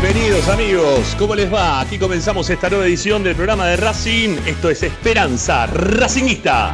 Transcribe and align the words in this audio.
Bienvenidos 0.00 0.46
amigos, 0.48 1.16
¿cómo 1.18 1.34
les 1.34 1.52
va? 1.52 1.80
Aquí 1.80 1.98
comenzamos 1.98 2.48
esta 2.50 2.70
nueva 2.70 2.86
edición 2.86 3.24
del 3.24 3.34
programa 3.34 3.66
de 3.66 3.76
Racing. 3.76 4.36
Esto 4.46 4.70
es 4.70 4.84
Esperanza 4.84 5.66
Racingista. 5.66 6.72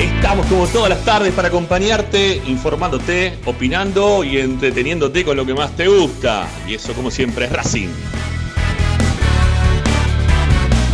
Estamos 0.00 0.46
como 0.46 0.66
todas 0.66 0.88
las 0.88 1.04
tardes 1.04 1.32
para 1.32 1.48
acompañarte, 1.48 2.42
informándote, 2.48 3.38
opinando 3.44 4.24
y 4.24 4.38
entreteniéndote 4.38 5.24
con 5.24 5.36
lo 5.36 5.46
que 5.46 5.54
más 5.54 5.76
te 5.76 5.86
gusta. 5.86 6.48
Y 6.66 6.74
eso 6.74 6.94
como 6.94 7.08
siempre 7.08 7.44
es 7.44 7.52
Racing. 7.52 7.88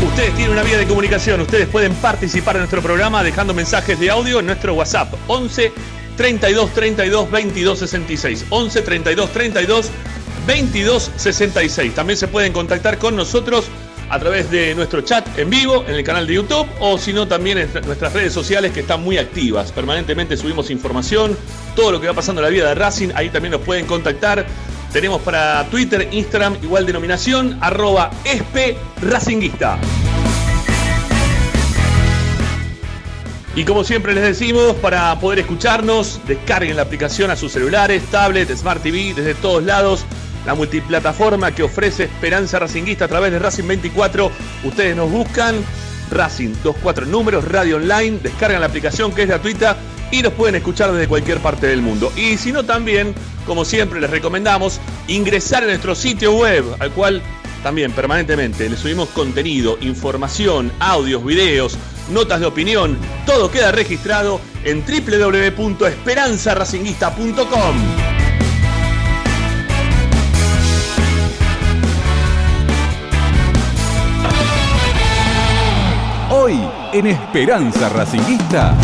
Ustedes 0.06 0.34
tienen 0.34 0.50
una 0.50 0.62
vía 0.62 0.76
de 0.76 0.86
comunicación, 0.86 1.40
ustedes 1.40 1.66
pueden 1.66 1.94
participar 1.94 2.56
en 2.56 2.60
nuestro 2.60 2.82
programa 2.82 3.25
dejando 3.25 3.54
mensajes 3.54 3.98
de 3.98 4.10
audio 4.10 4.40
en 4.40 4.46
nuestro 4.46 4.75
WhatsApp 4.75 5.14
11 5.28 5.72
32 6.19 6.75
32 6.75 7.31
22 7.31 7.79
66. 7.79 8.47
11 8.51 8.83
32 8.83 9.33
32 9.33 9.91
22 10.47 11.11
66. 11.17 11.94
También 11.94 12.17
se 12.19 12.29
pueden 12.29 12.53
contactar 12.53 12.99
con 12.99 13.17
nosotros 13.17 13.67
a 14.11 14.19
través 14.19 14.50
de 14.50 14.75
nuestro 14.75 15.03
chat 15.03 15.26
en 15.38 15.49
vivo 15.50 15.85
en 15.87 15.94
el 15.94 16.03
canal 16.03 16.26
de 16.26 16.35
YouTube 16.35 16.67
o 16.81 16.99
si 16.99 17.12
no 17.12 17.29
también 17.29 17.59
en 17.59 17.70
nuestras 17.87 18.12
redes 18.12 18.32
sociales 18.32 18.73
que 18.73 18.81
están 18.81 19.03
muy 19.03 19.17
activas. 19.17 19.70
Permanentemente 19.70 20.37
subimos 20.37 20.70
información, 20.70 21.37
todo 21.76 21.93
lo 21.93 22.00
que 22.00 22.09
va 22.09 22.15
pasando 22.15 22.41
en 22.41 22.47
la 22.47 22.50
vida 22.50 22.69
de 22.69 22.75
Racing, 22.75 23.11
ahí 23.14 23.31
también 23.31 23.53
nos 23.53 23.61
pueden 23.62 23.87
contactar. 23.87 24.44
Tenemos 24.93 25.21
para 25.23 25.69
Twitter, 25.71 26.09
Instagram, 26.11 26.56
igual 26.62 26.85
denominación, 26.85 27.59
arroba 27.61 28.11
esp 28.25 28.76
racinguista. 29.03 29.79
Y 33.55 33.65
como 33.65 33.83
siempre 33.83 34.15
les 34.15 34.25
decimos, 34.25 34.75
para 34.77 35.19
poder 35.19 35.41
escucharnos, 35.41 36.21
descarguen 36.27 36.77
la 36.77 36.83
aplicación 36.83 37.31
a 37.31 37.37
sus 37.37 37.53
celulares, 37.53 38.03
tablets, 38.11 38.61
Smart 38.61 38.83
TV, 38.83 39.15
desde 39.15 39.35
todos 39.35 39.65
lados. 39.65 40.05
La 40.47 40.55
multiplataforma 40.55 41.53
que 41.53 41.65
ofrece 41.65 42.05
Esperanza 42.05 42.59
Racinguista 42.59 43.06
a 43.06 43.09
través 43.09 43.33
de 43.33 43.39
Racing 43.39 43.67
24. 43.67 44.31
Ustedes 44.65 44.97
nos 44.97 45.11
buscan 45.11 45.56
Racing 46.11 46.55
24 46.62 47.06
números, 47.06 47.45
radio 47.45 47.77
online, 47.77 48.19
descargan 48.23 48.61
la 48.61 48.67
aplicación 48.67 49.12
que 49.12 49.23
es 49.23 49.29
gratuita 49.29 49.77
y 50.11 50.23
nos 50.23 50.33
pueden 50.33 50.55
escuchar 50.55 50.93
desde 50.93 51.09
cualquier 51.09 51.39
parte 51.39 51.67
del 51.67 51.83
mundo. 51.83 52.12
Y 52.17 52.37
si 52.37 52.53
no 52.53 52.65
también, 52.65 53.15
como 53.47 53.65
siempre 53.65 54.00
les 54.00 54.11
recomendamos, 54.11 54.81
ingresar 55.06 55.65
a 55.65 55.67
nuestro 55.67 55.95
sitio 55.95 56.33
web, 56.33 56.65
al 56.79 56.91
cual 56.93 57.23
también 57.62 57.93
permanentemente 57.93 58.69
les 58.69 58.81
subimos 58.81 59.08
contenido, 59.10 59.78
información, 59.81 60.72
audios, 60.81 61.25
videos, 61.25 61.78
notas 62.10 62.40
de 62.40 62.46
opinión, 62.46 62.99
todo 63.26 63.49
queda 63.50 63.72
registrado 63.72 64.40
en 64.64 64.84
www.esperanzaracinguista.com. 64.84 67.76
Hoy 76.31 76.61
en 76.93 77.06
Esperanza 77.06 77.88
Racinguista. 77.88 78.75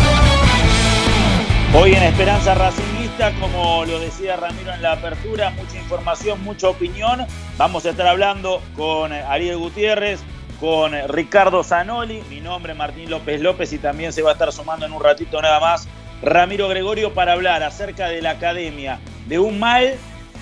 Hoy 1.73 1.93
en 1.93 2.03
Esperanza 2.03 2.55
Racinguista, 2.55 2.94
como 3.39 3.85
lo 3.85 3.99
decía 3.99 4.35
Ramiro 4.35 4.73
en 4.73 4.81
la 4.81 4.93
apertura, 4.93 5.49
mucha 5.51 5.77
información, 5.77 6.43
mucha 6.43 6.67
opinión. 6.67 7.25
Vamos 7.57 7.85
a 7.85 7.91
estar 7.91 8.07
hablando 8.07 8.61
con 8.75 9.13
Ariel 9.13 9.57
Gutiérrez, 9.57 10.19
con 10.59 10.91
Ricardo 11.07 11.63
Zanoli, 11.63 12.21
mi 12.29 12.41
nombre 12.41 12.73
es 12.73 12.77
Martín 12.77 13.09
López 13.09 13.39
López 13.39 13.71
y 13.71 13.77
también 13.77 14.11
se 14.11 14.21
va 14.21 14.31
a 14.31 14.33
estar 14.33 14.51
sumando 14.51 14.85
en 14.85 14.91
un 14.91 15.01
ratito 15.01 15.41
nada 15.41 15.61
más 15.61 15.87
Ramiro 16.21 16.67
Gregorio 16.67 17.13
para 17.13 17.33
hablar 17.33 17.63
acerca 17.63 18.09
de 18.09 18.21
la 18.21 18.31
academia, 18.31 18.99
de 19.27 19.39
un 19.39 19.59
mal 19.59 19.95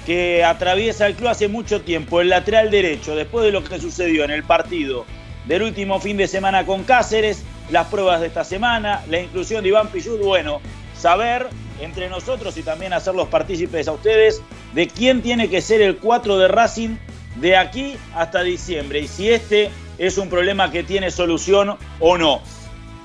que 0.08 0.44
atraviesa 0.44 1.06
el 1.06 1.14
club 1.14 1.30
hace 1.30 1.48
mucho 1.48 1.82
tiempo, 1.82 2.22
el 2.22 2.30
lateral 2.30 2.72
derecho, 2.72 3.16
después 3.16 3.46
de 3.46 3.52
lo 3.52 3.64
que 3.64 3.80
sucedió 3.80 4.24
en 4.24 4.32
el 4.32 4.44
partido 4.44 5.06
del 5.46 5.62
último 5.62 6.00
fin 6.00 6.18
de 6.18 6.28
semana 6.28 6.66
con 6.66 6.84
Cáceres, 6.84 7.44
las 7.70 7.88
pruebas 7.88 8.20
de 8.20 8.28
esta 8.28 8.44
semana, 8.44 9.04
la 9.10 9.20
inclusión 9.20 9.62
de 9.62 9.70
Iván 9.70 9.90
Pillud, 9.90 10.20
bueno, 10.24 10.60
saber 10.96 11.48
entre 11.84 12.10
nosotros 12.10 12.58
y 12.58 12.64
también 12.64 12.94
hacerlos 12.94 13.28
partícipes 13.28 13.88
a 13.88 13.94
ustedes 13.94 14.42
de 14.74 14.88
quién 14.88 15.22
tiene 15.22 15.50
que 15.50 15.62
ser 15.62 15.82
el 15.82 15.98
4 15.98 16.38
de 16.38 16.48
Racing 16.48 16.98
de 17.36 17.58
aquí 17.58 17.96
hasta 18.16 18.42
diciembre 18.44 19.00
y 19.00 19.08
si 19.08 19.30
este 19.30 19.72
es 19.98 20.18
un 20.18 20.30
problema 20.30 20.72
que 20.72 20.84
tiene 20.84 21.12
solución 21.12 21.78
o 22.00 22.18
no. 22.18 22.42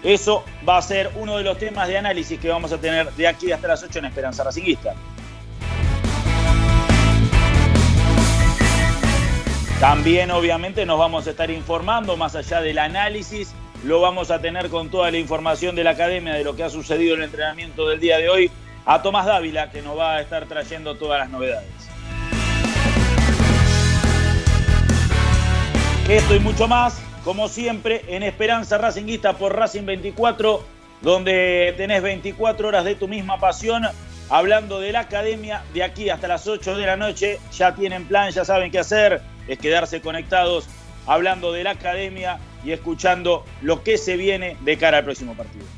Eso 0.02 0.44
va 0.66 0.78
a 0.78 0.82
ser 0.82 1.10
uno 1.16 1.36
de 1.36 1.44
los 1.44 1.58
temas 1.58 1.88
de 1.88 1.98
análisis 1.98 2.38
que 2.38 2.48
vamos 2.48 2.72
a 2.72 2.78
tener 2.78 3.12
de 3.12 3.26
aquí 3.26 3.50
hasta 3.50 3.68
las 3.68 3.82
8 3.82 3.98
en 3.98 4.04
Esperanza 4.04 4.44
Racinguista. 4.44 4.94
También 9.80 10.30
obviamente 10.32 10.84
nos 10.86 10.98
vamos 10.98 11.26
a 11.26 11.30
estar 11.30 11.50
informando 11.50 12.16
más 12.16 12.34
allá 12.34 12.60
del 12.60 12.78
análisis, 12.78 13.54
lo 13.84 14.00
vamos 14.00 14.32
a 14.32 14.40
tener 14.40 14.70
con 14.70 14.90
toda 14.90 15.10
la 15.12 15.18
información 15.18 15.76
de 15.76 15.84
la 15.84 15.90
academia 15.90 16.34
de 16.34 16.42
lo 16.42 16.56
que 16.56 16.64
ha 16.64 16.70
sucedido 16.70 17.14
en 17.14 17.20
el 17.20 17.26
entrenamiento 17.26 17.88
del 17.88 18.00
día 18.00 18.18
de 18.18 18.28
hoy 18.28 18.50
a 18.88 19.02
Tomás 19.02 19.26
Dávila 19.26 19.70
que 19.70 19.82
nos 19.82 19.98
va 19.98 20.16
a 20.16 20.20
estar 20.22 20.46
trayendo 20.46 20.94
todas 20.94 21.20
las 21.20 21.28
novedades. 21.28 21.68
Esto 26.08 26.34
y 26.34 26.40
mucho 26.40 26.66
más, 26.66 26.98
como 27.22 27.48
siempre, 27.48 28.02
en 28.08 28.22
Esperanza 28.22 28.78
Racinguista 28.78 29.34
por 29.34 29.54
Racing 29.54 29.84
24, 29.84 30.64
donde 31.02 31.74
tenés 31.76 32.00
24 32.00 32.68
horas 32.68 32.86
de 32.86 32.94
tu 32.94 33.08
misma 33.08 33.38
pasión, 33.38 33.82
hablando 34.30 34.80
de 34.80 34.92
la 34.92 35.00
academia 35.00 35.62
de 35.74 35.82
aquí 35.82 36.08
hasta 36.08 36.26
las 36.26 36.46
8 36.46 36.74
de 36.78 36.86
la 36.86 36.96
noche. 36.96 37.38
Ya 37.52 37.74
tienen 37.74 38.06
plan, 38.06 38.30
ya 38.30 38.46
saben 38.46 38.70
qué 38.70 38.78
hacer, 38.78 39.20
es 39.48 39.58
quedarse 39.58 40.00
conectados 40.00 40.66
hablando 41.06 41.52
de 41.52 41.64
la 41.64 41.72
academia 41.72 42.38
y 42.64 42.72
escuchando 42.72 43.44
lo 43.60 43.82
que 43.82 43.98
se 43.98 44.16
viene 44.16 44.56
de 44.62 44.78
cara 44.78 44.98
al 44.98 45.04
próximo 45.04 45.34
partido. 45.34 45.77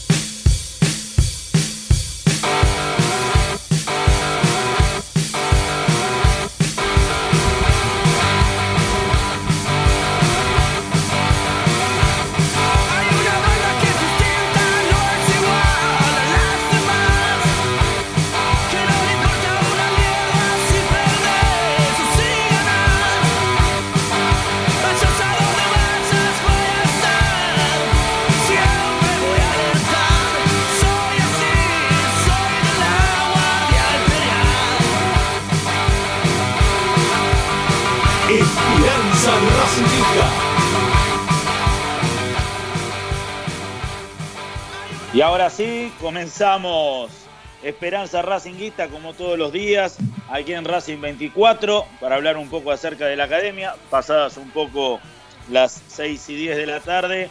Y 45.21 45.23
ahora 45.23 45.51
sí, 45.51 45.93
comenzamos 46.01 47.11
Esperanza 47.61 48.23
Racinguista 48.23 48.87
como 48.87 49.13
todos 49.13 49.37
los 49.37 49.51
días, 49.51 49.97
aquí 50.31 50.51
en 50.53 50.65
Racing 50.65 50.99
24, 50.99 51.85
para 51.99 52.15
hablar 52.15 52.37
un 52.37 52.49
poco 52.49 52.71
acerca 52.71 53.05
de 53.05 53.15
la 53.15 53.25
academia, 53.25 53.75
pasadas 53.91 54.37
un 54.37 54.49
poco 54.49 54.99
las 55.47 55.79
6 55.89 56.27
y 56.29 56.35
10 56.37 56.57
de 56.57 56.65
la 56.65 56.79
tarde. 56.79 57.29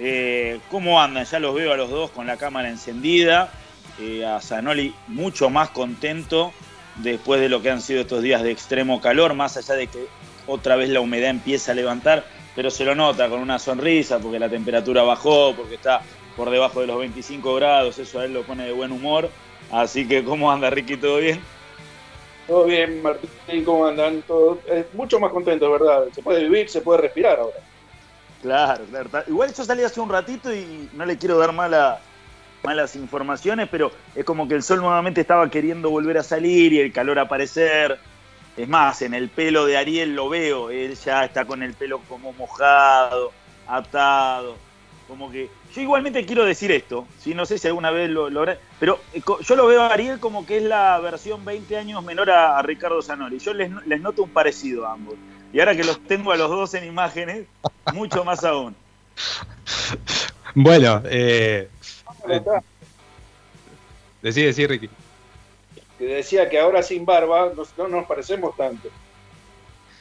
Eh, 0.00 0.58
¿Cómo 0.68 1.00
andan? 1.00 1.26
Ya 1.26 1.38
los 1.38 1.54
veo 1.54 1.72
a 1.72 1.76
los 1.76 1.90
dos 1.90 2.10
con 2.10 2.26
la 2.26 2.36
cámara 2.38 2.70
encendida. 2.70 3.52
Eh, 4.00 4.26
a 4.26 4.40
Zanoli 4.40 4.92
mucho 5.06 5.48
más 5.48 5.70
contento 5.70 6.52
después 6.96 7.40
de 7.40 7.48
lo 7.48 7.62
que 7.62 7.70
han 7.70 7.82
sido 7.82 8.00
estos 8.00 8.20
días 8.20 8.42
de 8.42 8.50
extremo 8.50 9.00
calor, 9.00 9.34
más 9.34 9.56
allá 9.56 9.76
de 9.76 9.86
que 9.86 10.08
otra 10.48 10.74
vez 10.74 10.88
la 10.88 10.98
humedad 10.98 11.30
empieza 11.30 11.70
a 11.70 11.76
levantar, 11.76 12.26
pero 12.56 12.68
se 12.68 12.84
lo 12.84 12.96
nota 12.96 13.28
con 13.28 13.38
una 13.38 13.60
sonrisa 13.60 14.18
porque 14.18 14.40
la 14.40 14.48
temperatura 14.48 15.04
bajó, 15.04 15.54
porque 15.54 15.76
está 15.76 16.02
por 16.38 16.48
debajo 16.50 16.80
de 16.80 16.86
los 16.86 16.98
25 17.00 17.56
grados, 17.56 17.98
eso 17.98 18.20
a 18.20 18.24
él 18.24 18.32
lo 18.32 18.44
pone 18.44 18.64
de 18.64 18.72
buen 18.72 18.92
humor. 18.92 19.28
Así 19.72 20.06
que, 20.06 20.22
¿cómo 20.24 20.50
anda 20.50 20.70
Ricky? 20.70 20.96
¿Todo 20.96 21.18
bien? 21.18 21.40
Todo 22.46 22.64
bien, 22.64 23.02
Martín, 23.02 23.64
¿cómo 23.64 23.84
andan? 23.86 24.22
Todo, 24.22 24.58
eh, 24.68 24.86
mucho 24.94 25.18
más 25.18 25.32
contento, 25.32 25.70
¿verdad? 25.70 26.04
Se 26.14 26.22
puede 26.22 26.44
vivir, 26.44 26.70
se 26.70 26.80
puede 26.80 27.02
respirar 27.02 27.40
ahora. 27.40 27.56
Claro, 28.40 28.84
claro. 28.84 29.10
Igual 29.26 29.52
yo 29.52 29.64
salí 29.64 29.82
hace 29.82 30.00
un 30.00 30.08
ratito 30.08 30.54
y 30.54 30.88
no 30.94 31.04
le 31.04 31.18
quiero 31.18 31.36
dar 31.38 31.52
mala- 31.52 31.98
malas 32.62 32.94
informaciones, 32.94 33.68
pero 33.68 33.90
es 34.14 34.24
como 34.24 34.46
que 34.46 34.54
el 34.54 34.62
sol 34.62 34.80
nuevamente 34.80 35.20
estaba 35.20 35.50
queriendo 35.50 35.90
volver 35.90 36.18
a 36.18 36.22
salir 36.22 36.72
y 36.72 36.78
el 36.78 36.92
calor 36.92 37.18
aparecer. 37.18 37.98
Es 38.56 38.68
más, 38.68 39.02
en 39.02 39.12
el 39.14 39.28
pelo 39.28 39.66
de 39.66 39.76
Ariel 39.76 40.14
lo 40.14 40.28
veo, 40.28 40.70
él 40.70 40.94
ya 40.94 41.24
está 41.24 41.44
con 41.44 41.62
el 41.64 41.74
pelo 41.74 42.00
como 42.08 42.32
mojado, 42.32 43.32
atado, 43.66 44.56
como 45.08 45.30
que... 45.30 45.50
Yo 45.74 45.82
igualmente 45.82 46.24
quiero 46.24 46.44
decir 46.44 46.72
esto, 46.72 47.06
si 47.20 47.34
no 47.34 47.44
sé 47.46 47.58
si 47.58 47.68
alguna 47.68 47.90
vez 47.90 48.08
lo, 48.10 48.30
lo 48.30 48.40
habrá- 48.40 48.58
pero 48.80 48.98
eh, 49.12 49.20
yo 49.40 49.54
lo 49.56 49.66
veo 49.66 49.82
a 49.82 49.88
Ariel 49.92 50.18
como 50.18 50.46
que 50.46 50.56
es 50.56 50.62
la 50.62 50.98
versión 50.98 51.44
20 51.44 51.76
años 51.76 52.02
menor 52.02 52.30
a, 52.30 52.58
a 52.58 52.62
Ricardo 52.62 53.02
Zanoli. 53.02 53.38
Yo 53.38 53.52
les, 53.54 53.70
no- 53.70 53.82
les 53.84 54.00
noto 54.00 54.22
un 54.22 54.30
parecido 54.30 54.86
a 54.86 54.92
ambos. 54.94 55.14
Y 55.52 55.60
ahora 55.60 55.76
que 55.76 55.84
los 55.84 56.00
tengo 56.00 56.32
a 56.32 56.36
los 56.36 56.50
dos 56.50 56.74
en 56.74 56.84
imágenes, 56.84 57.46
mucho 57.94 58.24
más 58.24 58.44
aún. 58.44 58.74
Bueno, 60.54 61.02
eh, 61.04 61.68
está. 62.28 62.62
decí, 64.22 64.42
decí, 64.42 64.66
Ricky. 64.66 64.88
Que 65.98 66.04
decía 66.06 66.48
que 66.48 66.58
ahora 66.58 66.82
sin 66.82 67.04
barba 67.04 67.52
nos- 67.54 67.76
no 67.76 67.86
nos 67.86 68.06
parecemos 68.06 68.56
tanto. 68.56 68.88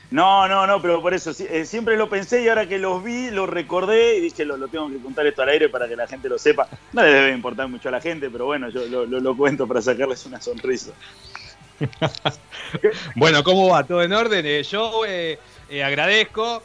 No, 0.09 0.47
no, 0.47 0.65
no, 0.65 0.81
pero 0.81 1.01
por 1.01 1.13
eso 1.13 1.31
eh, 1.37 1.65
siempre 1.65 1.97
lo 1.97 2.07
pensé 2.07 2.41
y 2.41 2.47
ahora 2.47 2.65
que 2.65 2.77
los 2.77 3.03
vi, 3.03 3.29
lo 3.29 3.45
recordé 3.45 4.17
y 4.17 4.21
dije, 4.21 4.45
lo, 4.45 4.55
lo 4.55 4.69
tengo 4.69 4.89
que 4.89 4.99
contar 4.99 5.27
esto 5.27 5.41
al 5.41 5.49
aire 5.49 5.67
para 5.67 5.87
que 5.87 5.97
la 5.97 6.07
gente 6.07 6.29
lo 6.29 6.37
sepa. 6.37 6.67
No 6.93 7.03
le 7.03 7.11
debe 7.11 7.31
importar 7.33 7.67
mucho 7.67 7.89
a 7.89 7.91
la 7.91 7.99
gente, 7.99 8.29
pero 8.29 8.45
bueno, 8.45 8.69
yo 8.69 9.05
lo, 9.05 9.37
cuento 9.37 9.67
para 9.67 9.81
sacarles 9.81 10.25
una 10.25 10.41
sonrisa. 10.41 10.91
Bueno, 13.15 13.43
¿cómo 13.43 13.69
va? 13.69 13.85
¿Todo 13.85 14.03
en 14.03 14.11
orden? 14.11 14.45
Eh, 14.45 14.61
yo 14.63 15.05
eh, 15.05 15.39
eh, 15.69 15.83
agradezco, 15.85 16.61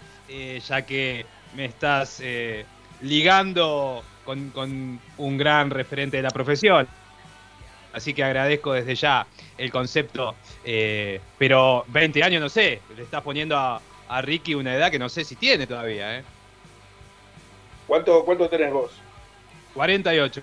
ya 0.67 0.83
que 0.83 1.25
me 1.55 1.67
estás 1.67 2.21
ligando 3.01 4.03
con 4.25 5.01
un 5.19 5.39
gran 5.39 5.71
referente 5.71 6.17
de 6.17 6.25
la 6.25 6.31
profesión. 6.31 6.89
Así 7.93 8.15
que 8.15 8.25
agradezco 8.25 8.73
desde 8.73 8.97
ya 8.97 9.27
el 9.59 9.71
concepto. 9.71 10.35
eh, 10.65 11.21
pero 11.39 11.85
20 11.89 12.23
años, 12.23 12.41
no 12.41 12.49
sé, 12.49 12.81
le 12.97 13.03
estás 13.03 13.23
poniendo 13.23 13.57
a, 13.57 13.81
a 14.09 14.23
Ricky 14.23 14.55
una 14.55 14.75
edad 14.75 14.91
que 14.91 14.99
no 14.99 15.09
sé 15.09 15.25
si 15.25 15.37
tiene 15.37 15.67
todavía, 15.67 16.19
¿eh? 16.19 16.25
¿Cuánto, 17.87 18.25
¿Cuánto 18.25 18.49
tenés 18.49 18.73
vos? 18.73 18.93
48. 19.75 20.43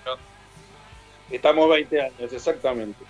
Estamos 1.30 1.68
20 1.70 2.00
años, 2.00 2.32
exactamente. 2.32 3.04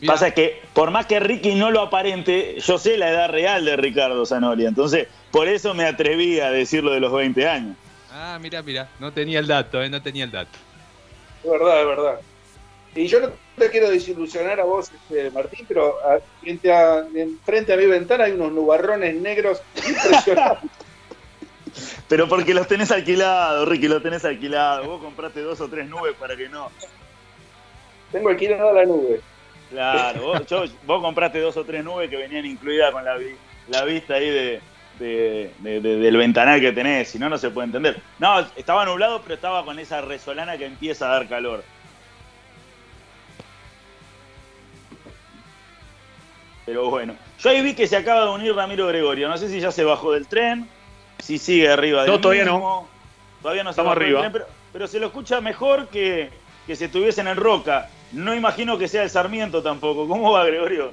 Mirá, 0.00 0.14
Pasa 0.14 0.32
que, 0.32 0.62
por 0.72 0.90
más 0.90 1.06
que 1.06 1.20
Ricky 1.20 1.54
no 1.54 1.70
lo 1.70 1.80
aparente, 1.82 2.58
yo 2.60 2.78
sé 2.78 2.96
la 2.96 3.10
edad 3.10 3.28
real 3.30 3.64
de 3.64 3.76
Ricardo 3.76 4.26
Zanoli, 4.26 4.66
entonces 4.66 5.06
por 5.30 5.46
eso 5.46 5.74
me 5.74 5.84
atreví 5.84 6.40
a 6.40 6.50
decirlo 6.50 6.90
de 6.92 7.00
los 7.00 7.12
20 7.12 7.48
años. 7.48 7.76
Ah, 8.10 8.38
mira, 8.40 8.62
mira, 8.62 8.88
no 8.98 9.12
tenía 9.12 9.38
el 9.38 9.46
dato, 9.46 9.82
¿eh? 9.82 9.88
No 9.88 10.02
tenía 10.02 10.24
el 10.24 10.30
dato. 10.32 10.58
Es 11.44 11.50
verdad, 11.50 11.80
es 11.82 11.86
verdad. 11.86 12.20
Y 12.94 13.06
yo 13.06 13.20
no 13.20 13.30
te 13.56 13.70
quiero 13.70 13.90
desilusionar 13.90 14.60
a 14.60 14.64
vos, 14.64 14.90
este, 14.92 15.30
Martín, 15.30 15.64
pero 15.66 15.96
a- 16.06 16.20
frente, 16.40 16.72
a, 16.72 17.00
en- 17.14 17.38
frente 17.44 17.72
a 17.72 17.76
mi 17.76 17.86
ventana 17.86 18.24
hay 18.24 18.32
unos 18.32 18.52
nubarrones 18.52 19.14
negros 19.16 19.62
impresionantes. 19.76 20.70
Pero 22.08 22.26
porque 22.28 22.54
los 22.54 22.66
tenés 22.68 22.90
alquilados, 22.90 23.68
Ricky, 23.68 23.86
los 23.88 24.02
tenés 24.02 24.24
alquilados. 24.24 24.86
Vos 24.86 25.02
compraste 25.02 25.40
dos 25.42 25.60
o 25.60 25.68
tres 25.68 25.86
nubes 25.86 26.14
para 26.14 26.34
que 26.36 26.48
no. 26.48 26.70
Tengo 28.12 28.30
alquilada 28.30 28.72
la 28.72 28.84
nube. 28.86 29.20
Claro, 29.70 30.22
vos, 30.22 30.46
yo- 30.46 30.64
vos 30.86 31.02
compraste 31.02 31.38
dos 31.40 31.56
o 31.56 31.64
tres 31.64 31.84
nubes 31.84 32.08
que 32.08 32.16
venían 32.16 32.46
incluidas 32.46 32.92
con 32.92 33.04
la, 33.04 33.16
vi- 33.16 33.36
la 33.68 33.84
vista 33.84 34.14
ahí 34.14 34.30
de, 34.30 34.60
de- 34.98 35.50
de- 35.58 35.80
de- 35.80 35.96
del 35.98 36.16
ventanal 36.16 36.60
que 36.60 36.72
tenés, 36.72 37.08
si 37.10 37.18
no, 37.18 37.28
no 37.28 37.36
se 37.36 37.50
puede 37.50 37.66
entender. 37.66 38.00
No, 38.20 38.38
estaba 38.56 38.84
nublado, 38.86 39.20
pero 39.20 39.34
estaba 39.34 39.62
con 39.64 39.78
esa 39.78 40.00
resolana 40.00 40.56
que 40.56 40.64
empieza 40.66 41.06
a 41.08 41.18
dar 41.18 41.28
calor. 41.28 41.62
Pero 46.66 46.90
bueno, 46.90 47.16
yo 47.38 47.50
ahí 47.50 47.62
vi 47.62 47.74
que 47.74 47.86
se 47.86 47.96
acaba 47.96 48.24
de 48.24 48.30
unir 48.32 48.54
Ramiro 48.54 48.86
Gregorio. 48.88 49.28
No 49.28 49.38
sé 49.38 49.48
si 49.48 49.60
ya 49.60 49.70
se 49.70 49.84
bajó 49.84 50.12
del 50.12 50.26
tren, 50.26 50.68
si 51.20 51.38
sigue 51.38 51.68
arriba 51.70 52.02
del 52.02 52.10
No, 52.10 52.20
todavía 52.20 52.44
no. 52.44 52.88
Todavía 53.40 53.62
no 53.64 53.70
se 53.70 53.80
Estamos 53.80 53.90
bajó 53.90 54.00
del 54.00 54.06
arriba. 54.08 54.20
tren, 54.22 54.32
pero, 54.32 54.46
pero 54.72 54.86
se 54.88 54.98
lo 54.98 55.06
escucha 55.06 55.40
mejor 55.40 55.88
que, 55.88 56.30
que 56.66 56.74
si 56.76 56.84
estuviese 56.84 57.20
en 57.20 57.36
Roca. 57.36 57.88
No 58.12 58.34
imagino 58.34 58.76
que 58.78 58.88
sea 58.88 59.02
el 59.04 59.10
Sarmiento 59.10 59.62
tampoco. 59.62 60.06
¿Cómo 60.08 60.32
va, 60.32 60.44
Gregorio? 60.44 60.92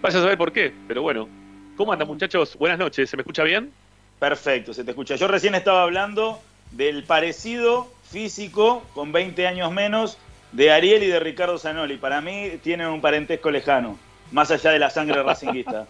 Vaya 0.00 0.18
a 0.18 0.22
saber 0.22 0.38
por 0.38 0.52
qué, 0.52 0.74
pero 0.86 1.02
bueno. 1.02 1.28
¿Cómo 1.74 1.92
andan, 1.92 2.08
muchachos? 2.08 2.56
Buenas 2.58 2.78
noches. 2.78 3.10
¿Se 3.10 3.16
me 3.16 3.22
escucha 3.22 3.42
bien? 3.44 3.70
Perfecto, 4.18 4.72
se 4.72 4.84
te 4.84 4.90
escucha. 4.92 5.16
Yo 5.16 5.28
recién 5.28 5.54
estaba 5.54 5.82
hablando 5.82 6.40
del 6.70 7.04
parecido 7.04 7.88
físico 8.10 8.82
con 8.94 9.12
20 9.12 9.46
años 9.46 9.70
menos 9.72 10.16
de 10.52 10.70
Ariel 10.70 11.02
y 11.02 11.08
de 11.08 11.20
Ricardo 11.20 11.58
Zanoli. 11.58 11.98
Para 11.98 12.22
mí 12.22 12.52
tienen 12.62 12.86
un 12.88 13.00
parentesco 13.02 13.50
lejano, 13.50 13.98
más 14.32 14.50
allá 14.50 14.70
de 14.70 14.78
la 14.78 14.90
sangre 14.90 15.22
racinguista. 15.22 15.86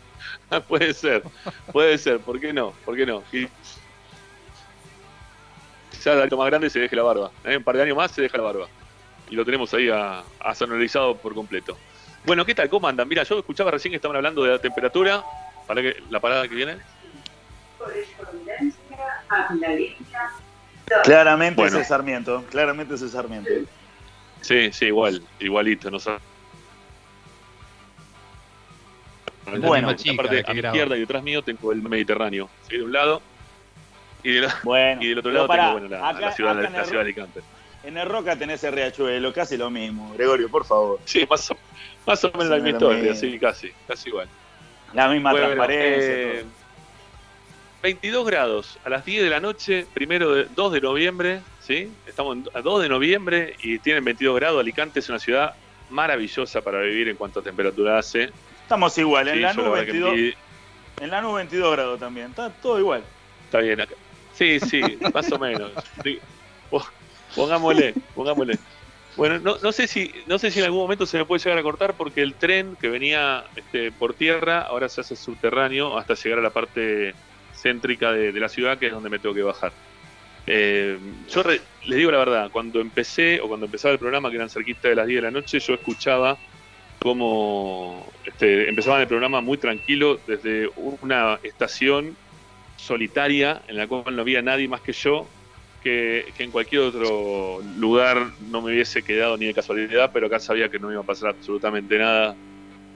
puede 0.68 0.92
ser, 0.94 1.22
puede 1.72 1.98
ser. 1.98 2.20
¿Por 2.20 2.40
qué 2.40 2.52
no? 2.52 2.72
¿Por 2.84 2.96
qué 2.96 3.06
no? 3.06 3.22
Y 3.32 3.48
quizás 5.90 6.20
algo 6.20 6.36
más 6.36 6.46
grande 6.46 6.70
se 6.70 6.80
deje 6.80 6.96
la 6.96 7.02
barba. 7.02 7.30
¿eh? 7.44 7.56
Un 7.56 7.64
par 7.64 7.76
de 7.76 7.82
años 7.82 7.96
más 7.96 8.10
se 8.10 8.22
deja 8.22 8.36
la 8.36 8.44
barba. 8.44 8.66
Y 9.30 9.34
lo 9.34 9.44
tenemos 9.44 9.72
ahí 9.72 9.88
a, 9.88 10.22
a 10.40 10.54
sonorizado 10.54 11.16
por 11.16 11.34
completo. 11.34 11.78
Bueno, 12.24 12.44
¿qué 12.44 12.54
tal? 12.54 12.68
¿Cómo 12.68 12.86
andan? 12.86 13.08
Mira, 13.08 13.22
yo 13.22 13.38
escuchaba 13.38 13.70
recién 13.70 13.90
que 13.92 13.96
estaban 13.96 14.16
hablando 14.16 14.42
de 14.44 14.50
la 14.50 14.58
temperatura. 14.58 15.24
Para 15.66 15.80
que 15.80 16.02
la 16.10 16.20
parada 16.20 16.46
que 16.48 16.54
viene. 16.54 16.76
Claramente 21.04 21.60
Bueno. 21.60 21.78
ese 21.78 21.88
Sarmiento, 21.88 22.44
claramente 22.50 22.94
ese 22.94 23.08
Sarmiento. 23.08 23.50
Sí, 24.40 24.72
sí, 24.72 24.86
igual, 24.86 25.22
igualito. 25.38 25.90
No 25.90 25.98
Bueno, 29.44 29.88
misma 29.88 29.96
chica 29.96 30.14
aparte, 30.14 30.42
a 30.46 30.52
mi 30.54 30.60
izquierda 30.60 30.96
y 30.96 31.00
detrás 31.00 31.22
mío 31.22 31.42
tengo 31.42 31.72
el 31.72 31.82
Mediterráneo. 31.82 32.48
¿sí? 32.68 32.76
De 32.76 32.82
un 32.84 32.92
lado. 32.92 33.20
Y, 34.22 34.32
de 34.34 34.40
la- 34.42 34.56
Bueno, 34.62 35.02
y 35.02 35.08
del 35.08 35.18
otro 35.18 35.32
lado 35.32 35.48
tengo 35.48 35.72
bueno, 35.72 35.88
la, 35.88 36.08
acá- 36.08 36.20
la 36.20 36.32
ciudad, 36.32 36.54
la 36.62 36.70
ciudad 36.84 36.90
de 36.90 37.00
Alicante. 37.00 37.40
En 37.84 37.96
el 37.96 38.08
Roca 38.08 38.36
tenés 38.36 38.62
el 38.62 38.72
Riachuelo, 38.72 39.32
casi 39.32 39.56
lo 39.56 39.68
mismo. 39.68 40.12
Gregorio, 40.14 40.48
por 40.48 40.64
favor. 40.64 41.00
Sí, 41.04 41.26
más 41.28 41.50
o, 41.50 41.56
más 42.06 42.22
o 42.22 42.30
menos 42.30 42.46
la 42.46 42.54
misma 42.56 42.70
historia, 42.70 43.14
sí, 43.16 43.36
casi, 43.40 43.72
casi 43.88 44.08
igual. 44.08 44.28
La 44.94 45.08
misma 45.08 45.32
Bueno, 45.32 45.46
transparencia. 45.46 46.12
eh, 46.12 46.40
todo. 46.42 46.62
22 47.82 48.26
grados 48.26 48.78
a 48.84 48.88
las 48.90 49.04
10 49.04 49.24
de 49.24 49.30
la 49.30 49.40
noche, 49.40 49.86
primero 49.92 50.32
de, 50.32 50.46
2 50.54 50.72
de 50.72 50.80
noviembre, 50.80 51.40
¿sí? 51.60 51.90
Estamos 52.06 52.38
a 52.54 52.60
2 52.60 52.82
de 52.82 52.88
noviembre 52.88 53.56
y 53.60 53.80
tienen 53.80 54.04
22 54.04 54.36
grados. 54.36 54.60
Alicante 54.60 55.00
es 55.00 55.08
una 55.08 55.18
ciudad 55.18 55.54
maravillosa 55.90 56.60
para 56.60 56.80
vivir 56.82 57.08
en 57.08 57.16
cuanto 57.16 57.40
a 57.40 57.42
temperatura 57.42 57.98
hace. 57.98 58.30
Estamos 58.62 58.96
igual, 58.98 59.28
en 59.28 59.34
Sí, 59.34 59.40
la 59.40 59.52
nube 59.54 59.70
verdad 59.70 59.84
que 59.86 59.92
22, 59.92 60.14
mi- 60.14 60.32
en 61.04 61.10
la 61.10 61.20
nube 61.20 61.36
22 61.36 61.72
grados 61.72 62.00
también. 62.00 62.28
Está 62.30 62.50
todo 62.50 62.78
igual. 62.78 63.04
Está 63.44 63.58
bien 63.60 63.80
acá. 63.80 63.94
Sí, 64.32 64.58
sí, 64.60 64.80
más 65.12 65.30
o 65.32 65.38
menos. 65.38 65.72
Pongámosle, 67.34 67.94
pongámosle. 68.14 68.58
Bueno, 69.16 69.38
no, 69.40 69.56
no 69.62 69.72
sé 69.72 69.86
si 69.86 70.10
no 70.26 70.38
sé 70.38 70.50
si 70.50 70.58
en 70.60 70.64
algún 70.64 70.80
momento 70.80 71.04
se 71.04 71.18
me 71.18 71.26
puede 71.26 71.40
llegar 71.42 71.58
a 71.58 71.62
cortar 71.62 71.96
porque 71.96 72.22
el 72.22 72.34
tren 72.34 72.76
que 72.80 72.88
venía 72.88 73.44
este, 73.56 73.92
por 73.92 74.14
tierra 74.14 74.60
ahora 74.62 74.88
se 74.88 75.02
hace 75.02 75.16
subterráneo 75.16 75.98
hasta 75.98 76.14
llegar 76.14 76.38
a 76.38 76.42
la 76.42 76.50
parte 76.50 77.14
céntrica 77.52 78.10
de, 78.12 78.32
de 78.32 78.40
la 78.40 78.48
ciudad 78.48 78.78
que 78.78 78.86
es 78.86 78.92
donde 78.92 79.10
me 79.10 79.18
tengo 79.18 79.34
que 79.34 79.42
bajar. 79.42 79.72
Eh, 80.46 80.98
yo 81.28 81.42
re- 81.42 81.60
les 81.84 81.98
digo 81.98 82.10
la 82.10 82.18
verdad, 82.18 82.50
cuando 82.50 82.80
empecé 82.80 83.40
o 83.42 83.48
cuando 83.48 83.66
empezaba 83.66 83.92
el 83.92 83.98
programa 83.98 84.30
que 84.30 84.36
eran 84.36 84.48
cerquita 84.48 84.88
de 84.88 84.96
las 84.96 85.06
10 85.06 85.18
de 85.18 85.22
la 85.22 85.30
noche, 85.30 85.58
yo 85.60 85.74
escuchaba 85.74 86.38
cómo 87.02 88.12
este, 88.24 88.68
empezaban 88.68 89.00
el 89.02 89.08
programa 89.08 89.40
muy 89.40 89.58
tranquilo 89.58 90.22
desde 90.26 90.68
una 90.76 91.40
estación 91.42 92.18
solitaria 92.76 93.62
en 93.68 93.76
la 93.76 93.86
cual 93.88 94.14
no 94.16 94.22
había 94.22 94.42
nadie 94.42 94.68
más 94.68 94.82
que 94.82 94.92
yo, 94.92 95.34
que, 95.80 96.32
que 96.36 96.44
en 96.44 96.50
cualquier 96.52 96.82
otro 96.82 97.60
lugar 97.62 98.32
no 98.40 98.62
me 98.62 98.72
hubiese 98.72 99.02
quedado 99.02 99.36
ni 99.38 99.46
de 99.46 99.54
casualidad, 99.54 100.10
pero 100.12 100.26
acá 100.28 100.38
sabía 100.40 100.68
que 100.68 100.78
no 100.78 100.88
me 100.88 100.94
iba 100.94 101.02
a 101.02 101.06
pasar 101.06 101.30
absolutamente 101.30 101.98
nada. 101.98 102.38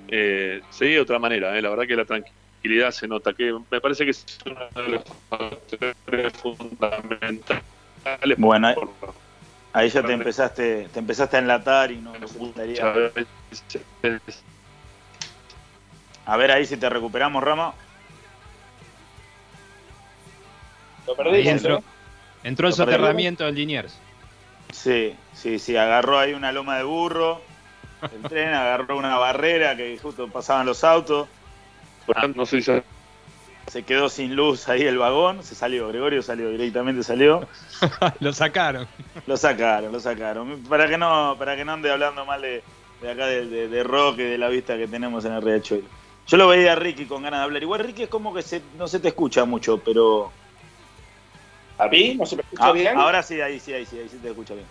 Eh, 0.08 0.60
de 0.80 1.00
otra 1.00 1.18
manera, 1.18 1.58
eh, 1.58 1.62
la 1.62 1.70
verdad 1.70 1.86
que 1.86 1.96
la 1.96 2.04
tranquilidad 2.04 2.90
se 2.92 3.08
nota, 3.08 3.34
que 3.34 3.52
me 3.70 3.80
parece 3.80 4.04
que 4.04 4.10
es 4.12 4.24
uno 4.46 4.70
de 4.84 4.88
los 4.92 5.04
factores 5.28 6.32
fundamentales. 6.40 7.64
Bueno, 8.38 8.74
por- 8.74 9.25
Ahí 9.76 9.90
ya 9.90 10.02
te 10.02 10.14
empezaste, 10.14 10.88
te 10.90 10.98
empezaste 11.00 11.36
a 11.36 11.40
enlatar 11.40 11.90
y 11.92 11.98
no 11.98 12.18
nos 12.18 12.32
gustaría. 12.32 12.82
muchas 12.82 13.12
veces 13.12 14.42
A 16.24 16.38
ver 16.38 16.50
ahí 16.50 16.64
si 16.64 16.78
te 16.78 16.88
recuperamos, 16.88 17.44
Rama. 17.44 17.74
Lo 21.06 21.12
Ahí 21.12 21.16
perdimos, 21.18 21.52
entró. 21.52 21.82
Entró 22.42 22.68
el 22.68 22.72
soterramiento 22.72 23.44
del 23.44 23.54
Liniers. 23.54 23.98
Sí, 24.72 25.14
sí, 25.34 25.58
sí, 25.58 25.76
agarró 25.76 26.18
ahí 26.18 26.32
una 26.32 26.52
loma 26.52 26.78
de 26.78 26.84
burro, 26.84 27.42
el 28.00 28.30
tren 28.30 28.54
agarró 28.54 28.96
una 28.96 29.18
barrera 29.18 29.76
que 29.76 29.98
justo 29.98 30.26
pasaban 30.28 30.64
los 30.64 30.84
autos, 30.84 31.28
Ah, 32.14 32.28
no 32.28 32.46
sé 32.46 32.62
si 32.62 32.72
se 33.70 33.82
quedó 33.82 34.08
sin 34.08 34.34
luz 34.36 34.68
ahí 34.68 34.82
el 34.82 34.98
vagón, 34.98 35.42
se 35.42 35.54
salió, 35.54 35.88
Gregorio 35.88 36.22
salió, 36.22 36.50
directamente 36.50 37.02
salió, 37.02 37.48
Lo 38.20 38.32
sacaron. 38.32 38.86
lo 39.26 39.36
sacaron, 39.36 39.92
lo 39.92 40.00
sacaron, 40.00 40.62
para 40.64 40.88
que 40.88 40.96
no, 40.98 41.36
para 41.38 41.56
que 41.56 41.64
no 41.64 41.72
ande 41.72 41.90
hablando 41.90 42.24
mal 42.24 42.42
de, 42.42 42.62
de 43.02 43.10
acá 43.10 43.26
de, 43.26 43.46
de, 43.46 43.68
de 43.68 43.82
Rock 43.82 44.18
y 44.20 44.22
de 44.24 44.38
la 44.38 44.48
vista 44.48 44.76
que 44.76 44.86
tenemos 44.88 45.24
en 45.24 45.32
el 45.32 45.42
Riachuelo. 45.42 45.88
Yo 46.28 46.36
lo 46.36 46.48
veía 46.48 46.72
a 46.72 46.76
Ricky 46.76 47.04
con 47.06 47.22
ganas 47.22 47.40
de 47.40 47.44
hablar, 47.44 47.62
igual 47.62 47.80
Ricky 47.80 48.04
es 48.04 48.08
como 48.08 48.34
que 48.34 48.42
se- 48.42 48.62
no 48.78 48.88
se 48.88 48.98
te 49.00 49.08
escucha 49.08 49.44
mucho, 49.44 49.78
pero 49.78 50.30
¿A 51.78 51.88
mí? 51.88 52.14
¿No 52.14 52.24
se 52.24 52.36
me 52.36 52.42
escucha 52.42 52.68
Ah, 52.68 52.72
bien? 52.72 52.96
ahora 52.96 53.22
sí, 53.22 53.40
ahí 53.40 53.60
sí, 53.60 53.72
ahí 53.72 53.84
sí, 53.84 53.98
ahí 53.98 54.08
sí 54.08 54.16
te 54.18 54.28
escucha 54.28 54.54
bien. 54.54 54.66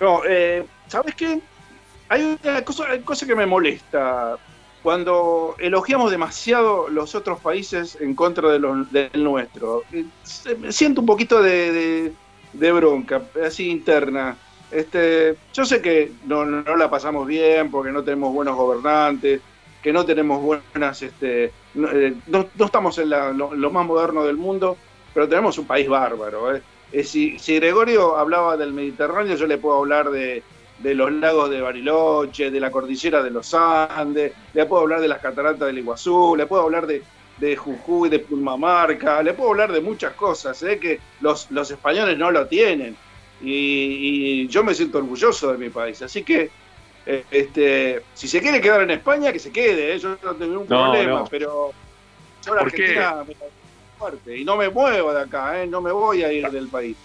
No, 0.00 0.22
eh, 0.24 0.64
¿sabes 0.88 1.14
qué? 1.16 1.40
Hay 2.08 2.38
una 2.42 2.62
cosa, 2.64 2.84
hay 2.88 3.00
cosa 3.00 3.26
que 3.26 3.34
me 3.34 3.44
molesta. 3.46 4.36
Cuando 4.82 5.54
elogiamos 5.60 6.10
demasiado 6.10 6.88
los 6.88 7.14
otros 7.14 7.40
países 7.40 7.96
en 8.00 8.14
contra 8.14 8.50
de 8.50 8.58
los, 8.58 8.90
del 8.92 9.10
nuestro. 9.22 9.82
Eh, 9.92 10.04
Siento 10.70 11.00
un 11.00 11.06
poquito 11.06 11.40
de, 11.40 12.12
de- 12.52 12.72
bronca, 12.72 13.22
así 13.44 13.70
interna. 13.70 14.36
Este, 14.70 15.36
yo 15.52 15.64
sé 15.64 15.80
que 15.80 16.12
no, 16.26 16.44
la 16.44 16.90
pasamos 16.90 17.26
bien 17.26 17.70
porque 17.70 17.92
no 17.92 18.02
tenemos 18.02 18.32
buenos 18.32 18.56
gobernantes, 18.56 19.40
que 19.82 19.92
no 19.92 20.04
tenemos 20.04 20.40
buenas, 20.42 21.02
este, 21.02 21.52
no, 21.74 21.88
eh, 21.90 22.14
estamos 22.58 22.98
en 22.98 23.10
la- 23.10 23.32
lo, 23.32 23.54
lo 23.54 23.70
más 23.70 23.86
moderno 23.86 24.24
del 24.24 24.36
mundo, 24.36 24.76
pero 25.14 25.28
tenemos 25.28 25.58
un 25.58 25.66
país 25.66 25.88
bárbaro. 25.88 26.56
¿eh? 26.56 26.62
Si 27.04 27.38
Gregorio 27.56 28.16
hablaba 28.16 28.56
del 28.56 28.72
Mediterráneo, 28.72 29.36
yo 29.36 29.46
le 29.46 29.58
puedo 29.58 29.78
hablar 29.78 30.10
de, 30.10 30.42
de 30.82 30.94
los 30.94 31.12
lagos 31.12 31.48
de 31.50 31.60
Bariloche, 31.60 32.50
de 32.50 32.60
la 32.60 32.70
cordillera 32.70 33.22
de 33.22 33.30
los 33.30 33.54
Andes, 33.54 34.32
le 34.52 34.66
puedo 34.66 34.82
hablar 34.82 35.00
de 35.00 35.08
las 35.08 35.20
cataratas 35.20 35.66
del 35.66 35.78
Iguazú, 35.78 36.34
le 36.36 36.46
puedo 36.46 36.62
hablar 36.62 36.86
de, 36.86 37.02
de 37.38 37.56
Jujuy, 37.56 38.08
de 38.08 38.18
Pulmamarca, 38.18 39.22
le 39.22 39.32
puedo 39.34 39.50
hablar 39.50 39.72
de 39.72 39.80
muchas 39.80 40.12
cosas 40.14 40.62
¿eh? 40.62 40.78
que 40.78 40.98
los, 41.20 41.50
los 41.50 41.70
españoles 41.70 42.18
no 42.18 42.30
lo 42.30 42.46
tienen. 42.46 42.96
Y, 43.44 44.42
y 44.44 44.48
yo 44.48 44.62
me 44.62 44.74
siento 44.74 44.98
orgulloso 44.98 45.50
de 45.52 45.58
mi 45.58 45.68
país. 45.70 46.00
Así 46.02 46.22
que, 46.22 46.50
eh, 47.06 47.24
este, 47.30 48.02
si 48.14 48.28
se 48.28 48.40
quiere 48.40 48.60
quedar 48.60 48.82
en 48.82 48.90
España, 48.92 49.32
que 49.32 49.38
se 49.40 49.50
quede, 49.50 49.94
¿eh? 49.94 49.98
yo 49.98 50.10
no 50.22 50.34
tengo 50.34 50.52
ningún 50.52 50.66
No, 50.68 50.92
problema, 50.92 51.18
no. 51.20 51.24
pero 51.28 51.72
yo 52.46 52.54
la 52.54 52.60
¿Por 52.62 52.72
qué? 52.72 52.82
Argentina 52.98 53.24
me 53.26 53.34
parece 53.34 53.56
fuerte. 53.98 54.38
Y 54.38 54.44
no 54.44 54.56
me 54.56 54.68
muevo 54.68 55.12
de 55.12 55.20
acá, 55.22 55.62
¿eh? 55.62 55.66
no 55.66 55.80
me 55.80 55.90
voy 55.92 56.22
a 56.22 56.32
ir 56.32 56.48
del 56.50 56.68
país. 56.68 56.96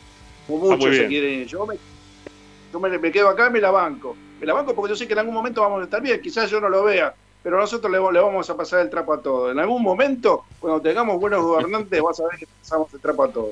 Como 0.46 0.72
muchos 0.72 0.96
se 0.96 1.08
quieren 1.08 1.42
ir. 1.42 1.48
Yo 1.48 1.66
me, 1.66 1.76
me, 2.80 3.12
quedo 3.12 3.30
acá 3.30 3.48
y 3.48 3.52
me 3.52 3.62
la 3.62 3.72
banco. 3.72 4.16
Me 4.40 4.46
la 4.46 4.54
banco 4.54 4.76
porque 4.76 4.90
yo 4.92 4.96
sé 4.96 5.08
que 5.08 5.14
en 5.14 5.20
algún 5.20 5.34
momento 5.34 5.62
vamos 5.62 5.82
a 5.82 5.84
estar 5.86 6.02
bien. 6.02 6.22
Quizás 6.22 6.50
yo 6.50 6.60
no 6.62 6.70
lo 6.70 6.84
vea, 6.84 7.14
pero 7.44 7.60
nosotros 7.60 7.92
le, 7.92 8.00
vamos 8.00 8.50
a 8.50 8.58
pasar 8.58 8.82
el 8.82 8.90
trapo 8.90 9.14
a 9.14 9.22
todo. 9.22 9.52
En 9.52 9.60
algún 9.60 9.82
momento, 9.82 10.46
cuando 10.60 10.82
tengamos 10.82 11.20
buenos 11.20 11.42
gobernantes, 11.42 12.02
vas 12.02 12.20
a 12.20 12.28
ver 12.28 12.40
que 12.40 12.48
pasamos 12.60 12.94
el 12.94 13.00
trapo 13.00 13.24
a 13.24 13.32
todo. 13.32 13.52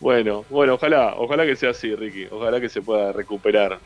Bueno, 0.00 0.44
bueno, 0.48 0.74
ojalá, 0.74 1.14
ojalá 1.16 1.44
que 1.44 1.56
sea 1.56 1.70
así, 1.70 1.94
Ricky. 1.94 2.26
Ojalá 2.30 2.60
que 2.60 2.68
se 2.68 2.80
pueda 2.80 3.12
recuperar 3.12 3.78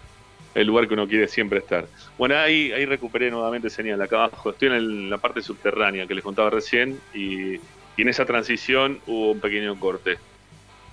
el 0.55 0.67
lugar 0.67 0.87
que 0.87 0.95
uno 0.95 1.09
quiere 1.09 1.26
siempre 1.26 1.59
estar. 1.59 1.87
Bueno, 2.17 2.37
ahí, 2.37 2.71
ahí 2.73 2.87
recuperé 2.87 3.31
nuevamente 3.31 3.69
señal 3.71 4.00
acá 4.00 4.25
abajo. 4.25 4.50
Estoy 4.50 4.69
en 4.69 5.11
la 5.11 5.19
parte 5.19 5.43
subterránea 5.43 6.07
que 6.07 6.14
les 6.14 6.23
contaba 6.23 6.50
recién 6.50 7.00
y, 7.12 7.55
y 7.97 8.03
en 8.03 8.09
esa 8.09 8.25
transición 8.25 9.00
hubo 9.07 9.33
un 9.33 9.41
pequeño 9.41 9.79
corte. 9.79 10.19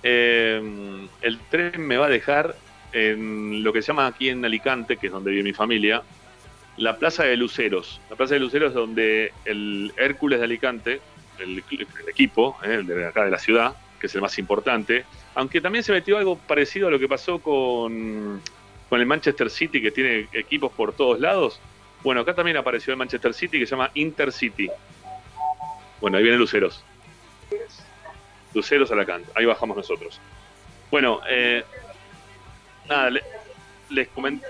Eh, 0.02 1.06
el 1.20 1.38
tren 1.50 1.80
me 1.86 1.96
va 1.96 2.06
a 2.06 2.10
dejar 2.10 2.56
en 2.92 3.62
lo 3.62 3.72
que 3.72 3.82
se 3.82 3.88
llama 3.88 4.06
aquí 4.06 4.28
en 4.28 4.44
Alicante, 4.44 4.96
que 4.96 5.06
es 5.06 5.12
donde 5.12 5.30
vive 5.30 5.42
mi 5.42 5.52
familia, 5.52 6.02
la 6.76 6.96
Plaza 6.96 7.24
de 7.24 7.36
Luceros. 7.36 8.00
La 8.10 8.16
Plaza 8.16 8.34
de 8.34 8.40
Luceros 8.40 8.70
es 8.70 8.74
donde 8.74 9.32
el 9.44 9.92
Hércules 9.96 10.38
de 10.38 10.44
Alicante, 10.44 11.00
el, 11.38 11.62
equipo, 12.08 12.56
eh, 12.64 12.74
el 12.80 12.86
de 12.86 13.06
acá 13.06 13.24
de 13.24 13.30
la 13.30 13.38
ciudad, 13.38 13.74
que 14.00 14.06
es 14.06 14.14
el 14.14 14.20
más 14.20 14.38
importante, 14.38 15.04
aunque 15.34 15.60
también 15.60 15.84
se 15.84 15.92
metió 15.92 16.18
algo 16.18 16.36
parecido 16.36 16.88
a 16.88 16.90
lo 16.90 16.98
que 16.98 17.08
pasó 17.08 17.38
con, 17.38 18.40
con 18.88 19.00
el 19.00 19.06
Manchester 19.06 19.48
City, 19.50 19.80
que 19.80 19.90
tiene 19.90 20.28
equipos 20.32 20.72
por 20.72 20.92
todos 20.92 21.20
lados. 21.20 21.60
Bueno, 22.02 22.20
acá 22.22 22.34
también 22.34 22.56
apareció 22.56 22.92
el 22.92 22.98
Manchester 22.98 23.32
City, 23.32 23.58
que 23.58 23.66
se 23.66 23.70
llama 23.70 23.90
Intercity. 23.94 24.68
Bueno, 26.00 26.16
ahí 26.16 26.24
viene 26.24 26.38
Luceros. 26.38 26.84
Luceros 28.54 28.90
Alicante, 28.90 29.30
ahí 29.34 29.44
bajamos 29.44 29.76
nosotros. 29.76 30.20
Bueno, 30.90 31.20
eh, 31.28 31.64
nada, 32.88 33.10
le- 33.10 33.22
les, 33.90 34.08
comen- 34.14 34.42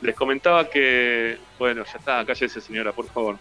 les 0.00 0.14
comentaba 0.14 0.68
que, 0.68 1.38
bueno, 1.58 1.84
ya 1.84 1.98
está, 1.98 2.24
cállese 2.24 2.60
señora, 2.60 2.92
por 2.92 3.06
favor. 3.08 3.38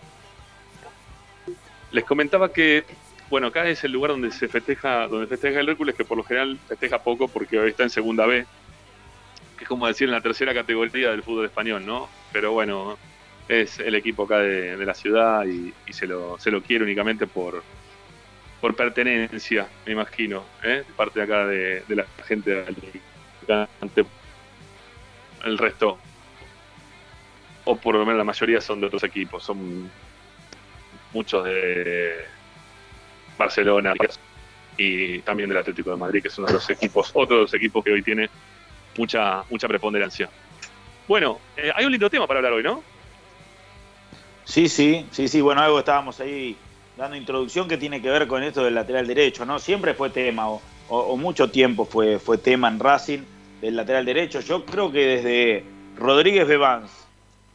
Les 1.92 2.04
comentaba 2.04 2.52
que, 2.52 2.86
bueno, 3.30 3.48
acá 3.48 3.68
es 3.68 3.84
el 3.84 3.92
lugar 3.92 4.12
donde 4.12 4.32
se 4.32 4.48
festeja, 4.48 5.08
donde 5.08 5.28
festeja 5.28 5.60
el 5.60 5.70
Hércules, 5.70 5.96
que 5.96 6.06
por 6.06 6.18
lo 6.18 6.24
general 6.24 6.58
festeja 6.68 7.00
poco 7.00 7.28
porque 7.28 7.60
hoy 7.60 7.72
está 7.72 7.84
en 7.84 7.90
segunda 7.90 8.26
B, 8.26 8.46
que 9.58 9.64
es 9.64 9.68
como 9.68 9.88
decir 9.88 10.08
en 10.08 10.14
la 10.14 10.22
tercera 10.22 10.54
categoría 10.54 11.12
del 11.12 11.24
fútbol 11.24 11.46
español, 11.46 11.86
¿no? 11.86 12.10
Pero 12.32 12.54
bueno, 12.54 12.98
es 13.48 13.80
el 13.80 13.96
equipo 13.96 14.24
acá 14.24 14.40
de, 14.40 14.86
la 14.86 14.94
ciudad 14.94 15.46
y, 15.46 15.74
se, 15.92 16.08
lo, 16.08 16.40
se 16.40 16.52
lo 16.52 16.62
quiere 16.62 16.86
únicamente 16.86 17.28
por, 17.28 17.62
por 18.62 18.76
pertenencia, 18.76 19.68
me 19.86 19.92
imagino, 19.92 20.46
¿eh? 20.64 20.84
parte 20.96 21.22
acá 21.22 21.46
de, 21.46 21.84
la 21.90 22.06
gente 22.26 22.52
de 22.52 23.02
Alicante. 23.54 24.06
El 25.46 25.58
resto, 25.58 26.00
o 27.66 27.76
por 27.76 27.96
lo 27.96 28.02
menos 28.06 28.18
la 28.18 28.24
mayoría 28.24 28.62
son 28.62 28.80
de 28.80 28.88
otros 28.88 29.04
equipos, 29.04 29.44
son 29.44 29.90
muchos 31.14 31.44
de 31.44 32.14
Barcelona 33.38 33.94
y 34.78 35.20
también 35.20 35.50
del 35.50 35.58
Atlético 35.58 35.90
de 35.92 35.98
Madrid, 35.98 36.22
que 36.22 36.28
es 36.28 36.38
uno 36.38 36.48
de 36.48 36.54
los 36.54 36.70
equipos, 36.70 37.12
otro 37.14 37.38
de 37.38 37.42
los 37.44 37.54
equipos 37.54 37.84
que 37.84 37.92
hoy 37.92 38.04
tiene 38.04 38.30
mucha, 38.98 39.44
mucha 39.50 39.68
preponderancia. 39.68 40.30
Bueno, 41.08 41.40
eh, 41.58 41.72
hay 41.76 41.86
un 41.86 41.92
lindo 41.92 42.10
tema 42.10 42.28
para 42.28 42.40
hablar 42.40 42.54
hoy, 42.54 42.64
¿no? 42.64 42.84
Sí, 44.44 44.70
sí, 44.70 45.08
sí, 45.12 45.28
sí. 45.28 45.42
Bueno, 45.42 45.62
algo 45.62 45.80
estábamos 45.80 46.20
ahí 46.20 46.58
dando 46.96 47.16
introducción 47.18 47.68
que 47.68 47.78
tiene 47.78 48.02
que 48.02 48.10
ver 48.10 48.28
con 48.28 48.44
esto 48.44 48.64
del 48.64 48.76
lateral 48.76 49.08
derecho, 49.08 49.46
¿no? 49.46 49.60
Siempre 49.60 49.94
fue 49.94 50.10
tema, 50.10 50.50
o- 50.50 50.62
o 50.88 51.18
mucho 51.18 51.50
tiempo 51.50 51.86
fue, 51.86 52.20
fue 52.20 52.38
tema 52.38 52.68
en 52.68 52.80
Racing 52.80 53.24
del 53.62 53.76
lateral 53.76 54.06
derecho. 54.06 54.42
Yo 54.42 54.66
creo 54.66 54.92
que 54.92 55.06
desde 55.06 55.64
Rodríguez 55.96 56.48
Bevans 56.48 56.92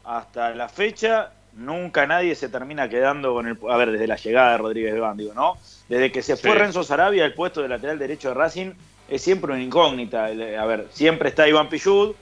hasta 0.05 0.55
la 0.55 0.69
fecha, 0.69 1.33
nunca 1.55 2.07
nadie 2.07 2.35
se 2.35 2.49
termina 2.49 2.89
quedando 2.89 3.35
con 3.35 3.49
el. 3.49 3.59
A 3.69 3.77
ver, 3.77 3.91
desde 3.91 4.07
la 4.07 4.17
llegada 4.17 4.53
de 4.53 4.59
Rodríguez 4.59 4.95
Bevans, 4.95 5.19
digo, 5.19 5.35
¿no? 5.35 5.59
Desde 5.89 6.13
que 6.13 6.23
se 6.23 6.37
fue 6.37 6.53
Sí. 6.53 6.59
Renzo 6.59 6.85
Sarabia, 6.85 7.25
el 7.25 7.35
puesto 7.35 7.61
de 7.61 7.69
lateral 7.69 7.99
derecho 7.99 8.29
de 8.29 8.35
Racing 8.35 8.73
es 9.09 9.23
siempre 9.23 9.53
una 9.53 9.63
incógnita. 9.63 10.27
A 10.27 10.67
ver, 10.67 10.87
siempre 10.93 11.29
está 11.29 11.49
Iván 11.49 11.69
Pillud, 11.69 12.15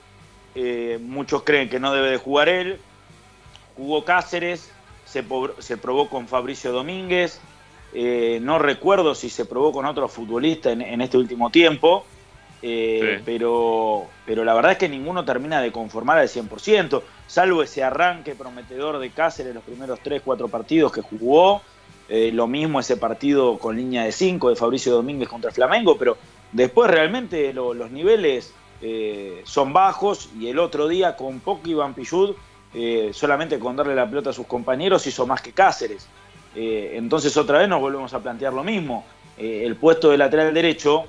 eh, 0.55 0.99
muchos 1.01 1.43
creen 1.43 1.69
que 1.69 1.79
no 1.79 1.93
debe 1.93 2.09
de 2.09 2.17
jugar 2.17 2.49
él, 2.49 2.79
jugó 3.75 4.03
Cáceres, 4.03 4.71
se, 5.05 5.23
probó 5.23 6.09
con 6.09 6.27
Fabricio 6.27 6.71
Domínguez, 6.71 7.39
eh, 7.93 8.39
no 8.41 8.59
recuerdo 8.59 9.15
si 9.15 9.29
se 9.29 9.45
probó 9.45 9.71
con 9.71 9.85
otro 9.85 10.07
futbolista 10.07 10.71
en, 10.71 10.81
en 10.81 11.01
este 11.01 11.17
último 11.17 11.49
tiempo, 11.49 12.05
eh, 12.61 13.15
Sí. 13.17 13.23
pero, 13.25 14.05
pero 14.25 14.43
la 14.43 14.53
verdad 14.53 14.71
es 14.73 14.77
que 14.77 14.89
ninguno 14.89 15.23
termina 15.25 15.61
de 15.61 15.71
conformar 15.71 16.17
al 16.17 16.27
100%, 16.29 17.01
salvo 17.27 17.61
ese 17.63 17.83
arranque 17.83 18.35
prometedor 18.35 18.99
de 18.99 19.09
Cáceres 19.11 19.53
los 19.53 19.63
primeros 19.63 19.99
3-4 20.03 20.49
partidos 20.49 20.91
que 20.91 21.01
jugó, 21.01 21.61
eh, 22.09 22.31
lo 22.33 22.47
mismo 22.47 22.79
ese 22.79 22.97
partido 22.97 23.57
con 23.57 23.75
línea 23.75 24.03
de 24.03 24.11
5 24.11 24.49
de 24.49 24.55
Fabricio 24.55 24.93
Domínguez 24.93 25.27
contra 25.27 25.51
Flamengo, 25.51 25.97
pero 25.97 26.17
después 26.51 26.89
realmente 26.89 27.51
lo- 27.53 27.73
los 27.73 27.91
niveles 27.91 28.53
eh, 28.81 29.41
son 29.45 29.71
bajos 29.73 30.29
y 30.39 30.47
el 30.49 30.59
otro 30.59 30.87
día 30.87 31.15
con 31.15 31.39
poco 31.39 31.67
Iván 31.69 31.93
Pillud, 31.93 32.35
eh, 32.73 33.11
solamente 33.13 33.57
con 33.57 33.75
darle 33.75 33.95
la 33.95 34.07
pelota 34.07 34.29
a 34.31 34.33
sus 34.33 34.45
compañeros 34.47 35.07
hizo 35.07 35.25
más 35.25 35.41
que 35.41 35.51
Cáceres. 35.53 36.07
Entonces 36.57 37.35
otra 37.37 37.59
vez 37.59 37.67
nos 37.69 37.81
volvemos 37.81 38.13
a 38.13 38.19
plantear 38.19 38.53
lo 38.53 38.63
mismo. 38.63 39.05
El 39.37 39.75
puesto 39.75 40.09
de 40.11 40.17
lateral 40.17 40.53
derecho 40.53 41.03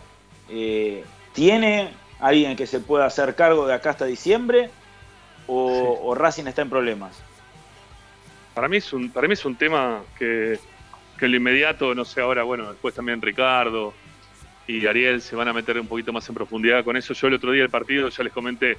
tiene 1.36 1.90
alguien 2.18 2.56
que 2.56 2.66
se 2.66 2.80
pueda 2.80 3.04
hacer 3.04 3.34
cargo 3.34 3.66
de 3.66 3.74
acá 3.74 3.90
hasta 3.90 4.06
diciembre 4.06 4.70
o, 5.46 6.00
o 6.02 6.14
Racing 6.14 6.46
está 6.46 6.62
en 6.62 6.70
problemas. 6.70 7.22
Para 8.54 8.68
mí 8.68 8.78
es 8.78 8.90
un, 8.94 9.10
para 9.10 9.28
mí 9.28 9.34
es 9.34 9.44
un 9.44 9.54
tema 9.54 10.02
que, 10.18 10.58
que 11.18 11.26
en 11.26 11.30
lo 11.30 11.36
inmediato, 11.36 11.94
no 11.94 12.06
sé, 12.06 12.22
ahora, 12.22 12.42
bueno, 12.42 12.72
después 12.72 12.94
también 12.94 13.20
Ricardo 13.20 13.92
y 14.66 14.86
Ariel 14.86 15.20
se 15.20 15.36
van 15.36 15.46
a 15.46 15.52
meter 15.52 15.78
un 15.78 15.86
poquito 15.86 16.10
más 16.10 16.26
en 16.28 16.34
profundidad 16.34 16.82
con 16.82 16.96
eso. 16.96 17.12
Yo 17.12 17.28
el 17.28 17.34
otro 17.34 17.52
día 17.52 17.62
el 17.62 17.70
partido, 17.70 18.08
ya 18.08 18.24
les 18.24 18.32
comenté, 18.32 18.78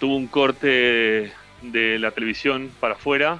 tuvo 0.00 0.16
un 0.16 0.26
corte 0.26 1.32
de 1.62 1.98
la 2.00 2.10
televisión 2.10 2.68
para 2.80 2.94
afuera 2.94 3.38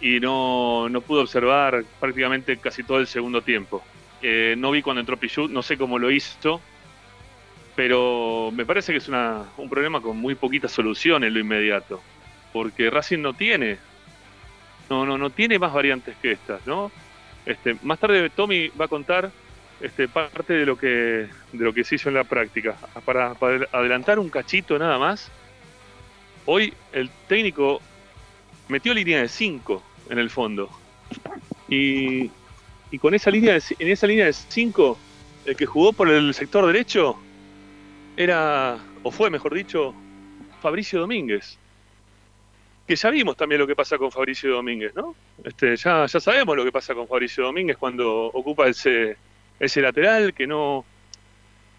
y 0.00 0.20
no, 0.20 0.88
no 0.88 1.02
pude 1.02 1.20
observar 1.20 1.84
prácticamente 2.00 2.56
casi 2.56 2.82
todo 2.82 2.98
el 2.98 3.06
segundo 3.06 3.42
tiempo. 3.42 3.84
Eh, 4.22 4.54
no 4.56 4.70
vi 4.70 4.80
cuando 4.80 5.00
entró 5.00 5.18
Pichut, 5.18 5.50
no 5.50 5.62
sé 5.62 5.76
cómo 5.76 5.98
lo 5.98 6.10
hizo, 6.10 6.62
pero 7.74 8.50
me 8.52 8.66
parece 8.66 8.92
que 8.92 8.98
es 8.98 9.08
una, 9.08 9.44
un 9.56 9.68
problema 9.68 10.00
con 10.00 10.16
muy 10.16 10.34
poquita 10.34 10.68
solución 10.68 11.24
en 11.24 11.34
lo 11.34 11.40
inmediato, 11.40 12.02
porque 12.52 12.90
Racing 12.90 13.20
no 13.20 13.34
tiene, 13.34 13.78
no, 14.90 15.06
no, 15.06 15.16
no 15.16 15.30
tiene 15.30 15.58
más 15.58 15.72
variantes 15.72 16.16
que 16.20 16.32
estas, 16.32 16.66
¿no? 16.66 16.92
Este, 17.46 17.76
más 17.82 17.98
tarde 17.98 18.30
Tommy 18.30 18.68
va 18.68 18.84
a 18.84 18.88
contar 18.88 19.30
este, 19.80 20.06
parte 20.06 20.52
de 20.52 20.64
lo 20.64 20.78
que 20.78 21.26
de 21.52 21.64
lo 21.64 21.72
que 21.72 21.82
se 21.82 21.96
hizo 21.96 22.08
en 22.08 22.14
la 22.14 22.24
práctica. 22.24 22.76
Para, 23.04 23.34
adelantar 23.72 24.18
un 24.18 24.28
cachito 24.28 24.78
nada 24.78 24.98
más, 24.98 25.30
hoy 26.46 26.72
el 26.92 27.10
técnico 27.26 27.80
metió 28.68 28.94
línea 28.94 29.20
de 29.20 29.28
5 29.28 29.82
en 30.10 30.18
el 30.18 30.30
fondo. 30.30 30.70
Y, 31.68 32.30
y 32.90 32.98
con 32.98 33.14
esa 33.14 33.30
línea 33.30 33.54
de, 33.54 33.62
en 33.78 33.88
esa 33.88 34.06
línea 34.06 34.26
de 34.26 34.32
5, 34.32 34.98
el 35.46 35.56
que 35.56 35.66
jugó 35.66 35.92
por 35.92 36.08
el 36.08 36.32
sector 36.32 36.64
derecho 36.66 37.18
era, 38.16 38.78
o 39.02 39.10
fue 39.10 39.30
mejor 39.30 39.54
dicho, 39.54 39.94
Fabricio 40.60 41.00
Domínguez. 41.00 41.58
Que 42.86 42.96
ya 42.96 43.10
vimos 43.10 43.36
también 43.36 43.60
lo 43.60 43.66
que 43.66 43.76
pasa 43.76 43.96
con 43.96 44.10
Fabricio 44.10 44.50
Domínguez, 44.50 44.94
¿no? 44.94 45.14
Este, 45.44 45.76
ya, 45.76 46.06
ya 46.06 46.20
sabemos 46.20 46.56
lo 46.56 46.64
que 46.64 46.72
pasa 46.72 46.94
con 46.94 47.08
Fabricio 47.08 47.44
Domínguez 47.44 47.76
cuando 47.76 48.26
ocupa 48.26 48.68
ese, 48.68 49.16
ese 49.58 49.80
lateral 49.80 50.34
que 50.34 50.46
no. 50.46 50.84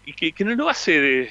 y 0.06 0.12
que, 0.14 0.32
que 0.32 0.44
no 0.44 0.54
lo 0.54 0.68
hace 0.68 1.00
de. 1.00 1.30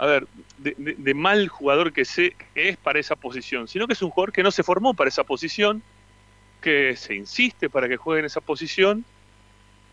A 0.00 0.06
ver, 0.06 0.28
de, 0.58 1.14
mal 1.14 1.48
jugador 1.48 1.92
que, 1.92 2.04
se, 2.04 2.36
que 2.54 2.68
es 2.68 2.76
para 2.76 3.00
esa 3.00 3.16
posición, 3.16 3.66
sino 3.66 3.88
que 3.88 3.94
es 3.94 4.02
un 4.02 4.10
jugador 4.10 4.32
que 4.32 4.44
no 4.44 4.52
se 4.52 4.62
formó 4.62 4.94
para 4.94 5.08
esa 5.08 5.24
posición, 5.24 5.82
que 6.60 6.94
se 6.94 7.16
insiste 7.16 7.68
para 7.68 7.88
que 7.88 7.96
juegue 7.96 8.20
en 8.20 8.26
esa 8.26 8.40
posición 8.40 9.04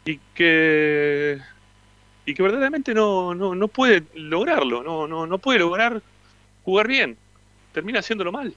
y 0.06 0.20
que 0.36 1.40
y 2.26 2.34
que 2.34 2.44
verdaderamente 2.44 2.94
no, 2.94 3.36
no, 3.36 3.54
no 3.56 3.68
puede 3.68 4.04
lograrlo, 4.16 4.84
no, 4.84 5.08
no, 5.08 5.28
no 5.28 5.38
puede 5.38 5.60
lograr 5.60 6.02
jugar 6.64 6.88
bien, 6.88 7.18
termina 7.72 8.00
haciéndolo 8.00 8.32
mal. 8.32 8.54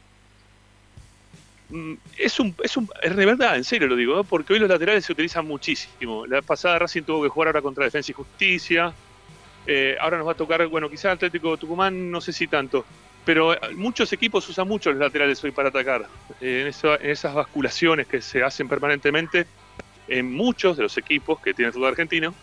Mm, 1.70 1.94
Es 2.16 2.40
un, 2.40 2.54
es 2.62 2.76
un, 2.76 2.88
es 3.02 3.14
de 3.14 3.26
verdad, 3.26 3.57
en 3.57 3.64
serio 3.64 3.88
lo 3.88 3.96
digo, 3.96 4.20
¿eh? 4.20 4.24
porque 4.28 4.54
hoy 4.54 4.59
los 4.59 4.68
laterales 4.68 5.04
se 5.04 5.12
utilizan 5.12 5.46
muchísimo. 5.46 6.26
La 6.26 6.40
pasada 6.40 6.78
Racing 6.78 7.02
tuvo 7.02 7.22
que 7.22 7.28
jugar 7.28 7.48
ahora 7.48 7.62
contra 7.62 7.85
Defensa 7.85 8.11
y 8.11 8.14
Justicia. 8.14 8.92
Eh, 9.66 9.96
ahora 10.00 10.16
nos 10.16 10.26
va 10.26 10.33
a 10.33 10.37
tocar, 10.37 10.66
bueno, 10.68 10.88
quizás 10.88 11.12
Atlético 11.12 11.59
Tucumán, 11.59 12.11
no 12.11 12.22
sé 12.22 12.33
si 12.33 12.46
tanto, 12.46 12.87
pero 13.26 13.52
eh, 13.52 13.74
muchos 13.74 14.11
equipos 14.14 14.48
usan 14.48 14.66
mucho 14.66 14.90
los 14.90 14.98
laterales 14.98 15.44
hoy 15.44 15.50
para 15.50 15.68
atacar. 15.68 16.07
En 16.40 16.68
esas 16.68 17.35
basculaciones 17.35 18.07
que 18.07 18.22
se 18.22 18.42
hacen 18.42 18.66
permanentemente 18.66 19.46
en 20.09 20.33
muchos 20.33 20.78
de 20.78 20.85
los 20.85 20.96
equipos 20.96 21.38
que 21.40 21.52
tiene 21.52 21.66
el 21.66 21.74
fútbol 21.74 21.88
argentino, 21.90 22.35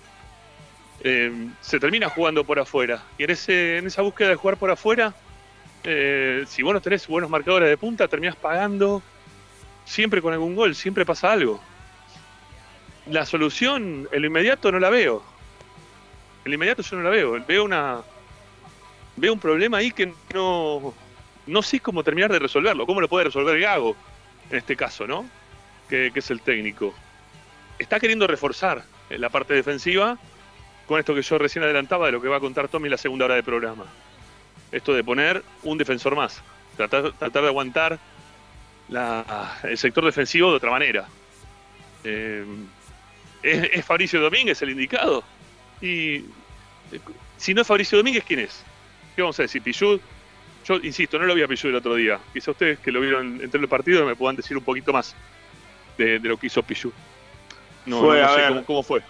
eh, 1.07 1.31
se 1.61 1.79
termina 1.79 2.09
jugando 2.09 2.43
por 2.43 2.57
afuera. 2.57 3.03
Y 3.19 3.25
en, 3.25 3.29
ese, 3.29 3.77
en 3.77 3.85
esa 3.85 4.01
búsqueda 4.01 4.29
de 4.29 4.35
jugar 4.35 4.57
por 4.57 4.71
afuera, 4.71 5.13
eh, 5.83 6.43
si 6.47 6.63
vos 6.63 6.73
no 6.73 6.81
tenés 6.81 7.05
buenos 7.05 7.29
marcadores 7.29 7.69
de 7.69 7.77
punta, 7.77 8.07
terminás 8.07 8.35
pagando 8.35 9.03
siempre 9.85 10.19
con 10.19 10.33
algún 10.33 10.55
gol, 10.55 10.73
siempre 10.73 11.05
pasa 11.05 11.31
algo. 11.31 11.61
La 13.05 13.23
solución, 13.27 14.09
en 14.11 14.19
lo 14.19 14.27
inmediato, 14.27 14.71
no 14.71 14.79
la 14.79 14.89
veo. 14.89 15.21
En 16.43 16.49
lo 16.49 16.55
inmediato 16.55 16.81
yo 16.81 16.97
no 16.97 17.03
la 17.03 17.11
veo. 17.11 17.39
Veo 17.47 17.63
una. 17.63 18.01
Veo 19.15 19.31
un 19.31 19.39
problema 19.39 19.77
ahí 19.77 19.91
que 19.91 20.11
no. 20.33 20.91
No 21.45 21.61
sé 21.61 21.81
cómo 21.81 22.03
terminar 22.03 22.31
de 22.31 22.39
resolverlo. 22.39 22.87
¿Cómo 22.87 22.99
lo 22.99 23.07
puede 23.07 23.25
resolver 23.25 23.59
Gago? 23.59 23.95
En 24.49 24.57
este 24.57 24.75
caso, 24.75 25.05
¿no? 25.05 25.23
Que, 25.87 26.11
es 26.15 26.31
el 26.31 26.41
técnico. 26.41 26.95
Está 27.77 27.99
queriendo 27.99 28.25
reforzar 28.25 28.83
la 29.11 29.29
parte 29.29 29.53
defensiva 29.53 30.17
con 30.87 30.99
esto 30.99 31.13
que 31.15 31.21
yo 31.21 31.37
recién 31.37 31.63
adelantaba 31.63 32.05
de 32.07 32.11
lo 32.13 32.21
que 32.21 32.27
va 32.27 32.37
a 32.37 32.39
contar 32.39 32.67
Tommy 32.67 32.85
en 32.87 32.91
la 32.91 32.97
segunda 32.97 33.25
hora 33.25 33.35
del 33.35 33.43
programa. 33.43 33.85
Esto 34.71 34.93
de 34.93 35.03
poner 35.03 35.43
un 35.63 35.77
defensor 35.77 36.15
más. 36.15 36.41
Tratar, 36.77 37.11
tratar 37.13 37.41
de 37.43 37.47
aguantar 37.47 37.99
la- 38.89 39.57
el 39.63 39.77
sector 39.77 40.05
defensivo 40.05 40.49
de 40.51 40.57
otra 40.57 40.71
manera. 40.71 41.07
Eh, 42.03 42.45
¿es, 43.41 43.69
es 43.73 43.85
Fabricio 43.85 44.19
Domínguez 44.21 44.61
el 44.61 44.69
indicado? 44.71 45.23
Y 45.81 46.15
eh, 46.91 46.99
si 47.37 47.53
no 47.53 47.61
es 47.61 47.67
Fabricio 47.67 47.97
Domínguez, 47.97 48.23
¿quién 48.27 48.41
es? 48.41 48.63
¿Qué 49.15 49.21
vamos 49.21 49.39
a 49.39 49.43
decir? 49.43 49.61
¿Pichud? 49.61 49.99
Yo 50.67 50.75
insisto, 50.77 51.17
no 51.19 51.25
lo 51.25 51.35
vi 51.35 51.43
a 51.43 51.47
Pichud 51.47 51.69
el 51.69 51.75
otro 51.75 51.95
día. 51.95 52.19
Quizá 52.33 52.51
ustedes 52.51 52.79
que 52.79 52.91
lo 52.91 52.99
vieron 53.01 53.39
entre 53.41 53.59
los 53.61 53.69
partidos 53.69 54.05
me 54.05 54.15
puedan 54.15 54.35
decir 54.35 54.57
un 54.57 54.63
poquito 54.63 54.91
más 54.91 55.15
de, 55.97 56.19
de 56.19 56.29
lo 56.29 56.37
que 56.37 56.47
hizo 56.47 56.61
Pichud. 56.63 56.91
No, 57.85 58.01
Fue, 58.01 58.19
no 58.19 58.25
a 58.27 58.29
sé 58.35 58.41
ver. 58.41 58.49
cómo, 58.49 58.65
cómo 58.65 58.83
fue. 58.83 59.01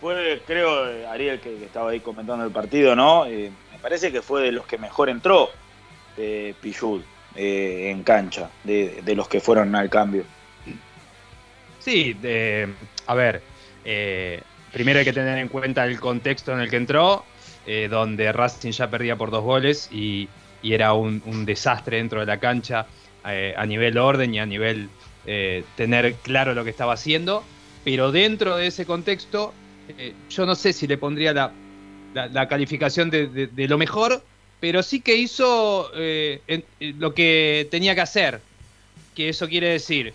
Fue, 0.00 0.40
creo, 0.46 1.08
Ariel, 1.10 1.40
que, 1.40 1.62
estaba 1.62 1.90
ahí 1.90 2.00
comentando 2.00 2.44
el 2.44 2.50
partido, 2.50 2.96
¿no? 2.96 3.26
Eh, 3.26 3.50
me 3.70 3.78
parece 3.78 4.10
que 4.10 4.22
fue 4.22 4.42
de 4.42 4.52
los 4.52 4.66
que 4.66 4.78
mejor 4.78 5.10
entró 5.10 5.50
eh, 6.16 6.54
Pichud 6.60 7.02
eh, 7.34 7.90
en 7.90 8.02
cancha, 8.02 8.50
de, 8.64 9.02
de 9.02 9.14
los 9.14 9.28
que 9.28 9.40
fueron 9.40 9.74
al 9.74 9.90
cambio. 9.90 10.24
Sí, 11.78 12.14
de- 12.14 12.68
a 13.06 13.14
ver, 13.14 13.42
eh, 13.84 14.42
primero 14.72 15.00
hay 15.00 15.04
que 15.04 15.12
tener 15.12 15.38
en 15.38 15.48
cuenta 15.48 15.84
el 15.84 16.00
contexto 16.00 16.52
en 16.52 16.60
el 16.60 16.70
que 16.70 16.76
entró, 16.76 17.24
eh, 17.66 17.88
donde 17.90 18.32
Racing 18.32 18.70
ya 18.70 18.88
perdía 18.88 19.16
por 19.16 19.30
dos 19.30 19.44
goles 19.44 19.88
y, 19.92 20.30
y 20.62 20.72
era 20.72 20.94
un, 20.94 21.22
un 21.26 21.44
desastre 21.44 21.98
dentro 21.98 22.20
de 22.20 22.26
la 22.26 22.40
cancha 22.40 22.86
a 23.22 23.66
nivel 23.66 23.98
orden 23.98 24.34
y 24.34 24.38
a 24.38 24.46
nivel 24.46 24.88
tener 25.76 26.14
claro 26.14 26.54
lo 26.54 26.64
que 26.64 26.70
estaba 26.70 26.94
haciendo. 26.94 27.44
Pero 27.84 28.12
dentro 28.12 28.56
de 28.56 28.68
ese 28.68 28.86
contexto, 28.86 29.52
eh, 29.98 30.14
yo 30.28 30.46
no 30.46 30.54
sé 30.54 30.72
si 30.72 30.86
le 30.86 30.96
pondría 30.98 31.32
la, 31.32 31.54
la- 32.12 32.48
calificación 32.48 33.10
de, 33.10 33.26
de- 33.28 33.68
lo 33.68 33.78
mejor, 33.78 34.22
pero 34.60 34.82
sí 34.82 35.00
que 35.00 35.16
hizo 35.16 35.90
eh, 35.94 36.42
eh, 36.48 36.94
lo 36.98 37.14
que 37.14 37.68
tenía 37.70 37.94
que 37.94 38.00
hacer. 38.00 38.40
Que 39.14 39.28
eso 39.28 39.48
quiere 39.48 39.68
decir 39.68 40.14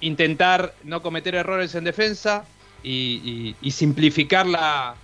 intentar 0.00 0.74
no 0.84 1.02
cometer 1.02 1.34
errores 1.34 1.74
en 1.74 1.84
defensa 1.84 2.44
y, 2.82 3.54
y- 3.60 3.70
simplificar 3.70 4.46
la, 4.46 4.96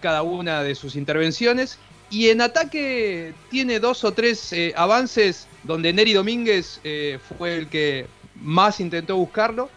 cada 0.00 0.22
una 0.22 0.62
de 0.62 0.74
sus 0.74 0.96
intervenciones. 0.96 1.78
Y 2.10 2.28
en 2.28 2.40
ataque 2.40 3.32
tiene 3.50 3.78
dos 3.78 4.04
o 4.04 4.12
tres 4.12 4.54
avances 4.76 5.48
donde 5.64 5.92
Neri 5.92 6.12
Domínguez 6.12 6.80
fue 7.38 7.56
el 7.56 7.68
que 7.68 8.06
más 8.34 8.80
intentó 8.80 9.16
buscarlo. 9.16 9.70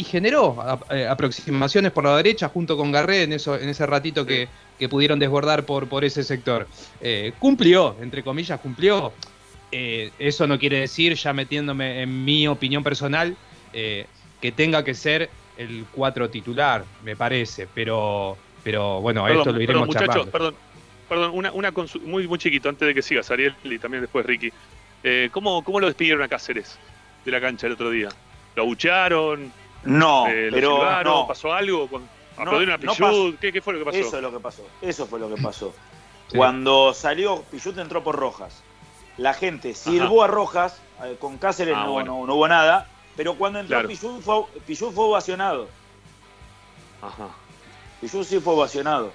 Y 0.00 0.04
generó 0.04 0.56
eh, 0.90 1.06
aproximaciones 1.06 1.92
por 1.92 2.04
la 2.04 2.16
derecha 2.16 2.48
junto 2.48 2.74
con 2.76 2.90
Garré 2.90 3.24
en, 3.24 3.34
eso, 3.34 3.58
en 3.58 3.68
ese 3.68 3.84
ratito 3.84 4.24
que, 4.24 4.48
que 4.78 4.88
pudieron 4.88 5.18
desbordar 5.18 5.66
por, 5.66 5.88
por 5.88 6.06
ese 6.06 6.24
sector. 6.24 6.66
Eh, 7.02 7.32
cumplió, 7.38 7.96
entre 8.00 8.22
comillas, 8.22 8.58
cumplió. 8.60 9.12
Eh, 9.70 10.10
eso 10.18 10.46
no 10.46 10.58
quiere 10.58 10.80
decir, 10.80 11.14
ya 11.14 11.34
metiéndome 11.34 12.00
en 12.00 12.24
mi 12.24 12.48
opinión 12.48 12.82
personal, 12.82 13.36
eh, 13.74 14.06
que 14.40 14.52
tenga 14.52 14.82
que 14.82 14.94
ser 14.94 15.28
el 15.58 15.84
4 15.92 16.30
titular, 16.30 16.82
me 17.04 17.14
parece. 17.14 17.68
Pero, 17.74 18.38
pero 18.64 19.02
bueno, 19.02 19.24
Perdón, 19.24 19.38
esto 19.38 19.52
lo 19.52 19.60
iremos 19.60 19.88
perdón, 19.88 20.06
muchachos, 20.06 20.28
perdón, 20.32 20.54
perdón, 21.10 21.30
una, 21.34 21.52
una 21.52 21.72
muy, 22.04 22.26
muy 22.26 22.38
chiquito 22.38 22.70
antes 22.70 22.88
de 22.88 22.94
que 22.94 23.02
sigas, 23.02 23.30
Ariel, 23.30 23.54
y 23.64 23.78
también 23.78 24.00
después 24.00 24.24
Ricky. 24.24 24.50
Eh, 25.04 25.28
¿cómo, 25.30 25.62
¿Cómo 25.62 25.78
lo 25.78 25.88
despidieron 25.88 26.22
a 26.22 26.28
Cáceres 26.28 26.78
de 27.22 27.30
la 27.30 27.40
cancha 27.40 27.66
el 27.66 27.74
otro 27.74 27.90
día? 27.90 28.08
¿Lo 28.56 28.62
abucharon? 28.62 29.59
No, 29.84 30.26
Eh, 30.28 30.46
¿Lo 30.50 30.54
pero 30.54 30.76
silbaron? 30.76 31.12
no. 31.14 31.26
¿Pasó 31.26 31.52
algo? 31.52 31.88
Con- 31.88 32.02
No, 32.02 32.42
¿Aplaudieron 32.42 32.74
a 32.74 32.76
no 32.84 32.92
Pichud? 32.92 33.34
¿Qué, 33.40 33.52
¿Qué 33.52 33.60
fue 33.60 33.72
lo 33.74 33.78
que 33.80 33.84
pasó? 33.86 33.98
Eso 33.98 34.16
es 34.16 34.22
lo 34.22 34.32
que 34.32 34.40
pasó. 34.40 34.66
Eso 34.80 35.06
fue 35.06 35.20
lo 35.20 35.34
que 35.34 35.40
pasó. 35.42 35.74
Sí. 36.30 36.36
Cuando 36.36 36.94
salió, 36.94 37.42
Pichut 37.50 37.76
entró 37.78 38.02
por 38.04 38.16
Rojas. 38.16 38.62
La 39.18 39.34
gente 39.34 39.74
silbó 39.74 40.22
a 40.22 40.26
Rojas, 40.26 40.80
eh, 41.04 41.16
con 41.20 41.36
Cáceres 41.38 41.74
Ah, 41.76 41.84
no, 41.84 41.92
bueno. 41.92 42.12
no- 42.20 42.26
no 42.26 42.34
hubo 42.36 42.48
nada, 42.48 42.88
pero 43.16 43.34
cuando 43.34 43.58
entró 43.58 43.76
Claro. 43.76 43.88
Pichut 43.88 44.22
fue, 44.22 44.44
Pichut 44.66 44.94
fue 44.94 45.04
ovacionado. 45.04 45.68
Ajá. 47.02 47.28
Pichut 48.00 48.24
sí 48.24 48.40
fue 48.40 48.54
ovacionado. 48.54 49.12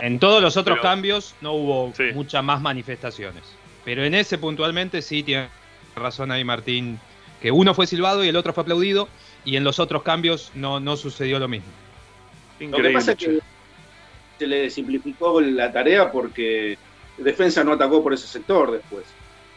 En 0.00 0.18
todos 0.20 0.40
los 0.42 0.56
otros 0.56 0.76
Pero- 0.78 0.82
cambios 0.88 1.34
no 1.40 1.52
hubo 1.52 1.92
Sí. 1.96 2.04
muchas 2.14 2.44
más 2.44 2.60
manifestaciones. 2.60 3.42
Pero 3.84 4.04
en 4.04 4.14
ese 4.14 4.38
puntualmente 4.38 5.02
sí 5.02 5.22
tiene 5.22 5.48
razón 5.96 6.30
ahí 6.30 6.44
Martín, 6.44 7.00
que 7.42 7.50
uno 7.50 7.74
fue 7.74 7.86
silbado 7.86 8.22
y 8.24 8.28
el 8.28 8.36
otro 8.36 8.52
fue 8.52 8.62
aplaudido, 8.62 9.08
y 9.48 9.56
en 9.56 9.64
los 9.64 9.78
otros 9.78 10.02
cambios 10.02 10.52
no, 10.54 10.78
no 10.78 10.94
sucedió 10.96 11.38
lo 11.38 11.48
mismo. 11.48 11.68
Lo 12.60 12.76
que 12.76 12.90
pasa 12.90 13.12
es 13.12 13.18
que 13.18 13.38
se 14.38 14.46
le 14.46 14.68
simplificó 14.68 15.40
la 15.40 15.72
tarea 15.72 16.12
porque 16.12 16.76
defensa 17.16 17.64
no 17.64 17.72
atacó 17.72 18.02
por 18.02 18.12
ese 18.12 18.26
sector 18.26 18.70
después. 18.70 19.04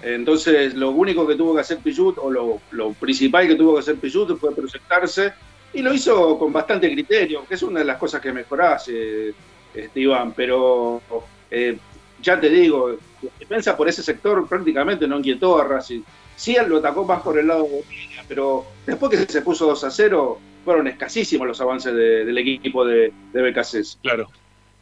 Entonces, 0.01 0.75
lo 0.75 0.91
único 0.91 1.27
que 1.27 1.35
tuvo 1.35 1.55
que 1.55 1.61
hacer 1.61 1.79
Pichut, 1.79 2.17
o 2.19 2.31
lo, 2.31 2.61
lo 2.71 2.93
principal 2.93 3.47
que 3.47 3.55
tuvo 3.55 3.73
que 3.73 3.81
hacer 3.81 3.97
Pichut, 3.97 4.39
fue 4.39 4.55
proyectarse, 4.55 5.33
y 5.73 5.81
lo 5.81 5.93
hizo 5.93 6.39
con 6.39 6.53
bastante 6.53 6.89
criterio, 6.89 7.45
que 7.45 7.55
es 7.55 7.63
una 7.63 7.79
de 7.79 7.85
las 7.85 7.97
cosas 7.97 8.21
que 8.21 8.31
mejorás, 8.31 8.87
eh, 8.87 9.33
este, 9.73 9.99
Iván. 9.99 10.31
Pero 10.31 11.01
eh, 11.51 11.77
ya 12.21 12.39
te 12.39 12.49
digo, 12.49 12.95
defensa 13.39 13.75
por 13.75 13.89
ese 13.89 14.01
sector 14.01 14.47
prácticamente 14.47 15.05
no 15.05 15.17
inquietó 15.17 15.59
a 15.59 15.65
Racing. 15.65 16.01
Sí, 16.35 16.55
lo 16.65 16.77
atacó 16.77 17.03
más 17.03 17.21
por 17.21 17.37
el 17.37 17.47
lado 17.47 17.63
de 17.63 17.83
pero 18.31 18.77
después 18.85 19.11
que 19.11 19.17
se 19.29 19.41
puso 19.41 19.65
2 19.67 19.83
a 19.83 19.91
0, 19.91 20.45
fueron 20.63 20.87
escasísimos 20.87 21.45
los 21.45 21.59
avances 21.59 21.93
de- 21.93 22.23
del 22.23 22.37
equipo 22.37 22.85
de, 22.85 23.13
de 23.29 23.41
BKC. 23.41 23.81
Claro. 24.01 24.29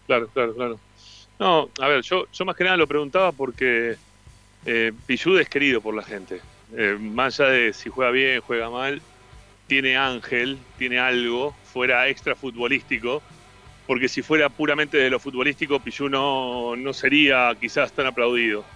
Claro, 0.06 0.30
claro, 0.32 0.54
claro. 0.56 0.82
No, 1.40 1.72
a 1.82 1.88
ver, 1.88 2.04
yo, 2.04 2.26
yo 2.32 2.46
más 2.46 2.56
que 2.56 2.64
nada 2.64 2.78
lo 2.78 2.88
preguntaba 2.88 3.32
porque 3.32 3.98
eh, 4.66 4.94
es 5.08 5.50
querido 5.50 5.82
por 5.82 5.96
la 5.96 6.04
gente. 6.04 6.42
Eh, 6.78 6.98
más 7.00 7.40
allá 7.40 7.50
de 7.52 7.74
si 7.74 7.90
juega 7.90 8.12
bien, 8.12 8.42
juega 8.42 8.70
mal, 8.70 9.02
tiene 9.68 9.98
ángel, 9.98 10.68
tiene 10.76 11.00
algo 11.00 11.60
fuera 11.64 12.08
extra 12.10 12.36
futbolístico. 12.36 13.26
Porque 13.86 14.10
si 14.10 14.22
fuera 14.24 14.50
puramente 14.50 14.98
de 14.98 15.10
lo 15.10 15.20
futbolístico, 15.20 15.84
Pichud 15.84 16.10
no, 16.12 16.76
no 16.78 16.94
sería 16.94 17.56
quizás 17.60 17.94
tan 17.94 18.08
aplaudido. 18.08 18.70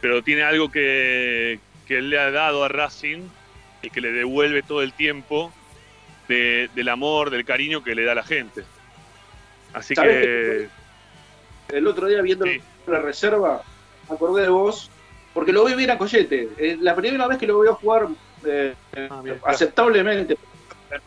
Pero 0.00 0.22
tiene 0.22 0.42
algo 0.42 0.70
que, 0.70 1.62
que 1.84 2.02
le 2.02 2.18
ha 2.18 2.30
dado 2.30 2.64
a 2.64 2.68
Racing 2.68 3.30
y 3.82 3.90
que 3.90 4.00
le 4.00 4.12
devuelve 4.12 4.62
todo 4.62 4.82
el 4.82 4.92
tiempo 4.92 5.52
de- 6.28 6.68
del 6.74 6.88
amor, 6.88 7.30
del 7.30 7.44
cariño 7.44 7.82
que 7.82 7.94
le 7.94 8.04
da 8.04 8.14
la 8.14 8.22
gente. 8.24 8.64
Así 9.72 9.94
¿Sabés 9.94 10.24
que. 10.24 10.68
El 11.68 11.86
otro 11.86 12.06
día 12.06 12.22
viendo 12.22 12.46
Sí. 12.46 12.60
la 12.86 13.00
reserva, 13.00 13.62
me 14.08 14.14
acordé 14.14 14.42
de 14.42 14.48
vos, 14.48 14.90
porque 15.34 15.52
lo 15.52 15.64
vi 15.64 15.74
bien 15.74 15.90
a 15.90 15.98
Coyete. 15.98 16.48
Eh, 16.58 16.78
la 16.80 16.94
primera 16.96 17.26
vez 17.26 17.38
que 17.38 17.46
lo 17.46 17.58
veo 17.58 17.74
jugar 17.74 18.08
eh, 18.44 18.74
Ah, 19.10 19.20
bien. 19.22 19.38
aceptablemente, 19.44 20.36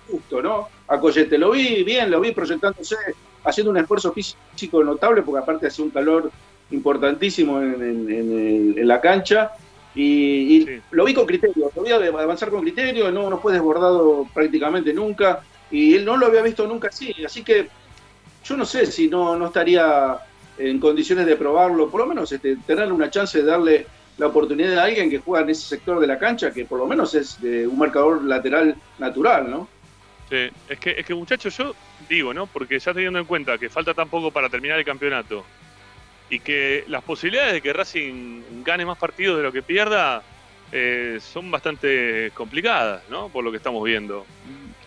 justo, 0.09 0.41
¿no? 0.41 0.67
A 0.87 0.99
Coyete. 0.99 1.37
Lo 1.37 1.51
vi 1.51 1.83
bien, 1.83 2.11
lo 2.11 2.19
vi 2.19 2.31
proyectándose, 2.31 2.95
haciendo 3.43 3.71
un 3.71 3.77
esfuerzo 3.77 4.13
físico 4.13 4.83
notable, 4.83 5.21
porque 5.23 5.39
aparte 5.41 5.67
hace 5.67 5.81
un 5.81 5.89
calor 5.89 6.31
importantísimo 6.69 7.59
en, 7.61 7.73
en- 7.75 8.09
en 8.11 8.31
el- 8.37 8.77
en 8.77 8.87
la 8.87 9.01
cancha. 9.01 9.51
Y, 9.93 10.55
y 10.55 10.65
Sí. 10.65 10.81
lo 10.91 11.05
vi 11.05 11.13
con 11.13 11.25
criterio, 11.25 11.71
lo 11.75 11.81
vi 11.81 11.91
avanzar 11.91 12.49
con 12.49 12.61
criterio, 12.61 13.11
no, 13.11 13.29
no 13.29 13.39
fue 13.39 13.53
desbordado 13.53 14.27
prácticamente 14.33 14.93
nunca, 14.93 15.41
y 15.69 15.95
él 15.95 16.05
no 16.05 16.17
lo 16.17 16.27
había 16.27 16.41
visto 16.41 16.65
nunca 16.67 16.87
así, 16.87 17.13
así 17.25 17.43
que 17.43 17.67
yo 18.43 18.57
no 18.57 18.65
sé 18.65 18.85
si 18.85 19.07
no, 19.07 19.37
no 19.37 19.47
estaría 19.47 20.17
en 20.57 20.79
condiciones 20.79 21.25
de 21.25 21.35
probarlo, 21.35 21.89
por 21.89 22.01
lo 22.01 22.07
menos 22.07 22.31
este, 22.31 22.55
tener 22.57 22.91
una 22.91 23.09
chance 23.09 23.37
de 23.37 23.43
darle 23.43 23.85
la 24.17 24.27
oportunidad 24.27 24.77
a 24.79 24.83
alguien 24.83 25.09
que 25.09 25.19
juega 25.19 25.43
en 25.43 25.49
ese 25.49 25.67
sector 25.67 25.99
de 25.99 26.07
la 26.07 26.19
cancha, 26.19 26.51
que 26.51 26.65
por 26.65 26.79
lo 26.79 26.87
menos 26.87 27.15
es 27.15 27.41
de 27.41 27.67
un 27.67 27.77
marcador 27.77 28.23
lateral 28.23 28.75
natural, 28.99 29.49
¿no? 29.49 29.67
Sí, 30.29 30.49
es 30.69 30.79
que, 30.79 30.91
es 30.91 31.05
que 31.05 31.13
muchachos, 31.13 31.57
yo 31.57 31.73
digo, 32.07 32.33
¿no? 32.33 32.47
Porque 32.47 32.79
ya 32.79 32.93
teniendo 32.93 33.19
en 33.19 33.25
cuenta 33.25 33.57
que 33.57 33.69
falta 33.69 33.93
tan 33.93 34.09
poco 34.09 34.31
para 34.31 34.49
terminar 34.49 34.79
el 34.79 34.85
campeonato 34.85 35.45
y 36.31 36.39
que 36.39 36.85
las 36.87 37.03
posibilidades 37.03 37.53
de 37.53 37.61
que 37.61 37.73
Racing 37.73 38.63
gane 38.63 38.85
más 38.85 38.97
partidos 38.97 39.37
de 39.37 39.43
lo 39.43 39.51
que 39.51 39.61
pierda 39.61 40.23
eh, 40.71 41.19
son 41.21 41.51
bastante 41.51 42.31
complicadas, 42.33 43.03
¿no? 43.09 43.27
Por 43.27 43.43
lo 43.43 43.51
que 43.51 43.57
estamos 43.57 43.83
viendo. 43.83 44.25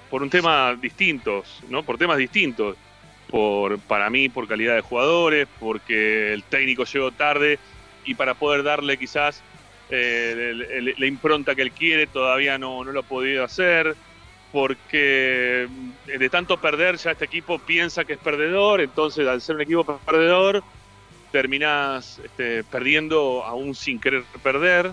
Por 0.09 0.23
un 0.23 0.31
tema 0.31 0.75
distintos, 0.75 1.63
¿no? 1.69 1.83
Por 1.83 1.99
temas 1.99 2.17
distintos. 2.17 2.77
Por, 3.29 3.79
para 3.79 4.09
mí, 4.09 4.31
por 4.31 4.49
calidad 4.49 4.75
de 4.75 4.81
jugadores, 4.81 5.47
porque 5.61 6.33
el 6.33 6.45
técnico 6.45 6.85
llegó 6.85 7.11
tarde 7.11 7.59
y 8.07 8.15
para 8.15 8.35
poder 8.35 8.63
darle 8.63 8.97
quizás 8.97 9.43
eh, 9.91 10.95
la 10.97 11.07
impronta 11.07 11.55
que 11.55 11.63
él 11.63 11.73
quiere 11.73 12.07
todavía 12.07 12.57
no, 12.57 12.85
no 12.85 12.93
lo 12.93 13.01
ha 13.01 13.03
podido 13.03 13.45
hacer 13.45 13.95
porque 14.51 15.69
eh, 16.07 16.19
de 16.19 16.31
tanto 16.31 16.59
perder 16.59 16.97
ya 16.97 17.11
este 17.11 17.25
equipo 17.25 17.59
piensa 17.59 18.05
que 18.05 18.15
es 18.15 18.19
perdedor, 18.19 18.81
entonces 18.81 19.27
al 19.27 19.43
ser 19.43 19.57
un 19.57 19.63
equipo 19.63 19.85
perdedor 20.07 20.63
terminas 21.35 22.21
este, 22.23 22.63
perdiendo 22.63 23.43
aún 23.43 23.75
sin 23.75 23.99
querer 23.99 24.23
perder. 24.41 24.93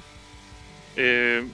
Eh, 0.96 1.46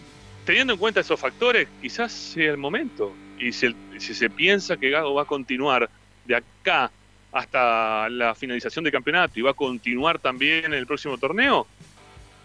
teniendo 0.46 0.72
en 0.72 0.80
cuenta 0.80 1.02
esos 1.02 1.20
factores, 1.20 1.68
quizás 1.82 2.10
sea 2.14 2.52
el 2.52 2.58
momento. 2.58 3.14
Y 3.38 3.52
si 3.52 3.76
se 4.00 4.30
piensa 4.30 4.78
que 4.78 4.90
Gago 4.90 5.14
va 5.14 5.24
a 5.24 5.26
continuar 5.26 5.90
de 6.24 6.38
acá 6.38 6.90
hasta 7.34 8.08
la 8.08 8.34
finalización 8.34 8.86
del 8.86 8.94
campeonato 8.94 9.38
y 9.38 9.42
va 9.42 9.52
a 9.52 9.54
continuar 9.54 10.20
también 10.20 10.64
en 10.64 10.74
el 10.76 10.88
próximo 10.88 11.18
torneo, 11.18 11.68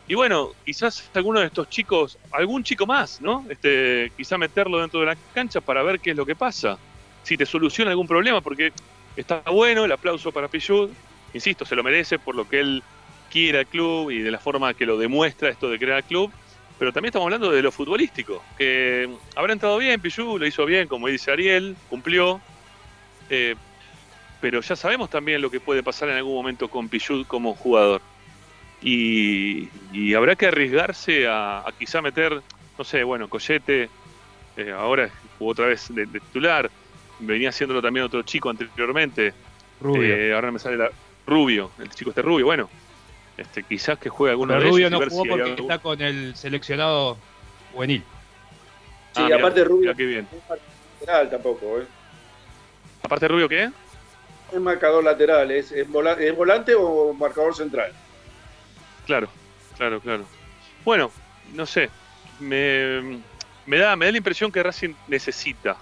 y 0.08 0.16
bueno, 0.16 0.50
quizás 0.64 1.08
alguno 1.14 1.38
de 1.38 1.46
estos 1.46 1.70
chicos, 1.70 2.18
algún 2.32 2.64
chico 2.64 2.86
más, 2.86 3.20
¿no? 3.20 3.46
Este, 3.48 4.10
quizá 4.16 4.36
meterlo 4.36 4.80
dentro 4.80 4.98
de 4.98 5.06
la 5.06 5.16
cancha 5.32 5.60
para 5.60 5.84
ver 5.84 6.00
qué 6.00 6.10
es 6.10 6.16
lo 6.16 6.26
que 6.26 6.34
pasa. 6.34 6.76
Si 7.22 7.36
te 7.36 7.46
soluciona 7.46 7.92
algún 7.92 8.08
problema, 8.08 8.40
porque 8.40 8.72
está 9.14 9.42
bueno 9.42 9.84
el 9.84 9.92
aplauso 9.92 10.32
para 10.32 10.48
Pichud, 10.48 10.90
insisto, 11.34 11.64
se 11.64 11.76
lo 11.76 11.82
merece 11.82 12.18
por 12.18 12.34
lo 12.34 12.48
que 12.48 12.60
él 12.60 12.82
quiere 13.30 13.60
al 13.60 13.66
club 13.66 14.10
y 14.10 14.18
de 14.18 14.30
la 14.30 14.38
forma 14.38 14.74
que 14.74 14.84
lo 14.86 14.98
demuestra 14.98 15.48
esto 15.48 15.70
de 15.70 15.78
crear 15.78 15.98
el 15.98 16.04
club, 16.04 16.30
pero 16.78 16.92
también 16.92 17.10
estamos 17.10 17.26
hablando 17.26 17.50
de 17.50 17.62
lo 17.62 17.72
futbolístico, 17.72 18.42
que 18.58 19.08
habrá 19.36 19.52
entrado 19.52 19.78
bien 19.78 20.00
Pichud, 20.00 20.38
lo 20.38 20.46
hizo 20.46 20.66
bien, 20.66 20.88
como 20.88 21.08
dice 21.08 21.30
Ariel, 21.30 21.76
cumplió, 21.88 22.40
eh, 23.30 23.54
pero 24.40 24.60
ya 24.60 24.74
sabemos 24.76 25.08
también 25.08 25.40
lo 25.40 25.50
que 25.50 25.60
puede 25.60 25.82
pasar 25.82 26.08
en 26.08 26.16
algún 26.16 26.34
momento 26.34 26.68
con 26.68 26.88
Pichud 26.88 27.26
como 27.26 27.54
jugador. 27.54 28.02
Y, 28.82 29.68
y 29.92 30.14
habrá 30.14 30.34
que 30.34 30.48
arriesgarse 30.48 31.28
a, 31.28 31.60
a 31.60 31.72
quizá 31.78 32.02
meter, 32.02 32.42
no 32.76 32.84
sé, 32.84 33.04
bueno, 33.04 33.28
Coyete, 33.28 33.88
eh, 34.56 34.72
ahora 34.72 35.08
jugó 35.38 35.52
otra 35.52 35.66
vez 35.66 35.86
de, 35.94 36.04
de 36.06 36.18
titular, 36.18 36.68
venía 37.20 37.50
haciéndolo 37.50 37.80
también 37.80 38.04
otro 38.04 38.22
chico 38.22 38.50
anteriormente, 38.50 39.32
Rubio. 39.80 40.02
eh, 40.02 40.34
ahora 40.34 40.50
me 40.50 40.58
sale 40.58 40.76
la, 40.76 40.90
Rubio, 41.26 41.70
el 41.78 41.90
chico 41.90 42.10
este 42.10 42.22
Rubio, 42.22 42.46
bueno, 42.46 42.68
este, 43.36 43.62
quizás 43.62 43.98
que 43.98 44.08
juegue 44.08 44.32
alguno 44.32 44.52
Pero 44.54 44.60
de 44.64 44.70
Rubio 44.70 44.86
ellos 44.88 45.00
no 45.00 45.08
jugó 45.10 45.22
si 45.24 45.28
porque 45.28 45.42
algún- 45.50 45.60
está 45.70 45.78
con 45.78 46.00
el 46.00 46.36
seleccionado 46.36 47.16
juvenil. 47.72 48.02
Sí, 49.14 49.20
Ah, 49.20 49.24
mirá, 49.24 49.36
aparte 49.36 49.64
Rubio 49.64 49.80
mirá 49.82 49.94
qué 49.94 50.04
bien. 50.06 50.28
no 50.30 50.38
es 50.38 50.44
marcador 50.48 50.68
lateral 51.00 51.30
tampoco, 51.30 51.80
¿eh? 51.80 51.86
Aparte 53.02 53.28
Rubio, 53.28 53.48
¿qué? 53.48 53.66
No 53.66 53.72
es 54.52 54.60
marcador 54.60 55.04
lateral, 55.04 55.50
es, 55.50 55.72
es 55.72 55.88
vola- 55.88 56.12
es 56.20 56.34
volante 56.36 56.74
o 56.74 57.12
marcador 57.14 57.54
central. 57.54 57.92
Claro, 59.06 59.28
claro, 59.76 60.00
claro. 60.00 60.24
Bueno, 60.84 61.10
no 61.54 61.66
sé, 61.66 61.90
me, 62.40 63.20
me 63.66 63.78
da, 63.78 63.96
me 63.96 64.06
da 64.06 64.12
la 64.12 64.18
impresión 64.18 64.50
que 64.52 64.62
Racing 64.62 64.94
necesita 65.08 65.76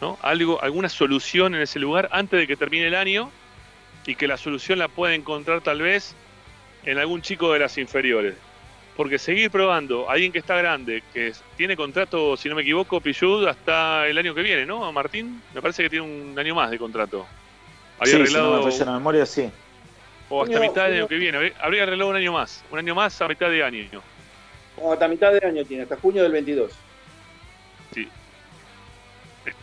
¿no? 0.00 0.18
algo, 0.22 0.62
alguna 0.62 0.88
solución 0.88 1.54
en 1.54 1.62
ese 1.62 1.78
lugar 1.78 2.08
antes 2.12 2.38
de 2.38 2.46
que 2.46 2.56
termine 2.56 2.86
el 2.86 2.94
año 2.94 3.30
y 4.06 4.14
que 4.14 4.26
la 4.28 4.36
solución 4.36 4.78
la 4.78 4.88
pueda 4.88 5.14
encontrar 5.14 5.60
tal 5.60 5.82
vez 5.82 6.14
en 6.84 6.98
algún 6.98 7.22
chico 7.22 7.52
de 7.52 7.58
las 7.58 7.76
inferiores. 7.78 8.34
Porque 8.96 9.18
seguir 9.18 9.50
probando 9.50 10.08
a 10.08 10.14
alguien 10.14 10.32
que 10.32 10.38
está 10.38 10.56
grande, 10.56 11.02
que 11.12 11.32
tiene 11.56 11.76
contrato, 11.76 12.36
si 12.36 12.48
no 12.48 12.54
me 12.54 12.62
equivoco, 12.62 13.00
Pillud 13.00 13.46
hasta 13.46 14.06
el 14.06 14.16
año 14.16 14.34
que 14.34 14.40
viene, 14.42 14.64
¿no? 14.64 14.90
Martín, 14.92 15.42
me 15.52 15.60
parece 15.60 15.82
que 15.82 15.90
tiene 15.90 16.06
un 16.06 16.38
año 16.38 16.54
más 16.54 16.70
de 16.70 16.78
contrato. 16.78 17.26
Había 17.98 18.12
Sí, 18.18 18.26
si 18.26 18.32
no 18.34 18.38
arreglado 18.40 18.64
me 18.66 18.70
falla 18.72 18.84
la 18.86 18.92
memoria, 18.92 19.26
sí. 19.26 19.50
o 20.30 20.42
hasta 20.42 20.60
mitad 20.60 20.84
del 20.86 20.94
año 21.00 21.08
que 21.08 21.16
viene. 21.16 21.52
habría- 21.60 21.82
arreglado 21.82 22.08
un 22.10 22.16
año 22.16 22.32
más, 22.32 22.64
un 22.70 22.78
año 22.78 22.94
más 22.94 23.20
a 23.20 23.28
mitad 23.28 23.50
de 23.50 23.62
año. 23.62 24.00
No, 24.78 24.92
hasta 24.92 25.08
mitad 25.08 25.32
de 25.32 25.46
año 25.46 25.64
tiene, 25.64 25.82
hasta 25.82 25.96
junio 25.96 26.22
del 26.22 26.32
22. 26.32 26.72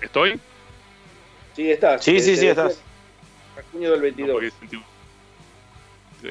¿Estoy? 0.02 0.40
Sí, 1.56 1.72
estás. 1.72 2.04
Sí, 2.04 2.12
sí, 2.20 2.32
Este, 2.32 2.36
sí, 2.38 2.48
estás. 2.48 2.82
Hasta 3.56 3.70
junio 3.72 3.92
del 3.92 4.00
No, 4.00 4.04
22. 4.04 4.32
porque 4.34 4.52
sentí- 4.52 4.84
Sí. 6.22 6.30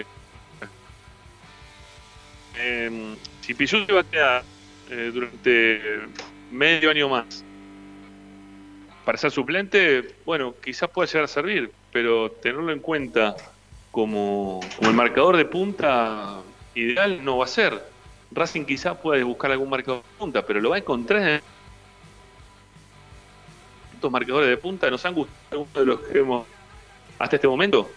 Em, 2.54 3.16
si 3.40 3.54
Pichut 3.54 3.90
va 3.92 4.00
a 4.00 4.04
quedar 4.04 4.44
durante 5.12 6.08
medio 6.50 6.90
año 6.90 7.08
más 7.08 7.44
para 9.04 9.16
ser 9.18 9.30
suplente, 9.30 10.16
bueno, 10.24 10.54
quizás 10.62 10.90
pueda 10.90 11.06
llegar 11.06 11.24
a 11.24 11.28
servir, 11.28 11.72
pero 11.90 12.30
tenerlo 12.30 12.72
en 12.72 12.80
cuenta 12.80 13.34
como, 13.90 14.60
como 14.76 14.90
el 14.90 14.96
marcador 14.96 15.36
de 15.36 15.44
punta 15.44 16.42
ideal 16.74 17.24
no 17.24 17.38
va 17.38 17.44
a 17.44 17.48
ser. 17.48 17.82
Racing 18.30 18.64
quizás 18.64 18.96
pueda 18.98 19.22
buscar 19.24 19.50
algún 19.50 19.68
marcador 19.70 20.02
de 20.02 20.08
punta, 20.18 20.44
pero 20.46 20.60
lo 20.60 20.70
va 20.70 20.76
a 20.76 20.78
encontrar 20.78 21.22
en 21.22 21.42
estos 23.94 24.10
marcadores 24.10 24.48
de 24.48 24.56
punta. 24.56 24.90
Nos 24.90 25.04
han 25.04 25.14
gustado 25.14 25.38
algunos 25.50 25.74
de 25.74 25.84
los 25.86 26.00
que 26.00 26.18
hemos 26.18 26.46
hasta 27.22 27.36
este 27.36 27.46
momento 27.46 27.88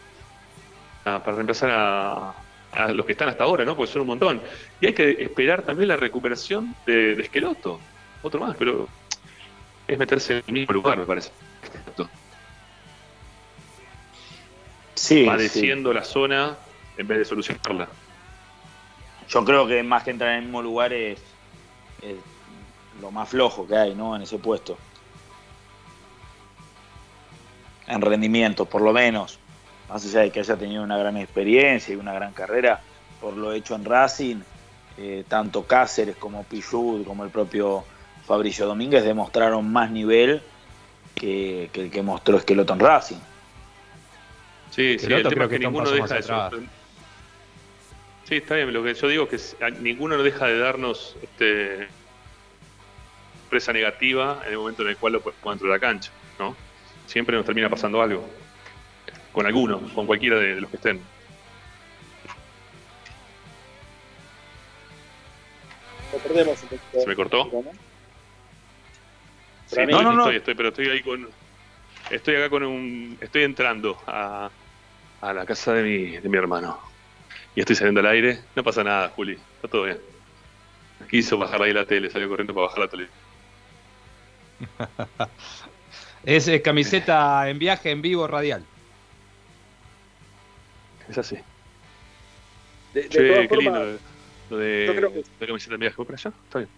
ah, 1.04 1.20
para 1.24 1.36
reemplazar 1.38 1.72
a, 1.72 2.36
a 2.72 2.94
los 2.94 3.06
que 3.08 3.14
están 3.14 3.28
hasta 3.28 3.44
ahora, 3.44 3.66
¿no? 3.66 3.76
Porque 3.76 3.92
son 3.92 4.04
un 4.04 4.08
montón. 4.10 4.40
Y 4.80 4.86
hay 4.86 4.94
que 4.94 5.10
esperar 5.24 5.64
también 5.64 5.88
la 5.88 5.98
recuperación 5.98 6.76
de, 6.86 7.16
de 7.16 7.24
Esqueloto, 7.24 7.80
otro 8.22 8.40
más, 8.40 8.56
pero 8.56 8.88
es 9.88 9.98
meterse 9.98 10.38
en 10.38 10.44
el 10.46 10.54
mismo 10.54 10.74
lugar, 10.74 11.00
me 11.00 11.06
parece. 11.06 11.32
Sí, 14.94 15.22
sí. 15.22 15.26
Padeciendo 15.26 15.92
la 15.92 16.04
zona 16.04 16.56
en 16.96 17.08
vez 17.08 17.18
de 17.18 17.26
solucionarla. 17.26 17.88
Yo 19.28 19.44
creo 19.44 19.68
que 19.68 19.82
más 19.82 20.04
que 20.04 20.12
entrar 20.12 20.30
en 20.34 20.38
el 20.38 20.44
mismo 20.44 20.62
lugar 20.62 20.94
es, 20.94 21.20
es 22.04 22.16
lo 23.02 23.10
más 23.10 23.28
flojo 23.28 23.68
que 23.68 23.76
hay, 23.76 23.96
¿no? 23.96 24.16
En 24.16 24.22
ese 24.22 24.38
puesto. 24.38 24.78
En 27.88 28.02
rendimiento, 28.02 28.66
por 28.66 28.82
lo 28.82 28.94
menos. 28.94 29.40
Más 29.90 30.04
allá 30.06 30.22
de 30.22 30.32
que 30.32 30.40
haya 30.40 30.56
tenido 30.56 30.84
una 30.84 30.98
gran 30.98 31.18
experiencia 31.18 31.94
y 31.94 31.98
una 31.98 32.14
gran 32.14 32.34
carrera 32.34 32.82
por 33.22 33.38
lo 33.38 33.54
hecho 33.54 33.76
en 33.76 33.86
Racing, 33.86 34.38
eh, 34.98 35.24
tanto 35.28 35.64
Cáceres 35.66 36.16
como 36.16 36.44
Pichud, 36.44 37.06
como 37.06 37.24
el 37.24 37.30
propio 37.30 37.84
Fabricio 38.26 38.66
Domínguez 38.66 39.04
demostraron 39.04 39.72
más 39.72 39.92
nivel 39.92 40.42
que, 41.14 41.70
que 41.72 41.82
el 41.84 41.92
que 41.92 42.02
mostró 42.02 42.38
Esqueloto 42.38 42.74
en 42.74 42.80
Racing. 42.80 43.20
Sí, 44.72 45.00
sí, 45.00 45.06
El 45.06 45.24
tema 45.24 45.30
creo 45.30 45.44
es 45.46 45.50
que 45.50 45.60
ninguno 45.60 45.90
deja 45.90 46.16
de 46.16 46.24
sorprender. 46.24 46.70
Sí, 48.26 48.36
está 48.38 48.56
bien. 48.56 48.74
Lo 48.74 48.84
que 48.84 48.94
yo 48.94 49.08
digo 49.08 49.28
es 49.32 49.56
que 49.58 49.72
ninguno 49.72 50.22
deja 50.22 50.48
de 50.48 50.58
darnos 50.58 51.16
este, 51.22 51.88
presa 53.50 53.72
negativa 53.72 54.42
en 54.46 54.52
el 54.52 54.58
momento 54.58 54.82
en 54.82 54.90
el 54.90 54.98
cual 54.98 55.14
lo 55.14 55.22
ponemos 55.22 55.44
dentro 55.46 55.68
de 55.68 55.74
la 55.74 55.80
cancha, 55.80 56.12
¿no? 56.40 56.56
Siempre 57.08 57.36
nos 57.36 57.46
termina 57.46 57.70
pasando 57.70 58.02
algo. 58.02 58.28
Con 59.32 59.46
alguno, 59.46 59.82
con 59.94 60.06
cualquiera 60.06 60.38
de, 60.40 60.56
de 60.56 60.62
los 60.62 60.70
que 60.70 60.78
estén. 60.78 61.02
Lo 66.14 66.20
perdemos 66.20 66.62
un 66.64 66.70
poquito. 66.70 67.00
¿Se 67.02 67.08
me 67.08 67.16
cortó? 67.16 67.46
¿no? 67.52 67.64
Sí, 69.68 69.82
No, 69.90 70.02
no, 70.04 70.14
no. 70.14 70.22
estoy, 70.24 70.36
estoy, 70.38 70.56
pero 70.56 70.70
estoy 70.70 70.90
ahí 70.90 71.02
con. 71.02 71.28
Estoy 72.10 72.36
acá 72.36 72.50
con 72.50 72.64
un. 72.64 73.18
Estoy 73.20 73.44
entrando 73.44 74.02
a, 74.08 74.50
a 75.22 75.34
la 75.34 75.46
casa 75.46 75.74
de 75.74 75.84
mi, 75.84 76.18
de 76.18 76.30
mi 76.30 76.38
hermano. 76.38 76.80
Y 77.56 77.62
estoy 77.62 77.76
saliendo 77.76 78.00
al 78.02 78.08
aire. 78.08 78.40
No 78.56 78.64
pasa 78.64 78.84
nada, 78.84 79.10
Juli. 79.10 79.34
Está 79.56 79.68
todo 79.68 79.84
bien. 79.84 80.00
Quiso 81.10 81.38
bajar 81.38 81.62
ahí 81.62 81.74
la 81.74 81.86
tele, 81.86 82.10
salió 82.10 82.30
corriendo 82.30 82.54
para 82.54 82.68
bajar 82.68 82.80
la 82.80 82.88
tele. 82.88 83.08
Es 86.26 86.48
eh, 86.48 86.62
camiseta 86.62 87.48
en 87.50 87.60
viaje 87.60 87.92
en 87.92 88.02
vivo 88.02 88.28
radial. 88.28 88.66
Es 91.08 91.18
así. 91.18 91.38
De, 92.94 93.04
de 93.04 93.10
qué 93.10 93.48
formas, 93.48 93.64
lindo 93.64 94.00
lo 94.50 94.58
de, 94.58 94.86
yo 94.88 94.96
creo 94.96 95.14
que- 95.14 95.24
de 95.40 95.48
camiseta 95.48 95.74
en 95.76 95.80
viaje. 95.80 95.96
¿Voy 95.98 96.06
para 96.06 96.18
allá? 96.18 96.34
Está 96.46 96.60
bien. 96.60 96.70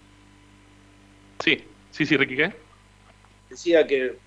Sí, 1.39 1.63
sí, 1.91 2.05
sí, 2.05 2.17
Ricky, 2.17 2.35
¿qué? 2.35 2.53
decía 3.49 3.87
que 3.87 4.17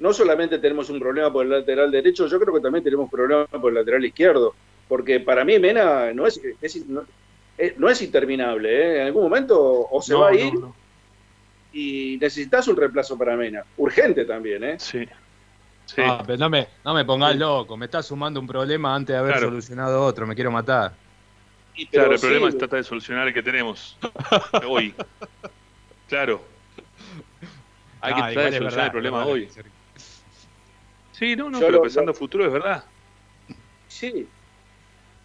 no 0.00 0.12
solamente 0.12 0.58
tenemos 0.58 0.90
un 0.90 0.98
problema 0.98 1.32
por 1.32 1.44
el 1.44 1.52
lateral 1.52 1.90
derecho, 1.90 2.26
yo 2.26 2.40
creo 2.40 2.52
que 2.54 2.60
también 2.60 2.82
tenemos 2.82 3.08
problemas 3.08 3.46
por 3.48 3.68
el 3.70 3.74
lateral 3.74 4.04
izquierdo. 4.04 4.54
Porque 4.88 5.20
para 5.20 5.44
mí 5.44 5.58
Mena 5.58 6.12
no 6.12 6.26
es, 6.26 6.40
es- 6.60 6.84
no, 6.86 7.06
eh, 7.56 7.74
no 7.78 7.88
es 7.88 8.02
interminable. 8.02 8.68
¿eh? 8.70 9.00
En 9.00 9.06
algún 9.06 9.22
momento 9.22 9.88
o 9.88 10.02
se 10.02 10.12
No, 10.12 10.20
va 10.20 10.28
a 10.28 10.32
no, 10.32 10.36
ir 10.38 10.54
no. 10.54 10.74
Y 11.74 12.16
necesitas 12.20 12.66
un 12.68 12.76
reemplazo 12.76 13.18
para 13.18 13.36
Mena. 13.36 13.64
Urgente 13.76 14.24
también, 14.24 14.62
¿eh? 14.64 14.76
Sí. 14.78 15.06
Sí. 15.86 16.00
Ah, 16.02 16.22
pero 16.24 16.38
no 16.38 16.48
me, 16.48 16.68
no 16.84 16.94
me 16.94 17.04
pongas 17.04 17.36
loco, 17.36 17.76
me 17.76 17.84
estás 17.86 18.06
sumando 18.06 18.40
un 18.40 18.46
problema 18.46 18.94
antes 18.94 19.12
de 19.12 19.18
haber 19.18 19.32
Claro. 19.32 19.48
solucionado 19.48 20.02
otro, 20.04 20.26
me 20.26 20.34
quiero 20.34 20.50
matar. 20.50 20.94
Y, 21.74 21.86
pero 21.86 22.04
Claro, 22.04 22.12
el 22.12 22.18
sí, 22.18 22.26
problema 22.26 22.48
es 22.48 22.56
tratar 22.56 22.78
de 22.78 22.84
solucionar 22.84 23.28
el 23.28 23.34
que 23.34 23.42
tenemos 23.42 23.98
hoy. 24.66 24.94
Claro. 26.08 26.40
Hay 28.00 28.14
que 28.14 28.20
Ah, 28.20 28.30
tratar 28.32 28.50
de 28.52 28.58
solucionar 28.58 28.62
verdad, 28.70 28.84
el 28.86 28.90
problema 28.92 29.26
hoy. 29.26 29.48
Sí, 31.12 31.36
no, 31.36 31.50
no, 31.50 31.60
Yo 31.60 31.66
pero 31.66 31.78
lo- 31.78 31.82
pensando 31.82 32.12
lo- 32.12 32.18
futuro 32.18 32.46
es 32.46 32.52
verdad. 32.52 32.84
Sí. 33.88 34.26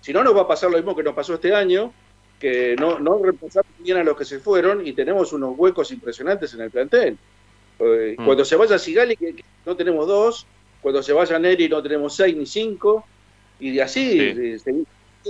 Si 0.01 0.13
no, 0.13 0.23
nos 0.23 0.35
va 0.35 0.41
a 0.41 0.47
pasar 0.47 0.69
lo 0.71 0.77
mismo 0.77 0.95
que 0.95 1.03
nos 1.03 1.13
pasó 1.13 1.35
este 1.35 1.53
año, 1.53 1.93
que 2.39 2.75
no, 2.79 2.99
no 2.99 3.21
reemplazamos 3.21 3.71
bien 3.79 3.97
a 3.97 4.03
los 4.03 4.17
que 4.17 4.25
se 4.25 4.39
fueron 4.39 4.85
y 4.87 4.93
tenemos 4.93 5.33
unos 5.33 5.53
huecos 5.57 5.91
impresionantes 5.91 6.53
en 6.53 6.61
el 6.61 6.71
plantel. 6.71 7.17
Eh, 7.79 8.15
Mm. 8.17 8.25
Cuando 8.25 8.43
se 8.45 8.55
vaya 8.55 8.77
Sigali, 8.79 9.15
que, 9.15 9.35
que 9.35 9.43
no 9.65 9.75
tenemos 9.75 10.07
dos, 10.07 10.45
cuando 10.81 11.01
se 11.03 11.13
vaya 11.13 11.37
Neri 11.39 11.67
no 11.69 11.81
tenemos 11.83 12.15
seis 12.15 12.35
ni 12.35 12.45
cinco, 12.45 13.05
y 13.59 13.71
de 13.71 13.81
así 13.81 14.33
Sí. 14.33 14.59
seguir 14.59 14.85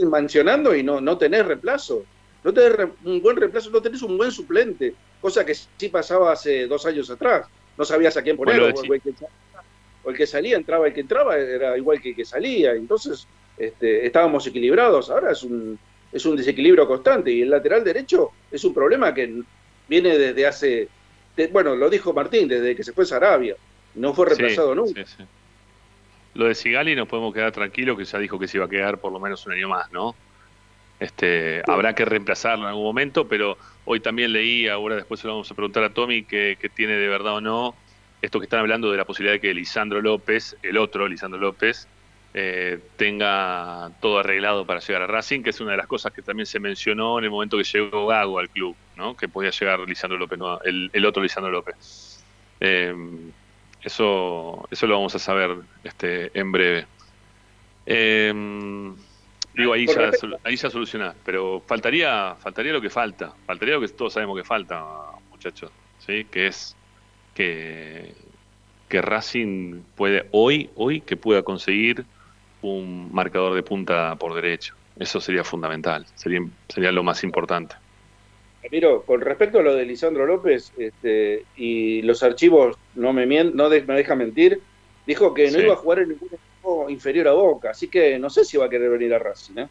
mansionando 0.07 0.75
y 0.75 0.83
no, 0.83 1.01
no 1.01 1.17
tenés 1.17 1.45
reemplazo. 1.45 2.05
No 2.43 2.53
tenés 2.53 2.73
re- 2.73 2.89
un 3.05 3.21
buen 3.21 3.35
reemplazo, 3.37 3.69
no 3.69 3.81
tenés 3.81 4.01
un 4.01 4.17
buen 4.17 4.31
suplente, 4.31 4.93
cosa 5.21 5.45
que 5.45 5.53
sí 5.55 5.89
pasaba 5.89 6.31
hace 6.31 6.67
dos 6.67 6.85
años 6.85 7.09
atrás. 7.09 7.47
No 7.77 7.83
sabías 7.85 8.15
a 8.17 8.21
quién 8.21 8.37
poner, 8.37 8.59
Bueno, 8.59 8.79
o, 8.79 8.93
el 8.93 9.01
que, 9.01 9.13
o 10.03 10.09
el 10.09 10.15
que 10.15 10.25
salía, 10.27 10.55
entraba 10.57 10.87
el 10.87 10.93
que 10.93 11.01
entraba, 11.01 11.37
era 11.37 11.77
igual 11.77 11.99
que 12.01 12.09
el 12.09 12.15
que 12.15 12.25
salía. 12.25 12.73
Entonces, 12.73 13.27
este, 13.57 14.05
estábamos 14.05 14.45
equilibrados. 14.47 15.09
Ahora 15.09 15.31
es 15.33 15.43
un, 15.43 15.77
es 16.11 16.25
un 16.25 16.35
desequilibrio 16.35 16.87
constante 16.87 17.31
y 17.31 17.41
el 17.41 17.49
lateral 17.49 17.83
derecho 17.83 18.31
es 18.51 18.63
un 18.63 18.73
problema 18.73 19.13
que 19.13 19.41
viene 19.87 20.17
desde 20.17 20.47
hace, 20.47 20.89
de- 21.35 21.47
bueno, 21.47 21.75
lo 21.75 21.89
dijo 21.89 22.13
Martín, 22.13 22.47
desde 22.47 22.75
que 22.75 22.83
se 22.83 22.93
fue 22.93 23.03
a 23.03 23.07
Sarabia. 23.07 23.55
No 23.95 24.13
fue 24.13 24.27
reemplazado 24.27 24.73
Sí, 24.73 24.75
nunca. 24.75 25.05
sí, 25.05 25.15
sí. 25.17 25.23
Lo 26.35 26.45
de 26.45 26.55
Sigali 26.55 26.95
nos 26.95 27.07
podemos 27.07 27.33
quedar 27.33 27.51
tranquilos 27.51 27.97
que 27.97 28.05
ya 28.05 28.19
dijo 28.19 28.37
que 28.39 28.47
se 28.47 28.57
iba 28.57 28.65
a 28.65 28.69
quedar 28.69 28.99
por 28.99 29.11
lo 29.11 29.19
menos 29.19 29.45
un 29.45 29.53
año 29.53 29.67
más, 29.69 29.91
¿no? 29.91 30.15
Este, 30.99 31.61
Habrá 31.67 31.95
que 31.95 32.05
reemplazarlo 32.05 32.65
en 32.65 32.69
algún 32.69 32.83
momento, 32.83 33.27
pero 33.27 33.57
hoy 33.85 33.99
también 34.01 34.33
leí, 34.33 34.67
ahora 34.67 34.95
después 34.95 35.19
se 35.21 35.27
lo 35.27 35.33
vamos 35.33 35.49
a 35.49 35.55
preguntar 35.55 35.83
a 35.83 35.93
Tommy, 35.93 36.25
que, 36.25 36.57
que 36.59 36.69
tiene 36.69 36.93
de 36.97 37.07
verdad 37.07 37.35
o 37.35 37.41
no 37.41 37.75
esto 38.21 38.39
que 38.39 38.43
están 38.45 38.59
hablando 38.59 38.91
de 38.91 38.97
la 38.97 39.05
posibilidad 39.05 39.33
de 39.35 39.39
que 39.39 39.53
Lisandro 39.53 40.01
López, 40.01 40.57
el 40.61 40.77
otro 40.77 41.07
Lisandro 41.07 41.39
López, 41.39 41.87
eh, 42.33 42.79
tenga 42.95 43.91
todo 44.01 44.19
arreglado 44.19 44.65
para 44.65 44.79
llegar 44.79 45.01
a 45.01 45.07
Racing, 45.07 45.41
que 45.41 45.49
es 45.49 45.59
una 45.61 45.71
de 45.71 45.77
las 45.77 45.87
cosas 45.87 46.13
que 46.13 46.21
también 46.21 46.45
se 46.45 46.59
mencionó 46.59 47.17
en 47.17 47.25
el 47.25 47.31
momento 47.31 47.57
que 47.57 47.63
llegó 47.63 48.07
Gago 48.07 48.39
al 48.39 48.49
club, 48.49 48.75
¿no? 48.95 49.17
que 49.17 49.27
podía 49.27 49.49
llegar 49.49 49.79
Lisandro 49.79 50.17
López, 50.17 50.37
no, 50.37 50.59
el, 50.61 50.89
el 50.93 51.05
otro 51.05 51.23
Lisandro 51.23 51.51
López. 51.51 52.23
Eh, 52.59 52.93
eso, 53.81 54.67
eso 54.69 54.87
lo 54.87 54.95
vamos 54.95 55.15
a 55.15 55.19
saber 55.19 55.55
este, 55.83 56.37
en 56.37 56.51
breve. 56.51 56.85
Eh, 57.85 58.33
digo, 59.55 59.73
ahí 59.73 59.87
ya, 59.87 60.11
ahí 60.43 60.55
ya 60.55 60.69
solucionás, 60.69 61.15
pero 61.25 61.63
faltaría, 61.65 62.35
faltaría 62.39 62.73
lo 62.73 62.81
que 62.81 62.89
falta, 62.89 63.33
faltaría 63.47 63.75
lo 63.75 63.81
que 63.81 63.87
todos 63.87 64.13
sabemos 64.13 64.37
que 64.37 64.43
falta, 64.43 64.85
muchachos, 65.31 65.71
¿sí? 66.05 66.25
que 66.25 66.47
es 66.47 66.75
que, 67.33 68.13
que 68.87 69.01
Racing 69.01 69.81
puede 69.95 70.27
hoy, 70.31 70.69
hoy 70.75 71.01
que 71.01 71.17
pueda 71.17 71.41
conseguir 71.41 72.05
un 72.61 73.11
marcador 73.11 73.53
de 73.55 73.63
punta 73.63 74.15
por 74.15 74.33
derecho. 74.33 74.75
Eso 74.97 75.21
sería 75.21 75.43
fundamental, 75.43 76.05
sería, 76.15 76.41
sería 76.67 76.91
lo 76.91 77.03
más 77.03 77.23
importante. 77.23 77.75
Miro, 78.71 79.03
con 79.03 79.21
respecto 79.21 79.59
a 79.59 79.63
lo 79.63 79.73
de 79.73 79.85
Lisandro 79.85 80.25
López, 80.25 80.71
este, 80.77 81.45
y 81.55 82.01
los 82.01 82.21
archivos 82.21 82.75
no 82.95 83.13
me 83.13 83.25
mien- 83.25 83.53
no 83.53 83.69
de- 83.69 83.83
me 83.83 83.95
dejan 83.95 84.17
mentir, 84.17 84.61
dijo 85.07 85.33
que 85.33 85.45
no 85.45 85.57
Sí. 85.57 85.63
iba 85.63 85.73
a 85.73 85.77
jugar 85.77 85.99
en 85.99 86.09
ningún 86.09 86.27
equipo 86.27 86.89
inferior 86.89 87.29
a 87.29 87.33
Boca, 87.33 87.71
así 87.71 87.89
que 87.89 88.19
no 88.19 88.29
sé 88.29 88.43
si 88.43 88.57
va 88.57 88.65
a 88.65 88.69
querer 88.69 88.89
venir 88.89 89.13
a 89.13 89.19
Racing, 89.19 89.59
¿eh? 89.59 89.67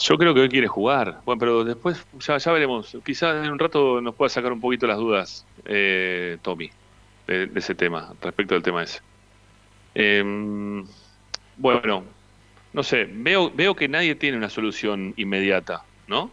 Yo 0.00 0.16
creo 0.16 0.34
que 0.34 0.40
hoy 0.40 0.48
quiere 0.48 0.66
jugar. 0.66 1.20
Bueno, 1.24 1.38
pero 1.38 1.64
después 1.64 2.04
ya, 2.12 2.38
ya 2.38 2.52
veremos. 2.52 2.96
Quizás 3.04 3.44
en 3.44 3.52
un 3.52 3.58
rato 3.58 4.00
nos 4.00 4.14
pueda 4.14 4.28
sacar 4.28 4.52
un 4.52 4.60
poquito 4.60 4.86
las 4.86 4.98
dudas, 4.98 5.46
eh, 5.64 6.38
Tommy, 6.42 6.70
de, 7.26 7.46
de 7.46 7.58
ese 7.58 7.74
tema, 7.74 8.14
respecto 8.20 8.54
del 8.54 8.62
tema 8.62 8.82
ese. 8.82 9.00
Em, 10.00 10.84
bueno, 11.56 12.04
no 12.72 12.82
sé, 12.84 13.04
veo, 13.10 13.50
veo 13.50 13.74
que 13.74 13.88
nadie 13.88 14.14
tiene 14.14 14.36
una 14.36 14.48
solución 14.48 15.12
inmediata, 15.16 15.82
¿no? 16.06 16.30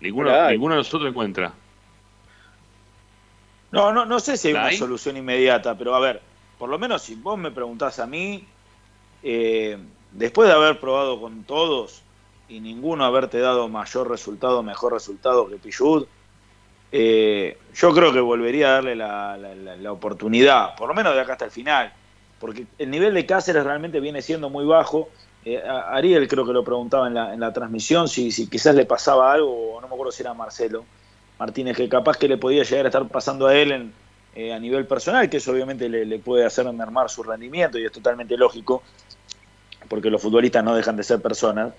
Ninguno, 0.00 0.30
ninguno 0.50 0.74
de 0.74 0.78
nosotros 0.80 1.08
encuentra. 1.08 1.52
No, 3.70 3.92
no, 3.92 4.04
no 4.04 4.18
sé 4.18 4.36
si 4.36 4.48
hay 4.48 4.54
¿La 4.54 4.60
una 4.60 4.68
hay? 4.70 4.76
solución 4.78 5.16
inmediata, 5.16 5.76
pero 5.76 5.94
a 5.94 6.00
ver, 6.00 6.20
por 6.58 6.68
lo 6.70 6.78
menos 6.78 7.02
si 7.02 7.14
vos 7.14 7.38
me 7.38 7.50
preguntás 7.52 8.00
a 8.00 8.06
mí, 8.06 8.44
eh, 9.22 9.78
después 10.12 10.48
de 10.48 10.54
haber 10.54 10.80
probado 10.80 11.20
con 11.20 11.44
todos 11.44 12.02
y 12.48 12.58
ninguno 12.60 13.04
haberte 13.04 13.38
dado 13.38 13.68
mayor 13.68 14.08
resultado, 14.10 14.62
mejor 14.62 14.94
resultado 14.94 15.48
que 15.48 15.56
Pichud, 15.56 16.06
eh, 16.90 17.58
yo 17.74 17.92
creo 17.94 18.12
que 18.12 18.20
volvería 18.20 18.68
a 18.68 18.72
darle 18.72 18.96
la, 18.96 19.36
la- 19.36 19.54
la- 19.54 19.76
la 19.76 19.92
oportunidad, 19.92 20.74
por 20.74 20.88
lo 20.88 20.94
menos 20.94 21.14
de 21.14 21.20
acá 21.20 21.32
hasta 21.34 21.44
el 21.44 21.50
final, 21.50 21.92
porque 22.40 22.66
el 22.78 22.90
nivel 22.90 23.14
de 23.14 23.26
Cáceres 23.26 23.64
realmente 23.64 24.00
viene 24.00 24.22
siendo 24.22 24.50
muy 24.50 24.64
bajo. 24.64 25.08
Eh, 25.44 25.62
Ariel 25.62 26.28
creo 26.28 26.46
que 26.46 26.52
lo 26.52 26.64
preguntaba 26.64 27.06
en 27.06 27.14
la, 27.14 27.32
en 27.34 27.40
la 27.40 27.52
transmisión 27.52 28.08
si, 28.08 28.30
si 28.30 28.48
quizás 28.48 28.74
le 28.74 28.84
pasaba 28.84 29.32
algo, 29.32 29.74
o 29.74 29.80
no 29.80 29.88
me 29.88 29.94
acuerdo 29.94 30.12
si 30.12 30.22
era 30.22 30.34
Marcelo 30.34 30.84
Martínez, 31.38 31.76
que 31.76 31.88
capaz 31.88 32.16
que 32.16 32.28
le 32.28 32.36
podía 32.36 32.64
llegar 32.64 32.86
a 32.86 32.88
estar 32.88 33.06
pasando 33.08 33.46
a 33.46 33.54
él 33.56 33.72
en, 33.72 33.92
eh, 34.34 34.52
a 34.52 34.58
nivel 34.58 34.86
personal, 34.86 35.28
que 35.30 35.38
eso 35.38 35.52
obviamente 35.52 35.88
le, 35.88 36.04
le 36.04 36.18
puede 36.18 36.44
hacer 36.44 36.70
mermar 36.72 37.08
su 37.08 37.22
rendimiento 37.22 37.78
y 37.78 37.84
es 37.84 37.92
totalmente 37.92 38.36
lógico, 38.36 38.82
porque 39.88 40.10
los 40.10 40.20
futbolistas 40.20 40.62
no 40.62 40.74
dejan 40.74 40.96
de 40.96 41.04
ser 41.04 41.20
personas. 41.20 41.72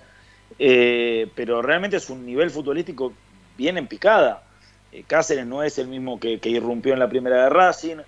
Eh, 0.58 1.30
pero 1.34 1.62
realmente 1.62 1.96
es 1.96 2.10
un 2.10 2.26
nivel 2.26 2.50
futbolístico 2.50 3.12
bien 3.56 3.78
en 3.78 3.86
picada. 3.86 4.42
Cáceres 5.06 5.46
no 5.46 5.62
es 5.62 5.78
el 5.78 5.86
mismo 5.86 6.18
que, 6.18 6.40
irrumpió 6.42 6.92
en 6.92 6.98
la 6.98 7.08
primera 7.08 7.44
de 7.44 7.48
Racing, 7.48 7.98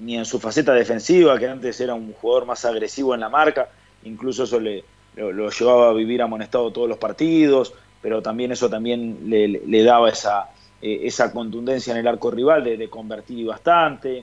ni 0.00 0.16
en 0.16 0.24
su 0.24 0.38
faceta 0.38 0.72
defensiva, 0.72 1.38
que 1.38 1.48
antes 1.48 1.80
era 1.80 1.94
un 1.94 2.12
jugador 2.12 2.46
más 2.46 2.64
agresivo 2.64 3.14
en 3.14 3.20
la 3.20 3.28
marca, 3.28 3.68
incluso 4.04 4.44
eso 4.44 4.60
le, 4.60 4.84
lo, 5.16 5.50
llevaba 5.50 5.90
a 5.90 5.92
vivir 5.92 6.22
amonestado 6.22 6.70
todos 6.70 6.88
los 6.88 6.98
partidos, 6.98 7.74
pero 8.00 8.22
también 8.22 8.52
eso 8.52 8.70
también 8.70 9.18
le, 9.28 9.82
daba 9.82 10.08
esa, 10.10 10.50
eh, 10.80 11.00
esa 11.02 11.32
contundencia 11.32 11.92
en 11.92 11.98
el 11.98 12.06
arco 12.06 12.30
rival 12.30 12.62
de, 12.64 12.76
de 12.76 12.88
convertir 12.88 13.38
y 13.38 13.44
bastante. 13.44 14.22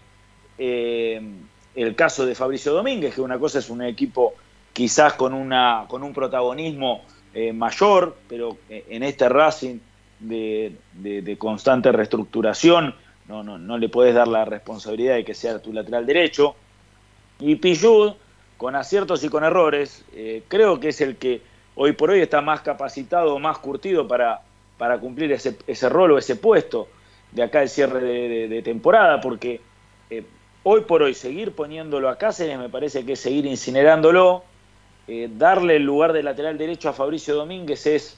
Eh, 0.58 1.22
el 1.76 1.96
caso 1.96 2.26
de 2.26 2.36
Fabricio 2.36 2.72
Domínguez, 2.74 3.14
que 3.14 3.22
una 3.22 3.38
cosa 3.38 3.60
es 3.60 3.70
un 3.70 3.82
equipo 3.82 4.34
quizás 4.72 5.14
con, 5.14 5.34
una, 5.34 5.86
con 5.90 6.04
un 6.04 6.14
protagonismo 6.14 7.02
eh, 7.34 7.52
mayor, 7.52 8.16
pero 8.30 8.58
en 8.70 9.04
este 9.04 9.28
Racing 9.28 9.80
de- 10.20 10.74
de 10.94 11.38
constante 11.38 11.92
reestructuración 11.92 12.96
no, 13.28 13.44
no, 13.44 13.58
no 13.58 13.78
le 13.78 13.90
puedes 13.90 14.14
dar 14.14 14.28
la 14.28 14.46
responsabilidad 14.46 15.16
de 15.16 15.26
que 15.26 15.34
sea 15.34 15.60
tu 15.60 15.74
lateral 15.74 16.06
derecho. 16.06 16.56
Y 17.40 17.56
Pillud, 17.56 18.14
con 18.58 18.76
aciertos 18.76 19.24
y 19.24 19.30
con 19.30 19.44
errores, 19.44 20.06
eh, 20.14 20.44
creo 20.48 20.80
que 20.80 20.90
es 20.90 21.02
el 21.02 21.18
que 21.18 21.42
hoy 21.76 21.94
por 21.94 22.12
hoy 22.12 22.22
está 22.22 22.42
más 22.42 22.62
capacitado, 22.62 23.38
más 23.40 23.58
curtido 23.58 24.08
para, 24.08 24.42
para 24.78 25.00
cumplir 25.00 25.32
ese, 25.32 25.58
ese 25.68 25.90
rol 25.90 26.12
o 26.12 26.18
ese 26.18 26.36
puesto 26.36 26.88
de 27.32 27.44
acá 27.44 27.62
el 27.62 27.70
cierre 27.70 28.00
de, 28.48 28.62
temporada, 28.62 29.20
porque 29.20 29.60
eh, 30.10 30.24
hoy 30.64 30.82
por 30.82 31.04
hoy 31.04 31.14
seguir 31.14 31.52
poniéndolo 31.52 32.08
a 32.08 32.18
Cáceres 32.18 32.58
me 32.58 32.70
parece 32.70 33.06
que 33.06 33.14
es 33.14 33.20
seguir 33.20 33.46
incinerándolo. 33.46 34.44
Eh, 35.08 35.30
darle 35.32 35.76
el 35.76 35.84
lugar 35.84 36.14
de 36.14 36.24
lateral 36.24 36.58
derecho 36.58 36.90
a 36.90 36.94
Fabricio 36.94 37.36
Domínguez 37.36 37.86
es 37.86 38.18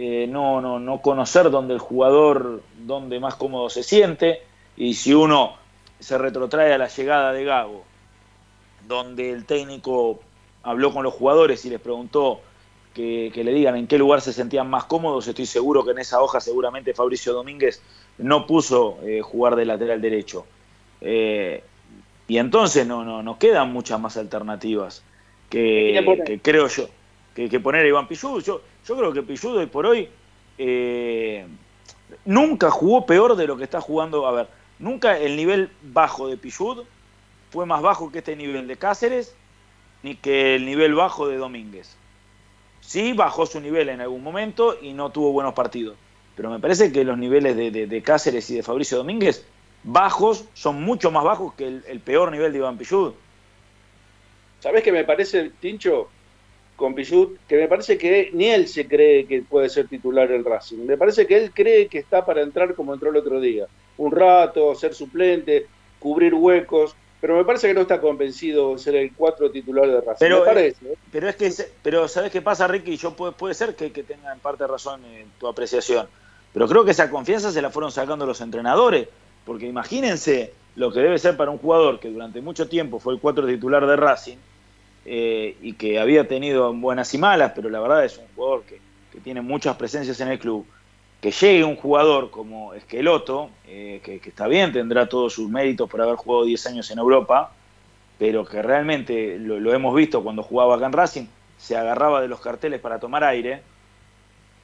eh, 0.00 0.28
no, 0.28 0.60
no, 0.60 0.78
no 0.78 1.02
conocer 1.02 1.50
dónde 1.50 1.74
el 1.74 1.80
jugador, 1.80 2.62
dónde 2.78 3.18
más 3.18 3.34
cómodo 3.34 3.68
se 3.68 3.82
siente. 3.82 4.42
Y 4.76 4.94
si 4.94 5.12
uno 5.12 5.56
se 5.98 6.16
retrotrae 6.16 6.72
a 6.72 6.78
la 6.78 6.86
llegada 6.86 7.32
de 7.32 7.42
Gago, 7.42 7.82
donde 8.86 9.32
el 9.32 9.44
técnico 9.44 10.20
habló 10.62 10.92
con 10.92 11.02
los 11.02 11.14
jugadores 11.14 11.64
y 11.64 11.70
les 11.70 11.80
preguntó 11.80 12.40
que, 12.94 13.32
que 13.34 13.42
le 13.42 13.52
digan 13.52 13.74
en 13.74 13.88
qué 13.88 13.98
lugar 13.98 14.20
se 14.20 14.32
sentían 14.32 14.70
más 14.70 14.84
cómodos, 14.84 15.26
estoy 15.26 15.46
seguro 15.46 15.84
que 15.84 15.90
en 15.90 15.98
esa 15.98 16.22
hoja 16.22 16.40
seguramente 16.40 16.94
Fabricio 16.94 17.32
Domínguez 17.32 17.82
no 18.18 18.46
puso 18.46 18.98
eh, 19.02 19.20
jugar 19.20 19.56
de 19.56 19.64
lateral 19.64 20.00
derecho. 20.00 20.46
Eh, 21.00 21.64
y 22.28 22.38
entonces 22.38 22.86
no, 22.86 23.04
no, 23.04 23.24
no 23.24 23.36
quedan 23.36 23.72
muchas 23.72 23.98
más 23.98 24.16
alternativas 24.16 25.02
que, 25.50 26.40
creo 26.42 26.68
yo 26.68 26.88
que, 27.38 27.48
que 27.48 27.60
poner 27.60 27.84
a 27.84 27.88
Iván 27.88 28.08
Pillud. 28.08 28.42
Yo, 28.42 28.60
yo 28.84 28.96
creo 28.96 29.12
que 29.12 29.22
Pillud 29.22 29.58
hoy 29.58 29.66
por 29.66 29.86
hoy 29.86 30.08
eh, 30.58 31.46
nunca 32.24 32.68
jugó 32.68 33.06
peor 33.06 33.36
de 33.36 33.46
lo 33.46 33.56
que 33.56 33.62
está 33.62 33.80
jugando. 33.80 34.26
A 34.26 34.32
ver, 34.32 34.48
nunca 34.80 35.16
el 35.16 35.36
nivel 35.36 35.70
bajo 35.82 36.26
de 36.26 36.36
Pillud 36.36 36.84
fue 37.50 37.64
más 37.64 37.80
bajo 37.80 38.10
que 38.10 38.18
este 38.18 38.34
nivel 38.34 38.66
de 38.66 38.76
Cáceres 38.76 39.34
ni 40.02 40.16
que 40.16 40.56
el 40.56 40.66
nivel 40.66 40.94
bajo 40.94 41.28
de 41.28 41.36
Domínguez. 41.36 41.96
Sí 42.80 43.12
bajó 43.12 43.46
su 43.46 43.60
nivel 43.60 43.88
en 43.88 44.00
algún 44.00 44.22
momento 44.24 44.76
y 44.80 44.92
no 44.92 45.10
tuvo 45.10 45.30
buenos 45.30 45.54
partidos. 45.54 45.96
Pero 46.34 46.50
me 46.50 46.58
parece 46.58 46.90
que 46.90 47.04
los 47.04 47.18
niveles 47.18 47.56
de, 47.56 47.70
de- 47.70 48.02
Cáceres 48.02 48.50
y 48.50 48.56
de 48.56 48.62
Fabricio 48.64 48.98
Domínguez 48.98 49.44
bajos 49.84 50.44
son 50.54 50.82
mucho 50.82 51.12
más 51.12 51.22
bajos 51.22 51.54
que 51.54 51.66
el, 51.68 52.00
peor 52.00 52.32
nivel 52.32 52.50
de 52.50 52.58
Iván 52.58 52.78
Pillud. 52.78 53.12
¿Sabés 54.60 54.82
qué 54.82 54.90
me 54.92 55.04
parece, 55.04 55.50
Tincho? 55.60 56.08
Con 56.78 56.94
Pichut, 56.94 57.36
que 57.48 57.56
me 57.56 57.66
parece 57.66 57.98
que 57.98 58.30
ni 58.32 58.46
él 58.46 58.68
se 58.68 58.86
cree 58.86 59.26
que 59.26 59.42
puede 59.42 59.68
ser 59.68 59.88
titular 59.88 60.30
el 60.30 60.44
Racing. 60.44 60.86
Me 60.86 60.96
parece 60.96 61.26
que 61.26 61.36
él 61.36 61.50
cree 61.52 61.88
que 61.88 61.98
está 61.98 62.24
para 62.24 62.40
entrar 62.40 62.76
como 62.76 62.94
entró 62.94 63.10
el 63.10 63.16
otro 63.16 63.40
día. 63.40 63.66
Un 63.96 64.12
rato, 64.12 64.76
ser 64.76 64.94
suplente, 64.94 65.66
cubrir 65.98 66.34
huecos, 66.34 66.94
pero 67.20 67.36
me 67.36 67.44
parece 67.44 67.66
que 67.66 67.74
no 67.74 67.80
está 67.80 68.00
convencido 68.00 68.74
de 68.74 68.78
ser 68.78 68.94
el 68.94 69.12
cuatro 69.12 69.50
titular 69.50 69.88
de 69.88 70.00
Racing. 70.00 70.20
Pero, 70.20 70.38
me 70.38 70.46
parece. 70.46 70.92
¿eh? 70.92 70.94
Pero 71.10 71.28
es 71.28 71.34
que, 71.34 71.52
pero 71.82 72.06
¿sabes 72.06 72.30
qué 72.30 72.42
pasa, 72.42 72.68
Ricky? 72.68 72.96
Yo 72.96 73.12
puede, 73.14 73.32
puede 73.32 73.54
ser 73.54 73.74
que, 73.74 73.90
que 73.90 74.04
tenga 74.04 74.32
en 74.32 74.38
parte 74.38 74.64
razón 74.64 75.04
en 75.04 75.26
tu 75.40 75.48
apreciación. 75.48 76.06
Pero 76.52 76.68
creo 76.68 76.84
que 76.84 76.92
esa 76.92 77.10
confianza 77.10 77.50
se 77.50 77.60
la 77.60 77.70
fueron 77.70 77.90
sacando 77.90 78.24
los 78.24 78.40
entrenadores. 78.40 79.08
Porque 79.44 79.66
imagínense 79.66 80.52
lo 80.76 80.92
que 80.92 81.00
debe 81.00 81.18
ser 81.18 81.36
para 81.36 81.50
un 81.50 81.58
jugador 81.58 81.98
que 81.98 82.08
durante 82.08 82.40
mucho 82.40 82.68
tiempo 82.68 83.00
fue 83.00 83.14
el 83.14 83.18
cuatro 83.18 83.46
titular 83.46 83.84
de 83.84 83.96
Racing 83.96 84.36
eh, 85.10 85.56
y 85.62 85.72
que 85.74 85.98
había 85.98 86.28
tenido 86.28 86.72
buenas 86.74 87.12
y 87.14 87.18
malas, 87.18 87.52
pero 87.54 87.70
la 87.70 87.80
verdad 87.80 88.04
es 88.04 88.18
un 88.18 88.26
jugador 88.34 88.64
que, 88.64 88.80
que 89.12 89.20
tiene 89.20 89.40
muchas 89.40 89.76
presencias 89.76 90.20
en 90.20 90.28
el 90.28 90.38
club. 90.38 90.66
Que 91.20 91.30
llegue 91.32 91.64
un 91.64 91.76
jugador 91.76 92.30
como 92.30 92.74
Esqueloto, 92.74 93.50
eh, 93.66 94.00
que, 94.04 94.20
que 94.20 94.28
está 94.28 94.46
bien, 94.46 94.72
tendrá 94.72 95.08
todos 95.08 95.32
sus 95.32 95.48
méritos 95.50 95.88
por 95.90 96.00
haber 96.02 96.16
jugado 96.16 96.44
10 96.44 96.64
años 96.66 96.90
en 96.90 96.98
Europa, 96.98 97.52
pero 98.18 98.44
que 98.44 98.62
realmente 98.62 99.38
lo, 99.38 99.72
hemos 99.74 99.94
visto 99.94 100.22
cuando 100.22 100.42
jugaba 100.42 100.76
acá 100.76 100.86
en 100.86 100.92
Racing, 100.92 101.26
se 101.56 101.76
agarraba 101.76 102.20
de 102.20 102.28
los 102.28 102.40
carteles 102.40 102.80
para 102.80 103.00
tomar 103.00 103.24
aire, 103.24 103.62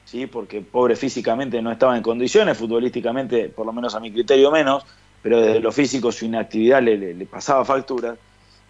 ¿sí? 0.03 0.27
porque 0.27 0.61
pobre 0.61 0.95
físicamente 0.95 1.61
no 1.61 1.71
estaba 1.71 1.97
en 1.97 2.03
condiciones, 2.03 2.57
futbolísticamente, 2.57 3.49
por 3.49 3.65
lo 3.65 3.73
menos 3.73 3.95
a 3.95 3.99
mi 3.99 4.11
criterio 4.11 4.51
menos, 4.51 4.85
pero 5.21 5.41
desde 5.41 5.59
lo 5.59 5.71
físico 5.71 6.11
su 6.11 6.25
inactividad 6.25 6.81
le, 6.81 6.97
le- 6.97 7.13
le 7.13 7.25
pasaba 7.25 7.65
factura. 7.65 8.15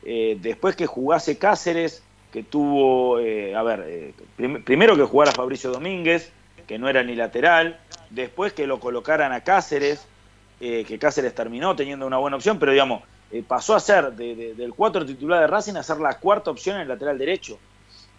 Eh, 0.06 0.38
después 0.40 0.76
que 0.76 0.86
jugase 0.86 1.38
Cáceres, 1.38 2.04
que 2.32 2.44
tuvo, 2.44 3.20
eh, 3.20 3.56
a 3.56 3.64
ver, 3.64 3.84
eh, 3.88 4.14
prim- 4.36 4.64
primero 4.64 4.96
que 4.96 5.04
jugara 5.04 5.32
Fabricio 5.32 5.72
Domínguez, 5.72 6.32
que 6.68 6.78
no 6.78 6.88
era 6.90 7.04
ni 7.04 7.16
lateral, 7.16 7.80
después 8.10 8.54
que 8.54 8.68
lo 8.68 8.80
colocaran 8.80 9.32
a 9.34 9.42
Cáceres, 9.42 10.06
que 10.60 10.98
Cáceres 11.00 11.36
terminó 11.36 11.76
teniendo 11.76 12.08
una 12.08 12.18
buena 12.18 12.38
opción, 12.38 12.58
pero 12.60 12.72
digamos, 12.72 13.04
pasó 13.48 13.76
a 13.76 13.80
ser 13.80 14.14
de- 14.14 14.36
de- 14.36 14.54
del 14.56 14.74
cuatro 14.74 15.06
titular 15.06 15.42
de 15.42 15.48
Racing 15.48 15.76
a 15.76 15.84
ser 15.84 15.98
la 16.00 16.18
cuarta 16.18 16.50
opción 16.50 16.78
en 16.78 16.84
el 16.84 16.88
lateral 16.88 17.18
derecho. 17.18 17.60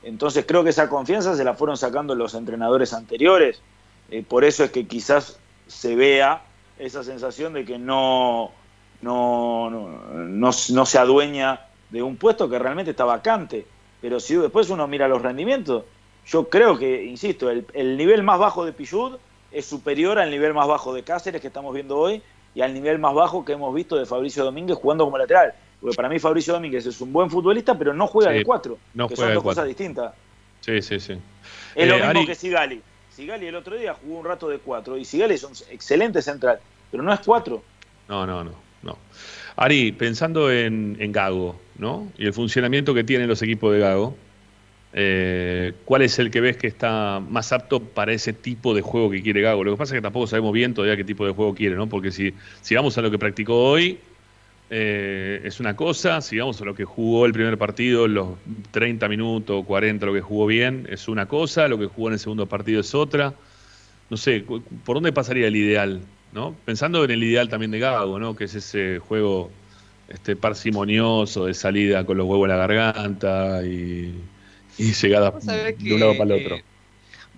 Entonces 0.03 0.45
creo 0.47 0.62
que 0.62 0.70
esa 0.70 0.89
confianza 0.89 1.34
se 1.34 1.43
la 1.45 1.55
fueron 1.55 1.76
sacando 1.76 2.14
los 2.14 2.34
entrenadores 2.34 2.93
anteriores. 2.93 3.61
Por 4.28 4.45
eso 4.45 4.62
es 4.64 4.70
que 4.70 4.87
quizás 4.87 5.39
se 5.66 5.97
vea 5.97 6.43
esa 6.78 7.03
sensación 7.03 7.55
de 7.55 7.64
que 7.64 7.78
no, 7.78 8.53
no, 9.01 9.70
no, 9.70 10.51
no 10.68 10.87
se 10.87 10.99
adueña 10.99 11.61
de 11.91 12.03
un 12.03 12.16
puesto 12.16 12.49
que 12.49 12.59
realmente 12.59 12.91
está 12.93 13.05
vacante. 13.05 13.66
Pero 14.01 14.20
si 14.20 14.34
después 14.37 14.68
uno 14.70 14.87
mira 14.87 15.09
los 15.09 15.22
rendimientos, 15.22 15.84
yo 16.26 16.49
creo 16.49 16.78
que, 16.78 17.05
insisto, 17.05 17.51
el, 17.51 17.66
el 17.72 17.97
nivel 17.97 18.22
más 18.22 18.39
bajo 18.39 18.64
de 18.64 18.72
Pillud 18.72 19.16
es 19.53 19.64
superior 19.66 20.18
al 20.18 20.30
nivel 20.30 20.53
más 20.55 20.66
bajo 20.66 20.93
de 20.93 21.03
Cáceres 21.03 21.41
que 21.41 21.47
estamos 21.47 21.72
viendo 21.72 21.97
hoy 21.97 22.20
y 22.55 22.61
al 22.62 22.74
nivel 22.74 22.99
más 22.99 23.14
bajo 23.14 23.45
que 23.45 23.53
hemos 23.53 23.74
visto 23.74 23.97
de 23.97 24.07
Fabricio 24.07 24.45
Domínguez 24.45 24.76
jugando 24.76 25.05
como 25.05 25.18
lateral. 25.18 25.55
Porque 25.80 25.95
para 25.95 26.09
mí 26.09 26.18
Fabricio 26.18 26.55
Domínguez 26.55 26.84
es 26.87 27.01
un 27.01 27.12
buen 27.12 27.30
futbolista, 27.30 27.76
pero 27.78 27.93
no 27.95 28.07
juega 28.07 28.32
Sí, 28.32 28.39
de 28.39 28.45
cuatro, 28.45 28.78
no 28.95 29.09
que 29.09 29.14
juega 29.14 29.26
son 29.26 29.30
de 29.30 29.34
dos 29.34 29.45
cosas 29.45 29.66
distintas. 29.66 30.14
Sí, 30.61 30.82
sí, 30.82 30.99
sí. 30.99 31.12
Es 31.12 31.20
Eh, 31.76 31.87
lo 31.87 31.97
mismo 31.97 32.11
Ari- 32.11 32.26
que 32.26 32.34
Sigali. 32.34 32.82
Sigali 33.14 33.47
el 33.47 33.55
otro 33.55 33.76
día 33.76 33.95
jugó 33.95 34.18
un 34.18 34.24
rato 34.26 34.49
de 34.49 34.59
cuatro 34.59 34.97
y 34.99 35.05
Sigali 35.05 35.34
es 35.34 35.45
un 35.45 35.53
excelente 35.70 36.20
central, 36.22 36.59
pero 36.91 37.03
no 37.03 37.12
es 37.12 37.20
cuatro. 37.20 37.62
No, 38.09 38.26
no, 38.26 38.43
no, 38.43 38.53
no. 38.82 38.99
Ari, 39.57 39.93
pensando 39.93 40.51
en, 40.51 40.97
en 40.99 41.12
Gago, 41.12 41.57
¿no? 41.79 42.11
Y 42.18 42.27
el 42.27 42.33
funcionamiento 42.33 42.95
que 42.95 43.05
tienen 43.05 43.29
los 43.29 43.43
equipos 43.43 43.72
de 43.72 43.81
Gago, 43.81 44.16
eh, 44.93 45.72
¿cuál 45.85 46.03
es 46.03 46.18
el 46.18 46.31
que 46.31 46.41
ves 46.41 46.57
que 46.57 46.66
está 46.66 47.20
más 47.20 47.53
apto 47.53 47.81
para 47.81 48.12
ese 48.12 48.33
tipo 48.33 48.74
de 48.74 48.83
juego 48.83 49.11
que 49.11 49.22
quiere 49.22 49.43
Gago? 49.43 49.64
Lo 49.64 49.72
que 49.72 49.77
pasa 49.77 49.95
es 49.95 49.99
que 49.99 50.03
tampoco 50.03 50.27
sabemos 50.27 50.53
bien 50.53 50.74
todavía 50.74 50.97
qué 50.97 51.05
tipo 51.05 51.27
de 51.27 51.33
juego 51.33 51.55
quiere, 51.55 51.77
¿no? 51.77 51.89
Porque 51.89 52.11
si, 52.11 52.33
si 52.62 52.74
vamos 52.74 52.97
a 52.99 53.03
lo 53.03 53.11
que 53.11 53.18
practicó 53.18 53.70
hoy, 53.70 53.99
eh, 54.70 55.41
es 55.45 55.61
una 55.61 55.77
cosa, 55.77 56.20
si 56.20 56.39
vamos 56.39 56.61
a 56.61 56.64
lo 56.64 56.74
que 56.74 56.85
jugó 56.85 57.27
el 57.27 57.33
primer 57.33 57.59
partido, 57.59 58.09
los 58.09 58.31
30 58.72 59.09
minutos, 59.09 59.64
40, 59.64 60.07
lo 60.07 60.14
que 60.14 60.20
jugó 60.20 60.47
bien, 60.47 60.87
es 60.91 61.09
una 61.09 61.27
cosa, 61.27 61.68
lo 61.68 61.79
que 61.79 61.87
jugó 61.87 62.09
en 62.09 62.14
el 62.14 62.20
segundo 62.20 62.47
partido 62.47 62.81
es 62.81 62.95
otra. 62.95 63.35
No 64.09 64.16
sé, 64.16 64.45
¿por 64.85 64.97
dónde 64.97 65.12
pasaría 65.12 65.49
el 65.49 65.57
ideal? 65.57 66.01
¿no? 66.37 66.55
Pensando 66.64 67.03
en 67.03 67.11
el 67.11 67.24
ideal 67.24 67.49
también 67.49 67.70
de 67.70 67.79
Gago, 67.79 68.18
¿no? 68.18 68.37
Que 68.37 68.45
es 68.45 68.55
ese 68.55 68.99
juego 68.99 69.51
este 70.09 70.36
parsimonioso 70.36 71.46
de 71.46 71.54
salida 71.54 72.04
con 72.04 72.16
los 72.16 72.26
huevos 72.26 72.48
en 72.48 72.57
la 72.57 72.66
garganta 72.66 73.64
y, 73.64 74.14
y 74.78 74.92
llegada 74.92 75.32
de 75.32 75.94
un 75.94 76.00
lado 76.00 76.16
para 76.16 76.34
el 76.34 76.42
otro. 76.44 76.57
eh, 76.57 76.64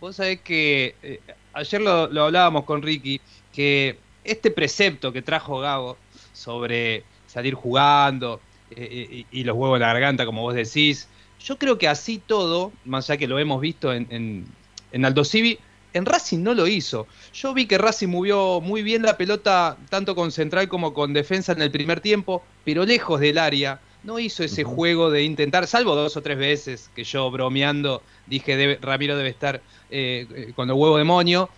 vos 0.01 0.17
sabés 0.17 0.41
que 0.41 0.95
eh, 1.03 1.21
ayer 1.55 1.81
lo, 1.81 2.09
lo 2.09 2.25
hablábamos 2.25 2.65
con 2.65 2.83
Ricky, 2.83 3.21
que 3.53 3.97
este 4.25 4.51
precepto 4.51 5.13
que 5.13 5.23
trajo 5.23 5.61
Gago 5.61 5.97
sobre 6.33 7.05
salir 7.27 7.55
jugando 7.55 8.41
eh, 8.71 9.25
y, 9.33 9.41
y 9.41 9.45
los 9.45 9.57
huevos 9.57 9.77
en 9.77 9.81
la 9.81 9.89
garganta, 9.89 10.27
como 10.27 10.43
vos 10.43 10.55
decís, 10.55 11.09
yo 11.43 11.57
creo 11.57 11.79
que 11.79 11.89
así 11.89 12.21
todo, 12.25 12.73
más 12.85 13.09
allá 13.09 13.19
que 13.19 13.27
lo 13.27 13.39
hemos 13.39 13.61
visto 13.61 13.93
en, 13.93 14.07
en, 14.11 14.45
en 14.93 15.05
Aldo 15.05 15.25
Civi, 15.25 15.59
en 15.93 16.05
Racing 16.07 16.43
no 16.43 16.55
lo 16.55 16.67
hizo. 16.67 17.07
Yo 17.33 17.55
vi 17.55 17.67
que 17.67 17.79
Racing 17.79 18.09
movió 18.09 18.61
muy 18.61 18.83
bien 18.83 19.03
la 19.03 19.17
pelota, 19.17 19.77
tanto 19.89 20.15
con 20.15 20.33
central 20.33 20.69
como 20.69 20.93
con 20.95 21.13
defensa 21.13 21.53
en 21.53 21.63
el 21.63 21.71
primer 21.71 22.01
tiempo, 22.01 22.43
pero 22.65 22.85
lejos 22.85 23.21
del 23.21 23.39
área. 23.39 23.81
No 24.05 24.19
hizo 24.21 24.45
ese 24.45 24.63
juego 24.63 25.11
de 25.11 25.25
intentar, 25.25 25.67
salvo 25.67 25.97
dos 25.97 26.17
o 26.17 26.23
tres 26.23 26.39
veces 26.39 26.89
que 26.95 27.03
yo 27.03 27.31
bromeando 27.33 28.03
dije 28.27 28.57
debe- 28.57 28.79
Ramiro 28.81 29.17
debe 29.17 29.29
estar 29.31 29.61
eh, 29.91 30.27
eh, 30.33 30.53
con 30.55 30.69
los 30.69 30.77
huevos 30.79 30.99
de 30.99 31.05
moño, 31.05 31.49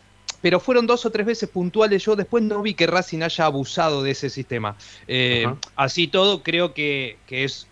pero 0.41 0.59
fueron 0.59 0.87
dos 0.87 1.05
o 1.05 1.11
tres 1.11 1.27
veces 1.27 1.51
puntuales. 1.51 2.03
Yo 2.03 2.17
después 2.17 2.43
no 2.43 2.63
vi 2.63 2.73
que 2.73 2.87
Racing 2.87 3.21
haya 3.23 3.45
abusado 3.45 4.03
de 4.03 4.13
ese 4.13 4.31
sistema. 4.31 4.75
Eh, 5.07 5.47
así 5.77 6.07
todo, 6.09 6.43
creo 6.43 6.73
que, 6.73 7.19
que 7.27 7.45
es 7.45 7.67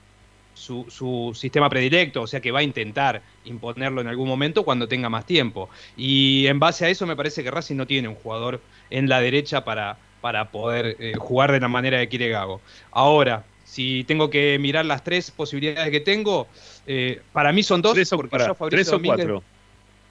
su, 0.59 0.85
su 0.91 1.33
sistema 1.35 1.71
predilecto, 1.71 2.23
o 2.23 2.27
sea 2.27 2.41
que 2.41 2.51
va 2.51 2.59
a 2.59 2.63
intentar 2.63 3.23
imponerlo 3.45 4.01
en 4.01 4.09
algún 4.09 4.29
momento 4.29 4.65
cuando 4.65 4.89
tenga 4.89 5.09
más 5.09 5.25
tiempo. 5.25 5.71
Y 5.97 6.47
en 6.47 6.59
base 6.59 6.85
a 6.85 6.89
eso 6.89 7.07
me 7.07 7.17
parece 7.17 7.43
que 7.45 7.51
Racing 7.51 7.77
no 7.77 7.87
tiene 7.87 8.09
un 8.09 8.15
jugador 8.17 8.61
en 8.91 9.09
la 9.09 9.21
derecha 9.21 9.65
para, 9.65 9.97
para 10.21 10.51
poder 10.51 10.97
eh, 10.99 11.13
jugar 11.19 11.53
de 11.53 11.61
la 11.61 11.69
manera 11.69 11.99
que 12.01 12.09
quiere 12.09 12.29
Gago. 12.29 12.61
Ahora, 12.91 13.45
si 13.65 14.05
tengo 14.05 14.29
que 14.31 14.59
mirar 14.59 14.85
las 14.87 15.05
tres 15.05 15.31
posibilidades 15.31 15.91
que 15.91 16.01
tengo, 16.01 16.49
eh, 16.87 17.21
para 17.33 17.53
mí 17.53 17.63
son 17.63 17.81
dos, 17.83 17.95
¿Tres 17.95 18.13
o, 18.13 18.17
porque 18.17 18.31
pará, 18.31 18.47
yo 18.49 18.55
Fabricio 18.55 18.77
tres 18.85 18.89
o 18.93 18.99
Domínguez- 18.99 19.17
cuatro? 19.17 19.43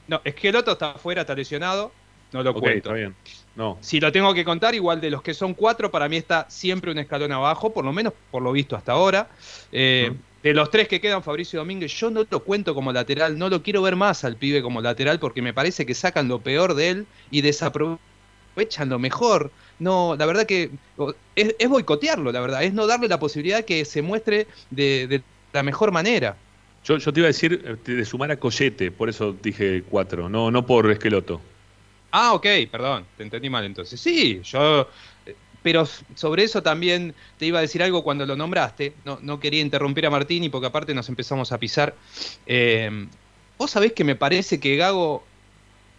No, 0.07 0.21
Esqueloto 0.23 0.71
está 0.71 0.91
afuera, 0.91 1.21
está 1.21 1.35
lesionado. 1.35 1.91
no 2.31 2.43
lo 2.43 2.51
Ok, 2.51 2.59
cuento. 2.59 2.77
está 2.77 2.93
bien. 2.93 3.15
No. 3.55 3.77
Si 3.81 3.99
lo 3.99 4.11
tengo 4.11 4.33
que 4.35 4.45
contar, 4.45 4.75
igual 4.75 5.01
de 5.01 5.09
los 5.09 5.21
que 5.23 5.33
son 5.33 5.53
cuatro, 5.55 5.89
para 5.89 6.07
mí 6.07 6.15
está 6.17 6.45
siempre 6.49 6.91
un 6.91 6.99
escalón 6.99 7.31
abajo, 7.31 7.73
por 7.73 7.83
lo 7.83 7.91
menos 7.91 8.13
por 8.29 8.43
lo 8.43 8.51
visto 8.51 8.75
hasta 8.75 8.91
ahora. 8.91 9.27
Eh. 9.71 10.13
De 10.47 10.53
los 10.53 10.71
tres 10.71 10.87
que 10.87 11.01
quedan, 11.01 11.23
Fabricio 11.23 11.59
Domínguez, 11.59 11.91
yo 11.91 12.09
no 12.09 12.25
lo 12.29 12.39
cuento 12.39 12.73
como 12.73 12.93
lateral, 12.93 13.37
no 13.37 13.49
lo 13.49 13.61
quiero 13.61 13.81
ver 13.81 13.97
más 13.97 14.23
al 14.23 14.37
pibe 14.37 14.61
como 14.61 14.79
lateral 14.79 15.19
porque 15.19 15.41
me 15.41 15.53
parece 15.53 15.85
que 15.85 15.93
sacan 15.93 16.29
lo 16.29 16.39
peor 16.39 16.73
de 16.73 16.89
él 16.89 17.05
y 17.29 17.41
desaprovechan 17.41 18.87
lo 18.87 18.97
mejor. 18.97 19.51
No, 19.77 20.15
la 20.17 20.25
verdad 20.25 20.45
que 20.45 20.69
es 21.35 21.69
boicotearlo, 21.69 22.31
la 22.31 22.39
verdad, 22.39 22.63
es 22.63 22.73
no 22.73 22.87
darle 22.87 23.09
la 23.09 23.19
posibilidad 23.19 23.65
que 23.65 23.83
se 23.83 24.01
muestre 24.01 24.47
de, 24.69 25.07
de 25.07 25.21
la 25.51 25.63
mejor 25.63 25.91
manera. 25.91 26.37
Yo, 26.85 26.95
yo 26.97 27.11
te 27.11 27.19
iba 27.19 27.27
a 27.27 27.35
decir 27.35 27.61
eh, 27.65 27.91
de 27.91 28.05
sumar 28.05 28.31
a 28.31 28.37
Collete, 28.37 28.89
por 28.89 29.09
eso 29.09 29.35
dije 29.43 29.83
cuatro, 29.89 30.29
no, 30.29 30.49
no 30.49 30.65
por 30.65 30.89
Esqueloto. 30.89 31.41
Ah, 32.09 32.33
ok, 32.33 32.47
perdón, 32.71 33.05
te 33.17 33.23
entendí 33.23 33.49
mal 33.49 33.65
entonces. 33.65 33.99
Sí, 33.99 34.39
yo. 34.45 34.87
Pero 35.67 35.85
sobre 36.15 36.43
eso 36.43 36.63
también 36.63 37.13
te 37.37 37.45
iba 37.45 37.59
a 37.59 37.61
decir 37.61 37.83
algo 37.83 38.01
cuando 38.01 38.25
lo 38.25 38.37
nombraste. 38.37 38.93
No, 39.03 39.19
no 39.21 39.37
quería 39.41 39.59
interrumpir 39.59 40.05
a 40.05 40.09
Martini 40.09 40.47
porque 40.47 40.67
aparte 40.67 40.93
nos 40.93 41.09
empezamos 41.09 41.51
a 41.51 41.57
pisar. 41.57 41.93
Eh, 42.45 43.05
Vos 43.57 43.71
sabés 43.71 43.91
que 43.91 44.05
me 44.05 44.15
parece 44.15 44.61
que 44.61 44.77
Gago 44.77 45.25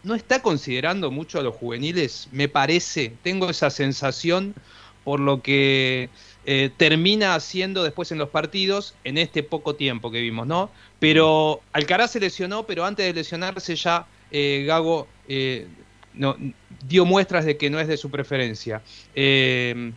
no 0.04 0.14
está 0.14 0.40
considerando 0.40 1.10
mucho 1.10 1.38
a 1.38 1.42
los 1.42 1.54
juveniles. 1.54 2.28
Me 2.32 2.48
parece, 2.48 3.12
tengo 3.22 3.50
esa 3.50 3.68
sensación 3.68 4.54
por 5.04 5.20
lo 5.20 5.42
que 5.42 6.08
eh, 6.46 6.70
termina 6.78 7.34
haciendo 7.34 7.82
después 7.82 8.10
en 8.10 8.16
los 8.16 8.30
partidos 8.30 8.94
en 9.04 9.18
este 9.18 9.42
poco 9.42 9.74
tiempo 9.74 10.10
que 10.10 10.22
vimos, 10.22 10.46
¿no? 10.46 10.70
Pero 10.98 11.60
Alcaraz 11.74 12.12
se 12.12 12.20
lesionó, 12.20 12.64
pero 12.64 12.86
antes 12.86 13.04
de 13.04 13.12
lesionarse 13.12 13.76
ya 13.76 14.06
eh, 14.30 14.64
Gago 14.66 15.08
eh, 15.28 15.66
no, 16.18 16.36
dio 16.86 17.04
muestras 17.04 17.44
de 17.44 17.56
que 17.56 17.70
no 17.70 17.80
es 17.80 17.88
de 17.88 17.96
su 17.96 18.10
preferencia. 18.10 18.82
Eh, 19.14 19.92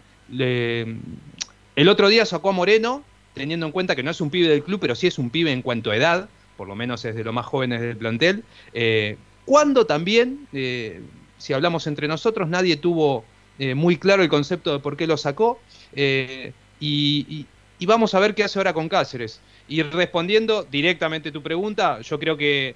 el 1.75 1.89
otro 1.89 2.09
día 2.09 2.25
sacó 2.25 2.49
a 2.49 2.53
Moreno, 2.53 3.03
teniendo 3.33 3.65
en 3.65 3.71
cuenta 3.71 3.95
que 3.95 4.03
no 4.03 4.11
es 4.11 4.21
un 4.21 4.29
pibe 4.29 4.47
del 4.47 4.63
club, 4.63 4.79
pero 4.79 4.95
sí 4.95 5.07
es 5.07 5.17
un 5.17 5.29
pibe 5.29 5.51
en 5.51 5.61
cuanto 5.61 5.91
a 5.91 5.97
edad, 5.97 6.29
por 6.57 6.67
lo 6.67 6.75
menos 6.75 7.03
es 7.05 7.15
de 7.15 7.23
los 7.23 7.33
más 7.33 7.45
jóvenes 7.45 7.81
del 7.81 7.97
plantel. 7.97 8.43
Eh, 8.73 9.17
cuando 9.45 9.85
también, 9.85 10.47
eh, 10.53 11.01
si 11.37 11.53
hablamos 11.53 11.87
entre 11.87 12.07
nosotros, 12.07 12.47
nadie 12.47 12.77
tuvo 12.77 13.25
muy 13.75 13.97
claro 13.97 14.23
el 14.23 14.29
concepto 14.29 14.73
de 14.73 14.79
por 14.79 14.97
qué 14.97 15.05
lo 15.05 15.17
sacó. 15.17 15.59
y, 15.93 17.45
vamos 17.81 18.15
a 18.15 18.19
ver 18.19 18.33
qué 18.33 18.43
hace 18.43 18.57
ahora 18.57 18.73
con 18.73 18.89
Cáceres. 18.89 19.39
Y 19.67 19.83
respondiendo 19.83 20.63
directamente 20.63 21.31
tu 21.31 21.43
pregunta, 21.43 22.01
yo 22.01 22.17
creo 22.17 22.37
que 22.37 22.75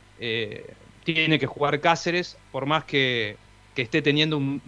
tiene 1.06 1.40
que 1.40 1.48
jugar 1.48 1.82
Cáceres, 1.82 2.38
por 2.52 2.68
más 2.68 2.86
que, 2.86 3.40
que 3.76 3.84
esté 3.84 4.02
teniendo 4.04 4.38
un, 4.38 4.62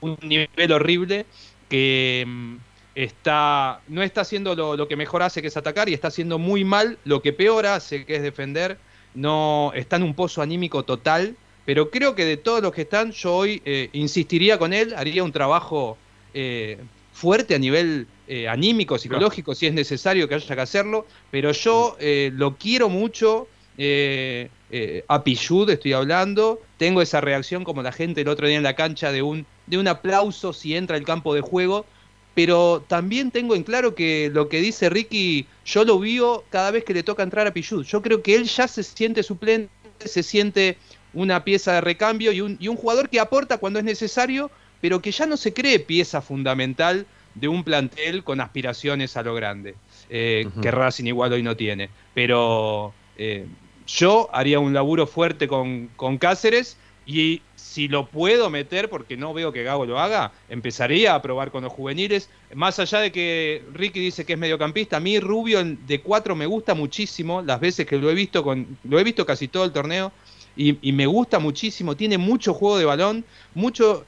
un- 0.00 0.18
nivel 0.22 0.72
horrible, 0.72 1.26
que 1.68 2.24
mm, 2.26 2.56
está, 2.94 3.82
no 3.88 4.02
está 4.02 4.22
haciendo 4.22 4.54
lo, 4.54 4.76
lo 4.76 4.88
que 4.88 4.96
mejor 4.96 5.22
hace, 5.22 5.42
que 5.42 5.48
es 5.48 5.56
atacar, 5.56 5.88
y 5.88 5.94
está 5.94 6.08
haciendo 6.08 6.38
muy 6.38 6.64
mal 6.64 6.98
lo 7.04 7.22
que 7.22 7.32
peor 7.32 7.66
hace, 7.66 8.04
que 8.06 8.16
es 8.16 8.22
defender. 8.22 8.78
No 9.14 9.72
está 9.74 9.96
en 9.96 10.04
un 10.04 10.14
pozo 10.14 10.42
anímico 10.42 10.84
total, 10.84 11.36
pero 11.64 11.90
creo 11.90 12.14
que 12.14 12.24
de 12.24 12.36
todos 12.38 12.62
los 12.62 12.72
que 12.72 12.82
están, 12.82 13.12
yo 13.12 13.34
hoy 13.34 13.62
eh, 13.64 13.90
insistiría 13.92 14.58
con 14.58 14.72
él, 14.72 14.94
haría 14.96 15.22
un 15.24 15.32
trabajo 15.32 15.98
eh, 16.34 16.78
fuerte 17.12 17.54
a 17.54 17.58
nivel 17.58 18.08
eh, 18.26 18.48
anímico, 18.48 18.98
psicológico, 18.98 19.54
si 19.54 19.66
es 19.66 19.74
necesario 19.74 20.28
que 20.28 20.34
haya 20.34 20.54
que 20.54 20.60
hacerlo, 20.62 21.06
pero 21.30 21.52
yo 21.52 21.96
lo 22.32 22.56
quiero 22.58 22.88
mucho. 22.88 23.51
Eh, 23.78 24.50
eh, 24.70 25.04
a 25.08 25.24
Pichud 25.24 25.68
estoy 25.70 25.92
hablando, 25.92 26.60
tengo 26.78 27.02
esa 27.02 27.20
reacción 27.20 27.64
como 27.64 27.82
la 27.82 27.92
gente 27.92 28.20
el 28.22 28.28
otro 28.28 28.46
día 28.46 28.56
en 28.56 28.62
la 28.62 28.74
cancha 28.74 29.12
de 29.12 29.22
un, 29.22 29.46
de 29.66 29.78
un 29.78 29.88
aplauso 29.88 30.52
si 30.52 30.76
entra 30.76 30.96
al 30.96 31.04
campo 31.04 31.34
de 31.34 31.40
juego, 31.40 31.86
pero 32.34 32.84
también 32.88 33.30
tengo 33.30 33.54
en 33.54 33.62
claro 33.62 33.94
que 33.94 34.30
lo 34.32 34.48
que 34.48 34.60
dice 34.60 34.88
Ricky, 34.88 35.46
yo 35.64 35.84
lo 35.84 35.98
vio 35.98 36.44
cada 36.50 36.70
vez 36.70 36.84
que 36.84 36.94
le 36.94 37.02
toca 37.02 37.22
entrar 37.22 37.46
a 37.46 37.52
Pichud. 37.52 37.84
Yo 37.84 38.00
creo 38.00 38.22
que 38.22 38.34
él 38.34 38.44
ya 38.44 38.66
se 38.68 38.82
siente 38.82 39.22
suplente, 39.22 39.70
se 40.04 40.22
siente 40.22 40.78
una 41.12 41.44
pieza 41.44 41.74
de 41.74 41.80
recambio 41.82 42.32
y 42.32 42.40
un, 42.40 42.56
y 42.58 42.68
un 42.68 42.76
jugador 42.76 43.10
que 43.10 43.20
aporta 43.20 43.58
cuando 43.58 43.78
es 43.78 43.84
necesario, 43.84 44.50
pero 44.80 45.02
que 45.02 45.12
ya 45.12 45.26
no 45.26 45.36
se 45.36 45.52
cree 45.52 45.78
pieza 45.78 46.22
fundamental 46.22 47.06
de 47.34 47.48
un 47.48 47.64
plantel 47.64 48.24
con 48.24 48.40
aspiraciones 48.40 49.16
a 49.16 49.22
lo 49.22 49.34
grande, 49.34 49.74
eh, 50.10 50.44
Ujú. 50.46 50.60
que 50.60 50.70
Racing 50.70 51.06
igual 51.06 51.32
hoy 51.32 51.42
no 51.42 51.56
tiene. 51.56 51.90
Pero 52.14 52.92
eh, 53.16 53.46
yo 53.94 54.28
haría 54.32 54.58
un 54.58 54.72
laburo 54.72 55.06
fuerte 55.06 55.48
con, 55.48 55.88
con 55.96 56.18
Cáceres 56.18 56.76
y 57.04 57.42
si 57.56 57.88
lo 57.88 58.06
puedo 58.06 58.48
meter, 58.48 58.88
porque 58.88 59.16
no 59.16 59.34
veo 59.34 59.52
que 59.52 59.62
Gago 59.62 59.86
lo 59.86 59.98
haga, 59.98 60.32
empezaría 60.48 61.14
a 61.14 61.22
probar 61.22 61.50
con 61.50 61.64
los 61.64 61.72
juveniles. 61.72 62.28
Más 62.54 62.78
allá 62.78 63.00
de 63.00 63.10
que 63.10 63.62
Ricky 63.72 64.00
dice 64.00 64.24
que 64.24 64.34
es 64.34 64.38
mediocampista, 64.38 64.98
a 64.98 65.00
mí 65.00 65.18
Rubio 65.18 65.64
de 65.64 66.00
cuatro 66.00 66.36
me 66.36 66.46
gusta 66.46 66.74
muchísimo, 66.74 67.42
las 67.42 67.60
veces 67.60 67.86
que 67.86 67.98
lo 67.98 68.10
he 68.10 68.14
visto, 68.14 68.42
con, 68.44 68.78
lo 68.84 68.98
he 68.98 69.04
visto 69.04 69.26
casi 69.26 69.48
todo 69.48 69.64
el 69.64 69.72
torneo, 69.72 70.12
y, 70.56 70.78
y 70.86 70.92
me 70.92 71.06
gusta 71.06 71.38
muchísimo, 71.38 71.96
tiene 71.96 72.18
mucho 72.18 72.54
juego 72.54 72.78
de 72.78 72.84
balón, 72.84 73.24
mucho... 73.54 74.04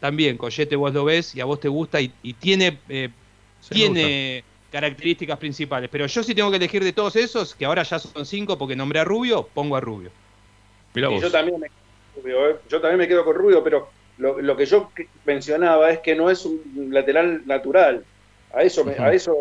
También, 0.00 0.36
Coyete, 0.36 0.76
vos 0.76 0.94
lo 0.94 1.04
ves 1.04 1.34
y 1.34 1.40
a 1.40 1.44
vos 1.44 1.58
te 1.58 1.66
gusta 1.66 2.00
y, 2.00 2.12
y 2.22 2.34
tiene, 2.34 2.78
eh, 2.88 3.08
tiene 3.68 4.44
características 4.70 5.38
principales. 5.38 5.88
Pero 5.90 6.06
yo 6.06 6.22
sí 6.22 6.34
tengo 6.34 6.50
que 6.50 6.56
elegir 6.56 6.82
de 6.84 6.92
todos 6.92 7.16
esos, 7.16 7.54
que 7.54 7.64
ahora 7.64 7.82
ya 7.82 7.98
son 7.98 8.26
cinco 8.26 8.58
porque 8.58 8.76
nombré 8.76 9.00
a 9.00 9.04
Rubio, 9.04 9.48
pongo 9.48 9.76
a 9.76 9.80
Rubio. 9.80 10.10
Mirá 10.94 11.08
Y 11.08 11.14
vos. 11.14 11.22
yo 11.22 11.30
también 11.30 11.60
me 11.60 11.68
quedo 11.68 11.78
con 12.14 12.22
Rubio, 12.22 12.50
¿eh? 12.50 12.56
yo 12.68 12.80
también 12.80 12.98
me 12.98 13.08
quedo 13.08 13.24
con 13.24 13.34
Rubio, 13.34 13.64
pero 13.64 13.88
lo, 14.18 14.40
lo 14.40 14.56
que 14.56 14.66
yo 14.66 14.90
mencionaba 15.24 15.90
es 15.90 16.00
que 16.00 16.14
no 16.14 16.30
es 16.30 16.44
un 16.44 16.88
lateral 16.90 17.42
natural. 17.46 18.04
A 18.52 18.62
eso, 18.62 18.84
me- 18.84 18.92
a 18.92 19.12
eso 19.12 19.32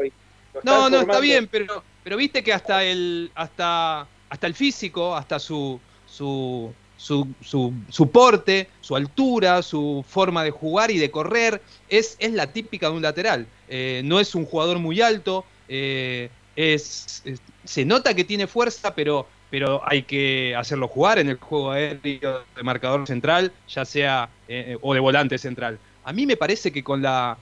lo 0.53 0.61
No, 0.63 0.89
no, 0.89 1.01
está 1.01 1.19
bien, 1.19 1.47
pero, 1.47 1.83
pero 2.03 2.17
viste 2.17 2.43
que 2.43 2.53
hasta 2.53 2.83
el, 2.83 3.31
hasta, 3.35 4.07
hasta 4.29 4.47
el 4.47 4.53
físico, 4.53 5.15
hasta 5.15 5.39
su, 5.39 5.79
su, 6.05 6.73
su, 6.97 7.27
su, 7.41 7.73
su 7.89 8.11
porte, 8.11 8.69
su 8.81 8.95
altura, 8.95 9.61
su 9.61 10.03
forma 10.07 10.43
de 10.43 10.51
jugar 10.51 10.91
y 10.91 10.97
de 10.97 11.11
correr, 11.11 11.61
es, 11.87 12.15
es 12.19 12.33
la 12.33 12.51
típica 12.51 12.89
de 12.89 12.95
un 12.95 13.01
lateral. 13.01 13.47
Eh, 13.69 14.01
no 14.05 14.19
es 14.19 14.35
un 14.35 14.45
jugador 14.45 14.79
muy 14.79 15.01
alto, 15.01 15.45
eh, 15.67 16.29
es, 16.55 17.23
se 17.63 17.85
nota 17.85 18.13
que 18.13 18.23
tiene 18.23 18.47
fuerza, 18.47 18.95
pero, 18.95 19.27
pero 19.49 19.81
hay 19.87 20.03
que 20.03 20.55
hacerlo 20.57 20.87
jugar 20.87 21.19
en 21.19 21.29
el 21.29 21.37
juego 21.37 21.71
aéreo 21.71 22.45
de 22.55 22.63
marcador 22.63 23.05
central, 23.07 23.51
ya 23.67 23.85
sea 23.85 24.29
eh, 24.47 24.77
o 24.81 24.93
de 24.93 24.99
volante 24.99 25.37
central. 25.37 25.79
A 26.03 26.13
mí 26.13 26.25
me 26.25 26.37
parece 26.37 26.71
que 26.71 26.83
con 26.83 27.01
la 27.01 27.37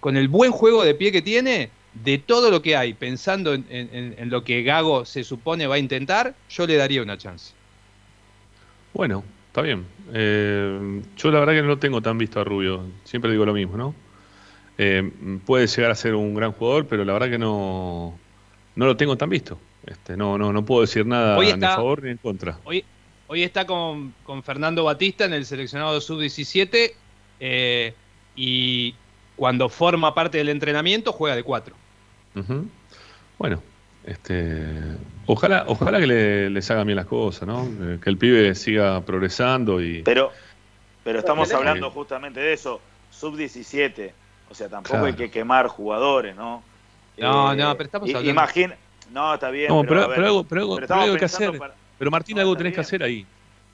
con 0.00 0.16
el 0.16 0.26
buen 0.28 0.50
juego 0.50 0.82
de 0.84 0.94
pie 0.96 1.12
que 1.12 1.22
tiene, 1.22 1.70
de 1.92 2.18
todo 2.18 2.50
lo 2.50 2.60
que 2.62 2.76
hay, 2.76 2.94
pensando 2.94 3.54
en, 3.54 3.66
en- 3.70 4.14
en 4.18 4.30
lo 4.30 4.42
que 4.42 4.62
Gago 4.64 5.04
se 5.04 5.22
supone 5.22 5.66
va 5.68 5.76
a 5.76 5.78
intentar, 5.78 6.34
yo 6.48 6.66
le 6.66 6.74
daría 6.76 7.02
una 7.02 7.16
chance. 7.18 7.53
Bueno, 8.94 9.24
está 9.48 9.60
bien. 9.60 9.84
Eh, 10.12 11.02
yo 11.16 11.30
la 11.30 11.40
verdad 11.40 11.52
que 11.52 11.62
no 11.62 11.68
lo 11.68 11.78
tengo 11.78 12.00
tan 12.00 12.16
visto 12.16 12.40
a 12.40 12.44
Rubio. 12.44 12.86
Siempre 13.02 13.30
digo 13.32 13.44
lo 13.44 13.52
mismo, 13.52 13.76
¿no? 13.76 13.94
Eh, 14.78 15.10
puede 15.44 15.66
llegar 15.66 15.90
a 15.90 15.94
ser 15.96 16.14
un 16.14 16.34
gran 16.34 16.52
jugador, 16.52 16.86
pero 16.86 17.04
la 17.04 17.12
verdad 17.12 17.28
que 17.28 17.38
no, 17.38 18.16
no 18.76 18.86
lo 18.86 18.96
tengo 18.96 19.16
tan 19.16 19.28
visto. 19.28 19.58
Este, 19.86 20.16
no, 20.16 20.38
no, 20.38 20.52
no 20.52 20.64
puedo 20.64 20.80
decir 20.80 21.04
nada 21.04 21.36
ni 21.42 21.64
a 21.64 21.74
favor 21.74 22.02
ni 22.02 22.10
en 22.10 22.18
contra. 22.18 22.58
Hoy, 22.64 22.84
hoy 23.26 23.42
está 23.42 23.66
con, 23.66 24.14
con 24.22 24.42
Fernando 24.42 24.84
Batista 24.84 25.24
en 25.24 25.34
el 25.34 25.44
seleccionado 25.44 26.00
sub-17 26.00 26.92
eh, 27.40 27.94
y 28.36 28.94
cuando 29.36 29.68
forma 29.68 30.14
parte 30.14 30.38
del 30.38 30.48
entrenamiento 30.48 31.12
juega 31.12 31.36
de 31.36 31.42
cuatro. 31.42 31.74
Ujú. 32.34 32.66
Bueno, 33.38 33.62
este, 34.06 34.66
ojalá, 35.26 35.64
ojalá 35.68 35.98
que 35.98 36.06
le, 36.06 36.50
les 36.50 36.70
hagan 36.70 36.86
bien 36.86 36.96
las 36.96 37.06
cosas, 37.06 37.46
¿no? 37.48 37.64
Eh, 37.64 37.98
Que 38.02 38.10
el 38.10 38.18
pibe 38.18 38.54
siga 38.54 39.00
progresando 39.02 39.80
y 39.82 40.02
Pero, 40.02 40.30
pero 41.02 41.18
estamos 41.20 41.52
hablando 41.52 41.90
justamente 41.90 42.40
de 42.40 42.52
eso, 42.52 42.80
sub-17. 43.10 44.12
O 44.50 44.54
sea, 44.54 44.68
tampoco 44.68 44.92
Claro. 44.94 45.06
hay 45.06 45.14
que 45.14 45.30
quemar 45.30 45.68
jugadores, 45.68 46.36
¿no? 46.36 46.62
No, 47.16 47.54
no, 47.54 47.72
pero 47.76 47.84
estamos 47.86 48.08
hablando- 48.08 48.30
Imagina, 48.30 48.76
no, 49.12 49.34
está 49.34 49.50
bien. 49.50 49.68
No, 49.68 49.82
pero, 49.82 49.88
pero, 49.88 50.02
a 50.02 50.06
ver, 50.08 50.14
pero 50.16 50.26
algo, 50.26 50.44
pero 50.44 50.60
algo- 50.62 50.76
pero 50.76 50.94
algo 50.94 51.16
que 51.16 51.24
hacer. 51.24 51.58
para- 51.58 51.74
Pero 51.98 52.10
Martín, 52.10 52.36
No, 52.36 52.42
algo 52.42 52.56
tenés 52.56 52.74
que 52.74 52.80
hacer 52.80 53.02
ahí. 53.02 53.22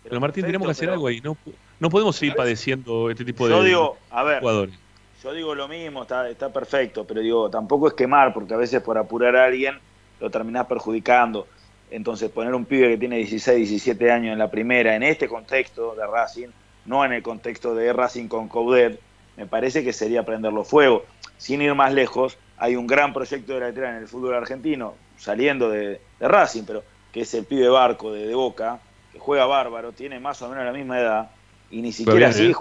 Pero, 0.03 0.11
pero 0.11 0.21
Martín, 0.21 0.45
tenemos 0.45 0.67
que 0.69 0.73
hacer 0.73 0.91
algo 0.91 1.07
ahí. 1.07 1.21
No, 1.23 1.37
no 1.81 1.91
podemos 1.91 2.23
ir 2.23 2.35
padeciendo 2.35 3.11
este 3.11 3.25
tipo 3.25 3.49
de 3.49 3.55
Yo 3.55 3.63
digo, 3.65 3.97
a 4.11 4.23
ver, 4.23 4.41
jugadores. 4.41 4.75
yo 5.23 5.33
digo 5.33 5.55
lo 5.55 5.67
mismo, 5.69 6.03
está, 6.03 6.29
está 6.29 6.53
perfecto, 6.53 7.05
pero 7.07 7.21
digo, 7.21 7.51
tampoco 7.51 7.89
es 7.89 7.95
quemar, 7.95 8.33
porque 8.35 8.55
a 8.55 8.57
veces 8.59 8.81
por 8.83 8.97
apurar 8.99 9.35
a 9.37 9.47
alguien 9.47 9.79
lo 10.21 10.31
terminás 10.31 10.67
perjudicando. 10.67 11.47
Entonces, 11.91 12.31
poner 12.31 12.55
un 12.55 12.65
pibe 12.65 12.89
que 12.91 12.99
tiene 12.99 13.17
16, 13.17 13.69
17 13.69 14.11
años 14.13 14.33
en 14.33 14.39
la 14.39 14.51
primera, 14.51 14.95
en 14.95 15.03
este 15.03 15.29
contexto 15.29 15.95
de 15.97 16.07
Racing, 16.07 16.49
no 16.87 17.05
en 17.05 17.13
el 17.13 17.23
contexto 17.23 17.75
de 17.75 17.93
Racing 17.93 18.29
con 18.29 18.49
Coudet, 18.49 19.01
me 19.37 19.47
parece 19.47 19.83
que 19.83 19.93
sería 19.93 20.25
prenderlo 20.25 20.65
fuego. 20.65 21.05
Sin 21.37 21.63
ir 21.63 21.75
más 21.75 21.93
lejos, 21.93 22.39
hay 22.59 22.77
un 22.77 22.87
gran 22.87 23.13
proyecto 23.13 23.55
de 23.55 23.61
lateral 23.61 23.97
en 23.97 24.03
el 24.03 24.09
fútbol 24.09 24.35
argentino, 24.35 24.95
saliendo 25.17 25.71
de, 25.71 26.01
de 26.19 26.29
Racing, 26.29 26.65
pero 26.67 26.85
que 27.13 27.23
es 27.23 27.35
el 27.35 27.45
pibe 27.45 27.69
Barco 27.69 28.13
de, 28.13 28.27
de 28.27 28.35
Boca, 28.35 28.79
que 29.13 29.19
juega 29.19 29.47
bárbaro, 29.47 29.93
tiene 29.93 30.21
más 30.21 30.41
o 30.43 30.49
menos 30.49 30.65
la 30.65 30.73
misma 30.73 31.01
edad, 31.01 31.31
y 31.71 31.83
ni 31.83 31.93
siquiera 31.93 32.29
bien, 32.29 32.31
así. 32.31 32.51
¿eh? 32.51 32.55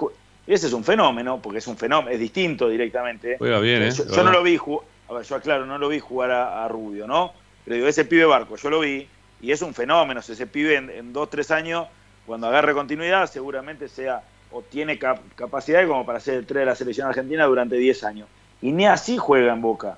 Ese 0.47 0.67
es 0.67 0.73
un 0.73 0.83
fenómeno, 0.83 1.39
porque 1.41 1.59
es 1.59 1.67
un 1.67 1.77
fenómeno, 1.77 2.09
es 2.09 2.19
distinto 2.19 2.67
directamente. 2.67 3.37
Juega 3.37 3.59
bien, 3.59 3.83
¿eh? 3.83 3.91
yo, 3.91 4.05
La 4.05 4.15
yo 4.15 4.23
no 4.23 4.31
lo 4.31 4.41
vi 4.41 4.57
jugar, 4.57 4.87
a 5.09 5.13
ver, 5.13 5.23
yo 5.23 5.35
aclaro, 5.35 5.65
no 5.65 5.77
lo 5.77 5.89
vi 5.89 5.99
jugar 5.99 6.31
a, 6.31 6.65
a 6.65 6.67
Rubio, 6.67 7.05
¿no? 7.05 7.33
Pero 7.65 7.75
digo, 7.75 7.87
ese 7.87 8.05
pibe 8.05 8.25
Barco, 8.25 8.55
yo 8.55 8.69
lo 8.69 8.79
vi 8.79 9.07
y 9.41 9.51
es 9.51 9.61
un 9.61 9.73
fenómeno. 9.73 10.19
ese 10.19 10.47
pibe 10.47 10.75
en, 10.75 10.89
en 10.89 11.13
dos, 11.13 11.29
tres 11.29 11.51
años, 11.51 11.87
cuando 12.25 12.47
agarre 12.47 12.73
continuidad, 12.73 13.29
seguramente 13.29 13.87
sea 13.87 14.21
o 14.51 14.61
tiene 14.61 14.97
cap- 14.97 15.21
capacidad 15.35 15.87
como 15.87 16.05
para 16.05 16.19
ser 16.19 16.35
el 16.35 16.45
3 16.45 16.61
de 16.61 16.65
la 16.65 16.75
selección 16.75 17.07
argentina 17.07 17.45
durante 17.45 17.75
10 17.75 18.03
años. 18.03 18.27
Y 18.61 18.71
ni 18.71 18.87
así 18.87 19.17
juega 19.17 19.53
en 19.53 19.61
Boca. 19.61 19.97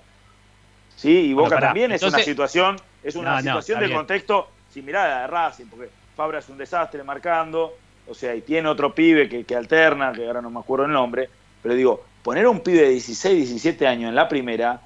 Sí, 0.95 1.29
y 1.29 1.33
Boca 1.33 1.59
también 1.59 1.91
es 1.91 2.03
una 2.03 2.19
situación, 2.19 2.75
es 3.03 3.15
una 3.15 3.35
No, 3.35 3.41
situación 3.41 3.79
de 3.79 3.85
bien. 3.87 3.97
contexto 3.97 4.49
similar 4.71 5.07
a 5.09 5.15
la 5.15 5.21
de 5.21 5.27
Racing, 5.27 5.65
porque 5.65 5.89
Fabra 6.15 6.39
es 6.39 6.49
un 6.49 6.57
desastre 6.57 7.03
marcando, 7.03 7.73
o 8.07 8.13
sea, 8.13 8.35
y 8.35 8.41
tiene 8.41 8.67
otro 8.67 8.93
pibe 8.93 9.27
que, 9.27 9.43
que 9.43 9.55
alterna, 9.55 10.11
que 10.11 10.27
ahora 10.27 10.41
no 10.41 10.49
me 10.49 10.59
acuerdo 10.59 10.85
el 10.85 10.91
nombre, 10.91 11.29
pero 11.63 11.73
digo, 11.73 12.03
poner 12.23 12.45
a 12.45 12.49
un 12.49 12.59
pibe 12.59 12.81
de 12.81 12.89
16, 12.89 13.47
17 13.47 13.87
años 13.87 14.09
en 14.09 14.15
la 14.15 14.27
primera, 14.29 14.79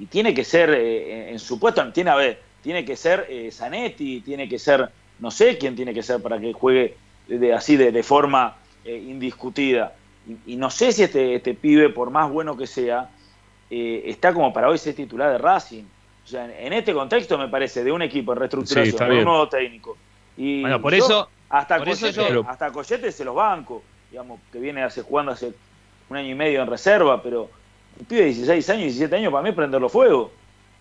y 0.00 0.06
tiene 0.06 0.32
que 0.34 0.44
ser, 0.44 0.70
eh, 0.70 1.30
en 1.30 1.38
su 1.38 1.60
puesto, 1.60 1.92
tiene, 1.92 2.10
a 2.10 2.16
ver, 2.16 2.40
tiene 2.62 2.84
que 2.84 2.96
ser 2.96 3.26
eh, 3.28 3.50
Zanetti, 3.52 4.20
tiene 4.22 4.48
que 4.48 4.58
ser, 4.58 4.88
no 5.18 5.30
sé 5.30 5.58
quién 5.58 5.76
tiene 5.76 5.92
que 5.92 6.02
ser 6.02 6.22
para 6.22 6.40
que 6.40 6.52
juegue 6.52 6.96
de, 7.28 7.52
así 7.52 7.76
de, 7.76 7.92
de 7.92 8.02
forma 8.02 8.56
eh, 8.84 8.96
indiscutida. 8.96 9.92
Y, 10.46 10.54
y 10.54 10.56
no 10.56 10.70
sé 10.70 10.92
si 10.92 11.02
este, 11.02 11.34
este 11.36 11.54
pibe, 11.54 11.90
por 11.90 12.10
más 12.10 12.30
bueno 12.30 12.56
que 12.56 12.66
sea, 12.66 13.10
eh, 13.70 14.02
está 14.06 14.32
como 14.32 14.52
para 14.52 14.68
hoy 14.68 14.78
ser 14.78 14.94
titular 14.94 15.30
de 15.32 15.38
Racing. 15.38 15.84
O 16.24 16.28
sea, 16.28 16.44
en, 16.46 16.66
en 16.66 16.72
este 16.72 16.92
contexto 16.94 17.36
me 17.38 17.48
parece, 17.48 17.84
de 17.84 17.92
un 17.92 18.02
equipo 18.02 18.32
en 18.32 18.36
Sí, 18.36 18.40
reestructuración, 18.40 18.88
está 18.94 19.06
con 19.06 19.18
un 19.18 19.24
nuevo 19.24 19.48
técnico. 19.48 19.96
Y 20.36 20.62
Bueno, 20.62 20.80
por 20.80 20.92
yo 20.94 21.04
eso- 21.04 21.30
hasta 21.50 21.78
por 21.78 21.88
eso 21.88 22.06
Coyete, 22.06 22.32
yo- 22.34 22.44
hasta 22.48 22.72
se 23.12 23.24
los 23.24 23.34
banco, 23.34 23.82
digamos, 24.10 24.40
que 24.52 24.58
viene 24.60 24.82
hace, 24.82 25.02
jugando 25.02 25.32
hace 25.32 25.52
un 26.08 26.16
año 26.16 26.30
y 26.30 26.34
medio 26.34 26.62
en 26.62 26.68
reserva, 26.68 27.22
pero 27.22 27.50
un 28.00 28.06
pibe 28.06 28.20
de 28.22 28.26
16 28.28 28.70
años, 28.70 28.82
17 28.84 29.16
años, 29.16 29.30
para 29.32 29.42
mí 29.42 29.50
es 29.50 29.54
prenderlo 29.54 29.88
fuego. 29.88 30.32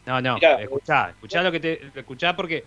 No, 0.05 0.21
no, 0.21 0.35
Mirá, 0.35 0.61
escuchá, 0.61 1.09
escuchá 1.09 1.43
lo 1.43 1.51
que 1.51 1.59
te 1.59 1.79
escuchá 1.93 2.35
porque 2.35 2.63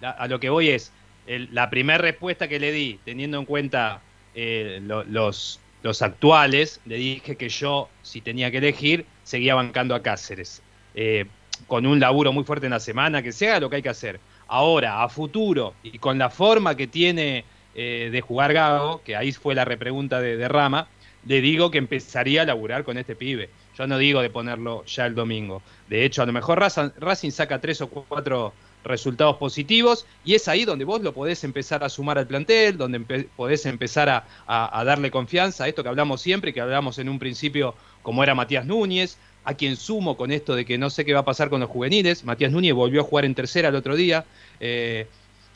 la- 0.00 0.10
a 0.10 0.26
lo 0.26 0.40
que 0.40 0.50
voy 0.50 0.70
es 0.70 0.90
el- 1.26 1.48
la 1.52 1.70
primera 1.70 1.98
respuesta 1.98 2.48
que 2.48 2.58
le 2.58 2.72
di, 2.72 2.98
teniendo 3.04 3.38
en 3.38 3.44
cuenta 3.44 4.00
eh, 4.34 4.80
lo- 4.84 5.02
los, 5.04 5.58
los 5.82 6.02
actuales, 6.02 6.80
le 6.86 6.96
dije 6.96 7.36
que 7.36 7.48
yo, 7.48 7.88
si 8.02 8.20
tenía 8.20 8.50
que 8.52 8.58
elegir, 8.58 9.04
seguía 9.24 9.56
bancando 9.56 9.94
a 9.94 10.02
Cáceres. 10.02 10.62
Eh, 10.94 11.26
con 11.66 11.84
un 11.84 11.98
laburo 11.98 12.32
muy 12.32 12.44
fuerte 12.44 12.66
en 12.66 12.70
la 12.72 12.80
semana, 12.80 13.22
que 13.22 13.32
se 13.32 13.48
haga 13.48 13.58
lo 13.60 13.68
que 13.68 13.76
hay 13.76 13.82
que 13.82 13.88
hacer. 13.88 14.20
Ahora, 14.46 15.02
a 15.02 15.08
futuro, 15.08 15.74
y 15.82 15.98
con 15.98 16.16
la 16.16 16.30
forma 16.30 16.76
que 16.76 16.86
tiene 16.86 17.44
eh, 17.74 18.08
de 18.10 18.20
jugar 18.20 18.52
Gago, 18.52 19.02
que 19.02 19.14
ahí 19.16 19.32
fue 19.32 19.54
la 19.54 19.64
repregunta 19.64 20.20
de, 20.20 20.36
de 20.36 20.48
Rama, 20.48 20.88
le 21.26 21.40
digo 21.40 21.70
que 21.70 21.78
empezaría 21.78 22.42
a 22.42 22.44
laburar 22.44 22.82
con 22.84 22.96
este 22.98 23.14
pibe. 23.16 23.48
Yo 23.80 23.86
no 23.86 23.96
digo 23.96 24.20
de 24.20 24.28
ponerlo 24.28 24.84
ya 24.84 25.06
el 25.06 25.14
domingo. 25.14 25.62
De 25.88 26.04
hecho, 26.04 26.20
a 26.20 26.26
lo 26.26 26.34
mejor 26.34 26.58
Racing 26.98 27.30
saca 27.30 27.62
tres 27.62 27.80
o 27.80 27.88
cuatro 27.88 28.52
resultados 28.84 29.38
positivos 29.38 30.04
y 30.22 30.34
es 30.34 30.48
ahí 30.48 30.66
donde 30.66 30.84
vos 30.84 31.00
lo 31.00 31.14
podés 31.14 31.44
empezar 31.44 31.82
a 31.82 31.88
sumar 31.88 32.18
al 32.18 32.26
plantel, 32.26 32.76
donde 32.76 33.00
podés 33.34 33.64
empezar 33.64 34.26
a 34.46 34.84
darle 34.84 35.10
confianza 35.10 35.64
a 35.64 35.68
esto 35.68 35.82
que 35.82 35.88
hablamos 35.88 36.20
siempre, 36.20 36.52
que 36.52 36.60
hablamos 36.60 36.98
en 36.98 37.08
un 37.08 37.18
principio 37.18 37.74
como 38.02 38.22
era 38.22 38.34
Matías 38.34 38.66
Núñez, 38.66 39.16
a 39.44 39.54
quien 39.54 39.76
sumo 39.76 40.14
con 40.14 40.30
esto 40.30 40.54
de 40.54 40.66
que 40.66 40.76
no 40.76 40.90
sé 40.90 41.06
qué 41.06 41.14
va 41.14 41.20
a 41.20 41.24
pasar 41.24 41.48
con 41.48 41.60
los 41.60 41.70
juveniles. 41.70 42.22
Matías 42.22 42.52
Núñez 42.52 42.74
volvió 42.74 43.00
a 43.00 43.04
jugar 43.04 43.24
en 43.24 43.34
tercera 43.34 43.70
el 43.70 43.76
otro 43.76 43.96
día, 43.96 44.26
eh, 44.60 45.06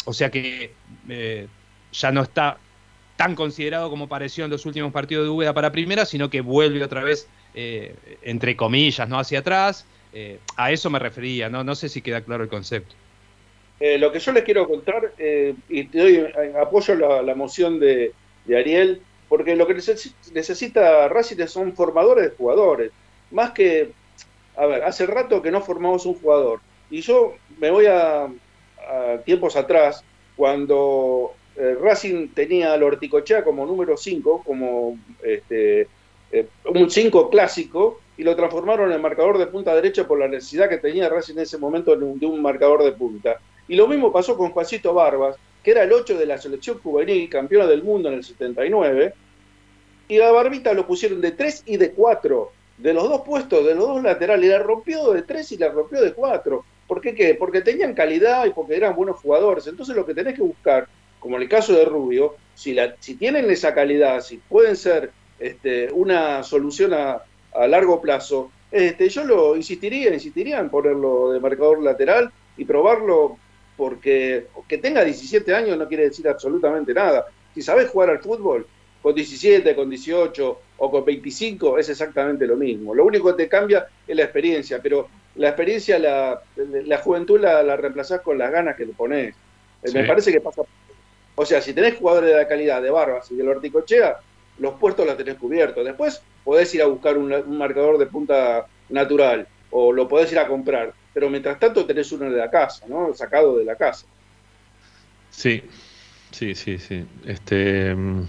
o 0.06 0.14
sea 0.14 0.30
que 0.30 0.72
eh, 1.10 1.46
ya 1.92 2.10
no 2.10 2.22
está 2.22 2.56
tan 3.16 3.34
considerado 3.34 3.90
como 3.90 4.08
pareció 4.08 4.44
en 4.44 4.50
los 4.50 4.66
últimos 4.66 4.92
partidos 4.92 5.24
de 5.24 5.30
Úbeda 5.30 5.52
para 5.52 5.70
primera, 5.72 6.04
sino 6.04 6.30
que 6.30 6.40
vuelve 6.40 6.82
otra 6.82 7.04
vez, 7.04 7.28
eh, 7.54 7.94
entre 8.22 8.56
comillas, 8.56 9.08
no 9.08 9.18
hacia 9.18 9.40
atrás. 9.40 9.86
Eh, 10.12 10.38
a 10.56 10.70
eso 10.70 10.90
me 10.90 10.98
refería, 10.98 11.48
¿no? 11.48 11.64
no 11.64 11.74
sé 11.74 11.88
si 11.88 12.00
queda 12.00 12.20
claro 12.20 12.44
el 12.44 12.48
concepto. 12.48 12.94
Eh, 13.80 13.98
lo 13.98 14.12
que 14.12 14.20
yo 14.20 14.30
les 14.32 14.44
quiero 14.44 14.68
contar, 14.68 15.12
y 15.68 15.84
te 15.84 15.98
doy, 15.98 16.26
apoyo 16.60 16.94
la, 16.94 17.22
la 17.22 17.34
moción 17.34 17.80
de, 17.80 18.12
Ariel, 18.48 19.02
porque 19.28 19.56
lo 19.56 19.66
que 19.66 19.74
neces- 19.74 20.14
necesita 20.32 21.08
Racing 21.08 21.44
son 21.48 21.74
formadores 21.74 22.24
de 22.30 22.36
jugadores. 22.36 22.92
Más 23.32 23.50
que, 23.50 23.90
a 24.56 24.66
ver, 24.66 24.84
hace 24.84 25.06
rato 25.06 25.42
que 25.42 25.50
no 25.50 25.60
formamos 25.60 26.06
un 26.06 26.14
jugador. 26.14 26.60
Y 26.90 27.00
yo 27.00 27.34
me 27.58 27.70
voy 27.70 27.86
a, 27.86 28.24
a 28.24 29.18
tiempos 29.24 29.56
atrás, 29.56 30.04
cuando 30.36 31.32
Racing 31.56 32.28
tenía 32.28 32.72
a 32.72 32.76
Lorticochea 32.76 33.42
como 33.42 33.66
número 33.66 33.96
5, 33.96 34.42
como 34.44 34.96
este, 35.24 35.88
eh, 36.34 36.48
un 36.64 36.90
5 36.90 37.30
clásico, 37.30 38.00
y 38.16 38.24
lo 38.24 38.34
transformaron 38.34 38.92
en 38.92 39.00
marcador 39.00 39.38
de 39.38 39.46
punta 39.46 39.74
derecha 39.74 40.06
por 40.06 40.18
la 40.18 40.26
necesidad 40.26 40.68
que 40.68 40.78
tenía 40.78 41.08
Racing 41.08 41.34
en 41.34 41.40
ese 41.40 41.58
momento 41.58 41.94
de 41.94 42.26
un, 42.26 42.42
marcador 42.42 42.82
de 42.82 42.92
punta. 42.92 43.38
Y 43.68 43.76
lo 43.76 43.86
mismo 43.86 44.12
pasó 44.12 44.36
con 44.36 44.50
Juancito 44.50 44.92
Barbas, 44.94 45.36
que 45.62 45.70
era 45.70 45.84
el 45.84 45.92
8 45.92 46.18
de 46.18 46.26
la 46.26 46.38
selección 46.38 46.78
juvenil, 46.78 47.28
campeona 47.28 47.66
del 47.66 47.84
mundo 47.84 48.08
en 48.08 48.16
el 48.16 48.24
79, 48.24 49.14
y 50.08 50.20
a 50.20 50.32
Barbita 50.32 50.74
lo 50.74 50.86
pusieron 50.86 51.20
de 51.20 51.30
3 51.30 51.64
y 51.66 51.76
de 51.76 51.92
4, 51.92 52.52
de 52.78 52.92
los 52.92 53.08
dos 53.08 53.22
puestos, 53.22 53.64
de 53.64 53.74
los 53.74 53.86
dos 53.86 54.02
laterales, 54.02 54.50
la 54.50 54.58
rompió 54.58 55.12
de 55.12 55.22
3 55.22 55.52
y 55.52 55.56
la 55.56 55.68
rompió 55.68 56.02
de 56.02 56.12
4. 56.12 56.64
¿Por 56.88 57.00
qué 57.00 57.14
qué? 57.14 57.34
Porque 57.34 57.62
tenían 57.62 57.94
calidad 57.94 58.44
y 58.44 58.50
porque 58.50 58.76
eran 58.76 58.94
buenos 58.96 59.16
jugadores. 59.16 59.66
Entonces 59.66 59.96
lo 59.96 60.04
que 60.04 60.14
tenés 60.14 60.34
que 60.34 60.42
buscar, 60.42 60.88
como 61.18 61.36
en 61.36 61.42
el 61.42 61.48
caso 61.48 61.72
de 61.72 61.84
Rubio, 61.84 62.34
si, 62.54 62.74
la, 62.74 62.96
si 63.00 63.14
tienen 63.14 63.48
esa 63.50 63.72
calidad, 63.72 64.20
si 64.20 64.36
pueden 64.36 64.76
ser 64.76 65.10
este, 65.38 65.90
una 65.92 66.42
solución 66.42 66.92
a, 66.94 67.22
a 67.54 67.66
largo 67.68 68.00
plazo, 68.00 68.50
este, 68.70 69.08
yo 69.08 69.24
lo 69.24 69.56
insistiría, 69.56 70.12
insistiría 70.12 70.58
en 70.58 70.70
ponerlo 70.70 71.32
de 71.32 71.40
marcador 71.40 71.82
lateral 71.82 72.30
y 72.56 72.64
probarlo 72.64 73.38
porque 73.76 74.46
que 74.68 74.78
tenga 74.78 75.04
17 75.04 75.54
años 75.54 75.76
no 75.76 75.88
quiere 75.88 76.04
decir 76.04 76.28
absolutamente 76.28 76.94
nada. 76.94 77.26
Si 77.54 77.62
sabes 77.62 77.88
jugar 77.90 78.10
al 78.10 78.20
fútbol, 78.20 78.66
con 79.02 79.14
17, 79.14 79.74
con 79.74 79.90
18 79.90 80.60
o 80.78 80.90
con 80.90 81.04
25 81.04 81.78
es 81.78 81.88
exactamente 81.90 82.46
lo 82.46 82.56
mismo. 82.56 82.94
Lo 82.94 83.04
único 83.04 83.28
que 83.36 83.44
te 83.44 83.48
cambia 83.48 83.86
es 84.06 84.16
la 84.16 84.22
experiencia, 84.24 84.80
pero 84.82 85.08
la 85.34 85.48
experiencia, 85.48 85.98
la, 85.98 86.40
la 86.56 86.98
juventud 86.98 87.38
la, 87.40 87.62
la 87.62 87.76
reemplazás 87.76 88.20
con 88.22 88.38
las 88.38 88.50
ganas 88.50 88.76
que 88.76 88.86
le 88.86 88.92
pones. 88.94 89.34
Eh, 89.34 89.34
Sí. 89.84 89.92
Me 89.98 90.04
parece 90.04 90.32
que 90.32 90.40
pasa. 90.40 90.62
O 91.34 91.44
sea, 91.44 91.60
si 91.60 91.74
tenés 91.74 91.96
jugadores 91.96 92.30
de 92.30 92.36
la 92.36 92.48
calidad 92.48 92.80
de 92.80 92.90
Barbas 92.90 93.30
y 93.30 93.36
de 93.36 93.44
Lorticochea, 93.44 94.16
los 94.58 94.74
puestos 94.74 95.06
los 95.06 95.16
tenés 95.16 95.36
cubiertos. 95.36 95.84
Después 95.84 96.22
podés 96.44 96.74
ir 96.74 96.82
a 96.82 96.86
buscar 96.86 97.18
un, 97.18 97.32
un 97.32 97.58
marcador 97.58 97.98
de 97.98 98.06
punta 98.06 98.66
natural 98.88 99.46
o 99.70 99.92
lo 99.92 100.08
podés 100.08 100.30
ir 100.32 100.38
a 100.38 100.46
comprar. 100.46 100.92
Pero 101.12 101.30
mientras 101.30 101.58
tanto 101.58 101.84
tenés 101.84 102.10
uno 102.12 102.30
de 102.30 102.36
la 102.36 102.50
casa, 102.50 102.86
¿no? 102.88 103.14
Sacado 103.14 103.56
de 103.56 103.64
la 103.64 103.76
casa. 103.76 104.06
Sí, 105.30 105.62
sí, 106.30 106.54
sí, 106.54 106.78
sí. 106.78 107.04
Este, 107.26 107.94
mm, 107.94 108.26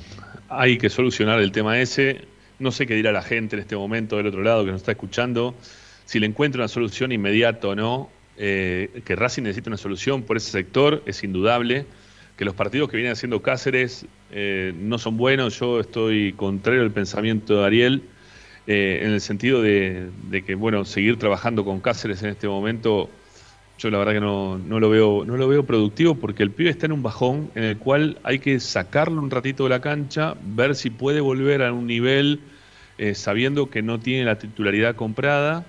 hay 0.49 0.77
que 0.77 0.89
solucionar 0.89 1.39
el 1.39 1.51
tema 1.51 1.79
ese. 1.79 2.21
No 2.57 2.71
sé 2.71 2.87
qué 2.87 2.95
dirá 2.95 3.11
la 3.11 3.21
gente 3.21 3.55
en 3.55 3.61
este 3.61 3.75
momento 3.75 4.17
del 4.17 4.27
otro 4.27 4.41
lado 4.41 4.65
que 4.65 4.71
nos 4.71 4.81
está 4.81 4.91
escuchando. 4.91 5.55
Si 6.05 6.19
le 6.19 6.27
encuentra 6.27 6.61
una 6.61 6.67
solución 6.67 7.11
inmediata 7.11 7.67
o 7.67 7.75
no, 7.75 8.09
eh, 8.37 9.01
que 9.05 9.15
Racing 9.15 9.43
necesita 9.43 9.69
una 9.69 9.77
solución 9.77 10.23
por 10.23 10.37
ese 10.37 10.51
sector 10.51 11.03
es 11.05 11.23
indudable. 11.23 11.85
Que 12.37 12.45
los 12.45 12.53
partidos 12.53 12.89
que 12.89 12.97
vienen 12.97 13.13
haciendo 13.13 13.41
Cáceres 13.41 14.05
eh, 14.31 14.73
no 14.75 14.97
son 14.97 15.17
buenos. 15.17 15.59
Yo 15.59 15.79
estoy 15.79 16.33
contrario 16.33 16.81
al 16.83 16.91
pensamiento 16.91 17.59
de 17.59 17.65
Ariel. 17.65 18.03
eh, 18.67 19.01
en 19.03 19.11
el 19.11 19.21
sentido 19.21 19.61
de, 19.61 20.11
que, 20.45 20.55
bueno, 20.55 20.85
seguir 20.85 21.17
trabajando 21.19 21.63
con 21.65 21.81
Cáceres 21.81 22.23
en 22.23 22.29
este 22.31 22.47
momento 22.47 23.09
yo 23.77 23.89
la 23.89 23.97
verdad 23.97 24.13
que 24.13 24.21
no, 24.21 24.57
no 24.57 24.79
lo 24.79 24.89
veo, 24.89 25.25
no 25.25 25.35
lo 25.37 25.47
veo 25.49 25.65
productivo 25.65 26.15
porque 26.15 26.43
el 26.43 26.51
pibe 26.51 26.69
está 26.69 26.85
en 26.85 26.93
un 26.93 27.03
bajón 27.03 27.51
en 27.55 27.63
el 27.63 27.77
cual 27.77 28.19
hay 28.23 28.39
que 28.39 28.59
sacarlo 28.61 29.21
un 29.21 29.29
ratito 29.31 29.63
de 29.63 29.69
la 29.69 29.81
cancha, 29.81 30.35
ver 30.41 30.75
si 30.75 30.89
puede 30.89 31.19
volver 31.21 31.61
a 31.61 31.73
un 31.73 31.85
nivel 31.87 32.39
eh, 32.97 33.15
sabiendo 33.15 33.69
que 33.69 33.81
no 33.81 33.99
tiene 33.99 34.23
la 34.25 34.37
titularidad 34.39 34.95
comprada 34.95 35.65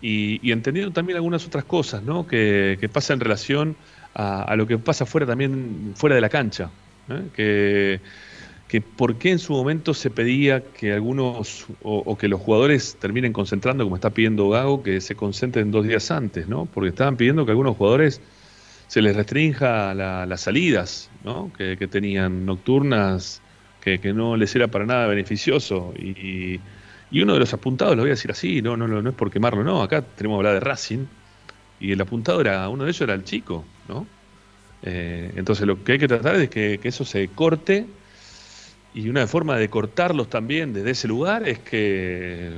y, 0.00 0.46
y 0.46 0.52
entendiendo 0.52 0.92
también 0.92 1.16
algunas 1.16 1.46
otras 1.46 1.64
cosas, 1.64 2.02
¿no? 2.02 2.26
Que, 2.26 2.76
que 2.80 2.88
pasa 2.88 3.14
en 3.14 3.20
relación 3.20 3.76
a, 4.14 4.42
a 4.42 4.56
lo 4.56 4.66
que 4.66 4.78
pasa 4.78 5.06
fuera 5.06 5.26
también 5.26 5.92
fuera 5.96 6.14
de 6.16 6.20
la 6.20 6.28
cancha, 6.28 6.70
¿eh? 7.08 7.30
que 7.32 8.02
que 8.68 8.80
por 8.80 9.18
qué 9.18 9.30
en 9.32 9.38
su 9.38 9.52
momento 9.52 9.94
se 9.94 10.10
pedía 10.10 10.72
que 10.72 10.92
algunos 10.94 11.66
o, 11.82 12.16
que 12.16 12.28
los 12.28 12.40
jugadores 12.40 12.98
terminen 12.98 13.32
concentrando, 13.32 13.84
como 13.84 13.96
está 13.96 14.14
pidiendo 14.14 14.48
Gago, 14.48 14.82
que 14.82 15.00
se 15.02 15.16
concentren 15.16 15.70
dos 15.70 15.86
días 15.86 16.10
antes, 16.10 16.48
¿no? 16.48 16.66
Porque 16.66 16.90
estaban 16.90 17.16
pidiendo 17.18 17.44
que 17.44 17.52
algunos 17.52 17.76
jugadores 17.76 18.22
se 18.86 19.02
les 19.02 19.16
restrinja 19.16 19.94
la- 19.94 20.26
las 20.26 20.42
salidas, 20.42 21.12
¿no? 21.20 21.52
Que, 21.52 21.76
que 21.78 21.88
tenían 21.88 22.44
nocturnas, 22.46 23.42
que, 23.80 24.00
que 24.00 24.12
no 24.14 24.36
les 24.36 24.54
era 24.56 24.68
para 24.68 24.86
nada 24.86 25.06
beneficioso. 25.06 25.92
Y, 25.96 26.64
y 27.10 27.20
uno 27.22 27.34
de 27.34 27.40
los 27.40 27.52
apuntados, 27.54 27.96
lo 27.96 28.02
voy 28.02 28.10
a 28.10 28.14
decir 28.14 28.30
así, 28.30 28.62
no, 28.62 28.76
no, 28.76 28.88
no, 28.88 29.02
no 29.02 29.10
es 29.10 29.16
por 29.16 29.30
quemarlo, 29.30 29.64
no, 29.64 29.82
acá 29.82 30.14
tenemos 30.14 30.36
que 30.36 30.38
hablar 30.40 30.54
de 30.54 30.60
Racing, 30.60 31.06
y 31.78 31.92
el 31.92 32.00
apuntado 32.00 32.40
era, 32.40 32.68
uno 32.68 32.84
de 32.84 32.90
ellos 32.90 33.00
era 33.02 33.14
el 33.14 33.24
chico, 33.24 33.74
¿no? 33.84 34.12
Eh, 34.82 35.32
entonces 35.36 35.66
lo 35.66 35.82
que 35.82 35.92
hay 35.92 35.98
que 35.98 36.08
tratar 36.08 36.36
es 36.36 36.50
que, 36.50 36.78
que 36.82 36.88
eso 36.88 37.04
se 37.04 37.28
corte 37.28 37.86
y 38.94 39.08
una 39.08 39.26
forma 39.26 39.56
de 39.56 39.68
cortarlos 39.68 40.28
también 40.28 40.72
desde 40.72 40.90
ese 40.90 41.08
lugar 41.08 41.48
es 41.48 41.58
que, 41.60 42.50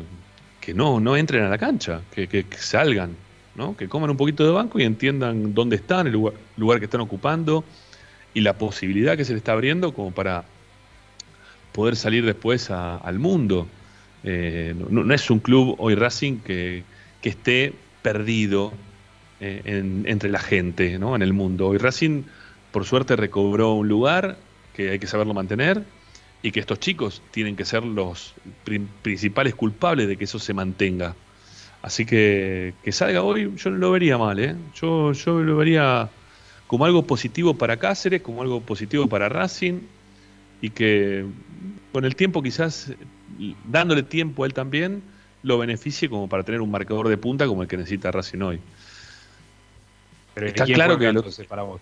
que 0.61 0.75
no, 0.75 0.99
no 0.99 1.16
entren 1.16 1.45
a 1.45 1.49
la 1.49 1.59
cancha, 1.59 2.01
que, 2.12 2.45
salgan, 2.59 3.14
¿no? 3.55 3.77
que 3.77 3.89
coman 3.89 4.11
un 4.11 4.16
poquito 4.16 4.45
de 4.45 4.51
banco 4.51 4.81
y 4.81 4.85
entiendan 4.85 5.55
dónde 5.55 5.77
están, 5.77 6.07
el 6.07 6.14
lugar, 6.14 6.35
lugar 6.57 6.79
que 6.81 6.87
están 6.87 7.03
ocupando 7.03 7.64
y 8.33 8.41
la 8.41 8.55
posibilidad 8.55 9.16
que 9.16 9.25
se 9.25 9.33
les 9.33 9.41
está 9.41 9.53
abriendo 9.53 9.95
como 9.95 10.11
para 10.11 10.45
poder 11.72 11.95
salir 11.95 12.25
después 12.25 12.70
al 12.70 13.18
mundo. 13.18 13.68
Eh, 14.25 14.75
no, 14.91 15.05
no 15.05 15.14
es 15.14 15.31
un 15.31 15.39
club 15.39 15.77
hoy 15.79 15.95
Racing 15.95 16.39
que, 16.39 16.83
que 17.20 17.29
esté 17.29 17.75
perdido 18.03 18.72
eh, 19.41 19.62
en- 19.64 20.05
entre 20.07 20.30
la 20.30 20.39
gente, 20.39 20.99
¿no? 20.99 21.14
en 21.16 21.22
el 21.22 21.32
mundo. 21.32 21.68
Hoy 21.68 21.78
Racing, 21.78 22.22
por 22.72 22.85
suerte, 22.85 23.16
recobró 23.16 23.74
un 23.74 23.89
lugar 23.89 24.37
que 24.74 24.91
hay 24.91 24.99
que 24.99 25.07
saberlo 25.07 25.35
mantener 25.35 25.85
y 26.43 26.51
que 26.51 26.61
estos 26.61 26.80
chicos 26.80 27.22
tienen 27.30 27.57
que 27.57 27.64
ser 27.64 27.85
los 27.85 28.35
prin- 28.64 28.89
principales 29.03 29.55
culpables 29.55 30.09
de 30.09 30.16
que 30.16 30.24
eso 30.24 30.39
se 30.39 30.53
mantenga. 30.55 31.14
Así 31.82 32.07
que 32.07 32.72
que 32.82 32.93
salga 32.93 33.22
hoy, 33.22 33.53
yo 33.57 33.70
no 33.70 33.76
lo 33.76 33.91
vería 33.91 34.16
mal, 34.18 34.39
¿eh? 34.39 34.57
Yo, 34.74 35.12
yo 35.12 35.41
lo 35.43 35.57
vería 35.57 36.09
como 36.66 36.87
algo 36.87 37.07
positivo 37.07 37.55
para 37.55 37.76
Cáceres, 37.76 38.22
como 38.22 38.43
algo 38.43 38.61
positivo 38.62 39.07
para 39.07 39.28
Racing 39.28 39.80
y 40.62 40.70
que 40.70 41.24
con 41.93 42.05
el 42.05 42.16
tiempo 42.16 42.43
quizás 42.43 42.93
dándole 43.70 44.03
tiempo 44.03 44.45
a 44.45 44.47
él 44.47 44.55
también 44.55 45.03
lo 45.43 45.59
beneficie 45.59 46.09
como 46.09 46.28
para 46.28 46.43
tener 46.43 46.62
un 46.62 46.70
marcador 46.70 47.09
de 47.09 47.18
punta 47.18 47.47
como 47.47 47.62
el 47.62 47.68
que 47.68 47.76
necesita 47.76 48.11
Racing 48.11 48.41
hoy. 48.41 48.61
Pero 50.35 50.47
Está 50.49 50.64
¿quién 50.64 50.74
claro 50.74 50.99
que 50.99 51.12
lo- 51.12 51.20
entonces 51.20 51.47
para 51.47 51.62
vos? 51.62 51.80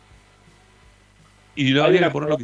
Y 1.54 1.68
lo 1.70 1.84
habría 1.84 2.04
que 2.04 2.10
ponerlo, 2.10 2.38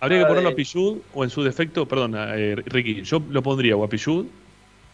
habría 0.00 0.18
que 0.20 0.26
ponerlo 0.26 0.50
a 0.50 0.54
Pichud 0.54 0.98
o 1.14 1.24
en 1.24 1.30
su 1.30 1.42
defecto, 1.42 1.86
perdón, 1.86 2.14
eh, 2.16 2.56
Ricky, 2.66 3.02
yo 3.02 3.20
lo 3.30 3.42
pondría 3.42 3.76
o 3.76 3.84
a 3.84 3.88
Pichud, 3.88 4.26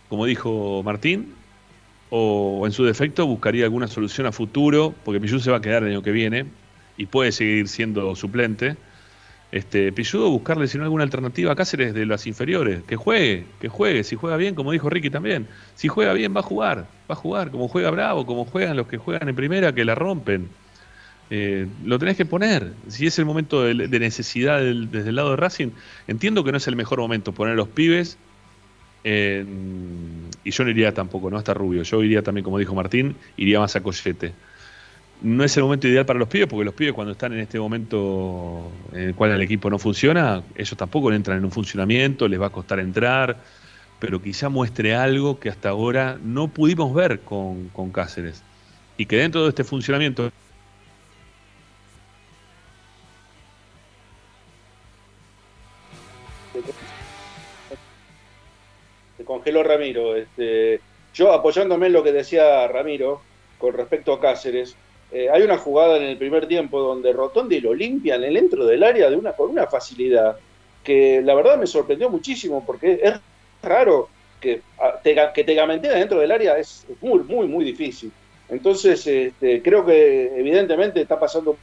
como 0.08 0.24
dijo 0.26 0.82
Martín, 0.82 1.34
o 2.10 2.62
en 2.64 2.72
su 2.72 2.84
defecto 2.84 3.26
buscaría 3.26 3.64
alguna 3.64 3.88
solución 3.88 4.26
a 4.26 4.32
futuro, 4.32 4.94
porque 5.04 5.20
Pichud 5.20 5.40
se 5.40 5.50
va 5.50 5.58
a 5.58 5.60
quedar 5.60 5.82
el 5.82 5.90
año 5.90 6.02
que 6.02 6.12
viene 6.12 6.46
y 6.96 7.06
puede 7.06 7.32
seguir 7.32 7.68
siendo 7.68 8.14
suplente. 8.14 8.76
Este, 9.52 9.92
Pichud 9.92 10.22
o 10.24 10.30
buscarle 10.30 10.66
si 10.68 10.76
no 10.76 10.84
alguna 10.84 11.04
alternativa 11.04 11.54
Cáceres 11.54 11.94
de 11.94 12.04
las 12.06 12.26
inferiores, 12.26 12.82
que 12.84 12.96
juegue, 12.96 13.46
que 13.60 13.68
juegue, 13.68 14.04
si 14.04 14.16
juega 14.16 14.36
bien, 14.36 14.54
como 14.54 14.72
dijo 14.72 14.90
Ricky 14.90 15.08
también, 15.10 15.48
si 15.74 15.88
juega 15.88 16.12
bien 16.14 16.34
va 16.34 16.40
a 16.40 16.42
jugar, 16.42 16.78
va 17.10 17.14
a 17.14 17.16
jugar, 17.16 17.50
como 17.50 17.68
juega 17.68 17.90
Bravo, 17.90 18.26
como 18.26 18.44
juegan 18.44 18.76
los 18.76 18.88
que 18.88 18.98
juegan 18.98 19.28
en 19.28 19.36
primera, 19.36 19.74
que 19.74 19.84
la 19.84 19.94
rompen. 19.94 20.50
Eh, 21.30 21.66
lo 21.84 21.98
tenés 21.98 22.16
que 22.16 22.26
poner. 22.26 22.74
Si 22.88 23.06
es 23.06 23.18
el 23.18 23.24
momento 23.24 23.62
de, 23.64 23.74
necesidad 24.00 24.60
del- 24.60 24.90
desde 24.90 25.10
el 25.10 25.16
lado 25.16 25.30
de 25.30 25.36
Racing, 25.36 25.70
entiendo 26.06 26.44
que 26.44 26.52
no 26.52 26.58
es 26.58 26.68
el 26.68 26.76
mejor 26.76 27.00
momento 27.00 27.34
poner 27.34 27.54
a 27.54 27.56
los 27.56 27.68
pibes. 27.68 28.18
y 30.44 30.50
yo 30.50 30.64
no 30.64 30.70
iría 30.70 30.92
tampoco, 30.94 31.30
no 31.30 31.36
hasta 31.38 31.54
Rubio. 31.54 31.82
Yo 31.82 32.02
iría 32.02 32.22
también, 32.22 32.44
como 32.44 32.58
dijo 32.58 32.74
Martín, 32.74 33.16
iría 33.36 33.60
más 33.60 33.76
a 33.76 33.82
Collete. 33.82 34.34
No 35.22 35.44
es 35.44 35.56
el 35.56 35.62
momento 35.62 35.88
ideal 35.88 36.04
para 36.04 36.18
los 36.18 36.28
pibes, 36.28 36.46
porque 36.46 36.64
los 36.64 36.74
pibes 36.74 36.92
cuando 36.92 37.12
están 37.12 37.32
en 37.32 37.40
este 37.40 37.58
momento 37.58 38.70
en 38.92 39.00
el 39.00 39.14
cual 39.14 39.32
el 39.32 39.42
equipo 39.42 39.70
no 39.70 39.78
funciona, 39.78 40.42
ellos 40.54 40.76
tampoco 40.76 41.10
entran 41.10 41.38
en 41.38 41.44
un 41.44 41.50
funcionamiento, 41.50 42.28
les 42.28 42.40
va 42.40 42.46
a 42.46 42.50
costar 42.50 42.80
entrar, 42.80 43.38
pero 43.98 44.20
quizá 44.20 44.48
muestre 44.48 44.94
algo 44.94 45.40
que 45.40 45.48
hasta 45.48 45.70
ahora 45.70 46.18
no 46.22 46.48
pudimos 46.48 46.94
ver 46.94 47.20
con, 47.20 47.70
con 47.70 47.90
Cáceres. 47.90 48.42
Y 48.98 49.06
que 49.06 49.16
dentro 49.16 49.42
de 49.42 49.48
este 49.48 49.64
funcionamiento 49.64 50.30
Se 59.16 59.24
congeló 59.24 59.62
Ramiro. 59.62 60.16
Este, 60.16 60.80
yo 61.14 61.32
apoyándome 61.32 61.86
en 61.86 61.92
lo 61.92 62.02
que 62.02 62.12
decía 62.12 62.66
Ramiro 62.68 63.20
con 63.58 63.74
respecto 63.74 64.12
a 64.12 64.20
Cáceres, 64.20 64.76
eh, 65.10 65.28
hay 65.30 65.42
una 65.42 65.58
jugada 65.58 65.96
en 65.96 66.04
el 66.04 66.16
primer 66.18 66.46
tiempo 66.48 66.80
donde 66.80 67.12
Rotondi 67.12 67.60
lo 67.60 67.74
limpian 67.74 68.22
en 68.24 68.28
el 68.28 68.34
dentro 68.34 68.64
del 68.66 68.82
área 68.82 69.08
de 69.10 69.16
una, 69.16 69.32
con 69.32 69.50
una 69.50 69.66
facilidad 69.66 70.36
que 70.82 71.20
la 71.22 71.34
verdad 71.34 71.58
me 71.58 71.66
sorprendió 71.66 72.10
muchísimo 72.10 72.64
porque 72.64 73.00
es 73.02 73.14
raro 73.62 74.08
que 74.40 74.62
a- 74.78 75.00
te, 75.00 75.14
que 75.34 75.44
te 75.44 75.54
dentro 75.54 76.18
del 76.20 76.30
área 76.32 76.58
es 76.58 76.86
muy, 77.00 77.20
muy, 77.20 77.46
muy 77.48 77.64
difícil. 77.64 78.12
Entonces, 78.48 79.04
este, 79.06 79.62
creo 79.62 79.84
que 79.84 80.38
evidentemente 80.38 81.00
está 81.00 81.18
pasando 81.18 81.56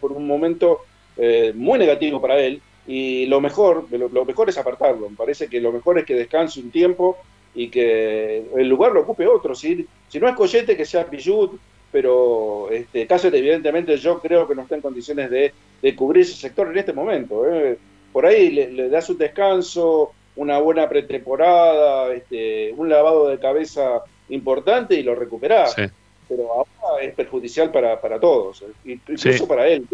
por 0.00 0.12
un 0.12 0.26
momento 0.26 0.80
eh, 1.16 1.52
muy 1.54 1.78
negativo 1.78 2.20
para 2.20 2.38
él 2.40 2.60
y 2.86 3.26
lo 3.26 3.40
mejor, 3.40 3.86
lo, 3.90 4.24
mejor 4.24 4.48
es 4.48 4.58
apartarlo. 4.58 5.10
Me 5.10 5.16
parece 5.16 5.48
que 5.48 5.60
lo 5.60 5.72
mejor 5.72 5.98
es 5.98 6.04
que 6.04 6.14
descanse 6.14 6.60
un 6.60 6.70
tiempo 6.70 7.18
y 7.54 7.68
que 7.70 8.44
el 8.56 8.68
lugar 8.68 8.92
lo 8.92 9.00
ocupe 9.02 9.26
otro. 9.26 9.54
Si, 9.54 9.86
si 10.08 10.20
no 10.20 10.28
es 10.28 10.34
Coyete, 10.36 10.76
que 10.76 10.84
sea 10.84 11.06
Pillut, 11.08 11.58
pero 11.96 12.68
este, 12.70 13.06
Cáceres, 13.06 13.40
evidentemente, 13.40 13.96
yo 13.96 14.20
creo 14.20 14.46
que 14.46 14.54
no 14.54 14.60
está 14.60 14.74
en 14.74 14.82
condiciones 14.82 15.30
de, 15.30 15.54
de 15.80 15.96
cubrir 15.96 16.24
ese 16.24 16.34
sector 16.34 16.70
en 16.70 16.76
este 16.76 16.92
momento. 16.92 17.48
¿eh? 17.50 17.78
Por 18.12 18.26
ahí 18.26 18.50
le, 18.50 18.70
le 18.70 18.90
das 18.90 19.08
un 19.08 19.16
descanso, 19.16 20.12
una 20.36 20.58
buena 20.58 20.86
pretemporada, 20.90 22.12
este, 22.12 22.70
un 22.76 22.90
lavado 22.90 23.28
de 23.28 23.38
cabeza 23.38 24.02
importante 24.28 24.94
y 24.94 25.04
lo 25.04 25.14
recuperás. 25.14 25.72
Sí. 25.72 25.84
Pero 26.28 26.52
ahora 26.52 27.02
es 27.02 27.14
perjudicial 27.14 27.72
para, 27.72 27.98
para 27.98 28.20
todos, 28.20 28.60
¿eh? 28.60 28.66
incluso 28.84 29.32
Sí. 29.32 29.42
para 29.48 29.66
él. 29.66 29.86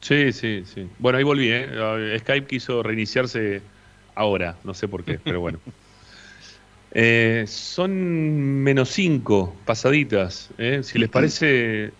Sí, 0.00 0.32
sí, 0.32 0.62
sí. 0.64 0.88
Bueno, 0.98 1.18
ahí 1.18 1.24
volví. 1.24 1.50
Eh, 1.52 2.16
Skype 2.20 2.46
quiso 2.46 2.82
reiniciarse 2.82 3.60
ahora, 4.14 4.56
no 4.64 4.72
sé 4.72 4.88
por 4.88 5.04
qué, 5.04 5.18
pero 5.22 5.40
bueno. 5.42 5.58
Eh, 6.92 7.44
son 7.46 7.92
menos 8.62 8.88
cinco 8.90 9.54
pasaditas. 9.64 10.50
¿eh? 10.58 10.80
Si 10.82 10.98
les 10.98 11.08
parece, 11.08 11.92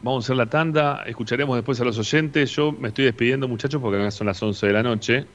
vamos 0.00 0.24
a 0.24 0.26
hacer 0.26 0.36
la 0.36 0.46
tanda. 0.46 1.04
Escucharemos 1.06 1.56
después 1.56 1.80
a 1.80 1.84
los 1.84 1.98
oyentes. 1.98 2.50
Yo 2.54 2.72
me 2.72 2.88
estoy 2.88 3.04
despidiendo, 3.04 3.46
muchachos, 3.48 3.80
porque 3.80 4.00
acá 4.00 4.10
son 4.10 4.26
las 4.26 4.42
11 4.42 4.66
de 4.66 4.72
la 4.72 4.82
noche. 4.82 5.26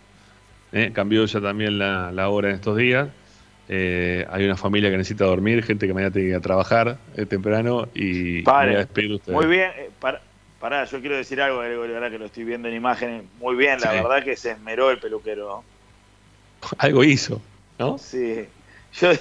¿eh? 0.73 0.91
Cambió 0.93 1.25
ya 1.25 1.39
también 1.41 1.77
la, 1.79 2.11
la 2.11 2.29
hora 2.29 2.49
en 2.49 2.55
estos 2.55 2.77
días. 2.77 3.09
Eh, 3.69 4.25
hay 4.29 4.45
una 4.45 4.55
familia 4.55 4.89
que 4.89 4.97
necesita 4.97 5.25
dormir, 5.25 5.61
gente 5.63 5.87
que 5.87 5.93
mañana 5.93 6.11
tiene 6.11 6.27
que 6.27 6.31
ir 6.31 6.35
a 6.37 6.41
trabajar 6.41 6.97
eh, 7.17 7.25
temprano 7.25 7.89
y 7.93 8.41
me 8.41 8.43
voy 8.43 8.75
a 8.75 8.81
ustedes. 8.83 9.27
Muy 9.27 9.45
bien, 9.45 9.71
para, 9.99 10.21
pará, 10.59 10.85
yo 10.85 11.01
quiero 11.01 11.17
decir 11.17 11.41
algo, 11.41 11.59
Gregorio, 11.59 11.95
ahora 11.95 12.09
que 12.09 12.17
lo 12.17 12.25
estoy 12.27 12.45
viendo 12.45 12.69
en 12.69 12.75
imágenes. 12.75 13.23
Muy 13.41 13.57
bien, 13.57 13.81
la 13.81 13.91
Sí. 13.91 13.97
verdad 13.97 14.23
que 14.23 14.37
se 14.37 14.51
esmeró 14.51 14.89
el 14.89 14.99
peluquero. 14.99 15.63
Algo 16.77 17.03
hizo, 17.03 17.41
¿no? 17.77 17.97
Sí. 17.97 18.45
Yo, 18.99 19.11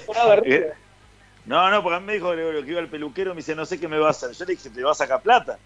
no, 1.45 1.71
no, 1.71 1.81
porque 1.81 1.95
a 1.95 1.99
mí 2.01 2.07
me 2.07 2.13
dijo 2.13 2.29
Gregorio 2.29 2.63
que 2.63 2.71
iba 2.71 2.81
al 2.81 2.89
peluquero, 2.89 3.31
me 3.31 3.37
dice, 3.37 3.55
no 3.55 3.65
sé 3.65 3.79
qué 3.79 3.87
me 3.87 3.97
va 3.97 4.07
a 4.07 4.11
hacer. 4.11 4.31
Yo 4.31 4.45
le 4.45 4.55
dije, 4.55 4.69
te 4.69 4.83
va 4.83 4.91
a 4.91 4.95
sacar 4.95 5.21
plata. 5.21 5.57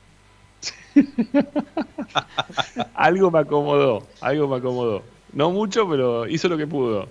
Algo 2.94 3.32
me 3.32 3.40
acomodó, 3.40 4.06
algo 4.20 4.48
me 4.48 4.58
acomodó. 4.58 5.04
No 5.34 5.50
mucho, 5.50 5.90
pero 5.90 6.28
hizo 6.28 6.48
lo 6.50 6.58
que 6.58 6.68
pudo. 6.68 7.08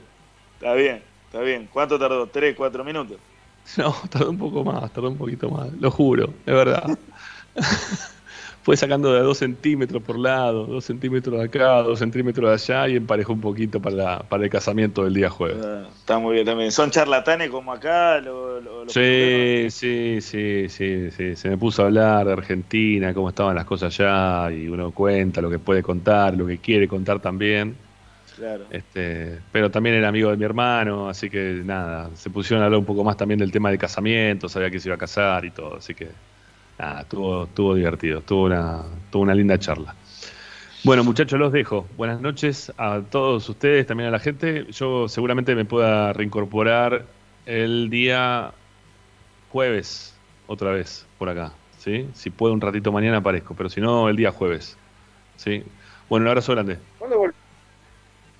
Está 0.54 0.74
bien, 0.74 1.02
está 1.26 1.40
bien. 1.40 1.68
¿Cuánto 1.72 1.98
tardó? 1.98 2.28
¿Tres, 2.28 2.54
cuatro 2.56 2.84
minutos? 2.84 3.18
No, 3.76 3.94
tardó 4.08 4.30
un 4.30 4.38
poco 4.38 4.64
más, 4.64 4.90
tardó 4.92 5.10
un 5.10 5.18
poquito 5.18 5.48
más, 5.48 5.70
lo 5.74 5.90
juro, 5.90 6.32
es 6.46 6.54
verdad. 6.54 6.98
Fue 8.62 8.76
sacando 8.76 9.12
de 9.12 9.20
a 9.20 9.22
dos 9.22 9.38
centímetros 9.38 10.02
por 10.02 10.18
lado, 10.18 10.66
dos 10.66 10.84
centímetros 10.84 11.38
de 11.38 11.44
acá, 11.46 11.82
dos 11.82 11.98
centímetros 11.98 12.46
de 12.48 12.54
allá 12.74 12.88
y 12.88 12.96
emparejó 12.96 13.32
un 13.32 13.40
poquito 13.40 13.80
para, 13.80 13.96
la- 13.96 14.18
para 14.28 14.44
el 14.44 14.50
casamiento 14.50 15.04
del 15.04 15.14
día 15.14 15.30
jueves. 15.30 15.58
Ah, 15.64 15.88
Está 15.96 16.18
muy 16.18 16.34
bien 16.34 16.46
también. 16.46 16.70
¿Son 16.70 16.90
charlatanes 16.90 17.50
como 17.50 17.72
acá? 17.72 18.20
lo- 18.20 18.60
Sí, 18.88 19.68
sí, 19.70 20.18
sí, 20.20 20.68
sí, 20.68 21.10
sí. 21.10 21.36
Se 21.36 21.48
me 21.48 21.56
puso 21.56 21.82
a 21.82 21.86
hablar 21.86 22.26
de 22.26 22.32
Argentina, 22.32 23.14
cómo 23.14 23.28
estaban 23.28 23.54
las 23.54 23.64
cosas 23.64 23.98
allá, 23.98 24.50
y 24.50 24.68
uno 24.68 24.92
cuenta 24.92 25.40
lo 25.40 25.48
que 25.48 25.58
puede 25.60 25.82
contar, 25.82 26.36
lo 26.36 26.46
que 26.46 26.60
quiere 26.60 26.88
contar 26.88 27.20
también. 27.20 27.78
Claro. 28.34 28.66
Este, 28.70 29.42
pero 29.52 29.70
también 29.70 29.96
era 29.96 30.08
amigo 30.08 30.30
de 30.30 30.36
mi 30.36 30.44
hermano, 30.44 31.08
así 31.08 31.28
que 31.30 31.62
nada, 31.64 32.14
se 32.16 32.30
pusieron 32.30 32.62
a 32.62 32.66
hablar 32.66 32.80
un 32.80 32.86
poco 32.86 33.04
más 33.04 33.16
también 33.16 33.38
del 33.38 33.50
tema 33.52 33.70
del 33.70 33.78
casamiento, 33.78 34.48
sabía 34.48 34.70
que 34.70 34.80
se 34.80 34.88
iba 34.88 34.94
a 34.96 34.98
casar 34.98 35.44
y 35.44 35.50
todo, 35.52 35.76
así 35.76 35.94
que 35.94 36.14
nada, 36.80 37.00
estuvo, 37.02 37.44
estuvo 37.44 37.74
divertido, 37.74 38.18
estuvo 38.20 38.44
una, 38.44 38.82
tuvo 39.10 39.22
una 39.22 39.34
linda 39.34 39.58
charla. 39.58 39.94
Bueno, 40.82 41.04
muchachos, 41.04 41.38
los 41.38 41.52
dejo. 41.52 41.86
Buenas 41.96 42.20
noches 42.20 42.72
a 42.78 43.00
todos 43.02 43.46
ustedes, 43.48 43.86
también 43.86 44.08
a 44.08 44.12
la 44.12 44.18
gente. 44.18 44.66
Yo 44.72 45.08
seguramente 45.08 45.54
me 45.54 45.66
pueda 45.66 46.12
reincorporar 46.14 47.04
el 47.44 47.90
día 47.90 48.52
jueves, 49.50 50.14
otra 50.46 50.70
vez, 50.72 51.06
por 51.18 51.28
acá. 51.28 51.52
¿sí? 51.78 52.08
Si 52.14 52.30
puedo 52.30 52.54
un 52.54 52.60
ratito 52.62 52.92
mañana 52.92 53.18
aparezco, 53.18 53.54
pero 53.54 53.68
si 53.68 53.80
no, 53.80 54.08
el 54.08 54.16
día 54.16 54.32
jueves. 54.32 54.76
¿sí? 55.36 55.62
Bueno, 56.08 56.24
un 56.24 56.28
abrazo 56.28 56.52
grande. 56.52 56.78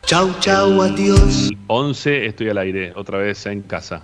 Chau, 0.06 0.32
chau, 0.40 0.80
adiós. 0.82 1.50
11 1.66 2.26
estoy 2.26 2.48
al 2.48 2.58
aire, 2.58 2.92
otra 2.96 3.18
vez 3.18 3.44
en 3.46 3.62
casa. 3.62 4.02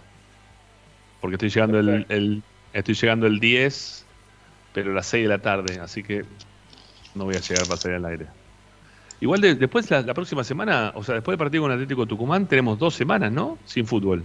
Porque 1.21 1.35
estoy 1.37 1.49
llegando 1.49 1.79
el, 1.81 2.07
el- 2.11 2.43
estoy 2.75 2.95
llegando 2.95 3.27
el 3.27 3.41
10, 3.41 4.06
pero 4.77 4.91
a 4.93 4.95
las 4.95 5.07
6 5.07 5.23
de 5.25 5.29
la 5.31 5.39
tarde, 5.39 5.81
así 5.81 6.03
que 6.03 6.23
no 7.15 7.25
voy 7.25 7.35
a 7.35 7.41
llegar 7.41 7.65
para 7.67 7.79
salir 7.81 7.97
al 7.97 8.05
aire. 8.05 8.27
Igual 9.23 9.41
de- 9.41 9.55
después, 9.55 9.91
la, 9.91 10.03
la 10.03 10.13
próxima 10.13 10.45
semana, 10.45 10.93
o 10.95 11.03
sea, 11.03 11.15
después 11.15 11.33
del 11.33 11.39
partido 11.39 11.63
con 11.63 11.73
Atlético 11.73 12.05
Tucumán, 12.05 12.47
tenemos 12.47 12.79
dos 12.79 12.95
semanas, 12.95 13.33
¿no? 13.33 13.57
Sin 13.65 13.87
fútbol. 13.87 14.23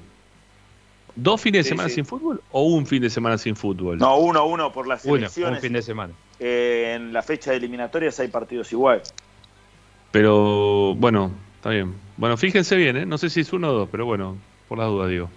¿Dos 1.16 1.39
fines 1.39 1.60
de 1.60 1.64
Sí, 1.64 1.70
semana 1.70 1.88
sí. 1.88 1.95
sin 1.95 2.06
fútbol 2.06 2.41
o 2.52 2.64
un 2.64 2.86
fin 2.86 3.02
de 3.02 3.10
semana 3.10 3.38
sin 3.38 3.56
fútbol? 3.56 3.97
No, 3.97 4.18
uno 4.18 4.39
a 4.41 4.43
uno 4.43 4.74
por 4.74 4.88
las 4.88 5.06
Uno, 5.06 5.14
un 5.14 5.20
elecciones. 5.20 5.62
fin 5.62 5.72
de 5.72 5.82
semana. 5.82 6.14
Eh, 6.38 6.95
en 6.97 7.14
la 7.14 7.22
fecha 7.22 7.52
de 7.52 7.58
eliminatorias 7.58 8.20
hay 8.20 8.28
partidos 8.28 8.70
igual. 8.74 9.02
Pero 10.12 10.95
bueno, 10.95 11.32
está 11.56 11.70
bien. 11.70 11.93
Bueno, 12.18 12.36
fíjense 12.36 12.76
bien, 12.76 12.97
¿eh? 12.97 13.06
No 13.06 13.18
sé 13.18 13.30
si 13.30 13.39
es 13.39 13.54
uno 13.54 13.70
o 13.70 13.74
dos, 13.74 13.89
pero 13.89 14.06
bueno, 14.06 14.36
por 14.68 14.78
las 14.78 14.88
dudas 14.88 15.10
digo. 15.10 15.30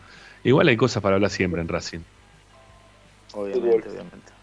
Igual 0.43 0.67
hay 0.67 0.77
cosas 0.77 1.01
para 1.05 1.15
hablar 1.15 1.31
siempre 1.31 1.61
en 1.61 1.69
Racing. 1.69 2.01
Obviamente, 3.35 3.89
obviamente. 3.89 4.34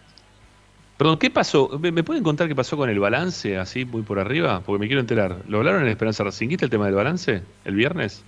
Perdón, 1.01 1.17
¿qué 1.17 1.31
pasó? 1.31 1.79
¿Me, 1.79 1.91
me 1.91 2.03
pueden 2.03 2.21
contar 2.21 2.47
qué 2.47 2.53
pasó 2.53 2.77
con 2.77 2.87
el 2.87 2.99
balance, 2.99 3.57
así 3.57 3.85
muy 3.85 4.03
por 4.03 4.19
arriba? 4.19 4.61
Porque 4.63 4.81
me 4.81 4.85
quiero 4.85 5.01
enterar. 5.01 5.37
¿Lo 5.47 5.57
hablaron 5.57 5.81
en 5.81 5.87
Esperanza 5.87 6.23
Racinguista 6.23 6.65
el 6.65 6.69
tema 6.69 6.85
del 6.85 6.93
balance? 6.93 7.41
¿El 7.65 7.73
viernes? 7.73 8.23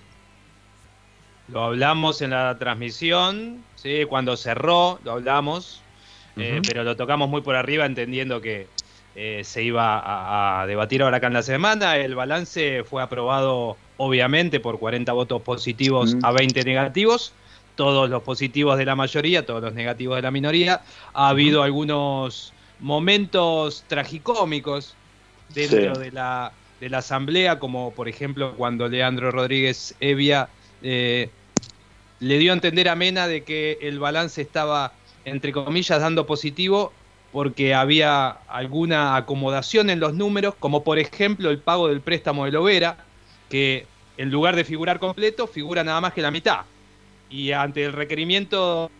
Lo 1.46 1.62
hablamos 1.62 2.20
en 2.20 2.30
la 2.30 2.58
transmisión, 2.58 3.62
¿sí? 3.76 4.04
cuando 4.08 4.36
cerró, 4.36 4.98
lo 5.04 5.12
hablamos, 5.12 5.82
eh, 6.36 6.60
pero 6.66 6.82
lo 6.82 6.96
tocamos 6.96 7.28
muy 7.28 7.42
por 7.42 7.54
arriba 7.54 7.86
entendiendo 7.86 8.40
que 8.40 8.66
eh, 9.14 9.42
se 9.44 9.62
iba 9.62 10.00
a, 10.00 10.62
a 10.62 10.66
debatir 10.66 11.04
ahora 11.04 11.18
acá 11.18 11.28
en 11.28 11.34
la 11.34 11.44
semana. 11.44 11.96
El 11.96 12.16
balance 12.16 12.82
fue 12.82 13.04
aprobado 13.04 13.76
obviamente 13.98 14.58
por 14.58 14.80
40 14.80 15.12
votos 15.12 15.42
positivos 15.42 16.16
a 16.24 16.32
20 16.32 16.64
negativos, 16.64 17.34
todos 17.76 18.10
los 18.10 18.24
positivos 18.24 18.78
de 18.78 18.84
la 18.84 18.96
mayoría, 18.96 19.46
todos 19.46 19.62
los 19.62 19.74
negativos 19.74 20.16
de 20.16 20.22
la 20.22 20.32
minoría. 20.32 20.82
Ha 21.12 21.28
habido 21.28 21.62
algunos 21.62 22.52
momentos 22.84 23.82
tragicómicos 23.88 24.94
dentro 25.54 25.94
Sí. 25.94 26.00
de, 26.02 26.12
la, 26.12 26.52
de 26.80 26.90
la 26.90 26.98
asamblea, 26.98 27.58
como 27.58 27.92
por 27.92 28.08
ejemplo 28.10 28.54
cuando 28.56 28.88
Leandro 28.88 29.30
Rodríguez 29.30 29.94
Evia 30.00 30.50
eh, 30.82 31.30
le 32.20 32.38
dio 32.38 32.52
a 32.52 32.54
entender 32.54 32.90
a 32.90 32.94
Mena 32.94 33.26
de 33.26 33.42
que 33.42 33.78
el 33.80 33.98
balance 33.98 34.42
estaba, 34.42 34.92
entre 35.24 35.50
comillas, 35.50 35.98
dando 35.98 36.26
positivo 36.26 36.92
porque 37.32 37.72
había 37.74 38.28
alguna 38.48 39.16
acomodación 39.16 39.88
en 39.88 39.98
los 39.98 40.12
números, 40.12 40.54
como 40.60 40.84
por 40.84 40.98
ejemplo 40.98 41.48
el 41.50 41.58
pago 41.60 41.88
del 41.88 42.02
préstamo 42.02 42.44
de 42.44 42.52
Lovera, 42.52 42.98
que 43.48 43.86
en 44.18 44.30
lugar 44.30 44.56
de 44.56 44.64
figurar 44.64 44.98
completo, 44.98 45.46
figura 45.46 45.82
nada 45.82 46.02
más 46.02 46.12
que 46.12 46.20
la 46.20 46.30
mitad. 46.30 46.60
Y 47.30 47.50
ante 47.52 47.82
el 47.82 47.94
requerimiento 47.94 48.90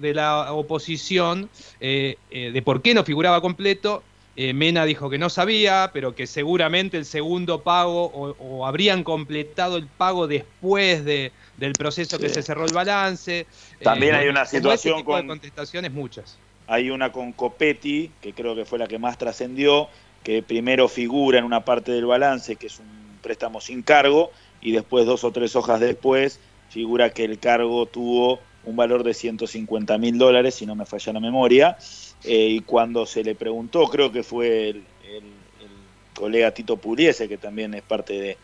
de 0.00 0.14
la 0.14 0.52
oposición 0.52 1.48
eh, 1.80 2.16
eh, 2.30 2.50
de 2.52 2.62
por 2.62 2.82
qué 2.82 2.94
no 2.94 3.04
figuraba 3.04 3.40
completo, 3.40 4.02
eh, 4.34 4.52
Mena 4.54 4.84
dijo 4.84 5.10
que 5.10 5.18
no 5.18 5.28
sabía, 5.28 5.90
pero 5.92 6.14
que 6.14 6.26
seguramente 6.26 6.96
el 6.96 7.04
segundo 7.04 7.62
pago 7.62 8.06
o, 8.06 8.34
o 8.38 8.66
habrían 8.66 9.04
completado 9.04 9.76
el 9.76 9.86
pago 9.86 10.26
después 10.26 11.04
de, 11.04 11.32
del 11.58 11.72
proceso 11.72 12.18
que 12.18 12.28
se 12.28 12.42
cerró 12.42 12.64
el 12.64 12.74
balance. 12.74 13.46
También 13.82 14.14
hay 14.14 14.28
una 14.28 14.46
situación 14.46 14.96
tipo 14.98 15.14
de 15.14 15.22
con- 15.22 15.28
contestaciones 15.28 15.92
muchas. 15.92 16.38
Hay 16.66 16.90
una 16.90 17.12
con 17.12 17.32
Copetti, 17.32 18.10
que 18.22 18.32
creo 18.32 18.54
que 18.54 18.64
fue 18.64 18.78
la 18.78 18.86
que 18.86 18.98
más 18.98 19.18
trascendió, 19.18 19.88
que 20.24 20.42
primero 20.42 20.88
figura 20.88 21.38
en 21.38 21.44
una 21.44 21.64
parte 21.64 21.92
del 21.92 22.06
balance, 22.06 22.56
que 22.56 22.68
es 22.68 22.78
un 22.78 22.86
préstamo 23.22 23.60
sin 23.60 23.82
cargo, 23.82 24.30
y 24.62 24.72
después 24.72 25.04
dos 25.04 25.24
o 25.24 25.32
tres 25.32 25.54
hojas 25.56 25.80
después 25.80 26.40
figura 26.70 27.10
que 27.10 27.24
el 27.24 27.38
cargo 27.38 27.84
tuvo 27.84 28.40
un 28.64 28.76
valor 28.76 29.02
de 29.02 29.12
150 29.14 29.98
mil 29.98 30.18
dólares, 30.18 30.54
si 30.54 30.66
no 30.66 30.74
me 30.74 30.86
falla 30.86 31.12
la 31.12 31.20
memoria, 31.20 31.76
eh, 32.24 32.46
y 32.48 32.60
cuando 32.60 33.06
se 33.06 33.24
le 33.24 33.34
preguntó, 33.34 33.88
creo 33.88 34.12
que 34.12 34.22
fue 34.22 34.68
el, 34.70 34.76
el- 35.04 35.24
el 35.60 35.70
colega 36.14 36.52
Tito 36.52 36.76
Puliese, 36.76 37.28
que 37.28 37.38
también 37.38 37.74
es 37.74 37.82
parte 37.82 38.12
de, 38.20 38.38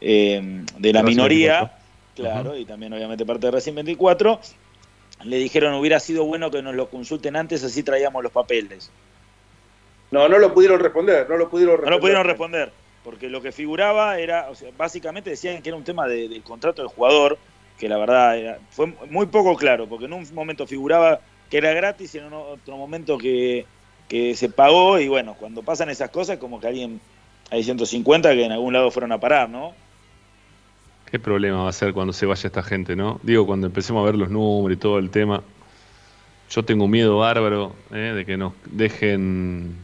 eh, 0.00 0.62
de 0.78 0.92
la 0.92 1.00
Racing 1.02 1.16
minoría, 1.16 1.52
24. 1.60 1.74
claro, 2.14 2.56
y 2.56 2.64
también 2.64 2.92
obviamente 2.92 3.26
parte 3.26 3.46
de 3.46 3.50
Racing 3.52 3.74
24, 3.74 4.40
le 5.24 5.36
dijeron 5.38 5.74
hubiera 5.74 5.98
sido 6.00 6.24
bueno 6.24 6.50
que 6.50 6.62
nos 6.62 6.74
lo 6.74 6.88
consulten 6.88 7.34
antes, 7.36 7.64
así 7.64 7.82
traíamos 7.82 8.22
los 8.22 8.30
papeles. 8.32 8.90
No, 10.10 10.28
no 10.28 10.38
lo 10.38 10.54
pudieron 10.54 10.78
responder, 10.80 11.28
no 11.28 11.36
lo 11.36 11.48
pudieron 11.50 11.74
No 11.74 11.76
responder. 11.80 11.92
lo 11.96 12.00
pudieron 12.00 12.26
responder, 12.26 12.72
porque 13.02 13.28
lo 13.28 13.42
que 13.42 13.50
figuraba 13.50 14.18
era, 14.18 14.48
o 14.50 14.54
sea, 14.54 14.70
básicamente 14.76 15.30
decían 15.30 15.60
que 15.62 15.70
era 15.70 15.76
un 15.76 15.82
tema 15.84 16.06
de- 16.06 16.28
del 16.28 16.42
contrato 16.42 16.82
del 16.82 16.88
jugador, 16.90 17.38
que 17.78 17.88
la 17.88 17.98
verdad 17.98 18.38
era- 18.38 18.58
fue 18.70 18.86
muy 19.10 19.26
poco 19.26 19.56
claro, 19.56 19.86
porque 19.88 20.06
en 20.06 20.12
un 20.12 20.26
momento 20.34 20.66
figuraba 20.66 21.20
que 21.50 21.58
era 21.58 21.72
gratis 21.72 22.14
y 22.14 22.18
en 22.18 22.32
otro 22.32 22.76
momento 22.76 23.18
que, 23.18 23.66
que 24.08 24.34
se 24.34 24.48
pagó, 24.48 24.98
y 24.98 25.08
bueno, 25.08 25.34
cuando 25.38 25.62
pasan 25.62 25.90
esas 25.90 26.10
cosas, 26.10 26.38
como 26.38 26.60
que 26.60 26.68
alguien, 26.68 27.00
hay 27.50 27.62
150 27.62 28.32
que 28.34 28.44
en 28.44 28.52
algún 28.52 28.72
lado 28.72 28.90
fueron 28.90 29.12
a 29.12 29.18
parar, 29.20 29.48
¿no? 29.48 29.72
¿Qué 31.10 31.18
problema 31.18 31.62
va 31.62 31.68
a 31.68 31.72
ser 31.72 31.92
cuando 31.92 32.12
se 32.12 32.26
vaya 32.26 32.46
esta 32.46 32.62
gente, 32.62 32.96
no? 32.96 33.20
Digo, 33.22 33.46
cuando 33.46 33.66
empecemos 33.68 34.02
a 34.02 34.06
ver 34.06 34.16
los 34.16 34.30
números 34.30 34.76
y 34.76 34.80
todo 34.80 34.98
el 34.98 35.10
tema. 35.10 35.42
Yo 36.50 36.64
tengo 36.64 36.88
miedo 36.88 37.18
bárbaro 37.18 37.72
eh, 37.92 38.12
de 38.14 38.24
que 38.24 38.36
nos 38.36 38.52
dejen 38.66 39.74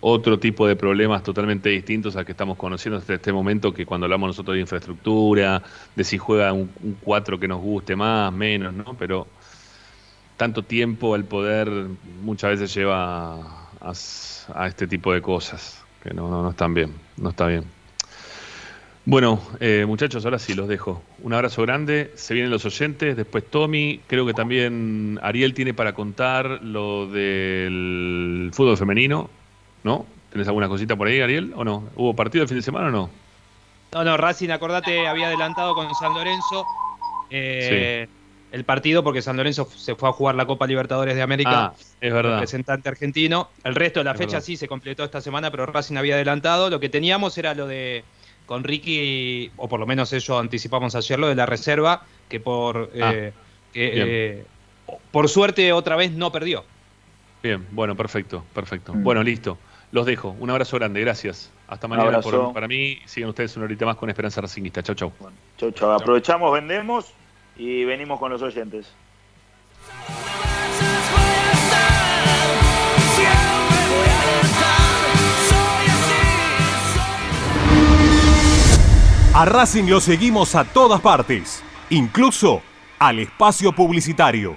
otro 0.00 0.38
tipo 0.38 0.66
de 0.66 0.76
problemas 0.76 1.22
totalmente 1.22 1.68
distintos 1.70 2.16
al 2.16 2.26
que 2.26 2.32
estamos 2.32 2.56
conociendo 2.56 2.98
hasta 2.98 3.14
este 3.14 3.32
momento, 3.32 3.72
que 3.72 3.86
cuando 3.86 4.04
hablamos 4.04 4.28
nosotros 4.28 4.54
de 4.54 4.60
infraestructura, 4.60 5.62
de 5.94 6.04
si 6.04 6.18
juega 6.18 6.52
un, 6.52 6.70
un 6.82 6.96
4 7.00 7.40
que 7.40 7.48
nos 7.48 7.60
guste 7.60 7.96
más, 7.96 8.32
menos, 8.32 8.74
¿no? 8.74 8.94
Pero 8.98 9.26
tanto 10.36 10.62
tiempo 10.62 11.16
el 11.16 11.24
poder 11.24 11.70
muchas 12.22 12.50
veces 12.50 12.74
lleva 12.74 13.40
a, 13.80 13.92
a 14.54 14.66
este 14.66 14.86
tipo 14.86 15.12
de 15.12 15.22
cosas, 15.22 15.82
que 16.02 16.12
no, 16.12 16.28
no, 16.28 16.42
no 16.42 16.50
están 16.50 16.74
bien, 16.74 16.92
no 17.16 17.30
está 17.30 17.46
bien. 17.46 17.64
Bueno, 19.08 19.40
eh, 19.60 19.84
muchachos, 19.86 20.24
ahora 20.24 20.40
sí 20.40 20.54
los 20.54 20.66
dejo. 20.66 21.00
Un 21.22 21.32
abrazo 21.32 21.62
grande. 21.62 22.10
Se 22.16 22.34
vienen 22.34 22.50
los 22.50 22.64
oyentes. 22.64 23.16
Después 23.16 23.44
Tommy. 23.44 24.00
Creo 24.08 24.26
que 24.26 24.34
también 24.34 25.20
Ariel 25.22 25.54
tiene 25.54 25.74
para 25.74 25.92
contar 25.92 26.60
lo 26.64 27.06
del 27.06 28.50
fútbol 28.52 28.76
femenino. 28.76 29.30
¿No? 29.86 30.04
¿Tenés 30.32 30.48
alguna 30.48 30.66
cosita 30.68 30.96
por 30.96 31.06
ahí, 31.06 31.20
Ariel? 31.20 31.52
¿O 31.54 31.62
no? 31.62 31.84
¿Hubo 31.94 32.12
partido 32.12 32.42
el 32.42 32.48
fin 32.48 32.56
de 32.56 32.62
semana 32.62 32.88
o 32.88 32.90
no? 32.90 33.10
No, 33.94 34.02
no, 34.02 34.16
Racing, 34.16 34.50
acordate, 34.50 35.06
había 35.06 35.28
adelantado 35.28 35.76
con 35.76 35.94
San 35.94 36.12
Lorenzo 36.12 36.66
eh, 37.30 38.08
el 38.50 38.64
partido 38.64 39.04
porque 39.04 39.22
San 39.22 39.36
Lorenzo 39.36 39.68
se 39.70 39.94
fue 39.94 40.08
a 40.08 40.12
jugar 40.12 40.34
la 40.34 40.44
Copa 40.44 40.66
Libertadores 40.66 41.14
de 41.14 41.22
América. 41.22 41.66
Ah, 41.66 41.74
es 42.00 42.12
verdad. 42.12 42.32
representante 42.32 42.88
argentino. 42.88 43.50
El 43.62 43.76
resto 43.76 44.00
de 44.00 44.04
la 44.04 44.10
Es 44.12 44.18
fecha 44.18 44.32
verdad. 44.32 44.44
sí 44.46 44.56
se 44.56 44.66
completó 44.66 45.04
esta 45.04 45.20
semana, 45.20 45.52
pero 45.52 45.66
Racing 45.66 45.96
había 45.96 46.16
adelantado. 46.16 46.68
Lo 46.68 46.80
que 46.80 46.88
teníamos 46.88 47.38
era 47.38 47.54
lo 47.54 47.68
de 47.68 48.04
con 48.44 48.64
Ricky, 48.64 49.52
o 49.56 49.68
por 49.68 49.78
lo 49.78 49.86
menos 49.86 50.12
eso 50.12 50.36
anticipamos 50.38 50.96
ayer, 50.96 51.18
lo 51.18 51.28
de 51.28 51.36
la 51.36 51.46
reserva, 51.46 52.02
que 52.28 52.40
por 52.40 52.90
Ah, 53.00 53.12
eh, 53.14 53.32
que, 53.72 54.40
eh, 54.40 54.44
por 55.12 55.28
suerte 55.28 55.72
otra 55.72 55.94
vez 55.94 56.10
no 56.12 56.32
perdió. 56.32 56.64
Bien, 57.42 57.64
bueno, 57.70 57.94
perfecto, 57.96 58.44
perfecto. 58.52 58.94
Mm. 58.94 59.02
Bueno, 59.04 59.22
listo. 59.22 59.58
Los 59.92 60.04
dejo. 60.06 60.36
Un 60.38 60.50
abrazo 60.50 60.76
grande. 60.76 61.00
Gracias. 61.00 61.50
Hasta 61.68 61.88
mañana 61.88 62.20
por- 62.20 62.52
para 62.52 62.68
mí. 62.68 62.98
Sigan 63.06 63.30
ustedes 63.30 63.56
una 63.56 63.64
horita 63.66 63.86
más 63.86 63.96
con 63.96 64.08
Esperanza 64.10 64.40
Racingista. 64.40 64.82
Chau, 64.82 64.94
chau. 64.94 65.12
Bueno, 65.18 65.36
chau, 65.56 65.70
chau. 65.72 65.92
Aprovechamos, 65.92 66.52
vendemos 66.52 67.12
y 67.56 67.84
venimos 67.84 68.18
con 68.18 68.30
los 68.30 68.42
oyentes. 68.42 68.92
A 79.34 79.44
Racing 79.44 79.84
lo 79.84 80.00
seguimos 80.00 80.54
a 80.54 80.64
todas 80.64 81.00
partes, 81.02 81.62
incluso 81.90 82.62
al 82.98 83.18
espacio 83.18 83.72
publicitario. 83.72 84.56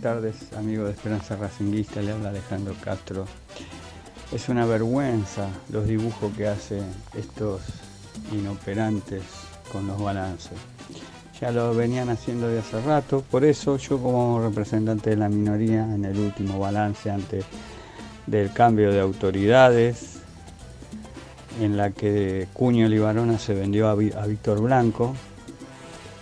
Buenas 0.00 0.16
tardes, 0.16 0.52
amigo 0.56 0.84
de 0.84 0.92
Esperanza 0.92 1.34
Racinguista, 1.36 2.00
le 2.00 2.12
habla 2.12 2.28
Alejandro 2.28 2.74
Castro. 2.84 3.24
Es 4.30 4.48
una 4.48 4.64
vergüenza 4.64 5.48
los 5.72 5.88
dibujos 5.88 6.32
que 6.36 6.46
hacen 6.46 6.84
estos 7.16 7.62
inoperantes 8.32 9.22
con 9.72 9.88
los 9.88 10.00
balances. 10.00 10.52
Ya 11.40 11.50
lo 11.50 11.74
venían 11.74 12.10
haciendo 12.10 12.48
de 12.48 12.60
hace 12.60 12.80
rato, 12.82 13.24
por 13.28 13.44
eso 13.44 13.76
yo 13.76 13.98
como 14.00 14.40
representante 14.40 15.10
de 15.10 15.16
la 15.16 15.28
minoría 15.28 15.82
en 15.82 16.04
el 16.04 16.16
último 16.16 16.60
balance 16.60 17.10
antes 17.10 17.44
del 18.26 18.52
cambio 18.52 18.92
de 18.92 19.00
autoridades, 19.00 20.20
en 21.60 21.76
la 21.76 21.90
que 21.90 22.46
Cuño 22.52 22.88
Libarona 22.88 23.38
se 23.38 23.54
vendió 23.54 23.88
a, 23.88 23.96
Víctor 23.96 24.60
Blanco, 24.60 25.16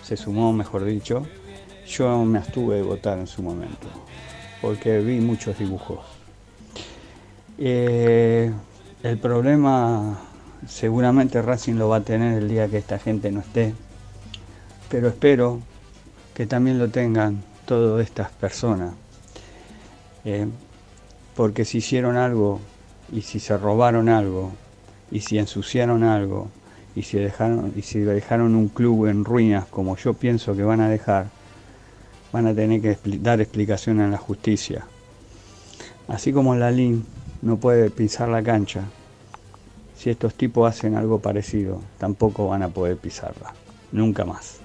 se 0.01 0.17
sumó, 0.17 0.51
mejor 0.51 0.83
dicho, 0.83 1.27
yo 1.87 2.23
me 2.25 2.39
abstuve 2.39 2.77
de 2.77 2.83
votar 2.83 3.17
en 3.17 3.27
su 3.27 3.41
momento, 3.41 3.87
porque 4.61 4.99
vi 4.99 5.19
muchos 5.19 5.57
dibujos. 5.57 5.99
Eh, 7.57 8.51
el 9.03 9.17
problema 9.17 10.19
seguramente 10.67 11.41
Racing 11.41 11.75
lo 11.75 11.89
va 11.89 11.97
a 11.97 12.01
tener 12.01 12.37
el 12.37 12.49
día 12.49 12.67
que 12.67 12.77
esta 12.77 12.99
gente 12.99 13.31
no 13.31 13.39
esté, 13.39 13.73
pero 14.89 15.07
espero 15.07 15.61
que 16.33 16.45
también 16.45 16.77
lo 16.77 16.89
tengan 16.89 17.43
todas 17.65 18.05
estas 18.05 18.31
personas. 18.31 18.93
Eh, 20.25 20.47
porque 21.35 21.65
si 21.65 21.77
hicieron 21.77 22.17
algo 22.17 22.59
y 23.11 23.21
si 23.21 23.39
se 23.39 23.57
robaron 23.57 24.09
algo 24.09 24.51
y 25.11 25.21
si 25.21 25.37
ensuciaron 25.37 26.03
algo 26.03 26.49
y 26.95 27.03
si 27.03 27.17
dejaron 27.17 27.71
y 27.75 27.83
si 27.83 27.99
dejaron 27.99 28.55
un 28.55 28.67
club 28.67 29.05
en 29.05 29.23
ruinas 29.23 29.65
como 29.67 29.95
yo 29.95 30.15
pienso 30.15 30.55
que 30.55 30.63
van 30.63 30.81
a 30.81 30.89
dejar 30.89 31.27
van 32.31 32.47
a 32.47 32.53
tener 32.53 32.81
que 32.81 32.97
dar 33.19 33.41
explicación 33.41 34.01
en 34.01 34.11
la 34.11 34.17
justicia 34.17 34.85
así 36.07 36.31
como 36.33 36.55
la 36.55 36.71
LIN 36.71 37.05
no 37.41 37.57
puede 37.57 37.89
pisar 37.89 38.29
la 38.29 38.43
cancha 38.43 38.81
si 39.95 40.09
estos 40.09 40.35
tipos 40.35 40.69
hacen 40.69 40.95
algo 40.95 41.19
parecido 41.19 41.81
tampoco 41.97 42.47
van 42.47 42.63
a 42.63 42.69
poder 42.69 42.97
pisarla 42.97 43.53
nunca 43.91 44.25
más 44.25 44.59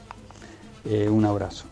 Eh, 0.84 1.08
un 1.08 1.24
abrazo 1.24 1.64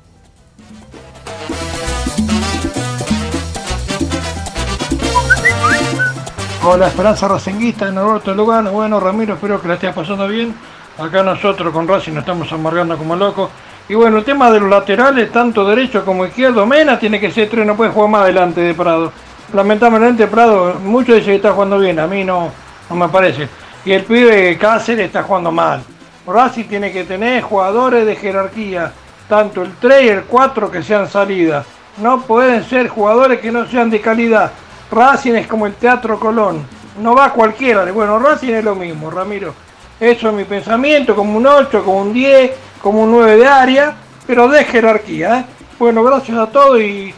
Hola 6.63 6.89
Esperanza 6.89 7.27
Racinguista, 7.27 7.91
Norberto 7.91 8.35
Lugano. 8.35 8.71
Bueno, 8.71 9.01
Ramiro, 9.01 9.33
espero 9.33 9.63
que 9.63 9.67
la 9.67 9.75
estés 9.75 9.95
pasando 9.95 10.29
bien. 10.29 10.55
Acá 10.99 11.23
nosotros 11.23 11.73
con 11.73 11.89
Racing 11.89 12.13
nos 12.13 12.21
estamos 12.21 12.53
amargando 12.53 12.99
como 12.99 13.17
locos. 13.17 13.49
Y 13.91 13.95
bueno, 13.97 14.19
el 14.19 14.25
tema 14.25 14.53
de 14.53 14.61
los 14.61 14.71
laterales, 14.71 15.33
tanto 15.33 15.65
derecho 15.65 16.05
como 16.05 16.25
izquierdo, 16.25 16.65
Mena 16.65 16.97
tiene 16.97 17.19
que 17.19 17.33
ser 17.33 17.51
tres, 17.51 17.67
no 17.67 17.77
puede 17.77 17.91
jugar 17.91 18.09
más 18.09 18.23
adelante 18.23 18.61
de 18.61 18.73
Prado. 18.73 19.13
Lamentablemente 19.53 20.29
Prado, 20.29 20.75
muchos 20.85 21.17
dicen 21.17 21.33
que 21.33 21.37
está 21.39 21.51
jugando 21.51 21.77
bien, 21.77 21.99
a 21.99 22.07
mí 22.07 22.23
no, 22.23 22.53
no 22.89 22.95
me 22.95 23.09
parece. 23.09 23.49
Y 23.85 23.91
el 23.91 24.05
pibe 24.05 24.57
Cáceres 24.59 25.07
está 25.07 25.25
jugando 25.25 25.51
mal. 25.51 25.83
Racing 26.25 26.67
tiene 26.67 26.93
que 26.93 27.03
tener 27.03 27.43
jugadores 27.43 28.07
de 28.07 28.15
jerarquía, 28.15 28.93
tanto 29.29 29.63
el 29.63 29.73
3 29.81 30.05
y 30.05 30.09
el 30.11 30.23
4 30.23 30.71
que 30.71 30.85
sean 30.85 31.09
salida. 31.09 31.65
No 31.97 32.23
pueden 32.23 32.63
ser 32.63 32.87
jugadores 32.87 33.41
que 33.41 33.51
no 33.51 33.67
sean 33.67 33.91
de 33.91 34.01
calidad. 34.01 34.53
Racing 34.93 35.35
es 35.35 35.49
como 35.49 35.67
el 35.67 35.75
Teatro 35.75 36.21
Colón. 36.21 36.65
No 37.03 37.17
va 37.17 37.33
cualquiera. 37.33 37.91
Bueno, 37.91 38.21
Racing 38.21 38.55
es 38.55 38.63
lo 38.63 38.77
mismo, 38.77 39.11
Ramiro. 39.11 39.53
Eso 39.99 40.29
es 40.29 40.35
mi 40.35 40.45
pensamiento, 40.45 41.17
como 41.17 41.37
un 41.37 41.45
8, 41.45 41.85
como 41.85 42.03
un 42.03 42.13
10, 42.13 42.53
como 42.83 43.03
un 43.03 43.11
9 43.11 43.37
de 43.37 43.47
área, 43.47 43.97
pero 44.27 44.49
de 44.49 44.65
jerarquía. 44.65 45.41
¿eh? 45.41 45.45
Bueno, 45.79 46.03
gracias 46.03 46.37
a 46.37 46.47
todos 46.47 46.81
y 46.81 47.15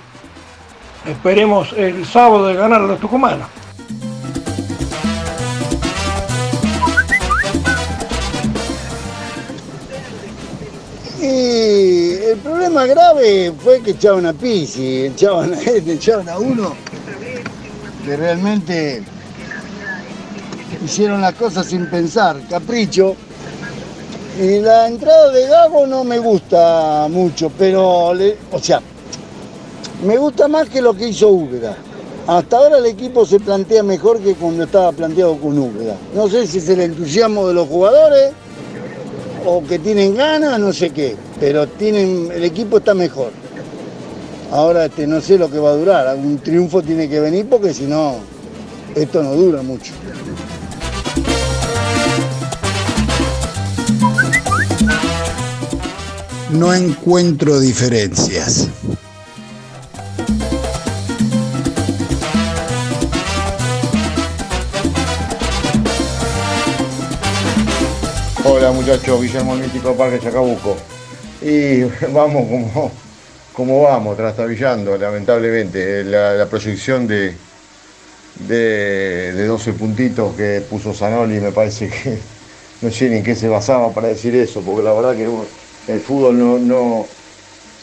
esperemos 1.06 1.72
el 1.76 2.04
sábado 2.06 2.46
de 2.48 2.54
ganar 2.54 2.80
los 2.82 3.00
tucumanos. 3.00 3.48
Y 11.20 12.14
el 12.14 12.38
problema 12.42 12.84
grave 12.84 13.52
fue 13.62 13.80
que 13.80 13.92
echaban 13.92 14.26
a 14.26 14.32
Pizzi, 14.32 15.06
echaban 15.06 15.54
a 15.54 15.56
este, 15.56 15.92
echaban 15.92 16.28
a 16.28 16.38
uno 16.38 16.74
que 18.04 18.16
realmente 18.16 19.04
hicieron 20.84 21.20
las 21.20 21.34
cosas 21.34 21.66
sin 21.66 21.86
pensar, 21.86 22.40
capricho. 22.50 23.14
Y 24.40 24.60
la 24.60 24.88
entrada 24.88 25.30
de 25.30 25.46
Gago 25.46 25.86
no 25.86 26.04
me 26.04 26.18
gusta 26.18 27.06
mucho, 27.10 27.50
pero, 27.58 28.08
o 28.08 28.58
sea, 28.58 28.80
me 30.06 30.16
gusta 30.16 30.48
más 30.48 30.70
que 30.70 30.80
lo 30.80 30.94
que 30.94 31.08
hizo 31.08 31.28
Úbeda. 31.28 31.76
Hasta 32.26 32.56
ahora 32.56 32.78
el 32.78 32.86
equipo 32.86 33.26
se 33.26 33.40
plantea 33.40 33.82
mejor 33.82 34.20
que 34.20 34.34
cuando 34.34 34.64
estaba 34.64 34.90
planteado 34.92 35.36
con 35.36 35.58
Úbeda. 35.58 35.96
No 36.14 36.28
sé 36.28 36.46
si 36.46 36.58
es 36.58 36.68
el 36.70 36.80
entusiasmo 36.80 37.46
de 37.46 37.54
los 37.54 37.68
jugadores 37.68 38.32
o 39.44 39.62
que 39.64 39.78
tienen 39.78 40.14
ganas, 40.14 40.58
no 40.58 40.72
sé 40.72 40.90
qué, 40.90 41.14
pero 41.38 41.66
tienen, 41.66 42.30
el 42.32 42.44
equipo 42.44 42.78
está 42.78 42.94
mejor. 42.94 43.32
Ahora 44.50 44.86
este, 44.86 45.06
no 45.06 45.20
sé 45.20 45.36
lo 45.36 45.50
que 45.50 45.58
va 45.58 45.70
a 45.70 45.76
durar, 45.76 46.16
un 46.16 46.38
triunfo 46.38 46.80
tiene 46.80 47.08
que 47.08 47.20
venir 47.20 47.46
porque 47.50 47.74
si 47.74 47.84
no, 47.84 48.14
esto 48.94 49.22
no 49.22 49.34
dura 49.34 49.62
mucho. 49.62 49.92
No 56.52 56.74
encuentro 56.74 57.58
diferencias. 57.60 58.68
Hola 68.44 68.70
muchachos, 68.72 69.22
Guillermo 69.22 69.54
Mítico 69.54 69.94
Parque 69.96 70.20
Chacabuco. 70.20 70.76
Y 71.40 71.84
vamos 72.12 72.46
como, 72.46 72.92
como 73.54 73.82
vamos, 73.84 74.18
trastabillando, 74.18 74.98
lamentablemente. 74.98 76.04
La, 76.04 76.34
la 76.34 76.46
proyección 76.46 77.06
de, 77.06 77.34
de, 78.40 79.32
de 79.32 79.46
12 79.46 79.72
puntitos 79.72 80.36
que 80.36 80.62
puso 80.68 80.92
Zanoli 80.92 81.40
me 81.40 81.50
parece 81.50 81.88
que 81.88 82.18
no 82.82 82.90
sé 82.90 83.08
ni 83.08 83.16
en 83.16 83.24
qué 83.24 83.34
se 83.34 83.48
basaba 83.48 83.90
para 83.94 84.08
decir 84.08 84.36
eso, 84.36 84.60
porque 84.60 84.82
la 84.82 84.92
verdad 84.92 85.16
que 85.16 85.26
el 85.86 86.00
fútbol 86.00 86.38
no, 86.38 86.58
no, 86.58 87.10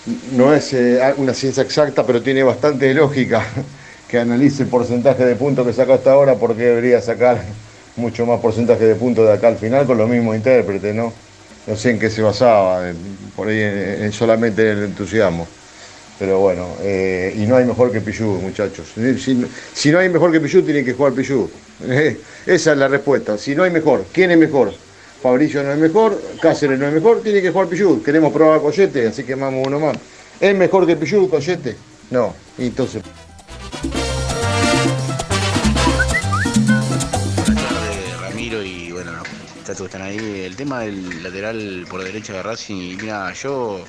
no 0.05 0.53
es 0.53 0.73
eh, 0.73 0.99
una 1.17 1.33
ciencia 1.33 1.63
exacta, 1.63 2.05
pero 2.05 2.23
tiene 2.23 2.43
bastante 2.43 2.93
lógica 2.93 3.43
que 4.07 4.19
analice 4.19 4.63
el 4.63 4.69
porcentaje 4.69 5.25
de 5.25 5.35
puntos 5.35 5.65
que 5.65 5.73
sacó 5.73 5.93
hasta 5.93 6.11
ahora, 6.13 6.39
porque 6.39 6.63
debería 6.63 7.01
sacar 7.01 7.55
mucho 7.95 8.25
más 8.25 8.39
porcentaje 8.39 8.85
de 8.85 8.95
puntos 8.95 9.27
de 9.27 9.33
acá 9.33 9.49
al 9.49 9.57
final 9.57 9.85
con 9.87 9.97
los 9.97 10.09
mismos 10.09 10.35
intérpretes, 10.35 10.95
¿no? 10.95 11.15
No 11.65 11.75
sé 11.75 11.91
en 11.91 11.99
qué 11.99 12.09
se 12.09 12.21
basaba, 12.21 12.89
eh, 12.89 12.95
por 13.35 13.47
ahí 13.49 13.59
en- 13.61 14.03
en 14.05 14.11
solamente 14.11 14.71
el 14.71 14.83
entusiasmo. 14.83 15.49
Pero 16.17 16.39
bueno, 16.39 16.77
eh, 16.81 17.33
y 17.35 17.47
no 17.47 17.55
hay 17.55 17.65
mejor 17.65 17.91
que 17.91 18.01
Pichu, 18.01 18.25
muchachos. 18.41 18.93
Si, 18.93 19.37
si- 19.73 19.91
no 19.91 19.99
hay 19.99 20.09
mejor 20.09 20.31
que 20.31 20.41
Pichu, 20.41 20.63
tiene 20.63 20.83
que 20.83 20.93
jugar 20.93 21.13
Pichu. 21.13 21.51
Eh, 21.81 22.21
esa 22.45 22.71
es 22.73 22.77
la 22.77 22.87
respuesta. 22.89 23.37
Si 23.37 23.55
no 23.55 23.63
hay 23.63 23.71
mejor, 23.71 24.09
¿quién 24.13 24.31
es 24.31 24.37
mejor? 24.37 24.73
Fabricio 25.21 25.61
no 25.63 25.73
es 25.73 25.77
mejor, 25.77 26.21
Cáceres 26.41 26.79
no 26.79 26.87
es 26.87 26.93
mejor, 26.93 27.21
tiene 27.21 27.41
que 27.41 27.51
jugar 27.51 27.67
Pichu. 27.67 28.01
Queremos 28.01 28.31
probar 28.31 28.59
a 28.59 28.61
Coyete, 28.61 29.07
así 29.07 29.25
que 29.25 29.35
vamos 29.35 29.67
uno 29.67 29.79
más. 29.79 29.97
¿Es 30.39 30.55
mejor 30.55 30.87
que 30.87 30.95
Pichu, 30.95 31.29
Coyete? 31.29 31.75
No. 32.09 32.33
Entonces. 32.57 33.03
tardes, 37.45 38.21
Ramiro 38.21 38.63
y 38.63 38.91
bueno, 38.93 39.11
que 39.65 39.71
están 39.71 40.01
ahí. 40.03 40.41
El 40.45 40.55
tema 40.55 40.79
del 40.81 41.21
lateral 41.21 41.85
por 41.89 42.01
derecha 42.01 42.33
de 42.33 42.43
Racing, 42.43 42.97
mira, 43.01 43.33
yo 43.33 43.83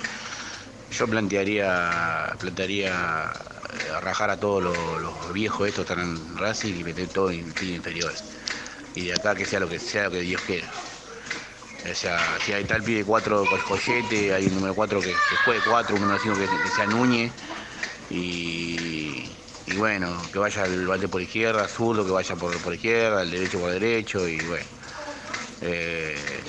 yo 0.90 1.06
plantearía 1.06 2.34
plantearía 2.40 2.90
eh, 2.90 4.00
rajar 4.00 4.30
a 4.30 4.36
todos 4.36 4.64
los, 4.64 4.76
los 5.00 5.32
viejos 5.32 5.68
estos 5.68 5.86
que 5.86 5.92
están 5.92 6.04
en 6.04 6.38
Racing 6.38 6.74
y 6.74 6.82
meter 6.82 7.06
todo 7.08 7.30
en 7.30 7.54
interiores. 7.62 8.24
Y 8.96 9.06
de 9.06 9.12
acá 9.12 9.36
que 9.36 9.44
sea 9.44 9.60
lo 9.60 9.68
que 9.68 9.78
sea 9.78 10.04
lo 10.04 10.10
que 10.10 10.22
Dios 10.22 10.42
quiera. 10.42 10.66
O 11.82 11.94
sea, 11.94 12.38
si 12.40 12.52
hay 12.52 12.64
tal 12.66 12.84
pide 12.84 13.04
4 13.04 13.48
Coyete, 13.64 14.34
hay 14.34 14.48
un 14.48 14.54
número 14.54 14.74
4 14.74 15.02
que, 15.02 15.24
que 15.24 15.36
juegue 15.36 15.62
4, 15.62 15.96
un 15.96 16.02
número 16.02 16.18
5 16.18 16.36
que, 16.36 16.70
sea 16.70 16.86
Núñez. 16.86 17.34
Y, 18.08 19.42
bueno, 19.76 20.30
que 20.32 20.38
vaya 20.40 20.64
el 20.66 20.86
bate 20.86 21.08
por 21.08 21.22
izquierda, 21.22 21.68
zurdo 21.68 22.04
que 22.04 22.12
vaya 22.12 22.36
por, 22.36 22.60
por 22.62 22.74
izquierda, 22.74 23.22
el 23.22 23.30
derecho 23.30 23.58
por 23.60 23.72
derecho 23.72 24.28
y 24.28 24.44
bueno. 24.46 24.66
Eh, 25.60 26.44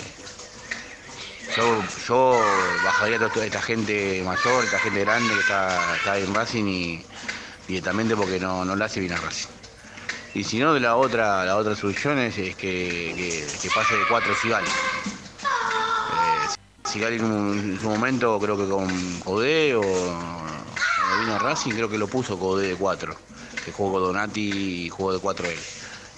yo, 1.49 1.85
yo 1.97 2.79
bajaría 2.81 3.17
a 3.17 3.29
toda 3.31 3.45
esta 3.45 3.61
gente 3.61 4.23
mayor, 4.23 4.65
esta 4.65 4.79
gente 4.79 4.99
grande 5.01 5.35
que 5.35 5.41
está, 5.41 5.99
en 6.19 6.33
Racing 6.33 6.65
y, 6.67 7.07
directamente 7.67 8.15
porque 8.15 8.39
no, 8.39 8.65
no 8.65 8.75
le 8.75 8.85
hace 8.85 8.99
bien 8.99 9.13
a 9.13 9.21
Racing. 9.21 9.49
Y 10.33 10.45
si 10.45 10.59
no, 10.59 10.73
de 10.73 10.81
la 10.81 10.97
otra, 10.97 11.45
la 11.45 11.57
otra 11.57 11.75
solución 11.75 12.19
es, 12.19 12.35
que, 12.57 13.57
que- 13.61 13.71
pase 13.71 13.97
de 13.97 14.07
4 14.07 14.35
Sigali. 14.35 14.79
Sigali 16.91 17.15
en, 17.15 17.79
su 17.79 17.87
momento 17.87 18.37
creo 18.37 18.57
que 18.57 18.67
con 18.67 19.19
Codé 19.21 19.73
o 19.75 19.81
cuando 19.81 21.21
vino 21.21 21.39
Racing 21.39 21.71
creo 21.71 21.89
que 21.89 21.97
lo 21.97 22.07
puso 22.07 22.37
Codé 22.37 22.67
de 22.67 22.75
4, 22.75 23.15
que 23.63 23.71
jugó 23.71 24.01
Donati 24.01 24.85
y 24.85 24.89
jugó 24.89 25.13
de 25.13 25.19
4 25.19 25.47
él. 25.47 25.59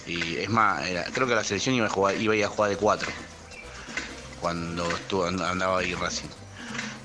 Y 0.08 0.36
es 0.38 0.50
más, 0.50 0.82
creo 1.12 1.28
que 1.28 1.34
la 1.36 1.44
selección 1.44 1.76
iba 1.76 1.86
a, 1.86 1.90
jugar, 1.90 2.20
iba 2.20 2.34
a 2.34 2.36
ir 2.36 2.44
a 2.44 2.48
jugar 2.48 2.70
de 2.70 2.76
4 2.76 3.08
cuando 4.40 4.88
andaba 5.46 5.78
ahí 5.78 5.94
Racing. 5.94 6.28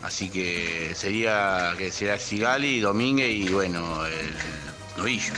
Así 0.01 0.31
que 0.31 0.93
sería 0.95 1.75
que 1.77 1.91
será 1.91 2.17
Sigali, 2.17 2.79
Domínguez 2.79 3.29
y 3.29 3.49
bueno, 3.49 4.03
el 4.07 4.33
Novillo. 4.97 5.33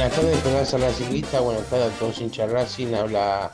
Buenas 0.00 0.16
tardes, 0.16 0.36
Esperanza 0.38 0.78
Racingista. 0.78 1.40
Buenas 1.40 1.66
tardes 1.68 1.92
a 1.92 1.98
todos 1.98 2.20
hinchas 2.22 2.50
Racing. 2.50 2.94
Habla 2.94 3.52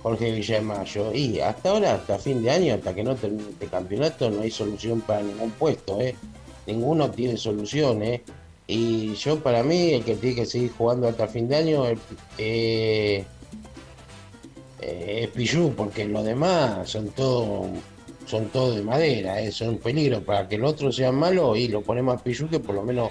Jorge 0.00 0.30
Villamayo. 0.30 1.12
Y 1.12 1.40
hasta 1.40 1.70
ahora, 1.70 1.94
hasta 1.94 2.20
fin 2.20 2.40
de 2.40 2.52
año, 2.52 2.74
hasta 2.74 2.94
que 2.94 3.02
no 3.02 3.16
termine 3.16 3.50
este 3.50 3.66
campeonato, 3.66 4.30
no 4.30 4.42
hay 4.42 4.50
solución 4.52 5.00
para 5.00 5.22
ningún 5.22 5.50
puesto, 5.50 6.00
¿eh? 6.00 6.14
Ninguno 6.68 7.10
tiene 7.10 7.36
solución, 7.36 8.04
¿eh? 8.04 8.22
Y 8.68 9.14
yo, 9.14 9.40
para 9.40 9.64
mí, 9.64 9.94
el 9.94 10.04
que 10.04 10.14
tiene 10.14 10.36
que 10.36 10.46
seguir 10.46 10.70
jugando 10.78 11.08
hasta 11.08 11.26
fin 11.26 11.48
de 11.48 11.56
año 11.56 11.84
eh, 11.88 11.98
eh, 12.38 13.24
es 14.80 15.28
Pichu, 15.30 15.74
porque 15.76 16.04
los 16.04 16.24
demás 16.24 16.88
son 16.88 17.08
todos 17.08 17.70
son 18.24 18.50
todo 18.50 18.76
de 18.76 18.82
madera, 18.82 19.40
¿eh? 19.40 19.50
son 19.50 19.70
un 19.70 19.78
peligro. 19.78 20.22
Para 20.22 20.46
que 20.46 20.54
el 20.54 20.64
otro 20.64 20.92
sea 20.92 21.10
malo, 21.10 21.56
y 21.56 21.66
lo 21.66 21.82
ponemos 21.82 22.20
a 22.20 22.22
Pichu, 22.22 22.48
que 22.48 22.60
por 22.60 22.76
lo 22.76 22.84
menos 22.84 23.10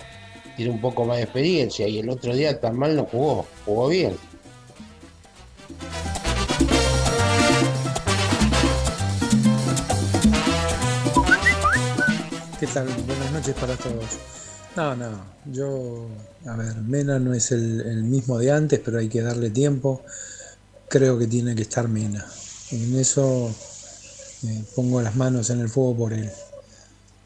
tiene 0.57 0.71
un 0.71 0.81
poco 0.81 1.05
más 1.05 1.17
de 1.17 1.23
experiencia 1.23 1.87
y 1.87 1.99
el 1.99 2.09
otro 2.09 2.35
día 2.35 2.59
tan 2.59 2.77
mal 2.77 2.95
no 2.95 3.05
jugó, 3.05 3.45
jugó 3.63 3.87
bien. 3.87 4.17
¿Qué 12.59 12.65
tal? 12.65 12.87
Buenas 13.05 13.31
noches 13.31 13.53
para 13.53 13.75
todos. 13.75 14.17
No, 14.75 14.95
no, 14.95 15.09
yo, 15.45 16.07
a 16.47 16.55
ver, 16.55 16.75
Mena 16.77 17.19
no 17.19 17.35
es 17.35 17.51
el, 17.51 18.03
mismo 18.03 18.39
de 18.39 18.51
antes, 18.51 18.79
pero 18.83 18.97
hay 18.97 19.09
que 19.09 19.21
darle 19.21 19.51
tiempo. 19.51 20.01
Creo 20.89 21.19
que 21.19 21.27
tiene 21.27 21.55
que 21.55 21.61
estar 21.61 21.87
Mena. 21.87 22.25
En 22.71 22.97
eso 22.99 23.53
eh, 24.43 24.63
pongo 24.75 25.01
las 25.01 25.15
manos 25.15 25.51
en 25.51 25.59
el 25.59 25.69
fuego 25.69 25.95
por 25.95 26.13
él. 26.13 26.31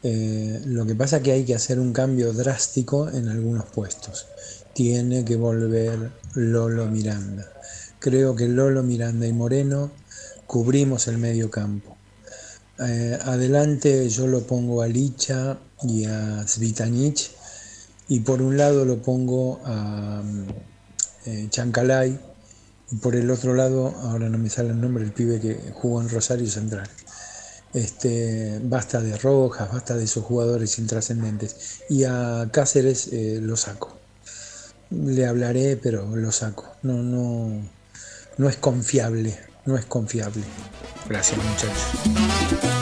Eh, 0.02 0.60
lo 0.64 0.84
que 0.84 0.94
pasa 0.94 1.18
es 1.18 1.22
que 1.22 1.32
hay 1.32 1.44
que 1.44 1.54
hacer 1.54 1.78
un 1.78 1.92
cambio 1.92 2.32
drástico 2.32 3.08
en 3.08 3.28
algunos 3.28 3.66
puestos. 3.66 4.26
Tiene 4.74 5.24
que 5.24 5.36
volver 5.36 6.10
Lolo 6.34 6.86
Miranda. 6.86 7.46
Creo 7.98 8.34
que 8.34 8.48
Lolo 8.48 8.82
Miranda 8.82 9.26
y 9.26 9.32
Moreno 9.32 9.92
cubrimos 10.46 11.06
el 11.08 11.18
medio 11.18 11.50
campo. 11.50 11.96
Eh, 12.78 13.18
adelante 13.22 14.08
yo 14.08 14.26
lo 14.26 14.46
pongo 14.46 14.82
a 14.82 14.88
Licha 14.88 15.58
y 15.82 16.04
a 16.04 16.46
Svitanic 16.48 17.30
y 18.08 18.20
por 18.20 18.42
un 18.42 18.56
lado 18.56 18.84
lo 18.84 19.00
pongo 19.00 19.60
a 19.64 20.22
mm, 20.24 20.46
eh, 21.26 21.46
Chancalay 21.50 22.18
y 22.90 22.96
por 22.96 23.16
el 23.16 23.30
otro 23.30 23.54
lado, 23.54 23.94
ahora 24.02 24.28
no 24.28 24.36
me 24.36 24.50
sale 24.50 24.70
el 24.70 24.80
nombre, 24.80 25.04
el 25.04 25.12
pibe 25.12 25.40
que 25.40 25.72
jugó 25.72 26.02
en 26.02 26.08
Rosario 26.10 26.46
Central. 26.46 26.88
Este, 27.74 28.60
basta 28.62 29.00
de 29.00 29.16
Rojas, 29.16 29.72
basta 29.72 29.96
de 29.96 30.04
esos 30.04 30.24
jugadores 30.24 30.78
intrascendentes. 30.78 31.82
Y 31.88 32.04
a 32.04 32.48
Cáceres 32.52 33.08
eh, 33.12 33.38
lo 33.40 33.56
saco. 33.56 33.96
Le 34.90 35.26
hablaré, 35.26 35.76
pero 35.76 36.14
lo 36.16 36.32
saco. 36.32 36.76
No, 36.82 37.02
no, 37.02 37.62
no 38.36 38.48
es 38.48 38.56
confiable, 38.56 39.38
no 39.64 39.76
es 39.76 39.86
confiable. 39.86 40.44
Gracias 41.08 41.38
muchachos. 41.38 42.81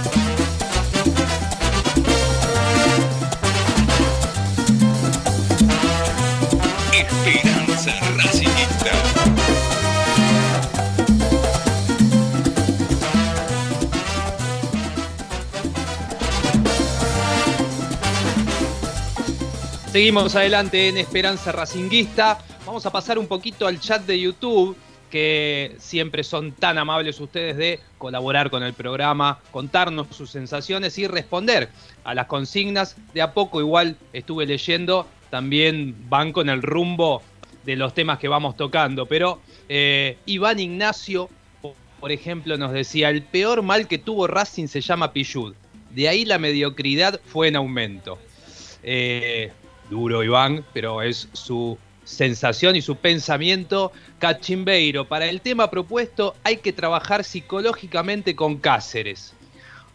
Seguimos 19.93 20.37
adelante 20.37 20.89
en 20.89 20.99
Esperanza 20.99 21.51
Racinguista. 21.51 22.39
Vamos 22.65 22.87
a 22.87 22.93
pasar 22.93 23.19
un 23.19 23.27
poquito 23.27 23.67
al 23.67 23.81
chat 23.81 24.07
de 24.07 24.21
YouTube, 24.21 24.77
que 25.11 25.75
siempre 25.81 26.23
son 26.23 26.53
tan 26.53 26.79
amables 26.79 27.19
ustedes 27.19 27.57
de 27.57 27.81
colaborar 27.99 28.51
con 28.51 28.63
el 28.63 28.73
programa, 28.73 29.41
contarnos 29.51 30.07
sus 30.15 30.31
sensaciones 30.31 30.97
y 30.99 31.09
responder 31.09 31.71
a 32.05 32.15
las 32.15 32.27
consignas. 32.27 32.95
De 33.15 33.21
a 33.21 33.35
poco 33.35 33.61
igual 33.61 33.97
estuve 34.13 34.47
leyendo, 34.47 35.09
también 35.29 35.97
van 36.09 36.33
con 36.33 36.49
el 36.51 36.63
rumbo 36.63 37.21
de 37.65 37.75
los 37.75 37.93
temas 37.93 38.21
que 38.21 38.29
vamos 38.29 38.57
tocando. 38.57 39.07
Pero 39.07 39.41
eh, 39.69 40.19
Iván 40.25 40.61
Ignacio, 40.61 41.29
por 41.99 42.13
ejemplo, 42.13 42.57
nos 42.57 42.71
decía, 42.71 43.11
el 43.11 43.23
peor 43.23 43.63
mal 43.63 43.89
que 43.89 43.99
tuvo 43.99 44.29
Racing 44.29 44.69
se 44.69 44.83
llama 44.83 45.13
Pillud. 45.13 45.53
De 45.91 46.09
ahí 46.09 46.25
la 46.25 46.39
mediocridad 46.39 47.21
fue 47.27 47.49
en 47.49 47.57
aumento. 47.57 48.21
Eh, 48.85 49.51
duro 49.91 50.23
Iván, 50.25 50.65
pero 50.73 51.03
es 51.03 51.29
su 51.33 51.77
sensación 52.05 52.77
y 52.77 52.83
su 52.83 52.97
pensamiento 52.97 53.93
cachimbeiro. 54.19 55.07
Para 55.07 55.27
el 55.27 55.41
tema 55.41 55.71
propuesto 55.71 56.35
hay 56.45 56.57
que 56.59 56.73
trabajar 56.73 57.25
psicológicamente 57.25 58.35
con 58.35 58.57
Cáceres. 58.59 59.35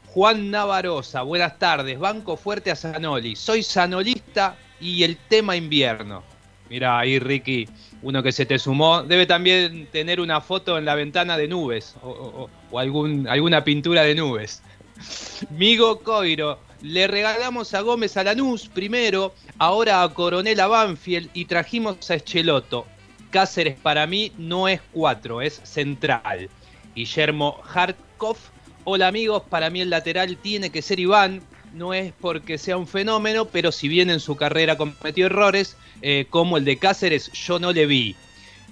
Juan 0.08 0.52
Navarosa, 0.52 1.24
buenas 1.24 1.58
tardes. 1.60 1.98
Banco 2.00 2.38
fuerte 2.38 2.72
a 2.72 2.76
Zanoli. 2.76 3.36
Soy 3.36 3.64
sanolista 3.64 4.58
y 4.80 5.04
el 5.04 5.18
tema 5.18 5.56
invierno. 5.56 6.24
Mira 6.70 6.98
ahí, 7.00 7.20
Ricky, 7.20 7.68
uno 8.02 8.24
que 8.24 8.32
se 8.32 8.46
te 8.46 8.58
sumó. 8.58 9.04
Debe 9.04 9.26
también 9.26 9.88
tener 9.92 10.20
una 10.20 10.42
foto 10.42 10.78
en 10.78 10.86
la 10.86 10.96
ventana 10.96 11.38
de 11.38 11.48
nubes 11.48 11.96
o, 12.02 12.50
o- 12.72 12.78
algún, 12.80 13.28
alguna 13.28 13.64
pintura 13.64 14.04
de 14.04 14.16
nubes. 14.16 14.62
Migo 15.52 16.00
Coiro, 16.00 16.60
le 16.86 17.08
regalamos 17.08 17.74
a 17.74 17.82
Gómez 17.82 18.16
a 18.16 18.24
Lanús 18.24 18.68
primero, 18.68 19.34
ahora 19.58 20.04
a 20.04 20.14
Coronel 20.14 20.60
a 20.60 20.68
Banfield 20.68 21.32
y 21.34 21.46
trajimos 21.46 22.12
a 22.12 22.16
Echeloto. 22.16 22.86
Cáceres 23.32 23.76
para 23.76 24.06
mí 24.06 24.32
no 24.38 24.68
es 24.68 24.82
cuatro, 24.92 25.42
es 25.42 25.60
central. 25.64 26.48
Guillermo 26.96 27.60
Hartkov, 27.74 28.38
hola 28.84 29.08
amigos, 29.08 29.42
para 29.50 29.72
mí 29.72 29.82
el 29.82 29.90
lateral 29.90 30.38
tiene 30.38 30.70
que 30.70 30.84
ser 30.84 31.00
Iván. 31.00 31.42
No 31.74 31.96
es 31.96 32.14
porque 32.22 32.60
sea 32.60 32.78
un 32.78 32.88
fenómeno, 32.88 33.46
pero 33.46 33.72
si 33.72 33.88
bien 33.88 34.12
en 34.12 34.20
su 34.20 34.36
carrera 34.36 34.78
cometió 34.78 35.26
errores, 35.26 35.78
eh, 36.04 36.28
como 36.30 36.56
el 36.56 36.66
de 36.66 36.78
Cáceres, 36.78 37.32
yo 37.32 37.58
no 37.58 37.74
le 37.74 37.88
vi. 37.88 38.16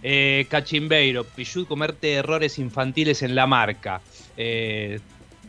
Eh, 0.03 0.45
Cachimbeiro, 0.49 1.23
Pichud 1.23 1.65
comerte 1.65 2.13
errores 2.13 2.59
infantiles 2.59 3.23
en 3.23 3.33
la 3.33 3.47
marca. 3.47 4.01
Eh, 4.37 4.99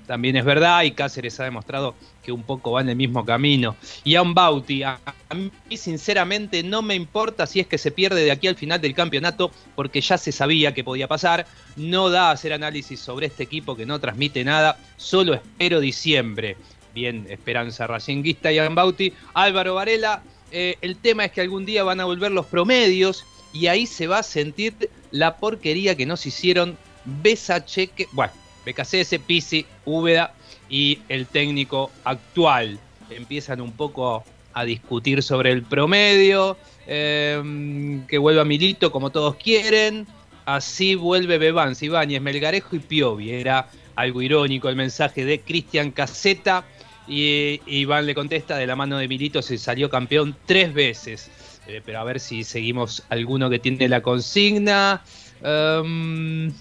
también 0.06 0.36
es 0.36 0.44
verdad 0.44 0.82
y 0.82 0.92
Cáceres 0.92 1.38
ha 1.40 1.44
demostrado 1.44 1.94
que 2.22 2.32
un 2.32 2.42
poco 2.42 2.72
va 2.72 2.80
en 2.80 2.88
el 2.88 2.96
mismo 2.96 3.24
camino. 3.24 3.76
Y 4.02 4.14
a 4.14 4.22
un 4.22 4.34
Bauti, 4.34 4.82
a, 4.82 4.98
mí 5.34 5.76
sinceramente 5.76 6.62
no 6.62 6.82
me 6.82 6.94
importa 6.94 7.46
si 7.46 7.60
es 7.60 7.66
que 7.66 7.78
se 7.78 7.90
pierde 7.90 8.24
de 8.24 8.30
aquí 8.30 8.46
al 8.46 8.56
final 8.56 8.80
del 8.80 8.94
campeonato 8.94 9.50
porque 9.74 10.00
ya 10.00 10.18
se 10.18 10.32
sabía 10.32 10.74
que 10.74 10.84
podía 10.84 11.08
pasar. 11.08 11.46
No 11.76 12.10
da 12.10 12.28
a 12.28 12.32
hacer 12.32 12.52
análisis 12.52 13.00
sobre 13.00 13.26
este 13.26 13.42
equipo 13.42 13.76
que 13.76 13.86
no 13.86 13.98
transmite 13.98 14.44
nada. 14.44 14.78
Solo 14.96 15.34
espero 15.34 15.80
diciembre. 15.80 16.56
Bien, 16.94 17.26
Esperanza 17.28 17.86
Racinguista 17.86 18.52
y 18.52 18.58
Bauti. 18.68 19.12
Álvaro 19.34 19.74
Varela, 19.74 20.22
eh, 20.52 20.76
el 20.80 20.96
tema 20.96 21.24
es 21.24 21.32
que 21.32 21.40
algún 21.40 21.66
día 21.66 21.82
van 21.82 22.00
a 22.00 22.04
volver 22.04 22.30
los 22.30 22.46
promedios 22.46 23.26
y 23.52 23.66
ahí 23.66 23.86
se 23.86 24.06
va 24.06 24.18
a 24.18 24.22
sentir 24.22 24.90
la 25.10 25.36
porquería 25.36 25.96
que 25.96 26.06
nos 26.06 26.26
hicieron 26.26 26.76
Besa 27.04 27.64
Cheque. 27.64 28.08
Bueno, 28.12 28.32
BKCS, 28.64 29.18
Pisi, 29.26 29.66
Úbeda 29.84 30.34
y 30.68 31.00
el 31.08 31.26
técnico 31.26 31.90
actual. 32.04 32.78
Empiezan 33.10 33.60
un 33.60 33.72
poco 33.72 34.24
a 34.54 34.64
discutir 34.64 35.22
sobre 35.22 35.50
el 35.50 35.62
promedio, 35.62 36.56
eh, 36.86 38.00
que 38.08 38.18
vuelva 38.18 38.44
Milito 38.44 38.90
como 38.90 39.10
todos 39.10 39.36
quieren. 39.36 40.06
Así 40.46 40.94
vuelve 40.94 41.38
Bebán, 41.38 41.74
Ibáñez, 41.80 42.20
Melgarejo 42.20 42.76
y 42.76 42.78
Piovi. 42.78 43.30
Era 43.30 43.68
algo 43.96 44.22
irónico 44.22 44.68
el 44.68 44.76
mensaje 44.76 45.24
de 45.24 45.40
Cristian 45.40 45.90
Caseta. 45.90 46.64
Y 47.06 47.60
Iván 47.66 48.06
le 48.06 48.14
contesta, 48.14 48.56
de 48.56 48.66
la 48.66 48.76
mano 48.76 48.96
de 48.96 49.08
Milito 49.08 49.42
se 49.42 49.58
salió 49.58 49.90
campeón 49.90 50.36
tres 50.46 50.72
veces. 50.72 51.30
Eh, 51.66 51.82
pero 51.84 52.00
a 52.00 52.04
ver 52.04 52.20
si 52.20 52.44
seguimos 52.44 53.04
alguno 53.08 53.50
que 53.50 53.58
tiene 53.58 53.88
la 53.88 54.02
consigna. 54.02 55.02
Um, 55.42 56.52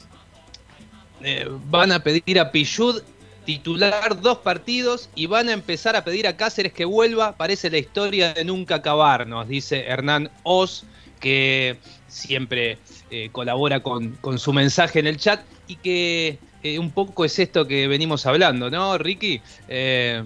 eh, 1.23 1.47
van 1.69 1.91
a 1.91 2.03
pedir 2.03 2.39
a 2.39 2.51
Pillud 2.51 3.01
titular 3.45 4.21
dos 4.21 4.39
partidos 4.39 5.09
y 5.15 5.25
van 5.25 5.49
a 5.49 5.53
empezar 5.53 5.95
a 5.95 6.03
pedir 6.03 6.27
a 6.27 6.37
Cáceres 6.37 6.73
que 6.73 6.85
vuelva. 6.85 7.35
Parece 7.35 7.69
la 7.69 7.77
historia 7.77 8.33
de 8.33 8.45
nunca 8.45 8.75
acabar, 8.75 9.27
nos 9.27 9.47
dice 9.47 9.85
Hernán 9.85 10.29
Oz, 10.43 10.85
que 11.19 11.77
siempre 12.07 12.77
eh, 13.09 13.29
colabora 13.31 13.81
con, 13.81 14.17
su 14.37 14.53
mensaje 14.53 14.99
en 14.99 15.07
el 15.07 15.17
chat 15.17 15.41
y 15.67 15.77
que 15.77 16.37
eh, 16.61 16.79
un 16.79 16.91
poco 16.91 17.25
es 17.25 17.39
esto 17.39 17.65
que 17.67 17.87
venimos 17.87 18.25
hablando, 18.25 18.69
¿no, 18.69 18.97
Ricky? 18.97 19.41
Eh, 19.67 20.23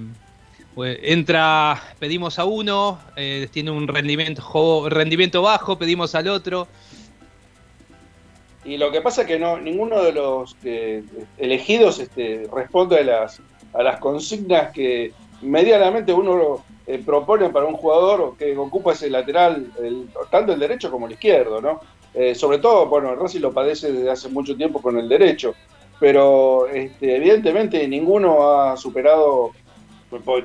pues 0.73 0.99
entra, 1.01 1.81
pedimos 1.97 2.37
a 2.37 2.45
uno, 2.45 2.99
tiene 3.51 3.71
un 3.71 3.87
rendimiento, 3.87 4.87
rendimiento 4.89 5.41
bajo, 5.41 5.79
pedimos 5.79 6.13
al 6.13 6.27
otro. 6.27 6.67
Y 8.67 8.75
lo 8.75 8.91
que 8.91 8.99
pasa 8.99 9.21
es 9.21 9.27
que 9.27 9.39
no, 9.39 9.57
ninguno 9.57 10.03
de 10.03 10.11
los 10.11 10.57
elegidos 11.37 11.99
este, 11.99 12.49
responde 12.53 12.97
a 12.97 13.03
las, 13.03 13.41
a 13.73 13.81
las 13.81 13.97
consignas 13.97 14.73
que 14.73 15.13
medianamente 15.41 16.11
uno 16.11 16.65
eh, 16.85 17.01
propone 17.03 17.49
para 17.49 17.65
un 17.65 17.75
jugador 17.75 18.35
que 18.37 18.57
ocupa 18.57 18.91
ese 18.91 19.09
lateral, 19.09 19.71
el, 19.81 20.09
tanto 20.29 20.51
el 20.51 20.59
derecho 20.59 20.91
como 20.91 21.05
el 21.05 21.13
izquierdo, 21.13 21.61
¿no? 21.61 21.79
Eh, 22.13 22.35
sobre 22.35 22.57
todo, 22.57 22.87
bueno, 22.87 23.15
Rossi 23.15 23.39
lo 23.39 23.53
padece 23.53 23.93
desde 23.93 24.11
hace 24.11 24.27
mucho 24.27 24.57
tiempo 24.57 24.81
con 24.81 24.99
el 24.99 25.07
derecho, 25.07 25.53
pero 25.97 26.67
este, 26.67 27.15
evidentemente 27.15 27.87
ninguno 27.87 28.51
ha 28.51 28.75
superado, 28.75 29.51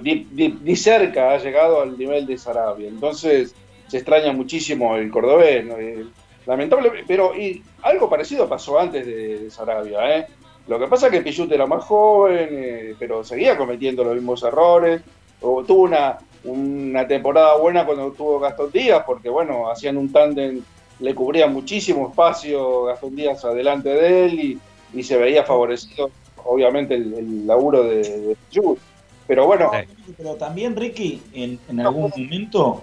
ni, 0.01 0.29
ni, 0.31 0.49
ni, 0.63 0.77
cerca 0.77 1.33
ha 1.33 1.39
llegado 1.39 1.83
al 1.83 1.99
nivel 1.99 2.25
de 2.27 2.39
Sarabia. 2.39 2.87
Entonces 2.87 3.53
se 3.89 3.97
extraña 3.97 4.33
muchísimo 4.33 4.95
el 4.95 5.11
cordobés, 5.11 5.65
¿no? 5.65 5.77
el, 5.77 6.13
lamentable, 6.47 7.05
pero 7.07 7.35
y 7.35 7.63
algo 7.83 8.09
parecido 8.09 8.49
pasó 8.49 8.79
antes 8.79 9.07
de, 9.07 9.39
de 9.39 9.51
Sarabia, 9.51 10.19
¿eh? 10.19 10.27
Lo 10.69 10.79
que 10.79 10.87
pasa 10.87 11.07
es 11.07 11.13
que 11.13 11.23
Pichut 11.23 11.51
era 11.51 11.67
más 11.67 11.85
joven, 11.85 12.49
eh, 12.53 12.95
pero 12.99 13.25
seguía 13.25 13.57
cometiendo 13.57 14.05
los 14.05 14.15
mismos 14.15 14.43
errores. 14.45 15.03
O, 15.41 15.65
tuvo 15.65 15.83
una, 15.83 16.19
una 16.45 17.07
temporada 17.07 17.57
buena 17.57 17.85
cuando 17.85 18.13
tuvo 18.13 18.39
Gastón 18.39 18.71
Díaz, 18.71 19.03
porque 19.05 19.29
bueno, 19.29 19.69
hacían 19.69 19.97
un 19.97 20.13
tándem, 20.13 20.63
le 21.01 21.15
cubría 21.17 21.49
muchísimo 21.49 22.09
espacio 22.09 22.85
Gastón 22.85 23.17
Díaz 23.17 23.45
adelante 23.45 23.89
de 23.89 24.25
él 24.25 24.41
y, 24.41 24.61
y 24.95 25.03
se 25.03 25.17
veía 25.17 25.43
favorecido, 25.43 26.11
obviamente, 26.45 26.95
el, 26.95 27.13
el 27.13 27.47
laburo 27.47 27.83
de, 27.83 28.03
de 28.03 28.37
Pichut. 28.49 28.79
Pero 29.27 29.47
bueno. 29.47 29.71
Pero 30.17 30.35
también, 30.37 30.77
Ricky, 30.77 31.23
en, 31.33 31.59
en 31.69 31.81
algún 31.81 32.11
momento. 32.11 32.83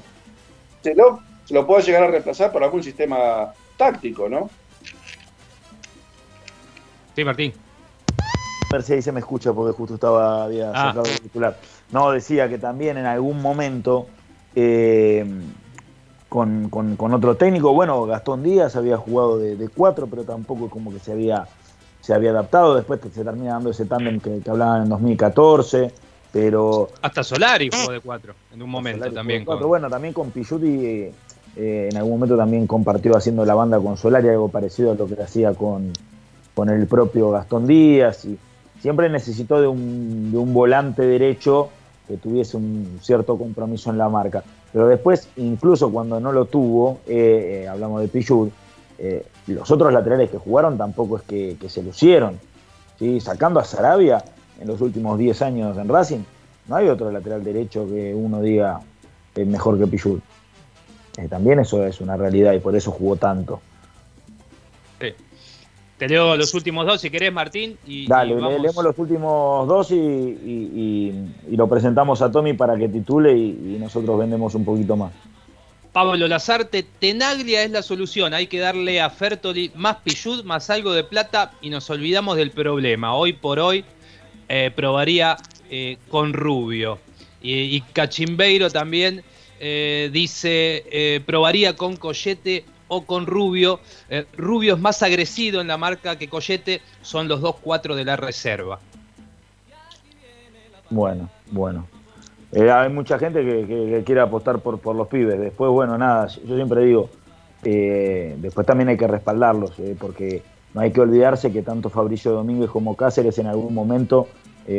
Se 0.82 0.96
lo, 0.96 1.22
se 1.50 1.56
lo 1.56 1.66
puede 1.66 1.82
llegar 1.82 2.04
a 2.04 2.08
reemplazar 2.12 2.52
por 2.52 2.64
algún 2.64 2.84
sistema 2.84 3.52
táctico, 3.76 4.30
¿no? 4.30 4.52
Sí, 7.16 7.24
Martín. 7.24 7.54
A 8.72 8.74
ver 8.76 8.84
si 8.84 8.94
ahí 8.94 9.02
se 9.02 9.12
me 9.12 9.20
escucha 9.20 9.52
porque 9.52 9.76
justo 9.76 9.96
estaba 9.96 10.44
había 10.44 10.70
Ah. 10.70 10.90
sacado 10.90 11.06
el 11.12 11.20
titular. 11.22 11.58
No, 11.92 12.12
decía 12.12 12.48
que 12.50 12.60
también 12.60 13.00
en 13.00 13.08
algún 13.08 13.42
momento 13.42 14.06
eh, 14.56 15.26
con, 16.30 16.70
con- 16.70 16.96
con 16.96 17.14
otro 17.16 17.36
técnico, 17.36 17.74
bueno, 17.74 18.06
Gastón 18.06 18.44
Díaz 18.44 18.76
había 18.76 18.98
jugado 18.98 19.40
de, 19.40 19.56
de 19.56 19.70
cuatro, 19.70 20.06
pero 20.06 20.24
tampoco 20.26 20.70
como 20.70 20.92
que 20.94 21.00
se 21.00 21.14
había, 21.14 21.48
se 22.02 22.14
había 22.14 22.30
adaptado. 22.30 22.76
Después 22.76 23.00
se 23.12 23.24
termina 23.24 23.54
dando 23.54 23.72
ese 23.72 23.86
tándem 23.86 24.20
que, 24.20 24.40
que 24.40 24.50
hablaban 24.52 24.84
en 24.84 24.90
2014, 24.90 25.92
pero 26.32 26.90
Hasta 27.02 27.24
Solari 27.24 27.72
jugó 27.74 27.92
de 27.92 28.02
cuatro 28.02 28.36
en 28.54 28.62
un 28.62 28.70
momento 28.70 29.12
también. 29.12 29.44
con- 29.46 29.60
Bueno, 29.68 29.90
también 29.90 30.14
con 30.14 30.30
Pichuti 30.30 31.10
eh, 31.56 31.90
en 31.92 31.98
algún 31.98 32.14
momento 32.14 32.38
también 32.38 32.68
compartió 32.68 33.16
haciendo 33.16 33.46
la 33.46 33.56
banda 33.56 33.80
con 33.80 33.98
Solari, 33.98 34.30
algo 34.30 34.50
parecido 34.50 34.92
a 34.92 34.96
lo 34.96 35.08
que 35.08 35.22
hacía 35.22 35.54
con, 35.54 35.92
con 36.54 36.70
el 36.70 36.88
propio 36.88 37.32
Gastón 37.32 37.68
Díaz. 37.68 38.26
Y 38.26 38.38
siempre 38.82 39.10
necesitó 39.10 39.60
de 39.62 39.68
un, 39.68 40.32
de 40.32 40.38
un 40.38 40.54
volante 40.54 41.04
derecho 41.04 41.70
que 42.08 42.18
tuviese 42.18 42.58
un 42.58 43.00
cierto 43.02 43.38
compromiso 43.38 43.90
en 43.90 43.98
la 43.98 44.10
marca. 44.10 44.44
Pero 44.72 44.88
después, 44.88 45.28
incluso 45.38 45.92
cuando 45.92 46.20
no 46.20 46.32
lo 46.32 46.46
tuvo, 46.46 47.00
eh, 47.08 47.64
eh, 47.64 47.68
hablamos 47.68 48.02
de 48.02 48.08
Pichud, 48.08 48.50
los 49.48 49.72
otros 49.72 49.94
laterales 49.94 50.30
que 50.30 50.38
jugaron 50.38 50.78
tampoco 50.78 51.18
es 51.18 51.24
que, 51.24 51.70
se 51.70 51.82
lucieron. 51.82 52.40
¿sí? 52.98 53.20
Sacando 53.22 53.60
a 53.60 53.64
Sarabia 53.64 54.24
en 54.60 54.68
los 54.68 54.82
últimos 54.82 55.18
10 55.18 55.42
años 55.42 55.78
en 55.78 55.88
Racing, 55.88 56.20
no 56.68 56.76
hay 56.76 56.90
otro 56.90 57.10
lateral 57.10 57.44
derecho 57.44 57.88
que 57.88 58.14
uno 58.14 58.42
diga 58.42 58.82
mejor 59.46 59.80
que 59.80 59.88
Pichud. 59.88 60.20
Eh, 61.20 61.28
también 61.30 61.60
eso 61.60 61.86
es 61.86 62.00
una 62.02 62.16
realidad 62.16 62.54
y 62.54 62.60
por 62.60 62.76
eso 62.76 62.92
jugó 62.92 63.16
tanto. 63.18 63.62
Sí. 65.02 65.08
Te 65.98 66.08
leo 66.08 66.38
los 66.38 66.54
últimos 66.54 66.86
dos 66.86 67.02
si 67.02 67.10
querés, 67.10 67.34
Martín. 67.34 67.78
Y, 67.86 68.08
Dale, 68.08 68.32
y 68.32 68.36
le- 68.36 68.42
vamos- 68.42 68.62
leemos 68.62 68.84
los 68.86 68.98
últimos 68.98 69.68
dos 69.68 69.92
y, 69.92 69.96
y- 69.96 71.30
lo 71.58 71.68
presentamos 71.68 72.22
a 72.22 72.32
Tommy 72.32 72.54
para 72.54 72.78
que 72.78 72.88
titule 72.88 73.36
y, 73.38 73.76
y 73.76 73.78
nosotros 73.80 74.18
vendemos 74.18 74.56
un 74.56 74.64
poquito 74.64 74.96
más. 74.96 75.12
Pablo 75.92 76.28
Lazarte, 76.28 76.84
Tenaglia 77.00 77.64
es 77.64 77.72
la 77.72 77.82
solución. 77.82 78.34
Hay 78.34 78.48
que 78.48 78.60
darle 78.60 79.02
a 79.02 79.10
Fertoli 79.10 79.72
más 79.76 79.98
pillud, 79.98 80.46
más 80.46 80.70
algo 80.70 80.94
de 80.94 81.04
plata 81.04 81.52
y 81.62 81.70
nos 81.70 81.90
olvidamos 81.90 82.38
del 82.38 82.52
problema. 82.52 83.16
Hoy 83.16 83.34
por 83.34 83.60
hoy 83.60 83.84
eh, 84.48 84.72
probaría 84.74 85.36
eh, 85.70 85.98
con 86.10 86.32
Rubio. 86.32 87.00
Y, 87.42 87.54
y 87.76 87.82
Cachimbeiro 87.82 88.70
también 88.70 89.24
eh, 89.62 90.10
dice, 90.14 90.86
eh, 90.90 91.22
probaría 91.26 91.76
con 91.76 91.98
Collete 91.98 92.64
o 92.88 93.06
con 93.06 93.26
Rubio. 93.26 93.82
Eh, 94.10 94.26
Rubio 94.38 94.76
es 94.76 94.80
más 94.80 95.04
agresivo 95.04 95.60
en 95.60 95.68
la 95.68 95.78
marca 95.78 96.18
que 96.18 96.30
Collete, 96.30 96.82
son 97.02 97.28
los 97.28 97.42
dos 97.42 97.58
cuatro 97.62 97.96
de 97.96 98.06
la 98.06 98.16
reserva. 98.16 98.80
Bueno, 100.90 101.30
bueno. 101.52 101.88
Hay 102.54 102.90
mucha 102.90 103.20
gente 103.20 103.44
que, 103.44 104.04
quiere 104.06 104.22
apostar 104.22 104.60
por, 104.60 104.96
los 104.96 105.08
pibes. 105.08 105.40
Después, 105.40 105.70
bueno, 105.70 105.98
nada, 106.00 106.28
yo 106.28 106.56
siempre 106.56 106.84
digo, 106.84 107.10
después 107.62 108.66
también 108.66 108.90
hay 108.90 108.98
que 108.98 109.08
respaldarlos, 109.08 109.74
porque 110.00 110.42
no 110.74 110.82
hay 110.82 110.92
que 110.92 111.00
olvidarse 111.00 111.52
que 111.52 111.62
tanto 111.62 111.92
Fabricio 111.92 112.32
Domínguez 112.32 112.72
como 112.72 112.96
Cáceres 112.96 113.38
en 113.38 113.46
algún 113.46 113.76
momento 113.76 114.28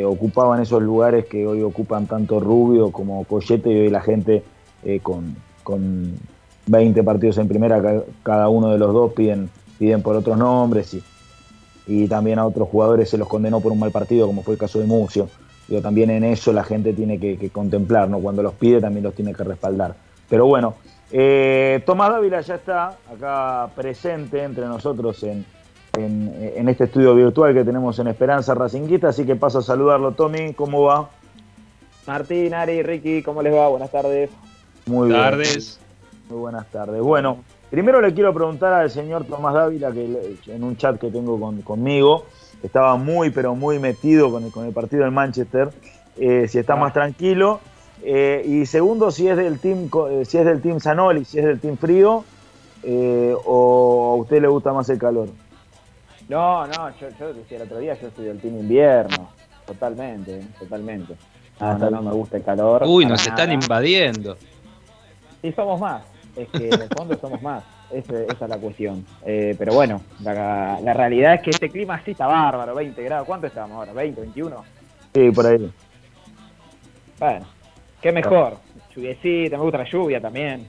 ocupaban 0.05 0.61
esos 0.61 0.83
lugares 0.83 1.27
que 1.27 1.47
hoy 1.47 1.63
ocupan 1.63 2.09
tanto 2.09 2.41
Rubio 2.41 2.91
como 2.91 3.23
Collete 3.23 3.71
y 3.71 3.79
hoy 3.79 3.91
la 3.91 4.01
gente 4.01 4.43
eh, 4.85 5.01
con, 5.03 5.37
con 5.63 6.15
20 6.67 7.03
partidos 7.03 7.39
en 7.39 7.49
primera, 7.49 7.81
ca- 7.83 8.03
cada 8.23 8.49
uno 8.49 8.71
de 8.71 8.79
los 8.79 8.93
dos 8.93 9.13
piden, 9.13 9.51
piden 9.79 10.03
por 10.03 10.17
otros 10.17 10.37
nombres 10.39 10.95
y, 10.95 11.03
y 11.87 12.07
también 12.09 12.39
a 12.39 12.47
otros 12.47 12.69
jugadores 12.69 13.09
se 13.11 13.19
los 13.19 13.29
condenó 13.29 13.61
por 13.61 13.73
un 13.73 13.79
mal 13.79 13.91
partido, 13.91 14.27
como 14.27 14.43
fue 14.43 14.55
el 14.55 14.61
caso 14.61 14.79
de 14.79 14.87
Mucio. 14.87 15.29
Digo, 15.69 15.81
también 15.83 16.11
en 16.11 16.25
eso 16.25 16.53
la 16.53 16.65
gente 16.65 16.93
tiene 16.93 17.19
que, 17.19 17.51
contemplar, 17.51 18.09
¿no? 18.09 18.19
Cuando 18.19 18.43
los 18.43 18.55
pide 18.55 18.81
también 18.81 19.05
los 19.05 19.15
tiene 19.15 19.33
que 19.35 19.45
respaldar. 19.45 19.95
Pero 20.29 20.47
bueno, 20.47 20.75
eh, 21.13 21.83
Tomás 21.87 22.11
Dávila 22.11 22.41
ya 22.41 22.55
está 22.57 22.97
acá 23.13 23.69
presente 23.75 24.43
entre 24.43 24.67
nosotros 24.67 25.23
en, 25.25 25.45
en- 25.97 26.69
este 26.69 26.85
estudio 26.85 27.15
virtual 27.15 27.53
que 27.55 27.65
tenemos 27.65 27.99
en 27.99 28.09
Esperanza 28.09 28.55
Racinguita, 28.55 29.09
así 29.09 29.25
que 29.25 29.37
paso 29.37 29.59
a 29.59 29.63
saludarlo. 29.63 30.13
Tommy, 30.13 30.55
¿cómo 30.55 30.83
va? 30.83 31.09
Martín, 32.07 32.55
Ari, 32.55 32.83
Ricky, 32.83 33.23
¿cómo 33.23 33.43
les 33.43 33.55
va? 33.55 33.69
Buenas 33.69 33.91
tardes. 33.91 34.31
Muy 34.87 35.09
bien. 35.09 35.21
Tardes. 35.21 35.81
Muy 36.29 36.39
buenas 36.41 36.67
tardes. 36.71 37.01
Bueno, 37.01 37.39
primero 37.71 38.01
le 38.01 38.13
quiero 38.15 38.33
preguntar 38.35 38.73
al 38.73 38.91
señor 38.91 39.25
Tomás 39.25 39.55
Dávila, 39.55 39.91
que 39.93 40.37
en 40.47 40.65
un 40.65 40.77
chat 40.77 40.99
que 40.99 41.11
tengo 41.11 41.39
con- 41.41 41.63
conmigo, 41.63 42.25
estaba 42.63 42.97
muy, 42.97 43.31
pero 43.31 43.55
muy 43.55 43.79
metido 43.79 44.31
con 44.31 44.45
el, 44.45 44.53
con 44.53 44.67
el 44.67 44.73
partido 44.73 45.03
del 45.03 45.13
Manchester, 45.13 45.71
eh, 46.19 46.47
si 46.49 46.59
está 46.59 46.77
más 46.77 46.93
tranquilo. 46.93 47.61
Eh, 48.03 48.45
y 48.47 48.67
segundo, 48.67 49.11
si 49.11 49.29
es 49.29 49.37
del 49.37 49.59
team, 49.59 49.89
co- 49.89 50.09
eh, 50.09 50.25
si 50.25 50.39
es 50.39 50.45
del 50.45 50.63
team 50.63 50.81
Sanoli, 50.81 51.25
si 51.25 51.39
es 51.39 51.45
del 51.45 51.61
team 51.61 51.77
frío, 51.77 52.25
eh, 52.83 53.35
o 53.45 54.13
a 54.13 54.23
usted 54.23 54.41
le 54.41 54.49
gusta 54.49 54.73
más 54.73 54.89
el 54.89 54.99
calor. 54.99 55.29
No, 56.29 56.67
no, 56.67 56.91
yo, 56.99 57.09
yo 57.19 57.35
decía 57.35 57.57
el 57.59 57.65
otro 57.65 57.79
día, 57.79 57.95
yo 58.01 58.09
soy 58.17 58.25
del 58.27 58.39
team 58.41 58.55
invierno. 58.59 59.29
Totalmente, 59.67 60.43
totalmente. 60.59 61.15
Hasta 61.59 61.91
no 61.91 62.03
me 62.03 62.13
gusta 62.13 62.39
el 62.39 62.43
calor. 62.43 62.85
Uy, 62.87 63.05
nos 63.05 63.25
están 63.27 63.53
invadiendo. 63.53 64.37
Y 65.43 65.53
somos 65.53 65.81
más. 65.81 66.03
Es 66.37 66.49
que 66.49 66.69
en 66.69 66.83
el 66.83 66.89
fondo 66.89 67.17
somos 67.19 67.43
más. 67.43 67.65
Esa 67.91 68.23
es 68.23 68.41
la 68.49 68.59
cuestión. 68.59 69.05
Eh, 69.25 69.55
pero 69.59 69.75
bueno, 69.75 70.01
la, 70.23 70.79
la 70.83 70.95
realidad 70.95 71.35
es 71.35 71.43
que 71.43 71.51
este 71.51 71.71
clima 71.71 72.01
sí 72.05 72.13
está 72.13 72.27
bárbaro. 72.27 72.75
20 72.75 73.03
grados. 73.03 73.27
¿Cuánto 73.27 73.47
estamos 73.47 73.77
ahora? 73.77 73.93
¿20, 73.93 74.17
21? 74.17 74.65
Sí, 75.15 75.31
por 75.31 75.47
ahí. 75.47 75.71
Bueno, 77.19 77.47
qué 78.01 78.13
mejor. 78.13 78.57
Lluviecita, 78.95 79.57
me 79.57 79.63
gusta 79.63 79.79
la 79.79 79.85
lluvia 79.85 80.21
también. 80.21 80.67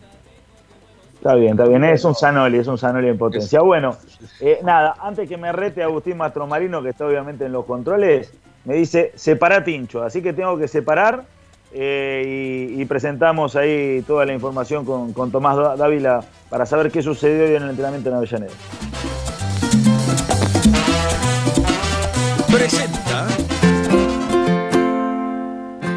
Está 1.16 1.36
bien, 1.36 1.52
está 1.52 1.66
bien. 1.66 1.84
Es 1.84 2.04
un 2.04 2.16
Sanoli, 2.16 2.58
es 2.58 2.68
un 2.68 2.78
Sanoli 2.78 3.10
en 3.10 3.18
potencia. 3.18 3.62
Bueno, 3.62 3.96
eh, 4.40 4.60
nada, 4.64 4.96
antes 5.00 5.30
que 5.30 5.38
me 5.38 5.52
rete 5.52 5.84
Agustín 5.84 6.18
Mastromarino, 6.18 6.82
que 6.82 6.90
está 6.90 7.06
obviamente 7.06 7.46
en 7.46 7.52
los 7.52 7.66
controles, 7.66 8.34
me 8.66 8.74
dice 8.74 9.12
separa 9.16 9.64
Tincho. 9.64 10.02
Así 10.04 10.24
que 10.24 10.34
tengo 10.34 10.58
que 10.58 10.68
separar 10.68 11.26
eh, 11.74 12.70
y, 12.76 12.82
y 12.82 12.86
presentamos 12.86 13.56
ahí 13.56 14.04
toda 14.06 14.26
la 14.26 14.34
información 14.34 14.84
con, 14.86 15.14
con 15.14 15.32
Tomás 15.32 15.56
Dá- 15.58 15.76
Dávila 15.76 16.22
para 16.50 16.66
saber 16.66 16.92
qué 16.92 17.02
sucedió 17.02 17.46
hoy 17.46 17.56
en 17.56 17.64
el 17.64 17.70
entrenamiento 17.70 18.10
en 18.10 18.16
Avellaneda. 18.16 18.52
Presenta. 22.52 23.28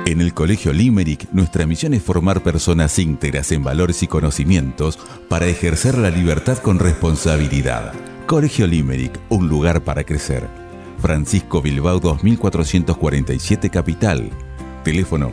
En 0.06 0.20
el 0.20 0.32
Colegio 0.34 0.72
Limerick, 0.72 1.28
nuestra 1.32 1.66
misión 1.66 1.94
es 1.94 2.02
formar 2.02 2.42
personas 2.42 2.98
íntegras 2.98 3.50
en 3.52 3.64
valores 3.64 4.02
y 4.02 4.06
conocimientos 4.06 4.98
para 5.28 5.46
ejercer 5.46 5.98
la 5.98 6.10
libertad 6.10 6.58
con 6.58 6.78
responsabilidad. 6.78 7.92
Colegio 8.26 8.66
Limerick, 8.66 9.18
un 9.30 9.48
lugar 9.48 9.80
para 9.82 10.04
crecer. 10.04 10.44
Francisco 10.98 11.60
Bilbao 11.60 11.98
2447 12.00 13.70
Capital. 13.70 14.30
Teléfono 14.84 15.32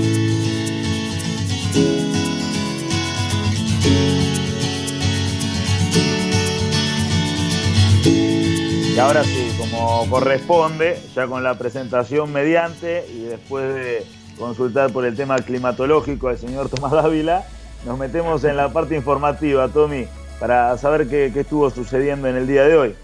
Ahora 9.01 9.23
sí, 9.23 9.51
como 9.57 10.07
corresponde, 10.09 10.95
ya 11.15 11.25
con 11.25 11.43
la 11.43 11.55
presentación 11.55 12.31
mediante 12.31 13.03
y 13.11 13.23
después 13.23 13.73
de 13.73 14.05
consultar 14.37 14.91
por 14.91 15.05
el 15.05 15.15
tema 15.15 15.37
climatológico 15.37 16.27
al 16.27 16.37
señor 16.37 16.69
Tomás 16.69 16.91
Dávila, 16.91 17.43
nos 17.85 17.97
metemos 17.97 18.43
en 18.43 18.57
la 18.57 18.69
parte 18.69 18.95
informativa, 18.95 19.67
Tommy, 19.69 20.05
para 20.39 20.77
saber 20.77 21.07
qué, 21.07 21.25
estuvo 21.25 21.69
sucediendo 21.71 22.27
en 22.27 22.35
el 22.35 22.47
día 22.47 22.63
de 22.63 22.77
hoy. 22.77 22.95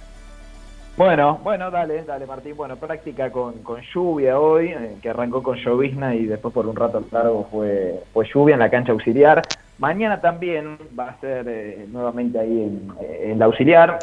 Bueno, 0.97 1.39
bueno, 1.43 1.71
dale, 1.71 2.03
dale 2.03 2.25
Martín. 2.25 2.55
Bueno, 2.55 2.75
práctica 2.75 3.31
con, 3.31 3.53
con 3.63 3.81
lluvia 3.93 4.39
hoy, 4.39 4.69
eh, 4.69 4.97
que 5.01 5.09
arrancó 5.09 5.43
con 5.43 5.57
llovizna 5.57 6.15
y 6.15 6.25
después 6.25 6.53
por 6.53 6.67
un 6.67 6.75
rato 6.75 7.03
largo 7.11 7.47
fue, 7.51 8.03
fue 8.13 8.27
lluvia 8.31 8.53
en 8.53 8.59
la 8.59 8.69
cancha 8.69 8.91
auxiliar. 8.91 9.41
Mañana 9.79 10.19
también 10.19 10.77
va 10.97 11.09
a 11.09 11.19
ser 11.19 11.45
eh, 11.47 11.87
nuevamente 11.91 12.39
ahí 12.39 12.63
en, 12.63 12.91
eh, 12.99 13.31
en 13.31 13.39
la 13.39 13.45
auxiliar. 13.45 13.99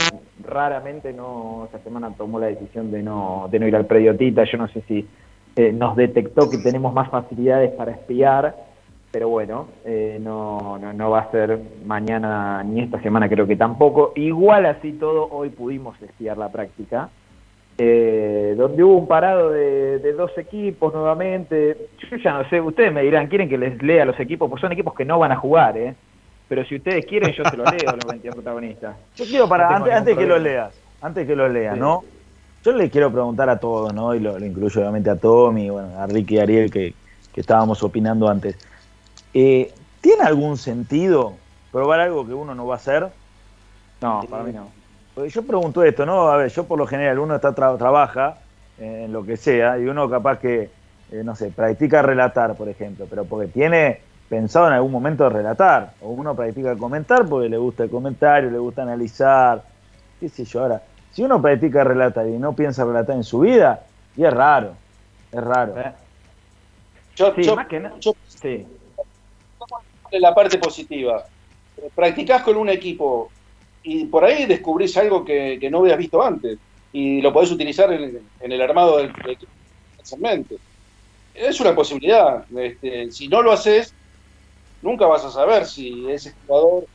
Raramente 0.46 1.12
no, 1.12 1.64
esta 1.66 1.78
semana 1.80 2.12
tomó 2.16 2.38
la 2.38 2.46
decisión 2.46 2.92
de 2.92 3.02
no, 3.02 3.48
de 3.50 3.58
no 3.58 3.66
ir 3.66 3.74
al 3.74 3.86
predio 3.86 4.16
Tita. 4.16 4.44
Yo 4.44 4.58
no 4.58 4.68
sé 4.68 4.82
si 4.82 5.06
eh, 5.56 5.72
nos 5.72 5.96
detectó 5.96 6.50
que 6.50 6.58
tenemos 6.58 6.92
más 6.92 7.08
facilidades 7.10 7.70
para 7.72 7.92
espiar, 7.92 8.54
pero 9.12 9.28
bueno, 9.28 9.68
eh, 9.84 10.18
no, 10.20 10.78
no, 10.78 10.92
no 10.92 11.10
va 11.10 11.20
a 11.20 11.30
ser 11.30 11.60
mañana 11.84 12.64
ni 12.64 12.80
esta 12.80 13.00
semana 13.00 13.28
creo 13.28 13.46
que 13.46 13.54
tampoco. 13.54 14.12
Igual 14.16 14.66
así 14.66 14.92
todo, 14.92 15.28
hoy 15.30 15.50
pudimos 15.50 16.00
espiar 16.02 16.38
la 16.38 16.50
práctica, 16.50 17.08
eh, 17.78 18.54
donde 18.56 18.84
hubo 18.84 18.96
un 18.98 19.08
parado 19.08 19.50
de, 19.50 19.98
de 19.98 20.12
dos 20.12 20.30
equipos 20.38 20.92
nuevamente. 20.94 21.88
Yo 22.10 22.16
ya 22.16 22.34
no 22.34 22.48
sé, 22.48 22.60
ustedes 22.60 22.92
me 22.92 23.02
dirán, 23.02 23.26
¿quieren 23.26 23.48
que 23.48 23.58
les 23.58 23.82
lea 23.82 24.04
los 24.04 24.18
equipos? 24.20 24.48
Pues 24.48 24.60
son 24.60 24.72
equipos 24.72 24.94
que 24.94 25.04
no 25.04 25.18
van 25.18 25.32
a 25.32 25.36
jugar, 25.36 25.76
¿eh? 25.76 25.94
Pero 26.48 26.64
si 26.66 26.76
ustedes 26.76 27.06
quieren, 27.06 27.32
yo 27.32 27.42
se 27.44 27.56
los 27.56 27.70
leo 27.72 27.92
los 27.92 28.06
22 28.06 28.34
protagonistas. 28.34 28.96
Yo 29.16 29.24
quiero, 29.24 29.48
para, 29.48 29.70
No 29.70 29.76
antes, 29.76 29.94
antes 29.94 30.16
que 30.16 30.26
lo 30.26 30.38
leas, 30.38 30.74
antes 31.00 31.26
que 31.26 31.34
lo 31.34 31.48
leas, 31.48 31.74
Sí. 31.74 31.80
¿no? 31.80 32.04
Yo 32.64 32.72
le 32.72 32.88
quiero 32.90 33.10
preguntar 33.10 33.48
a 33.50 33.58
todos, 33.58 33.92
¿no? 33.92 34.14
Y 34.14 34.20
lo, 34.20 34.38
lo 34.38 34.44
incluyo 34.46 34.80
obviamente 34.80 35.10
a 35.10 35.16
Tommy, 35.16 35.68
bueno, 35.70 35.98
a 35.98 36.06
Ricky 36.06 36.36
y 36.36 36.38
Ariel, 36.38 36.70
que, 36.70 36.94
que 37.32 37.40
estábamos 37.40 37.82
opinando 37.82 38.28
antes. 38.28 38.56
Eh, 39.34 39.72
¿Tiene 40.00 40.22
algún 40.22 40.56
sentido 40.56 41.34
probar 41.72 42.00
algo 42.00 42.26
que 42.26 42.34
uno 42.34 42.54
no 42.54 42.66
va 42.66 42.74
a 42.74 42.76
hacer? 42.76 43.08
No, 44.00 44.22
para 44.30 44.44
mí 44.44 44.52
no. 44.52 44.68
Porque 45.14 45.30
yo 45.30 45.46
pregunto 45.46 45.82
esto, 45.84 46.04
¿no? 46.04 46.28
A 46.28 46.36
ver, 46.36 46.50
yo 46.50 46.64
por 46.64 46.78
lo 46.78 46.86
general, 46.86 47.18
uno 47.18 47.36
está 47.36 47.54
tra- 47.54 47.78
trabaja 47.78 48.36
en 48.78 49.12
lo 49.12 49.24
que 49.24 49.36
sea 49.36 49.78
y 49.78 49.84
uno 49.84 50.10
capaz 50.10 50.38
que, 50.40 50.62
eh, 51.12 51.22
no 51.24 51.36
sé, 51.36 51.50
practica 51.50 52.02
relatar, 52.02 52.56
por 52.56 52.68
ejemplo, 52.68 53.06
pero 53.08 53.24
porque 53.24 53.46
tiene 53.48 54.00
pensado 54.28 54.66
en 54.68 54.72
algún 54.74 54.90
momento 54.90 55.28
relatar, 55.28 55.92
o 56.00 56.08
uno 56.08 56.34
practica 56.34 56.76
comentar 56.76 57.26
porque 57.28 57.48
le 57.48 57.56
gusta 57.58 57.84
el 57.84 57.90
comentario, 57.90 58.50
le 58.50 58.58
gusta 58.58 58.82
analizar, 58.82 59.62
qué 60.18 60.28
sé 60.28 60.44
yo. 60.44 60.62
Ahora, 60.62 60.82
si 61.12 61.22
uno 61.22 61.40
practica 61.40 61.84
relatar 61.84 62.26
y 62.26 62.36
no 62.38 62.54
piensa 62.56 62.84
relatar 62.84 63.14
en 63.14 63.22
su 63.22 63.40
vida, 63.40 63.84
y 64.16 64.24
es 64.24 64.32
raro, 64.32 64.72
es 65.30 65.44
raro. 65.44 65.74
Yo, 67.14 67.32
Sí, 67.36 67.42
yo- 67.44 67.54
más 67.54 67.68
que 67.68 67.78
nada. 67.78 67.94
yo- 68.00 68.14
Sí. 68.26 68.66
la 70.12 70.34
parte 70.34 70.58
positiva. 70.58 71.24
Practicás 71.94 72.42
con 72.42 72.56
un 72.56 72.68
equipo 72.68 73.30
y 73.84 74.06
por 74.06 74.24
ahí 74.24 74.46
descubrís 74.46 74.96
algo 74.96 75.24
que, 75.24 75.58
que 75.60 75.70
no 75.70 75.78
habías 75.80 75.98
visto 75.98 76.22
antes. 76.22 76.58
y 76.92 77.20
lo 77.20 77.32
podés 77.32 77.50
utilizar 77.52 77.92
en, 77.92 78.20
en 78.40 78.52
el 78.52 78.60
armado 78.62 78.98
del, 78.98 79.12
del. 79.12 79.38
Es 81.34 81.60
una 81.60 81.74
posibilidad. 81.74 82.44
Este, 82.56 83.10
si 83.10 83.28
no 83.28 83.42
lo 83.42 83.52
haces, 83.52 83.92
nunca 84.82 85.06
vas 85.06 85.24
a 85.24 85.30
saber 85.30 85.66
si 85.66 86.08
ese 86.10 86.32
jugador 86.46 86.86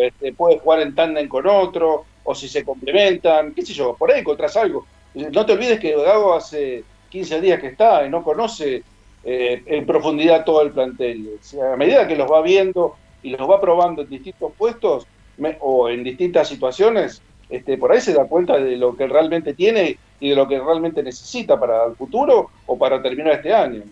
este, 0.00 0.32
puede 0.32 0.58
jugar 0.58 0.80
en 0.80 0.94
tándem 0.94 1.28
con 1.28 1.46
otro 1.46 2.04
o 2.24 2.34
si 2.34 2.48
se 2.48 2.64
complementan, 2.64 3.54
qué 3.54 3.62
sé 3.64 3.72
yo, 3.72 3.96
por 3.96 4.10
ahí 4.10 4.20
encontrás 4.20 4.56
algo. 4.56 4.86
No 5.14 5.46
te 5.46 5.52
olvides 5.52 5.80
que 5.80 5.96
Gago 5.96 6.34
hace 6.34 6.84
15 7.08 7.40
días 7.40 7.60
que 7.60 7.68
está 7.68 8.04
y 8.04 8.10
no 8.10 8.22
conoce 8.22 8.82
eh, 9.24 9.62
en 9.64 9.86
profundidad 9.86 10.44
todo 10.44 10.62
el 10.62 10.72
plantel. 10.72 11.38
A 11.72 11.76
medida 11.76 12.06
que 12.06 12.16
los 12.16 12.30
va 12.30 12.42
viendo 12.42 12.96
y 13.22 13.30
los 13.30 13.48
va 13.48 13.60
probando 13.60 14.02
en 14.02 14.08
distintos 14.10 14.52
puestos 14.58 15.06
me- 15.38 15.56
o 15.60 15.88
en 15.88 16.04
distintas 16.04 16.48
situaciones, 16.48 17.22
este, 17.48 17.78
por 17.78 17.92
ahí 17.92 18.00
se 18.00 18.14
da 18.14 18.24
cuenta 18.26 18.58
de 18.58 18.76
lo 18.76 18.96
que 18.96 19.06
realmente 19.06 19.54
tiene 19.54 19.96
y 20.18 20.30
de 20.30 20.36
lo 20.36 20.48
que 20.48 20.58
realmente 20.58 21.02
necesita 21.02 21.58
para 21.58 21.84
el 21.86 21.94
futuro 21.94 22.50
o 22.66 22.78
para 22.78 23.02
terminar 23.02 23.34
este 23.34 23.54
año. 23.54 23.82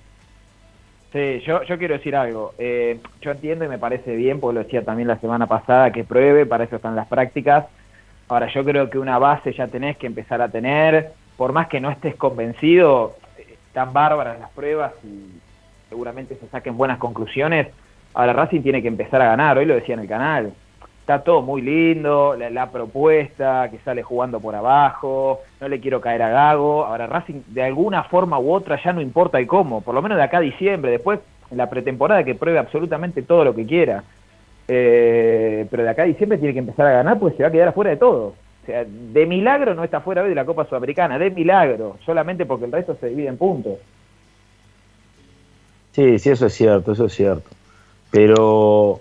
Sí, 1.12 1.40
yo, 1.46 1.62
yo 1.62 1.78
quiero 1.78 1.94
decir 1.94 2.16
algo. 2.16 2.54
Eh, 2.58 2.98
yo 3.20 3.30
entiendo 3.30 3.64
y 3.64 3.68
me 3.68 3.78
parece 3.78 4.16
bien, 4.16 4.40
porque 4.40 4.54
lo 4.54 4.64
decía 4.64 4.84
también 4.84 5.06
la 5.06 5.20
semana 5.20 5.46
pasada, 5.46 5.92
que 5.92 6.02
pruebe, 6.02 6.44
para 6.44 6.64
eso 6.64 6.76
están 6.76 6.96
las 6.96 7.06
prácticas. 7.06 7.66
Ahora, 8.28 8.52
yo 8.52 8.64
creo 8.64 8.90
que 8.90 8.98
una 8.98 9.18
base 9.18 9.52
ya 9.52 9.68
tenés 9.68 9.96
que 9.96 10.08
empezar 10.08 10.42
a 10.42 10.48
tener, 10.48 11.12
por 11.36 11.52
más 11.52 11.68
que 11.68 11.80
no 11.80 11.90
estés 11.90 12.16
convencido, 12.16 13.14
están 13.38 13.92
bárbaras 13.92 14.40
las 14.40 14.50
pruebas 14.50 14.92
y 15.04 15.38
seguramente 15.88 16.36
se 16.36 16.48
saquen 16.48 16.76
buenas 16.76 16.98
conclusiones. 16.98 17.68
Ahora 18.14 18.32
Racing 18.32 18.62
tiene 18.62 18.82
que 18.82 18.88
empezar 18.88 19.22
a 19.22 19.26
ganar, 19.26 19.58
hoy 19.58 19.66
lo 19.66 19.74
decía 19.74 19.94
en 19.94 20.00
el 20.00 20.08
canal. 20.08 20.52
Está 21.04 21.22
todo 21.22 21.42
muy 21.42 21.60
lindo, 21.60 22.34
la, 22.34 22.70
propuesta, 22.70 23.68
que 23.70 23.76
sale 23.80 24.02
jugando 24.02 24.40
por 24.40 24.54
abajo, 24.54 25.42
no 25.60 25.68
le 25.68 25.78
quiero 25.78 26.00
caer 26.00 26.22
a 26.22 26.30
Gago. 26.30 26.86
Ahora 26.86 27.06
Racing, 27.06 27.42
de 27.48 27.62
alguna 27.62 28.04
forma 28.04 28.38
u 28.38 28.50
otra, 28.50 28.82
ya 28.82 28.94
no 28.94 29.02
importa 29.02 29.38
el 29.38 29.46
cómo, 29.46 29.82
por 29.82 29.94
lo 29.94 30.00
menos 30.00 30.16
de 30.16 30.24
acá 30.24 30.38
a 30.38 30.40
diciembre, 30.40 30.92
después 30.92 31.20
en 31.50 31.58
la 31.58 31.68
pretemporada 31.68 32.24
que 32.24 32.34
pruebe 32.34 32.58
absolutamente 32.58 33.20
todo 33.20 33.44
lo 33.44 33.54
que 33.54 33.66
quiera. 33.66 34.02
Eh, 34.66 35.66
pero 35.70 35.82
de 35.82 35.90
acá 35.90 36.04
a 36.04 36.06
diciembre 36.06 36.38
tiene 36.38 36.54
que 36.54 36.60
empezar 36.60 36.86
a 36.86 36.92
ganar 36.92 37.18
porque 37.18 37.36
se 37.36 37.42
va 37.42 37.50
a 37.50 37.52
quedar 37.52 37.68
afuera 37.68 37.90
de 37.90 37.98
todo. 37.98 38.28
O 38.62 38.66
sea, 38.66 38.86
de 38.86 39.26
milagro 39.26 39.74
no 39.74 39.84
está 39.84 40.00
fuera 40.00 40.22
hoy 40.22 40.30
de 40.30 40.34
la 40.34 40.46
Copa 40.46 40.64
Sudamericana, 40.64 41.18
de 41.18 41.30
milagro, 41.30 41.98
solamente 42.06 42.46
porque 42.46 42.64
el 42.64 42.72
resto 42.72 42.96
se 42.98 43.10
divide 43.10 43.28
en 43.28 43.36
puntos. 43.36 43.74
Sí, 45.92 46.18
sí, 46.18 46.30
eso 46.30 46.46
es 46.46 46.54
cierto, 46.54 46.92
eso 46.92 47.04
es 47.04 47.12
cierto. 47.12 47.50
Pero, 48.10 49.00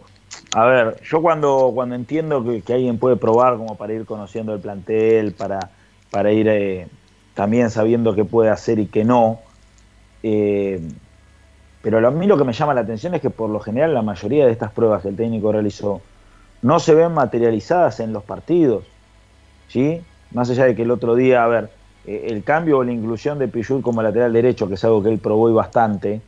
a 0.55 0.65
ver, 0.65 1.01
yo 1.03 1.21
cuando, 1.21 1.71
cuando 1.73 1.95
entiendo 1.95 2.43
que, 2.43 2.73
alguien 2.73 2.99
puede 2.99 3.15
probar 3.15 3.57
como 3.57 3.75
para 3.75 3.93
ir 3.93 4.05
conociendo 4.05 4.53
el 4.53 4.59
plantel, 4.59 5.33
para, 5.33 5.71
para 6.11 6.31
ir 6.31 6.47
eh, 6.47 6.87
también 7.33 7.71
sabiendo 7.71 8.13
qué 8.13 8.23
puede 8.23 8.49
hacer 8.49 8.79
y 8.79 8.85
qué 8.85 9.03
no, 9.03 9.39
eh, 10.21 10.79
pero 11.81 12.07
a 12.07 12.11
mí 12.11 12.27
lo 12.27 12.37
que 12.37 12.43
me 12.43 12.53
llama 12.53 12.73
la 12.73 12.81
atención 12.81 13.13
es 13.15 13.21
que 13.21 13.29
por 13.29 13.49
lo 13.49 13.59
general 13.59 13.93
la 13.93 14.01
mayoría 14.01 14.45
de 14.45 14.51
estas 14.51 14.71
pruebas 14.71 15.01
que 15.01 15.09
el 15.09 15.15
técnico 15.15 15.51
realizó 15.51 16.01
no 16.61 16.79
se 16.79 16.95
ven 16.95 17.13
materializadas 17.13 17.99
en 17.99 18.13
los 18.13 18.23
partidos, 18.23 18.85
¿sí? 19.67 20.01
Más 20.31 20.49
allá 20.49 20.63
de 20.65 20.75
que 20.75 20.83
el 20.83 20.91
otro 20.91 21.15
día, 21.15 21.43
a 21.43 21.47
ver, 21.47 21.71
eh, 22.05 22.27
el 22.29 22.43
cambio 22.43 22.77
o 22.77 22.83
la 22.83 22.93
inclusión 22.93 23.37
de 23.37 23.49
Pichul 23.49 23.81
como 23.81 24.01
lateral 24.01 24.31
derecho, 24.31 24.69
que 24.69 24.75
es 24.75 24.83
algo 24.85 25.03
que 25.03 25.09
él 25.09 25.19
probó 25.19 25.49
y 25.49 25.53
bastante 25.53 26.21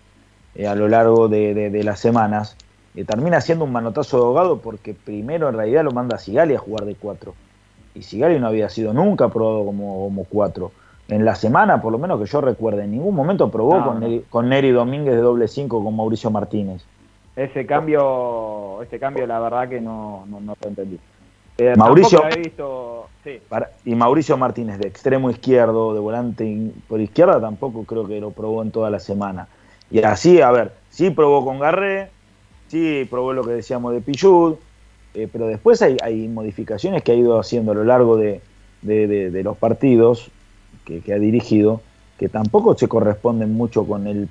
eh, 0.56 0.68
a 0.68 0.76
lo 0.76 0.90
largo 0.90 1.30
de 1.30 1.82
las 1.86 1.99
semanas, 1.99 2.57
eh, 2.96 3.04
termina 3.06 3.42
siendo 3.42 3.66
un 3.66 3.72
manotazo 3.72 4.18
de 4.18 4.24
ahogado 4.26 4.60
porque 4.60 4.94
primero 4.94 5.50
en 5.50 5.56
realidad 5.56 5.84
lo 5.84 5.92
manda 5.92 6.16
a 6.16 6.20
Sigali 6.20 6.56
a 6.56 6.60
jugar 6.60 6.86
de 6.86 6.96
cuatro. 6.96 7.34
Y 7.94 8.02
Sigali 8.02 8.40
no 8.40 8.48
había 8.48 8.70
sido 8.70 8.94
nunca 8.94 9.30
probado 9.30 9.66
como, 9.66 10.06
como 10.06 10.24
cuatro. 10.26 10.72
En 11.08 11.24
la 11.24 11.36
semana, 11.36 11.82
por 11.82 11.92
lo 11.92 11.98
menos 12.00 12.20
que 12.20 12.26
yo 12.26 12.42
recuerde, 12.42 12.84
en 12.84 12.92
ningún 12.92 13.16
momento 13.16 13.50
probó 13.52 13.78
No, 13.78 13.86
con, 13.86 13.94
no. 13.96 14.08
Neri, 14.08 14.26
con 14.30 14.50
Neri 14.50 14.72
Domínguez 14.72 15.16
de 15.16 15.22
doble 15.22 15.48
cinco 15.48 15.84
con 15.84 15.96
Mauricio 15.96 16.32
Martínez. 16.32 16.84
Ese 17.36 17.66
cambio, 17.66 18.82
ese 18.82 18.98
cambio 19.00 19.28
la 19.28 19.40
verdad 19.40 19.68
que 19.70 19.82
no, 19.82 20.26
no, 20.28 20.40
no 20.40 20.56
lo 20.62 20.68
entendí. 20.68 21.00
Eh, 21.58 21.74
Mauricio- 21.78 22.22
lo 22.28 22.36
visto, 22.36 23.08
sí. 23.24 23.40
Para- 23.48 23.70
y 23.86 23.94
Mauricio 23.96 24.36
Martínez 24.38 24.78
de 24.80 24.88
extremo 24.88 25.30
izquierdo, 25.30 25.94
de 25.94 26.00
volante 26.00 26.72
por 26.88 27.00
izquierda, 27.00 27.40
tampoco 27.40 27.84
creo 27.84 28.08
que 28.08 28.20
lo 28.20 28.32
probó 28.32 28.62
en 28.62 28.72
toda 28.72 28.90
la 28.90 29.00
semana. 29.00 29.48
Y 29.92 30.02
así, 30.04 30.42
a 30.42 30.52
ver, 30.52 30.74
sí 30.90 31.12
probó 31.12 31.46
con 31.46 31.60
Garré, 31.60 32.10
sí 32.70 33.06
probó 33.10 33.34
lo 33.34 33.44
que 33.44 33.52
decíamos 33.52 33.94
de 33.94 34.02
Pichud, 34.02 34.56
eh, 35.14 35.28
pero 35.32 35.48
después 35.48 35.82
hay, 35.82 36.28
modificaciones 36.28 37.04
que 37.04 37.12
ha 37.14 37.16
ido 37.16 37.40
haciendo 37.40 37.72
a 37.72 37.76
lo 37.76 37.84
largo 37.84 38.18
de, 38.18 38.42
de- 38.82 39.44
los 39.44 39.58
partidos 39.58 40.30
que, 40.84 41.14
ha 41.14 41.18
dirigido, 41.18 41.82
que 42.20 42.30
tampoco 42.30 42.78
se 42.78 42.88
corresponden 42.88 43.54
mucho 43.54 43.86
con, 43.88 44.08
el, 44.08 44.30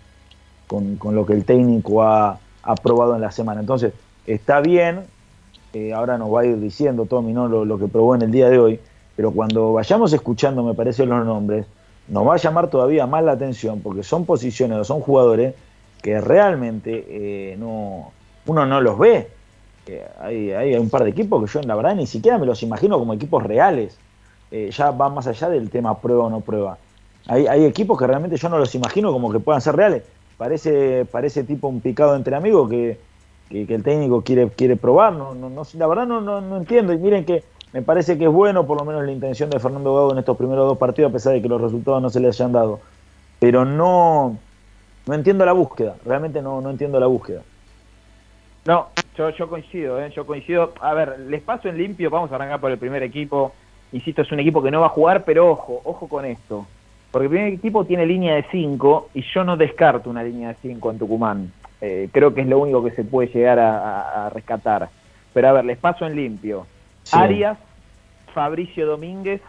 con, 0.66 0.96
con 0.96 1.14
lo 1.14 1.26
que 1.26 1.32
el 1.32 1.44
técnico 1.44 2.02
ha, 2.02 2.38
ha 2.62 2.74
probado 2.76 3.14
en 3.14 3.22
la 3.22 3.30
semana. 3.30 3.60
Entonces, 3.60 3.92
está 4.26 4.60
bien, 4.60 5.00
eh, 5.72 5.92
ahora 5.92 6.18
nos 6.18 6.32
va 6.32 6.42
a 6.42 6.46
ir 6.46 6.58
diciendo 6.60 7.06
Tommy 7.06 7.32
¿no? 7.32 7.48
lo, 7.48 7.64
lo 7.64 7.78
que 7.78 7.88
probó 7.88 8.14
en 8.14 8.22
el 8.22 8.30
día 8.30 8.48
de 8.48 8.58
hoy, 8.58 8.80
pero 9.16 9.32
cuando 9.32 9.72
vayamos 9.72 10.12
escuchando, 10.12 10.62
me 10.62 10.74
parece, 10.74 11.06
los 11.06 11.24
nombres, 11.24 11.66
nos 12.08 12.26
va 12.26 12.34
a 12.34 12.38
llamar 12.38 12.68
todavía 12.68 13.06
más 13.06 13.24
la 13.24 13.32
atención, 13.32 13.80
porque 13.80 14.02
son 14.02 14.26
posiciones 14.26 14.78
o 14.78 14.84
son 14.84 15.00
jugadores 15.00 15.54
que 16.02 16.20
realmente 16.20 17.06
eh, 17.08 17.56
no, 17.56 18.12
uno 18.46 18.66
no 18.66 18.80
los 18.80 18.98
ve. 18.98 19.28
Hay, 20.20 20.52
hay 20.52 20.74
un 20.76 20.88
par 20.88 21.04
de 21.04 21.10
equipos 21.10 21.44
que 21.44 21.52
yo, 21.52 21.62
la 21.62 21.74
verdad, 21.74 21.94
ni 21.94 22.06
siquiera 22.06 22.38
me 22.38 22.46
los 22.46 22.62
imagino 22.62 22.98
como 22.98 23.12
equipos 23.12 23.42
reales. 23.42 23.98
Eh, 24.50 24.70
ya 24.70 24.90
va 24.90 25.08
más 25.08 25.26
allá 25.26 25.48
del 25.48 25.68
tema 25.70 25.98
prueba 25.98 26.24
o 26.24 26.30
no 26.30 26.40
prueba. 26.40 26.78
Hay, 27.26 27.64
equipos 27.64 27.98
que 27.98 28.06
realmente 28.06 28.36
yo 28.36 28.48
no 28.48 28.58
los 28.58 28.74
imagino 28.74 29.10
como 29.12 29.32
que 29.32 29.40
puedan 29.40 29.60
ser 29.60 29.76
reales. 29.76 30.02
Parece, 30.36 31.06
parece 31.06 31.44
tipo 31.44 31.68
un 31.68 31.80
picado 31.80 32.14
entre 32.16 32.36
amigos 32.36 32.68
que, 32.68 32.98
que, 33.48 33.74
el 33.74 33.82
técnico 33.82 34.22
quiere, 34.22 34.48
quiere 34.50 34.76
probar. 34.76 35.14
No, 35.14 35.34
no, 35.34 35.48
no, 35.48 35.62
la 35.74 35.86
verdad 35.86 36.06
no, 36.06 36.20
no, 36.20 36.40
no 36.40 36.56
entiendo. 36.58 36.92
Y 36.92 36.98
miren 36.98 37.24
que 37.24 37.42
me 37.72 37.82
parece 37.82 38.18
que 38.18 38.24
es 38.24 38.30
bueno, 38.30 38.66
por 38.66 38.78
lo 38.78 38.84
menos 38.84 39.04
la 39.04 39.12
intención 39.12 39.48
de 39.50 39.58
Fernando 39.58 39.94
Gago 39.94 40.12
en 40.12 40.18
estos 40.18 40.36
primeros 40.36 40.68
dos 40.68 40.78
partidos, 40.78 41.10
a 41.10 41.12
pesar 41.12 41.32
de 41.32 41.42
que 41.42 41.48
los 41.48 41.60
resultados 41.60 42.02
no 42.02 42.10
se 42.10 42.20
les 42.20 42.38
hayan 42.38 42.52
dado. 42.52 42.80
Pero 43.40 43.64
no, 43.64 44.36
no 45.06 45.14
entiendo 45.14 45.46
la 45.46 45.52
búsqueda. 45.52 45.96
Realmente 46.04 46.42
no, 46.42 46.60
no 46.60 46.70
entiendo 46.70 47.00
la 47.00 47.06
búsqueda. 47.06 47.42
No, 48.66 48.88
yo, 49.16 49.30
yo 49.30 49.48
coincido, 49.48 50.00
¿eh? 50.00 50.10
yo 50.14 50.26
coincido. 50.26 50.72
A 50.80 50.94
ver, 50.94 51.18
les 51.20 51.42
paso 51.42 51.68
en 51.68 51.76
limpio, 51.76 52.10
vamos 52.10 52.32
a 52.32 52.36
arrancar 52.36 52.60
por 52.60 52.70
el 52.70 52.78
primer 52.78 53.02
equipo. 53.02 53.52
Insisto, 53.92 54.22
es 54.22 54.32
un 54.32 54.40
equipo 54.40 54.62
que 54.62 54.70
no 54.70 54.80
va 54.80 54.86
a 54.86 54.90
jugar, 54.90 55.24
pero 55.24 55.50
ojo, 55.50 55.80
ojo 55.84 56.08
con 56.08 56.24
esto. 56.24 56.66
Porque 57.10 57.26
el 57.26 57.30
primer 57.30 57.52
equipo 57.52 57.84
tiene 57.84 58.06
línea 58.06 58.34
de 58.34 58.44
5 58.50 59.10
y 59.14 59.22
yo 59.22 59.44
no 59.44 59.56
descarto 59.56 60.10
una 60.10 60.24
línea 60.24 60.48
de 60.48 60.56
5 60.62 60.90
en 60.90 60.98
Tucumán. 60.98 61.52
Eh, 61.80 62.08
creo 62.10 62.34
que 62.34 62.40
es 62.40 62.46
lo 62.46 62.58
único 62.58 62.82
que 62.82 62.90
se 62.92 63.04
puede 63.04 63.28
llegar 63.28 63.58
a, 63.58 64.30
rescatar. 64.30 64.88
Pero 65.32 65.48
a 65.48 65.52
ver, 65.52 65.64
les 65.64 65.78
paso 65.78 66.06
en 66.06 66.16
limpio. 66.16 66.66
Sí. 67.02 67.16
Arias, 67.16 67.58
Fabricio 68.32 68.86
Domínguez, 68.86 69.42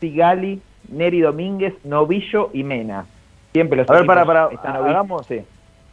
Sigali, 0.00 0.60
Neri 0.88 1.20
Domínguez, 1.20 1.74
Novillo 1.84 2.50
y 2.52 2.64
Mena. 2.64 3.06
Siempre 3.52 3.78
los 3.78 3.88
A 3.88 3.94
ver, 3.94 4.06
para, 4.06 4.26
para, 4.26 4.50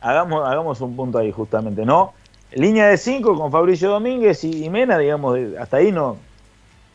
hagamos, 0.02 0.50
hagamos 0.50 0.82
un 0.82 0.96
punto 0.96 1.20
ahí 1.20 1.32
justamente, 1.32 1.86
¿no? 1.86 2.14
Línea 2.54 2.88
de 2.88 2.98
5 2.98 3.36
con 3.38 3.52
Fabricio 3.52 3.90
Domínguez 3.90 4.44
y, 4.44 4.66
y 4.66 4.70
Mena, 4.70 4.98
digamos, 4.98 5.38
hasta 5.60 5.78
ahí 5.78 5.92
no, 5.92 6.18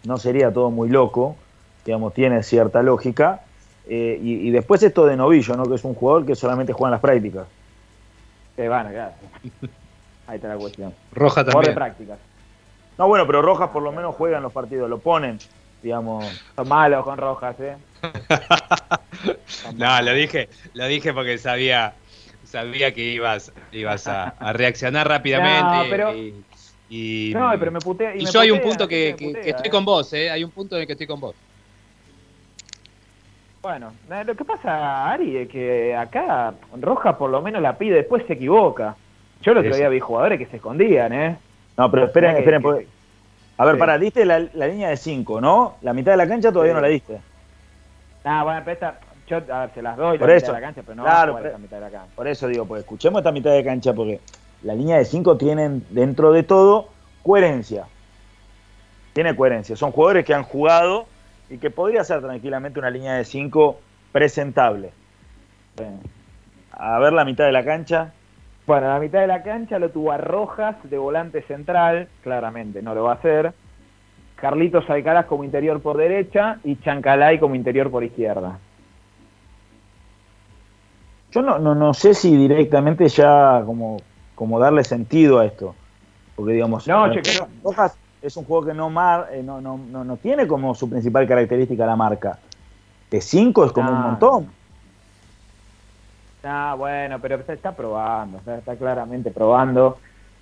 no 0.04 0.18
sería 0.18 0.52
todo 0.52 0.70
muy 0.70 0.88
loco, 0.88 1.36
digamos, 1.84 2.12
tiene 2.14 2.42
cierta 2.42 2.82
lógica. 2.82 3.42
Eh, 3.88 4.18
y, 4.20 4.48
y 4.48 4.50
después 4.50 4.82
esto 4.82 5.06
de 5.06 5.16
Novillo, 5.16 5.56
¿no? 5.56 5.64
Que 5.66 5.76
es 5.76 5.84
un 5.84 5.94
jugador 5.94 6.26
que 6.26 6.34
solamente 6.34 6.72
juega 6.72 6.88
en 6.88 6.92
las 6.92 7.00
prácticas. 7.00 7.46
Se 8.56 8.68
van, 8.68 8.90
claro. 8.90 9.12
Ahí 10.26 10.36
está 10.36 10.48
la 10.48 10.56
cuestión. 10.56 10.92
Roja 11.12 11.42
Jugador 11.42 11.52
también. 11.52 11.70
de 11.70 11.74
prácticas. 11.74 12.18
No, 12.98 13.06
bueno, 13.08 13.26
pero 13.26 13.42
Rojas 13.42 13.68
por 13.70 13.82
lo 13.82 13.92
menos 13.92 14.14
juega 14.14 14.38
en 14.38 14.42
los 14.42 14.52
partidos, 14.52 14.88
lo 14.88 14.98
ponen, 14.98 15.38
digamos. 15.82 16.24
Son 16.56 16.68
malos 16.68 17.04
con 17.04 17.18
Rojas, 17.18 17.56
¿eh? 17.60 17.76
No, 19.76 20.02
lo 20.02 20.12
dije, 20.12 20.48
lo 20.74 20.86
dije 20.86 21.12
porque 21.12 21.38
sabía, 21.38 21.94
sabía 22.56 22.92
que 22.94 23.02
ibas, 23.02 23.52
ibas 23.72 24.06
a, 24.06 24.28
a 24.38 24.52
reaccionar 24.52 25.06
rápidamente. 25.14 25.62
No, 25.62 25.84
pero- 25.90 26.14
y, 26.14 26.34
y- 26.88 27.32
No, 27.34 27.50
pero 27.58 27.70
me 27.72 27.80
putea. 27.80 28.14
y 28.16 28.24
me 28.24 28.30
yo 28.30 28.40
hay 28.40 28.50
un 28.50 28.60
punto 28.60 28.86
que, 28.88 29.10
me 29.12 29.16
que- 29.16 29.26
putea, 29.26 29.42
que 29.42 29.50
estoy 29.50 29.66
¿eh? 29.68 29.70
con 29.70 29.84
vos, 29.84 30.12
¿eh? 30.12 30.30
Hay 30.30 30.42
un 30.44 30.50
punto 30.50 30.76
en 30.76 30.80
el 30.82 30.86
que 30.86 30.92
estoy 30.92 31.06
con 31.06 31.20
vos. 31.20 31.34
Bueno, 33.62 33.92
eh, 34.10 34.22
lo 34.24 34.34
que 34.36 34.44
pasa, 34.44 35.10
Ari, 35.12 35.36
es 35.38 35.48
que 35.48 35.94
acá 35.94 36.54
Rojas 36.80 37.16
por 37.16 37.30
lo 37.30 37.42
menos 37.42 37.60
la 37.60 37.76
pide, 37.76 37.96
después 37.96 38.24
se 38.26 38.34
equivoca. 38.34 38.94
Yo 39.42 39.52
el 39.52 39.58
otro 39.58 39.74
día 39.76 39.88
vi 39.88 39.98
jugadores 40.00 40.38
que 40.38 40.46
se 40.46 40.56
escondían, 40.56 41.12
¿eh? 41.12 41.36
No, 41.76 41.90
pero 41.90 42.04
esperen, 42.06 42.32
que- 42.34 42.38
esperen. 42.40 42.60
que- 42.60 42.62
porque- 42.62 42.86
A 43.58 43.64
ver, 43.64 43.74
sí. 43.74 43.78
para, 43.80 43.98
diste 43.98 44.24
la, 44.24 44.38
la 44.54 44.68
línea 44.68 44.88
de 44.90 44.96
5, 44.96 45.40
¿no? 45.40 45.76
La 45.82 45.92
mitad 45.92 46.12
de 46.12 46.16
la 46.18 46.28
cancha 46.28 46.52
todavía 46.52 46.72
Sí. 46.72 46.76
no 46.76 46.80
la 46.80 46.88
diste. 46.88 47.18
Ah, 48.24 48.42
bueno, 48.44 48.60
pero 48.64 48.72
esta, 48.74 49.00
yo 49.26 49.36
a 49.36 49.60
ver, 49.60 49.70
se 49.74 49.82
las 49.82 49.96
doy 49.96 50.18
Por 50.18 50.28
la 50.28 50.34
eso, 50.36 50.46
mitad 50.46 50.54
de 50.54 50.60
la 50.60 50.66
cancha, 50.66 50.82
pero 50.82 50.94
no 50.94 51.02
claro, 51.02 51.32
va 51.32 51.38
a 51.38 51.42
jugar 51.42 51.46
esa 51.46 51.58
mitad 51.58 51.76
de 51.76 51.82
la 51.82 51.90
cancha. 51.90 52.14
Por 52.14 52.28
eso 52.28 52.48
digo, 52.48 52.66
pues 52.66 52.80
escuchemos 52.80 53.18
esta 53.20 53.32
mitad 53.32 53.52
de 53.52 53.64
cancha 53.64 53.92
porque 53.92 54.20
la 54.62 54.74
línea 54.74 54.98
de 54.98 55.04
5 55.04 55.36
tienen 55.36 55.84
dentro 55.90 56.32
de 56.32 56.42
todo 56.42 56.88
coherencia. 57.22 57.86
Tiene 59.12 59.34
coherencia. 59.34 59.76
Son 59.76 59.92
jugadores 59.92 60.24
que 60.24 60.34
han 60.34 60.44
jugado 60.44 61.06
y 61.48 61.58
que 61.58 61.70
podría 61.70 62.04
ser 62.04 62.20
tranquilamente 62.20 62.78
una 62.78 62.90
línea 62.90 63.14
de 63.14 63.24
5 63.24 63.78
presentable. 64.12 64.90
A 66.72 66.98
ver 66.98 67.12
la 67.12 67.24
mitad 67.24 67.44
de 67.44 67.52
la 67.52 67.64
cancha. 67.64 68.12
Bueno, 68.66 68.88
la 68.88 68.98
mitad 68.98 69.20
de 69.20 69.26
la 69.26 69.42
cancha 69.42 69.78
lo 69.78 69.90
tuvo 69.90 70.12
a 70.12 70.18
Rojas 70.18 70.76
de 70.84 70.98
volante 70.98 71.42
central, 71.42 72.08
claramente 72.22 72.82
no 72.82 72.94
lo 72.94 73.04
va 73.04 73.12
a 73.12 73.14
hacer. 73.14 73.52
Carlitos 74.36 74.88
Alcaraz 74.90 75.26
como 75.26 75.44
interior 75.44 75.80
por 75.80 75.96
derecha 75.96 76.58
y 76.64 76.76
Chancalay 76.76 77.38
como 77.38 77.54
interior 77.54 77.90
por 77.90 78.04
izquierda. 78.04 78.58
Yo 81.32 81.42
no, 81.42 81.58
no, 81.58 81.74
no 81.74 81.92
sé 81.94 82.14
si 82.14 82.36
directamente 82.36 83.08
ya 83.08 83.62
como, 83.66 83.98
como 84.34 84.58
darle 84.58 84.84
sentido 84.84 85.38
a 85.40 85.44
esto. 85.46 85.74
Porque 86.34 86.52
digamos, 86.54 86.86
No, 86.86 87.06
eh, 87.12 87.22
Rojas 87.64 87.96
es 88.22 88.36
un 88.36 88.44
juego 88.44 88.66
que 88.66 88.74
no, 88.74 88.90
mar, 88.90 89.28
eh, 89.32 89.42
no, 89.42 89.60
no, 89.60 89.78
no, 89.78 90.04
no 90.04 90.16
tiene 90.16 90.46
como 90.46 90.74
su 90.74 90.88
principal 90.88 91.26
característica 91.26 91.86
la 91.86 91.96
marca. 91.96 92.38
De 93.10 93.20
5 93.20 93.64
es 93.64 93.72
como 93.72 93.90
un 93.90 93.96
Ah. 93.98 94.00
montón. 94.00 94.48
Ah, 96.44 96.74
bueno, 96.78 97.18
pero 97.20 97.36
está, 97.36 97.52
está 97.54 97.72
probando, 97.72 98.38
está, 98.38 98.58
está 98.58 98.76
claramente 98.76 99.30
probando. 99.30 99.98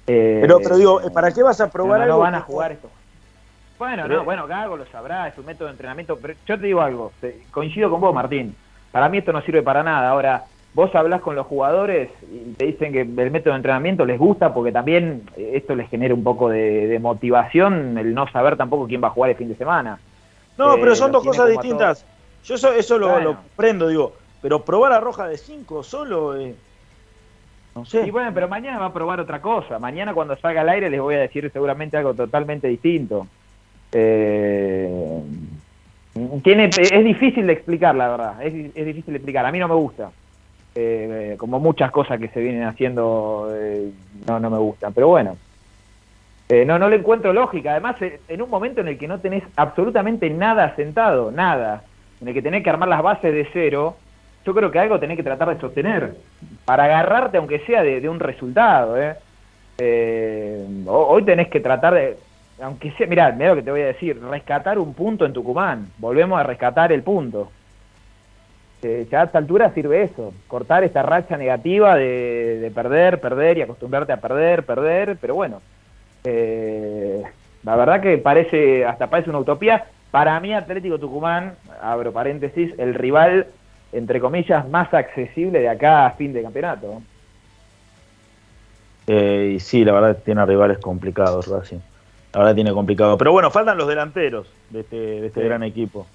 Eh, 0.07 0.39
Pero, 0.43 0.59
pero 0.63 0.77
digo, 0.77 1.01
¿para 1.15 1.33
qué 1.33 1.43
vas 1.43 1.61
a 1.63 1.71
probar 1.71 2.01
no, 2.01 2.07
no 2.07 2.13
algo? 2.13 2.23
van 2.25 2.35
a 2.35 2.41
jugar 2.43 2.73
esto. 2.73 2.91
Bueno, 3.79 4.03
Pero- 4.03 4.19
no, 4.19 4.25
bueno, 4.25 4.47
Gago 4.47 4.77
lo 4.77 4.87
sabrá, 4.87 5.29
es 5.29 5.39
un 5.39 5.47
método 5.47 5.67
de 5.67 5.73
entrenamiento, 5.73 6.19
pero 6.21 6.35
yo 6.47 6.61
te 6.61 6.67
digo 6.67 6.81
algo, 6.83 7.13
coincido 7.51 7.91
con 7.91 8.01
vos, 8.03 8.15
Martín. 8.15 8.55
Para 8.93 9.09
mí 9.09 9.19
esto 9.19 9.33
no 9.33 9.41
sirve 9.43 9.63
para 9.63 9.83
nada. 9.83 10.11
Ahora, 10.11 10.45
vos 10.75 10.95
hablás 10.95 11.21
con 11.23 11.37
los 11.37 11.47
jugadores 11.47 12.11
y 12.31 12.53
te 12.55 12.67
dicen 12.67 12.93
que 12.93 13.01
el 13.03 13.31
método 13.31 13.53
de 13.53 13.59
entrenamiento 13.59 14.05
les 14.05 14.19
gusta 14.19 14.53
porque 14.53 14.73
también 14.73 15.23
eh, 15.37 15.53
esto 15.55 15.75
les 15.75 15.89
genera 15.89 16.15
un 16.15 16.25
poco 16.25 16.49
de, 16.49 16.87
de 16.89 16.99
motivación 16.99 17.97
el 17.97 18.13
no 18.15 18.29
saber 18.31 18.57
tampoco 18.57 18.87
quién 18.87 19.03
va 19.03 19.09
a 19.09 19.13
jugar 19.13 19.31
el 19.31 19.37
fin 19.37 19.49
de 19.49 19.55
semana. 19.57 19.99
No, 20.59 20.75
Eh, 20.75 20.79
pero 20.81 20.95
son 20.95 21.13
los 21.13 21.23
dos 21.25 21.37
cosas 21.37 21.51
distintas. 21.51 22.05
Yo 22.45 22.57
eso, 22.57 22.73
eso 22.73 22.99
lo, 22.99 23.09
Bueno. 23.09 23.25
lo 23.33 23.37
prendo, 23.57 23.89
digo. 23.89 24.13
Pero 24.43 24.63
probar 24.65 24.93
a 24.93 25.01
Roja 25.01 25.27
de 25.27 25.39
5 25.39 25.83
solo, 25.83 26.37
eh, 26.39 26.55
no 27.75 27.85
sé. 27.87 28.07
Y 28.07 28.11
bueno, 28.11 28.31
pero 28.35 28.47
mañana 28.49 28.79
va 28.79 28.87
a 28.87 28.93
probar 28.93 29.19
otra 29.21 29.41
cosa. 29.41 29.79
Mañana 29.79 30.13
cuando 30.13 30.37
salga 30.37 30.61
al 30.61 30.69
aire 30.69 30.91
les 30.91 31.01
voy 31.01 31.15
a 31.15 31.21
decir 31.21 31.51
seguramente 31.53 31.97
algo 31.97 32.13
totalmente 32.15 32.69
distinto. 32.69 33.27
Eh, 33.93 35.23
tiene, 36.43 36.65
es 36.67 37.05
difícil 37.05 37.47
de 37.47 37.53
explicar, 37.55 37.95
la 37.95 38.09
verdad. 38.09 38.43
Es, 38.43 38.53
es 38.75 38.87
difícil 38.87 39.13
de 39.15 39.19
explicar. 39.19 39.47
A 39.47 39.53
mí 39.53 39.59
no 39.59 39.69
me 39.69 39.75
gusta. 39.75 40.11
Eh, 40.77 41.33
eh, 41.35 41.37
como 41.39 41.61
muchas 41.61 41.91
cosas 41.93 42.19
que 42.19 42.29
se 42.29 42.41
vienen 42.41 42.65
haciendo, 42.65 43.49
eh, 43.55 43.91
no, 44.27 44.41
no 44.41 44.51
me 44.51 44.59
gustan. 44.59 44.93
Pero 44.93 45.09
bueno, 45.09 45.37
no, 46.67 46.79
no 46.79 46.89
le 46.89 46.97
encuentro 46.97 47.33
lógica. 47.33 47.73
Además, 47.73 47.97
en 48.01 48.43
un 48.43 48.51
momento 48.51 48.81
en 48.81 48.89
el 48.89 48.99
que 48.99 49.09
no 49.09 49.21
tenés 49.21 49.43
absolutamente 49.57 50.29
nada 50.31 50.75
sentado, 50.77 51.31
nada, 51.31 51.83
en 52.21 52.29
el 52.29 52.35
que 52.35 52.43
tenés 52.43 52.63
que 52.63 52.71
armar 52.71 52.89
las 52.89 53.03
bases 53.03 53.33
de 53.33 53.49
cero, 53.53 53.97
yo 54.45 54.55
creo 54.55 54.71
que 54.71 54.79
algo 54.79 54.99
tenés 55.01 55.17
que 55.17 55.23
tratar 55.23 55.49
de 55.55 55.61
sostener 55.61 56.17
para 56.65 56.85
agarrarte, 56.85 57.39
aunque 57.39 57.61
sea 57.61 57.83
de, 57.83 58.09
un 58.09 58.21
resultado. 58.21 58.97
ho- 60.87 61.07
hoy 61.09 61.23
tenés 61.25 61.49
que 61.49 61.61
tratar 61.61 61.95
de, 61.95 62.17
aunque 62.63 62.91
sea, 62.93 63.07
mirá, 63.07 63.33
mirá 63.33 63.51
lo 63.51 63.57
que 63.57 63.63
te 63.63 63.71
voy 63.71 63.81
a 63.83 63.87
decir, 63.87 64.21
rescatar 64.23 64.79
un 64.79 64.95
punto 64.95 65.25
en 65.25 65.33
Tucumán. 65.33 65.87
Volvemos 65.99 66.39
a 66.39 66.43
rescatar 66.43 66.93
el 66.93 67.03
punto. 67.03 67.51
Eh, 68.87 69.07
ya 69.11 69.23
a 69.23 69.25
esta 69.25 69.39
altura 69.39 69.73
sirve 69.73 70.03
eso, 70.03 70.35
cortar 70.47 70.85
esta 70.85 71.03
racha 71.03 71.39
negativa 71.39 71.97
de, 71.97 72.59
de 72.61 72.71
perder, 72.71 73.19
perder 73.19 73.57
y 73.57 73.63
acostumbrarte 73.63 74.13
a 74.13 74.19
perder, 74.19 74.63
perder, 74.65 75.17
pero 75.19 75.35
bueno, 75.35 75.63
eh, 76.25 77.23
la 77.63 77.77
verdad 77.77 78.03
que 78.03 78.19
parece, 78.19 78.85
hasta 78.85 79.07
parece 79.09 79.31
una 79.31 79.39
utopía. 79.39 79.87
Para 80.11 80.39
mí 80.39 80.53
Atlético 80.53 80.99
Tucumán, 80.99 81.55
abro 81.83 82.13
paréntesis, 82.13 82.75
el 82.79 82.93
rival, 82.95 83.47
entre 83.93 84.21
comillas, 84.21 84.69
más 84.69 84.93
accesible 84.93 85.61
de 85.61 85.69
acá 85.71 86.05
a 86.05 86.11
fin 86.11 86.35
de 86.35 86.43
campeonato. 86.43 87.01
Eh, 89.07 89.53
y 89.57 89.61
sí, 89.61 89.85
la 89.85 89.93
verdad 89.93 90.19
tiene 90.25 90.45
rivales 90.45 90.79
complicados, 90.79 91.47
Racing. 91.47 91.79
La 92.33 92.41
verdad 92.41 92.55
tiene 92.55 92.73
complicado. 92.73 93.17
Pero 93.17 93.33
bueno, 93.33 93.51
faltan 93.51 93.79
los 93.79 93.89
delanteros 93.89 94.47
de 94.71 94.81
este, 94.81 94.97
de 94.97 95.27
este 95.27 95.41
Sí. 95.41 95.47
gran 95.47 95.63
equipo. 95.63 96.07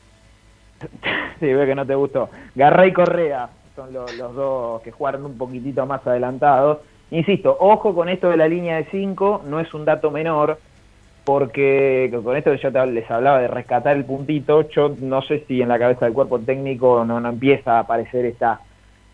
Sí, 1.40 1.46
veo 1.46 1.66
que 1.66 1.76
no 1.76 1.86
te 1.86 1.96
gustó. 1.96 2.30
Garray 2.56 2.94
Correa 2.94 3.50
son 3.76 3.94
lo- 3.94 4.12
los 4.12 4.36
dos 4.36 4.82
que 4.82 4.92
jugaron 4.92 5.26
un 5.26 5.38
poquitito 5.38 5.86
más 5.86 6.06
adelantados. 6.06 6.80
Insisto, 7.12 7.56
ojo 7.60 7.94
con 7.96 8.10
esto 8.10 8.30
de 8.30 8.38
la 8.38 8.48
línea 8.48 8.78
de 8.78 8.86
5, 8.92 9.42
no 9.46 9.60
es 9.60 9.74
un 9.74 9.86
dato 9.86 10.12
menor, 10.12 10.62
porque 11.26 12.12
con 12.24 12.36
esto 12.38 12.52
que 12.52 12.58
yo 12.60 12.72
te- 12.72 12.86
les 12.88 13.10
hablaba 13.12 13.40
de 13.40 13.48
rescatar 13.48 13.96
el 13.98 14.06
puntito, 14.06 14.68
yo 14.70 14.96
no 15.00 15.22
sé 15.24 15.46
si 15.48 15.62
en 15.62 15.70
la 15.70 15.80
cabeza 15.80 16.06
del 16.06 16.14
cuerpo 16.14 16.40
técnico 16.42 17.06
no, 17.06 17.20
no 17.20 17.30
empieza 17.30 17.78
a 17.78 17.80
aparecer 17.82 18.26
esta, 18.26 18.62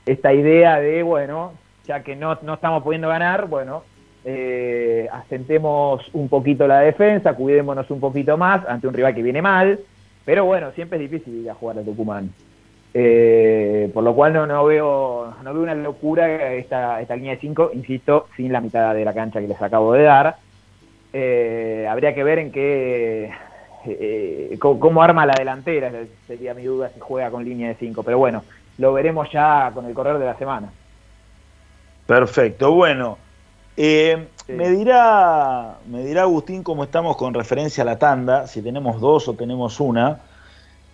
esta 0.05 0.33
idea 0.33 0.79
de, 0.79 1.03
bueno, 1.03 1.53
ya 1.85 2.03
que 2.03 2.15
no, 2.15 2.37
no 2.43 2.55
estamos 2.55 2.83
pudiendo 2.83 3.09
ganar, 3.09 3.47
bueno, 3.47 3.85
eh, 4.23 5.07
asentemos 5.11 6.01
un 6.13 6.29
poquito 6.29 6.67
la 6.67 6.79
defensa, 6.81 7.35
cuidémonos 7.35 7.89
un 7.91 7.99
poquito 7.99 8.37
más 8.37 8.65
ante 8.67 8.87
un 8.87 8.93
rival 8.93 9.13
que 9.15 9.21
viene 9.23 9.41
mal, 9.41 9.79
pero 10.25 10.45
bueno, 10.45 10.71
siempre 10.71 11.01
es 11.01 11.09
difícil 11.09 11.41
ir 11.41 11.49
a 11.49 11.53
jugar 11.53 11.79
a 11.79 11.83
Tucumán. 11.83 12.31
Eh, 12.97 13.91
por 13.93 14.03
lo 14.03 14.15
cual 14.15 14.31
no, 14.33 14.47
no 14.47 14.63
veo 14.63 15.33
no 15.43 15.53
veo 15.53 15.63
una 15.63 15.75
locura 15.75 16.53
esta, 16.53 17.01
esta 17.01 17.15
línea 17.15 17.33
de 17.33 17.41
5, 17.41 17.71
insisto, 17.73 18.27
sin 18.35 18.53
la 18.53 18.61
mitad 18.61 18.95
de 18.95 19.03
la 19.03 19.13
cancha 19.13 19.41
que 19.41 19.47
les 19.47 19.61
acabo 19.61 19.93
de 19.93 20.03
dar. 20.03 20.37
Eh, 21.13 21.85
habría 21.89 22.15
que 22.15 22.23
ver 22.23 22.39
en 22.39 22.51
qué 22.51 23.31
eh, 23.85 24.57
cómo, 24.59 24.79
cómo 24.79 25.03
arma 25.03 25.25
la 25.25 25.35
delantera, 25.37 25.91
sería 26.25 26.53
mi 26.53 26.63
duda 26.63 26.89
si 26.89 26.99
juega 26.99 27.29
con 27.29 27.43
línea 27.43 27.67
de 27.67 27.75
5, 27.75 28.01
pero 28.03 28.17
bueno, 28.17 28.43
lo 28.77 28.93
veremos 28.93 29.29
ya 29.31 29.71
con 29.73 29.85
el 29.85 29.93
correr 29.93 30.17
de 30.17 30.25
la 30.25 30.37
semana. 30.37 30.71
Perfecto, 32.07 32.71
bueno. 32.71 33.17
Eh, 33.77 34.27
me, 34.47 34.69
dirá, 34.69 35.75
me 35.87 36.03
dirá 36.05 36.21
Agustín 36.23 36.63
cómo 36.63 36.83
estamos 36.83 37.17
con 37.17 37.33
referencia 37.33 37.81
a 37.83 37.85
la 37.85 37.97
tanda, 37.99 38.47
si 38.47 38.61
tenemos 38.61 39.01
dos 39.01 39.27
o 39.27 39.33
tenemos 39.33 39.79
una 39.79 40.19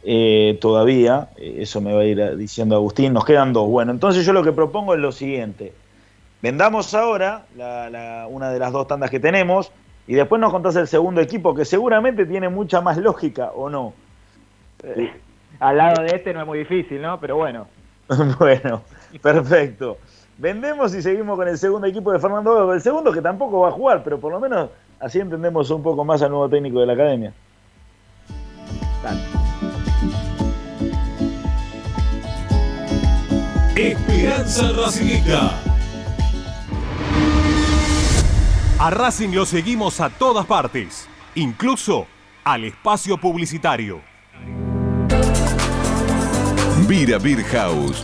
eh, 0.04 0.58
todavía. 0.62 1.30
eh, 1.38 1.58
Eso 1.60 1.80
me 1.82 1.94
va 1.94 2.02
a 2.02 2.06
ir 2.06 2.38
diciendo 2.38 2.76
Agustín. 2.76 3.14
Nos 3.14 3.26
quedan 3.26 3.54
dos. 3.54 3.68
Bueno, 3.70 3.92
entonces 3.92 4.26
yo 4.26 4.34
lo 4.34 4.44
que 4.44 4.52
propongo 4.52 4.94
es 4.96 5.00
lo 5.00 5.12
siguiente. 5.12 5.74
Vendamos 6.42 6.94
ahora 6.96 7.46
la- 7.56 7.90
la- 7.90 8.28
una 8.28 8.50
de 8.50 8.58
las 8.58 8.72
dos 8.72 8.88
tandas 8.88 9.12
que 9.12 9.20
tenemos 9.20 9.72
y 10.08 10.16
después 10.16 10.42
nos 10.42 10.52
contás 10.52 10.76
el 10.76 10.88
segundo 10.88 11.22
equipo 11.22 11.54
que 11.54 11.66
seguramente 11.66 12.26
tiene 12.26 12.50
mucha 12.50 12.82
más 12.82 12.98
lógica, 12.98 13.52
¿o 13.56 13.70
no? 13.70 13.94
Eh, 14.84 15.14
al 15.60 15.78
lado 15.78 16.02
de 16.02 16.16
este 16.16 16.34
no 16.34 16.42
es 16.42 16.48
muy 16.48 16.58
difícil, 16.60 17.00
¿no? 17.00 17.20
Pero 17.20 17.36
bueno. 17.36 17.68
bueno, 18.40 18.82
perfecto. 19.22 19.98
Vendemos 20.42 20.96
y 20.96 21.04
seguimos 21.04 21.38
con 21.38 21.48
el 21.48 21.56
segundo 21.56 21.86
equipo 21.86 22.12
de 22.12 22.18
Fernando 22.18 22.56
Gago. 22.56 22.74
El 22.74 22.82
segundo 22.82 23.14
que 23.14 23.22
tampoco 23.22 23.60
va 23.60 23.68
a 23.68 23.72
jugar, 23.72 24.04
pero 24.04 24.20
por 24.20 24.32
lo 24.32 24.40
menos 24.40 24.72
así 25.00 25.20
entendemos 25.20 25.70
un 25.70 25.84
poco 25.84 26.04
más 26.04 26.20
al 26.24 26.32
nuevo 26.32 26.50
técnico 26.50 26.80
de 26.80 26.88
la 26.88 26.94
academia. 26.94 27.32
Esperanza 33.76 34.72
Racingista. 34.76 35.60
A 38.80 38.90
Racing 38.90 39.36
lo 39.36 39.46
seguimos 39.46 40.02
a 40.02 40.10
todas 40.10 40.48
partes, 40.48 41.08
incluso 41.36 42.08
al 42.44 42.64
espacio 42.64 43.16
publicitario. 43.20 44.02
Vira 46.88 47.20
Beer 47.20 47.44
House. 47.44 48.04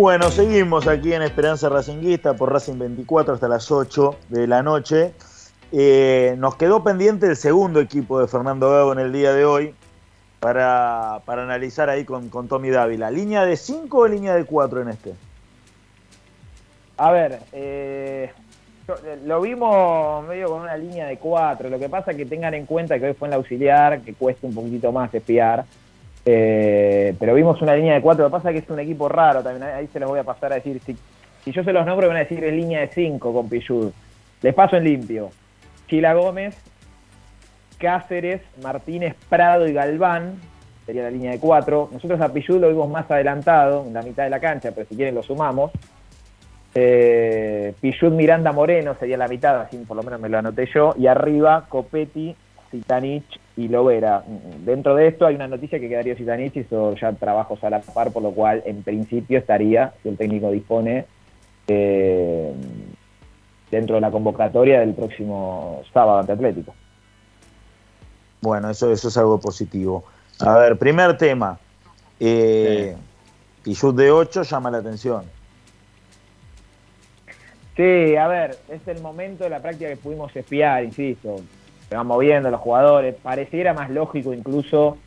Bueno, 0.00 0.30
seguimos 0.30 0.86
aquí 0.86 1.12
en 1.12 1.22
Esperanza 1.22 1.68
Racinguista 1.68 2.34
por 2.34 2.52
Racing 2.52 2.78
24 2.78 3.34
hasta 3.34 3.48
las 3.48 3.68
8 3.72 4.14
de 4.28 4.46
la 4.46 4.62
noche. 4.62 5.12
Eh, 5.72 6.36
nos 6.38 6.54
quedó 6.54 6.84
pendiente 6.84 7.26
el 7.26 7.34
segundo 7.34 7.80
equipo 7.80 8.20
de 8.20 8.28
Fernando 8.28 8.70
Gago 8.70 8.92
en 8.92 9.00
el 9.00 9.12
día 9.12 9.32
de 9.32 9.44
hoy 9.44 9.74
para, 10.38 11.20
para 11.24 11.42
analizar 11.42 11.90
ahí 11.90 12.04
con, 12.04 12.28
con 12.28 12.46
Tommy 12.46 12.70
Dávila. 12.70 13.10
¿Línea 13.10 13.44
de 13.44 13.56
5 13.56 13.98
o 13.98 14.06
línea 14.06 14.36
de 14.36 14.44
4 14.44 14.82
en 14.82 14.88
este? 14.90 15.14
A 16.96 17.10
ver, 17.10 17.40
eh, 17.52 18.30
yo- 18.86 18.94
lo 19.26 19.40
vimos 19.40 20.24
medio 20.28 20.48
con 20.50 20.60
una 20.60 20.76
línea 20.76 21.08
de 21.08 21.18
cuatro. 21.18 21.68
Lo 21.70 21.78
que 21.80 21.88
pasa 21.88 22.12
es 22.12 22.16
que 22.16 22.24
tengan 22.24 22.54
en 22.54 22.66
cuenta 22.66 23.00
que 23.00 23.06
hoy 23.06 23.14
fue 23.14 23.26
en 23.26 23.30
la 23.30 23.36
auxiliar, 23.38 24.00
que 24.02 24.14
cuesta 24.14 24.46
un 24.46 24.54
poquitito 24.54 24.92
más 24.92 25.12
espiar. 25.12 25.64
Eh, 26.24 27.14
pero 27.18 27.34
vimos 27.34 27.60
una 27.62 27.74
línea 27.74 27.94
de 27.94 28.02
cuatro. 28.02 28.24
Lo 28.24 28.30
que 28.30 28.32
pasa 28.32 28.50
es 28.50 28.54
que 28.54 28.64
es 28.64 28.70
un 28.70 28.80
equipo 28.80 29.08
raro 29.08 29.42
también. 29.42 29.70
Ahí 29.70 29.86
se 29.88 30.00
los 30.00 30.08
voy 30.08 30.18
a 30.18 30.24
pasar 30.24 30.52
a 30.52 30.56
decir. 30.56 30.80
Si, 30.84 30.96
si 31.44 31.52
yo 31.52 31.64
se 31.64 31.72
los 31.72 31.86
nombro, 31.86 32.08
van 32.08 32.16
a 32.16 32.20
decir 32.20 32.42
en 32.44 32.56
línea 32.56 32.80
de 32.80 32.88
cinco 32.88 33.32
con 33.32 33.48
Pichud. 33.48 33.90
Les 34.42 34.54
paso 34.54 34.76
en 34.76 34.84
limpio. 34.84 35.30
Chila 35.88 36.14
Gómez, 36.14 36.56
Cáceres, 37.78 38.42
Martínez, 38.62 39.14
Prado 39.28 39.66
y 39.66 39.72
Galván. 39.72 40.40
Sería 40.84 41.02
la 41.02 41.10
línea 41.10 41.32
de 41.32 41.38
cuatro. 41.38 41.88
Nosotros 41.92 42.20
a 42.20 42.32
Pichud 42.32 42.60
lo 42.60 42.68
vimos 42.68 42.88
más 42.90 43.10
adelantado, 43.10 43.84
en 43.86 43.94
la 43.94 44.02
mitad 44.02 44.24
de 44.24 44.30
la 44.30 44.40
cancha, 44.40 44.72
pero 44.72 44.86
si 44.88 44.96
quieren 44.96 45.14
lo 45.14 45.22
sumamos. 45.22 45.70
Eh, 46.74 47.74
Pichud 47.80 48.12
Miranda 48.12 48.52
Moreno 48.52 48.94
sería 48.94 49.16
la 49.16 49.28
mitad, 49.28 49.60
así 49.60 49.78
por 49.78 49.96
lo 49.96 50.02
menos 50.02 50.20
me 50.20 50.28
lo 50.28 50.38
anoté 50.38 50.68
yo. 50.72 50.94
Y 50.98 51.06
arriba 51.06 51.66
Copetti, 51.68 52.34
Zitanich 52.70 53.40
y 53.58 53.66
Lovera. 53.66 54.22
Dentro 54.64 54.94
de 54.94 55.08
esto 55.08 55.26
hay 55.26 55.34
una 55.34 55.48
noticia 55.48 55.80
que 55.80 55.88
quedaría 55.88 56.14
Zitanich 56.14 56.56
hizo 56.56 56.94
ya 56.94 57.12
trabajos 57.12 57.62
a 57.64 57.70
la 57.70 57.80
par, 57.80 58.12
por 58.12 58.22
lo 58.22 58.30
cual 58.30 58.62
en 58.64 58.84
principio 58.84 59.36
estaría, 59.36 59.94
si 60.00 60.08
el 60.08 60.16
técnico 60.16 60.52
dispone, 60.52 61.06
eh, 61.66 62.52
dentro 63.68 63.96
de 63.96 64.00
la 64.00 64.12
convocatoria 64.12 64.78
del 64.78 64.94
próximo 64.94 65.82
sábado 65.92 66.20
ante 66.20 66.32
Atlético. 66.32 66.72
Bueno, 68.40 68.70
eso, 68.70 68.92
eso 68.92 69.08
es 69.08 69.16
algo 69.16 69.40
positivo. 69.40 70.04
A 70.38 70.56
ver, 70.56 70.78
primer 70.78 71.18
tema. 71.18 71.58
Eh, 72.20 72.94
Pichut 73.64 73.96
de 73.96 74.12
8 74.12 74.44
llama 74.44 74.70
la 74.70 74.78
atención. 74.78 75.24
Sí, 77.76 78.14
a 78.14 78.28
ver, 78.28 78.56
es 78.68 78.86
el 78.86 79.02
momento 79.02 79.42
de 79.42 79.50
la 79.50 79.60
práctica 79.60 79.90
que 79.90 79.96
pudimos 79.96 80.34
espiar, 80.36 80.84
insisto. 80.84 81.40
Se 81.88 81.96
van 81.96 82.06
moviendo 82.06 82.50
los 82.50 82.60
jugadores. 82.60 83.14
Pareciera 83.22 83.74
más 83.74 83.90
lógico 83.90 84.32
incluso 84.32 84.98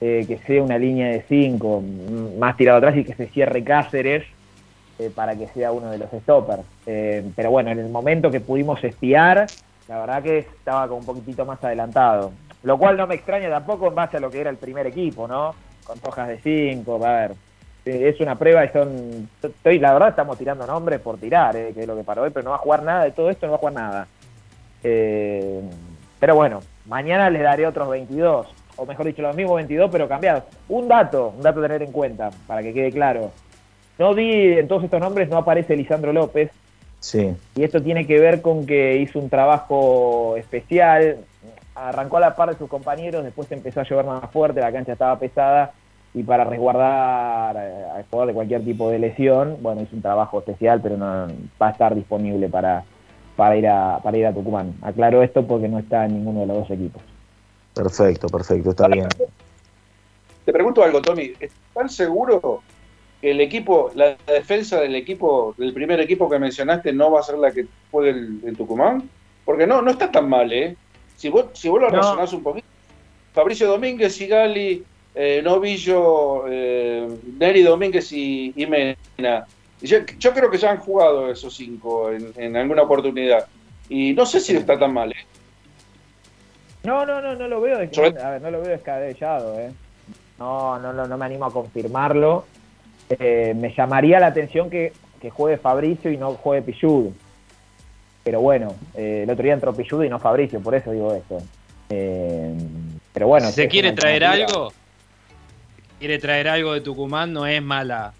eh, 0.00 0.24
que 0.28 0.38
sea 0.38 0.62
una 0.62 0.78
línea 0.78 1.08
de 1.08 1.22
5 1.22 1.82
más 2.38 2.56
tirado 2.56 2.78
atrás 2.78 2.96
y 2.96 3.04
que 3.04 3.14
se 3.14 3.26
cierre 3.26 3.64
Cáceres 3.64 4.24
eh, 5.00 5.10
para 5.12 5.36
que 5.36 5.48
sea 5.48 5.72
uno 5.72 5.90
de 5.90 5.98
los 5.98 6.08
stoppers. 6.10 6.62
Eh, 6.86 7.24
pero 7.34 7.50
bueno, 7.50 7.70
en 7.70 7.80
el 7.80 7.88
momento 7.88 8.30
que 8.30 8.40
pudimos 8.40 8.82
espiar, 8.84 9.46
la 9.88 10.00
verdad 10.00 10.22
que 10.22 10.38
estaba 10.38 10.86
como 10.86 11.00
un 11.00 11.06
poquitito 11.06 11.44
más 11.44 11.62
adelantado. 11.64 12.32
Lo 12.62 12.78
cual 12.78 12.96
no 12.96 13.06
me 13.06 13.16
extraña 13.16 13.48
tampoco 13.50 13.88
en 13.88 13.94
base 13.94 14.16
a 14.18 14.20
lo 14.20 14.30
que 14.30 14.40
era 14.40 14.50
el 14.50 14.56
primer 14.56 14.86
equipo, 14.86 15.26
¿no? 15.26 15.54
Con 15.84 15.98
hojas 16.04 16.28
de 16.28 16.38
5, 16.38 17.04
a 17.04 17.20
ver. 17.20 17.32
Es 17.84 18.20
una 18.20 18.36
prueba 18.36 18.64
y 18.64 18.68
son. 18.68 19.28
Estoy, 19.42 19.78
la 19.78 19.94
verdad, 19.94 20.10
estamos 20.10 20.36
tirando 20.36 20.66
nombres 20.66 21.00
por 21.00 21.18
tirar, 21.18 21.54
que 21.54 21.80
es 21.80 21.86
lo 21.86 21.96
que 21.96 22.04
para 22.04 22.22
hoy, 22.22 22.30
pero 22.30 22.44
no 22.44 22.50
va 22.50 22.56
a 22.56 22.60
jugar 22.60 22.82
nada 22.82 23.04
de 23.04 23.12
todo 23.12 23.30
esto, 23.30 23.46
no 23.46 23.52
va 23.52 23.56
a 23.56 23.60
jugar 23.60 23.74
nada. 23.74 24.08
Eh, 24.82 25.60
pero 26.20 26.34
bueno, 26.34 26.60
mañana 26.86 27.30
les 27.30 27.42
daré 27.42 27.66
otros 27.66 27.88
22, 27.88 28.46
o 28.76 28.86
mejor 28.86 29.06
dicho, 29.06 29.22
los 29.22 29.36
mismos 29.36 29.56
22, 29.56 29.90
pero 29.90 30.08
cambiados. 30.08 30.44
Un 30.68 30.88
dato, 30.88 31.32
un 31.36 31.42
dato 31.42 31.60
a 31.60 31.62
tener 31.62 31.82
en 31.82 31.92
cuenta, 31.92 32.30
para 32.46 32.62
que 32.62 32.72
quede 32.72 32.90
claro. 32.92 33.30
No 33.98 34.14
vi 34.14 34.58
en 34.58 34.68
todos 34.68 34.84
estos 34.84 35.00
nombres, 35.00 35.28
no 35.28 35.36
aparece 35.38 35.76
Lisandro 35.76 36.12
López, 36.12 36.50
Sí. 37.00 37.32
y 37.54 37.62
esto 37.62 37.80
tiene 37.80 38.06
que 38.06 38.18
ver 38.18 38.42
con 38.42 38.66
que 38.66 38.96
hizo 38.96 39.18
un 39.20 39.28
trabajo 39.30 40.34
especial, 40.36 41.18
arrancó 41.74 42.16
a 42.16 42.20
la 42.20 42.34
par 42.34 42.50
de 42.50 42.56
sus 42.56 42.68
compañeros, 42.68 43.22
después 43.24 43.50
empezó 43.52 43.80
a 43.80 43.84
llover 43.84 44.04
más 44.04 44.30
fuerte, 44.32 44.60
la 44.60 44.72
cancha 44.72 44.92
estaba 44.92 45.16
pesada 45.18 45.72
y 46.14 46.22
para 46.24 46.42
resguardar 46.42 47.56
eh, 47.56 47.84
al 47.94 48.04
jugador 48.04 48.28
de 48.28 48.34
cualquier 48.34 48.64
tipo 48.64 48.90
de 48.90 48.98
lesión, 48.98 49.58
bueno, 49.60 49.82
hizo 49.82 49.94
un 49.94 50.02
trabajo 50.02 50.38
especial, 50.40 50.80
pero 50.82 50.96
no 50.96 51.28
va 51.60 51.68
a 51.68 51.70
estar 51.70 51.94
disponible 51.94 52.48
para, 52.48 52.82
para, 53.38 53.56
ir, 53.56 53.68
a, 53.68 54.00
para 54.02 54.18
ir 54.18 54.26
a 54.26 54.34
Tucumán. 54.34 54.74
Aclaro 54.82 55.22
esto 55.22 55.46
porque 55.46 55.68
no 55.68 55.78
está 55.78 56.06
en 56.06 56.14
ninguno 56.14 56.40
de 56.40 56.46
los 56.46 56.56
dos 56.58 56.70
equipos. 56.72 57.00
Perfecto, 57.72 58.26
perfecto, 58.26 58.70
está 58.70 58.88
bien. 58.88 59.06
Te 60.44 60.52
pregunto 60.52 60.82
algo, 60.82 61.00
Tommy. 61.00 61.34
¿Están 61.38 61.88
seguro 61.88 62.64
que 63.20 63.30
el 63.30 63.40
equipo, 63.40 63.92
la 63.94 64.16
defensa 64.26 64.80
del 64.80 64.96
equipo, 64.96 65.54
del 65.56 65.72
primer 65.72 66.00
equipo 66.00 66.28
que 66.28 66.40
mencionaste, 66.40 66.92
no 66.92 67.12
va 67.12 67.20
a 67.20 67.22
ser 67.22 67.38
la 67.38 67.52
que 67.52 67.66
juegue 67.92 68.10
el- 68.10 68.40
en 68.44 68.56
Tucumán? 68.56 69.08
Porque 69.44 69.68
no, 69.68 69.82
no 69.82 69.92
está 69.92 70.10
tan 70.10 70.28
mal, 70.28 70.52
¿eh? 70.52 70.76
Si 71.14 71.28
vos, 71.28 71.50
si 71.54 71.68
vos 71.68 71.80
lo 71.80 71.90
No. 71.90 71.96
razonás 71.96 72.32
un 72.32 72.42
poquito, 72.42 72.66
Fabricio 73.32 73.68
Domínguez, 73.68 74.16
Sigali, 74.16 74.84
eh, 75.14 75.40
Novillo, 75.44 76.42
eh, 76.48 77.08
Neri 77.38 77.62
Domínguez 77.62 78.10
y, 78.10 78.52
y 78.56 78.66
Mena. 78.66 79.46
Yo, 79.80 79.98
yo 80.18 80.34
creo 80.34 80.50
que 80.50 80.58
ya 80.58 80.70
han 80.70 80.78
jugado 80.78 81.30
esos 81.30 81.54
cinco 81.54 82.10
en, 82.10 82.32
en 82.36 82.56
alguna 82.56 82.82
oportunidad. 82.82 83.46
Y 83.88 84.12
no 84.12 84.26
sé 84.26 84.40
si 84.40 84.56
está 84.56 84.78
tan 84.78 84.92
mal, 84.92 85.12
¿eh? 85.12 85.26
No, 86.82 87.04
no, 87.04 87.20
no, 87.20 87.34
no 87.34 87.48
lo 87.48 87.60
veo, 87.60 87.76
a 87.76 88.30
ver, 88.30 88.42
no 88.42 88.50
lo 88.50 88.60
veo 88.60 88.70
descabellado, 88.70 89.58
¿eh? 89.60 89.72
No, 90.38 90.78
no, 90.78 90.92
no, 90.92 91.06
no 91.06 91.18
me 91.18 91.24
animo 91.24 91.46
a 91.46 91.52
confirmarlo. 91.52 92.44
Eh, 93.10 93.54
me 93.56 93.74
llamaría 93.74 94.20
la 94.20 94.28
atención 94.28 94.70
que, 94.70 94.92
que 95.20 95.30
juegue 95.30 95.58
Fabricio 95.58 96.10
y 96.10 96.16
no 96.16 96.34
juegue 96.34 96.62
Pichud. 96.62 97.10
Pero 98.22 98.40
bueno, 98.40 98.74
eh, 98.94 99.22
el 99.24 99.30
otro 99.30 99.42
día 99.42 99.54
entró 99.54 99.74
Pichud 99.74 100.04
y 100.04 100.08
no 100.08 100.18
Fabricio, 100.18 100.60
por 100.60 100.74
eso 100.74 100.92
digo 100.92 101.14
esto. 101.14 101.38
Eh, 101.90 102.54
pero 103.12 103.26
bueno. 103.26 103.48
si 103.48 103.54
se 103.54 103.68
quiere 103.68 103.92
traer 103.92 104.24
algo, 104.24 104.72
quiere 105.98 106.18
traer 106.18 106.48
algo 106.48 106.74
de 106.74 106.80
Tucumán, 106.80 107.32
no 107.32 107.46
es 107.46 107.62
mala 107.62 108.12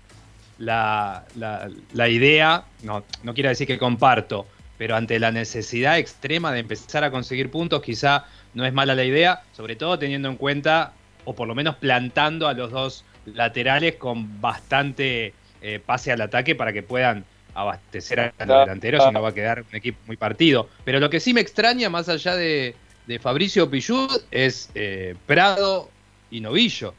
la, 0.59 1.25
la- 1.37 1.69
la 1.93 2.09
idea, 2.09 2.65
no, 2.83 3.05
no 3.23 3.35
quiero 3.35 3.49
decir 3.49 3.67
que 3.67 3.79
comparto, 3.79 4.47
pero 4.77 4.97
ante 4.97 5.19
la 5.19 5.31
necesidad 5.33 5.99
extrema 5.99 6.53
de 6.53 6.61
empezar 6.61 7.05
a 7.05 7.11
conseguir 7.11 7.51
puntos, 7.51 7.83
quizá 7.83 8.27
no 8.55 8.65
es 8.65 8.73
mala 8.73 8.95
la 8.95 9.05
idea, 9.05 9.43
sobre 9.53 9.77
todo 9.77 9.99
teniendo 9.99 10.29
en 10.29 10.37
cuenta, 10.37 10.93
o 11.25 11.35
por 11.35 11.47
lo 11.49 11.55
menos 11.55 11.77
plantando 11.77 12.49
a 12.49 12.55
los 12.55 12.71
dos 12.71 13.05
laterales 13.27 13.97
con 13.97 14.41
bastante 14.41 15.35
eh, 15.61 15.81
pase 15.85 16.13
al 16.13 16.21
ataque 16.21 16.55
para 16.55 16.73
que 16.73 16.83
puedan 16.83 17.25
abastecer 17.55 18.21
a 18.21 18.25
los 18.27 18.35
Claro. 18.47 18.61
delanteros 18.61 19.05
y 19.11 19.13
no 19.13 19.21
va 19.21 19.31
a 19.31 19.35
quedar 19.35 19.61
un 19.69 19.75
equipo 19.77 19.99
muy 20.07 20.17
partido. 20.17 20.69
Pero 20.85 21.01
lo 21.01 21.11
que 21.11 21.19
sí 21.21 21.35
me 21.35 21.41
extraña, 21.41 21.91
más 21.91 22.09
allá 22.09 22.37
de, 22.37 22.75
de 23.07 23.19
Fabricio 23.19 23.69
Pillud, 23.69 24.09
es 24.31 24.71
eh, 24.77 25.17
Prado 25.27 25.91
y 26.31 26.41
Novillo. 26.41 26.95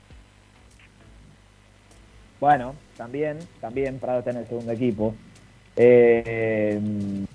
Bueno, 2.39 2.75
también, 2.99 3.39
también 3.61 3.97
Prado 3.97 4.19
está 4.19 4.31
en 4.31 4.37
el 4.37 4.45
segundo 4.47 4.73
equipo. 4.73 5.15
Eh, 5.77 6.77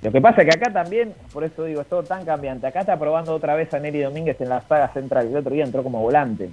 lo 0.03 0.13
que 0.13 0.21
pasa 0.21 0.43
es 0.43 0.49
que 0.51 0.61
acá 0.61 0.71
también, 0.71 1.15
por 1.33 1.43
eso 1.43 1.65
digo, 1.65 1.81
es 1.81 1.87
todo 1.89 2.03
tan 2.03 2.27
cambiante. 2.27 2.67
Acá 2.67 2.81
está 2.81 2.99
probando 2.99 3.35
otra 3.35 3.55
vez 3.55 3.73
a 3.73 3.79
Neri 3.79 4.01
Domínguez 4.03 4.39
en 4.43 4.51
la 4.51 4.61
saga 4.69 4.93
central. 4.93 5.29
El 5.29 5.37
otro 5.39 5.55
día 5.55 5.65
entró 5.65 5.83
como 5.83 6.03
volante. 6.03 6.51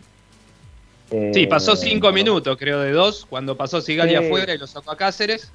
Eh, 1.11 1.31
Sí, 1.33 1.45
pasó 1.45 1.75
cinco 1.75 2.13
minutos, 2.13 2.55
creo, 2.57 2.79
de 2.79 2.91
dos, 2.93 3.25
cuando 3.29 3.57
pasó 3.57 3.81
Sigali 3.81 4.11
Sí. 4.11 4.15
afuera 4.15 4.53
y 4.53 4.57
lo 4.57 4.65
sacó 4.65 4.91
a 4.91 4.95
Cáceres. 4.97 5.51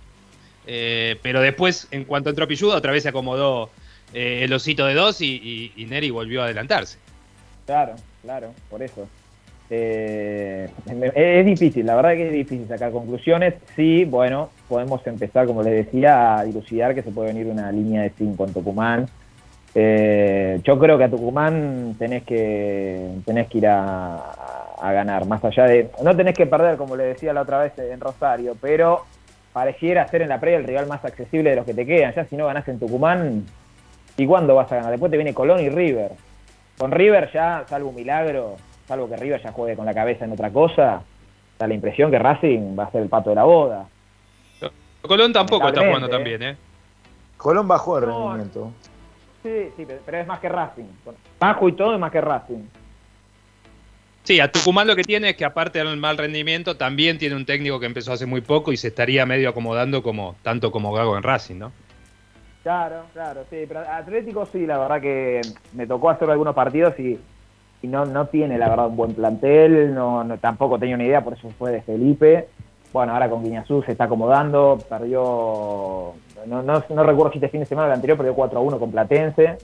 Eh, 0.67 1.19
pero 1.23 1.41
después, 1.41 1.89
en 1.93 2.05
cuanto 2.05 2.29
entró 2.29 2.47
Pilludo, 2.47 2.77
otra 2.77 2.93
vez 2.93 3.05
se 3.05 3.09
acomodó 3.09 3.71
eh, 4.13 4.41
el 4.45 4.53
osito 4.53 4.85
de 4.85 4.93
dos 4.95 5.23
y, 5.23 5.27
y- 5.43 5.73
y 5.83 5.87
Neri 5.87 6.11
volvió 6.11 6.43
a 6.43 6.45
adelantarse. 6.45 6.99
Claro, 7.65 7.95
claro, 8.23 8.53
por 8.69 8.83
eso. 8.83 9.09
Eh, 9.69 10.69
es, 11.15 11.47
difícil, 11.47 11.85
la 11.87 11.97
verdad 11.97 12.13
que 12.13 12.27
es 12.29 12.33
difícil 12.33 12.69
sacar 12.69 12.93
conclusiones. 12.93 13.55
Sí, 13.75 14.05
bueno, 14.05 14.51
podemos 14.69 15.05
empezar, 15.07 15.47
como 15.47 15.63
les 15.63 15.87
decía, 15.87 16.39
a 16.39 16.45
dilucidar 16.45 16.95
que 16.95 17.03
se 17.03 17.11
puede 17.11 17.33
venir 17.33 17.47
una 17.47 17.73
línea 17.73 18.03
de 18.03 18.11
5 18.11 18.45
en 18.45 18.53
Tucumán. 18.53 19.07
Eh, 19.75 20.61
yo 20.65 20.79
creo 20.79 20.97
que 20.97 21.05
a 21.05 21.11
Tucumán 21.11 21.97
tenés 21.99 22.23
que 22.23 23.11
tenés 23.27 23.49
que 23.49 23.59
ir 23.59 23.67
a, 23.67 24.33
ganar, 24.81 25.27
más 25.27 25.45
allá 25.45 25.65
de... 25.65 25.91
No 26.03 26.17
tenés 26.17 26.35
que 26.35 26.47
perder, 26.47 26.77
como 26.77 26.97
le 26.97 27.05
decía 27.05 27.33
la 27.33 27.43
otra 27.43 27.59
vez 27.59 27.73
en 27.79 27.99
Rosario, 27.99 28.57
pero 28.61 29.05
pareciera 29.53 30.07
ser 30.07 30.23
en 30.23 30.29
la 30.29 30.39
previa 30.39 30.59
el 30.59 30.65
rival 30.65 30.87
más 30.87 31.05
accesible 31.05 31.51
de 31.51 31.57
los 31.57 31.67
que 31.67 31.75
te 31.75 31.87
quedan. 31.87 32.15
Ya 32.15 32.25
si 32.27 32.37
no 32.37 32.47
ganás 32.47 32.69
en 32.69 32.79
Tucumán, 32.79 33.45
¿y 34.17 34.27
cuándo 34.27 34.55
vas 34.55 34.71
a 34.71 34.77
ganar? 34.77 34.93
Después 34.93 35.11
te 35.11 35.17
viene 35.17 35.35
Colón 35.35 35.61
y 35.61 35.69
River. 35.71 36.13
Con 36.79 36.93
River 36.93 37.31
ya, 37.33 37.65
salvo 37.69 37.89
un 37.89 37.97
milagro, 37.97 38.57
salvo 38.87 39.09
que 39.09 39.17
River 39.17 39.43
ya 39.43 39.53
juegue 39.53 39.77
con 39.77 39.87
la 39.87 39.95
cabeza 39.95 40.25
en 40.25 40.33
otra 40.33 40.51
cosa, 40.51 41.03
da 41.59 41.67
la 41.67 41.75
impresión 41.75 42.11
que 42.11 42.19
Racing 42.19 42.79
va 42.79 42.85
a 42.85 42.91
ser 42.91 43.03
el 43.03 43.09
pato 43.09 43.31
de 43.31 43.37
la 43.37 43.45
boda. 43.45 43.87
Colón 45.03 45.33
tampoco 45.33 45.69
está 45.69 45.87
jugando 45.87 46.09
tan 46.09 46.25
bien, 46.25 46.43
¿eh? 46.43 46.57
Colón 47.37 47.69
bajó 47.69 47.99
el 47.99 48.07
No. 48.07 48.29
rendimiento. 48.31 48.73
Sí, 49.43 49.69
sí, 49.77 49.85
pero- 49.87 50.01
pero 50.05 50.19
es 50.19 50.27
más 50.27 50.41
que 50.41 50.49
Racing. 50.49 50.85
Bajo 51.39 51.69
y 51.69 51.73
todo 51.73 51.95
es 51.95 52.01
más 52.01 52.11
que 52.11 52.21
Racing. 52.21 52.65
Sí, 54.25 54.41
a 54.41 54.51
Tucumán 54.51 54.89
lo 54.89 54.97
que 54.97 55.05
tiene 55.05 55.31
es 55.31 55.37
que 55.37 55.45
aparte 55.45 55.79
del 55.79 55.97
mal 55.99 56.19
rendimiento, 56.19 56.77
también 56.77 57.17
tiene 57.19 57.37
un 57.37 57.47
técnico 57.47 57.79
que 57.79 57.87
empezó 57.87 58.13
hace 58.13 58.27
muy 58.27 58.41
poco 58.41 58.73
y 58.73 58.77
se 58.77 58.89
estaría 58.89 59.25
medio 59.25 59.49
acomodando 59.49 60.03
como 60.03 60.35
tanto 60.43 60.73
como 60.73 60.93
Gago 60.93 61.17
en 61.17 61.23
Racing, 61.23 61.57
¿no? 61.59 61.71
Claro, 62.65 63.05
claro, 63.13 63.45
sí, 63.49 63.59
pero 63.69 63.81
Atlético 63.89 64.45
sí, 64.47 64.67
la 64.67 64.79
verdad 64.79 65.01
que 65.01 65.41
me 65.75 65.87
tocó 65.87 66.11
hacer 66.11 66.29
algunos 66.29 66.57
partidos 66.57 66.99
y, 66.99 67.17
y 67.83 67.87
no, 67.89 68.05
no 68.07 68.27
tiene 68.27 68.59
la 68.59 68.69
verdad 68.69 68.89
un 68.89 68.97
buen 68.97 69.15
plantel, 69.15 69.95
no, 69.95 70.25
no- 70.25 70.39
tampoco 70.39 70.79
tenía 70.79 70.95
una 70.95 71.05
idea, 71.05 71.23
por 71.23 71.35
eso 71.35 71.49
fue 71.59 71.73
de 71.73 71.83
Felipe. 71.83 72.49
Bueno, 72.93 73.13
ahora 73.13 73.29
con 73.29 73.43
Guiñazú 73.45 73.83
se 73.83 73.93
está 73.93 74.05
acomodando, 74.05 74.79
perdió, 74.89 76.13
no, 76.47 76.63
no, 76.63 76.85
no 76.89 77.03
recuerdo 77.05 77.33
si 77.33 77.39
este 77.39 77.49
fin 77.49 77.61
de 77.61 77.67
semana 77.67 77.87
o 77.89 77.91
el 77.91 77.95
anterior, 77.95 78.17
perdió 78.17 78.35
4 78.35 78.59
a 78.59 78.63
1 78.63 78.79
con 78.79 78.91
Platense. 78.91 79.59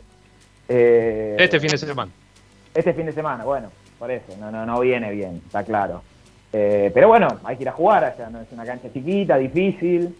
Eh, 0.68 1.36
Este 1.38 1.58
fin 1.60 1.70
de 1.70 1.78
semana. 1.78 2.10
Este 2.74 2.92
fin 2.94 3.06
de 3.06 3.12
semana, 3.12 3.44
bueno, 3.44 3.68
por 3.98 4.10
eso, 4.10 4.34
no, 4.38 4.50
no, 4.50 4.64
no 4.66 4.80
viene 4.80 5.10
bien, 5.12 5.40
está 5.46 5.62
claro. 5.64 6.02
Eh, 6.52 6.90
pero 6.92 7.08
bueno, 7.08 7.28
hay 7.44 7.56
que 7.56 7.62
ir 7.62 7.68
a 7.68 7.72
jugar 7.72 8.04
allá, 8.04 8.28
no 8.30 8.40
es 8.40 8.50
una 8.52 8.64
cancha 8.64 8.92
chiquita, 8.92 9.36
difícil, 9.38 10.14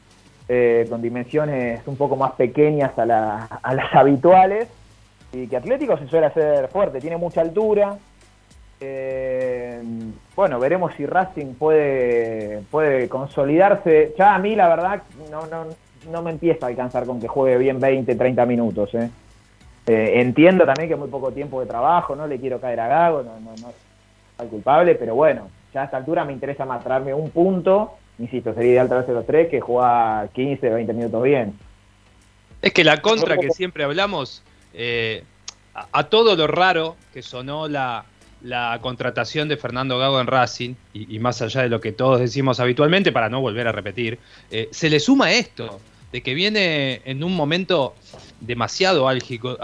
eh, 0.49 0.87
con 0.89 1.03
dimensiones 1.03 1.81
un 1.87 1.97
poco 1.97 2.17
más 2.17 2.33
pequeñas 2.33 2.99
a, 2.99 3.05
la- 3.07 3.45
a 3.63 3.75
las 3.75 3.95
habituales, 3.95 4.69
y 5.33 5.47
que 5.47 5.57
Atlético 5.57 5.97
se 5.97 6.07
suele 6.09 6.27
hacer 6.27 6.69
fuerte, 6.69 7.01
tiene 7.01 7.17
mucha 7.17 7.41
altura. 7.41 7.97
Eh, 8.81 9.81
bueno, 10.35 10.59
veremos 10.59 10.93
si 10.95 11.07
Racing 11.07 11.55
puede, 11.55 12.63
puede 12.71 13.09
consolidarse. 13.09 14.15
Ya 14.19 14.35
a 14.35 14.39
mí, 14.39 14.55
la 14.55 14.69
verdad, 14.69 15.03
no, 15.31 15.47
no, 15.47 15.67
no 16.11 16.23
me 16.23 16.33
empieza 16.33 16.67
a 16.67 16.69
alcanzar 16.69 17.07
con 17.07 17.21
que 17.21 17.29
juegue 17.29 17.59
bien 17.59 17.81
20, 17.81 18.15
30 18.15 18.45
minutos. 18.47 18.95
¿eh? 18.95 19.09
Eh, 19.87 20.21
entiendo 20.21 20.65
también 20.65 20.89
que 20.89 20.97
muy 20.97 21.09
poco 21.09 21.33
tiempo 21.33 21.61
de 21.61 21.67
trabajo, 21.67 22.15
no 22.15 22.27
le 22.27 22.39
quiero 22.39 22.61
caer 22.61 22.81
a 22.81 22.89
Gago, 22.89 23.23
no, 23.23 23.41
no, 23.41 23.51
no 23.61 23.71
es 23.71 23.75
el 24.41 24.49
culpable, 24.49 24.95
pero 24.97 25.15
bueno, 25.15 25.49
ya 25.73 25.83
a 25.83 25.85
esta 25.85 25.97
altura 25.97 26.25
me 26.25 26.33
interesa 26.33 26.65
más 26.65 26.83
traerme 26.85 27.15
un 27.15 27.31
punto, 27.31 27.95
insisto, 28.19 28.55
sería 28.55 28.73
ideal 28.73 28.89
traerse 28.89 29.13
los 29.13 29.27
tres 29.27 29.49
que 29.49 29.61
jugar 29.61 30.29
15, 30.31 30.69
20 30.71 30.93
minutos 30.93 31.23
bien. 31.23 31.59
Es 32.61 32.73
que 32.73 32.85
la 32.85 33.01
contra 33.01 33.37
que 33.39 33.51
siempre 33.51 33.83
hablamos, 33.83 34.45
eh, 34.75 35.25
a, 35.75 36.05
todo 36.05 36.37
lo 36.37 36.47
raro 36.47 36.97
que 37.13 37.23
sonó 37.23 37.69
la, 37.69 38.05
contratación 38.81 39.49
de 39.49 39.57
Fernando 39.57 39.99
Gago 39.99 40.21
en 40.21 40.27
Racing, 40.27 40.75
y, 40.93 41.19
más 41.19 41.41
allá 41.43 41.63
de 41.63 41.69
lo 41.69 41.81
que 41.81 41.93
todos 41.93 42.21
decimos 42.21 42.61
habitualmente, 42.61 43.13
para 43.13 43.29
no 43.29 43.41
volver 43.41 43.69
a 43.69 43.73
repetir, 43.73 44.19
eh, 44.51 44.69
se 44.73 44.91
le 44.91 45.01
suma 45.01 45.33
esto, 45.33 45.81
de 46.11 46.23
que 46.23 46.35
viene 46.35 47.01
en 47.05 47.25
un 47.25 47.35
momento 47.35 47.95
demasiado 48.41 49.09
álgido, 49.09 49.57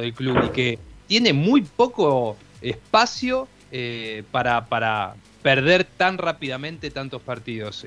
del 0.00 0.14
club 0.14 0.40
y 0.44 0.48
que 0.50 0.78
tiene 1.08 1.32
muy 1.32 1.62
poco 1.62 2.36
espacio 2.60 3.48
eh, 3.72 4.22
para, 4.30 5.14
perder 5.42 5.84
tan 5.84 6.18
rápidamente 6.18 6.90
tantos 6.90 7.22
partidos. 7.22 7.84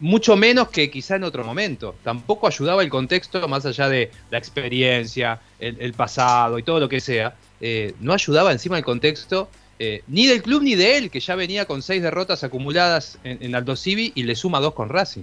Mucho 0.00 0.36
menos 0.36 0.68
que 0.68 0.90
quizá 0.90 1.16
en 1.16 1.24
otro 1.24 1.44
momento. 1.44 1.94
Tampoco 2.02 2.46
ayudaba 2.46 2.82
el 2.82 2.90
contexto, 2.90 3.46
más 3.48 3.66
allá 3.66 3.88
de 3.88 4.10
la 4.30 4.38
experiencia, 4.38 5.40
el, 5.58 5.92
pasado 5.94 6.58
y 6.58 6.62
todo 6.62 6.80
lo 6.80 6.88
que 6.88 7.00
sea. 7.00 7.34
eh, 7.60 7.94
no 8.00 8.12
ayudaba 8.12 8.52
encima 8.52 8.76
el 8.76 8.84
contexto 8.84 9.48
eh, 9.78 10.02
ni 10.06 10.26
del 10.26 10.42
club 10.42 10.62
ni 10.62 10.76
de 10.76 10.98
él, 10.98 11.10
que 11.10 11.20
ya 11.20 11.34
venía 11.34 11.66
con 11.66 11.82
seis 11.82 12.02
derrotas 12.02 12.44
acumuladas 12.44 13.18
en, 13.24 13.38
en 13.40 13.54
Aldo 13.54 13.74
Civi 13.74 14.12
y 14.14 14.22
le 14.22 14.36
suma 14.36 14.60
dos 14.60 14.74
con 14.74 14.88
Racing. 14.88 15.22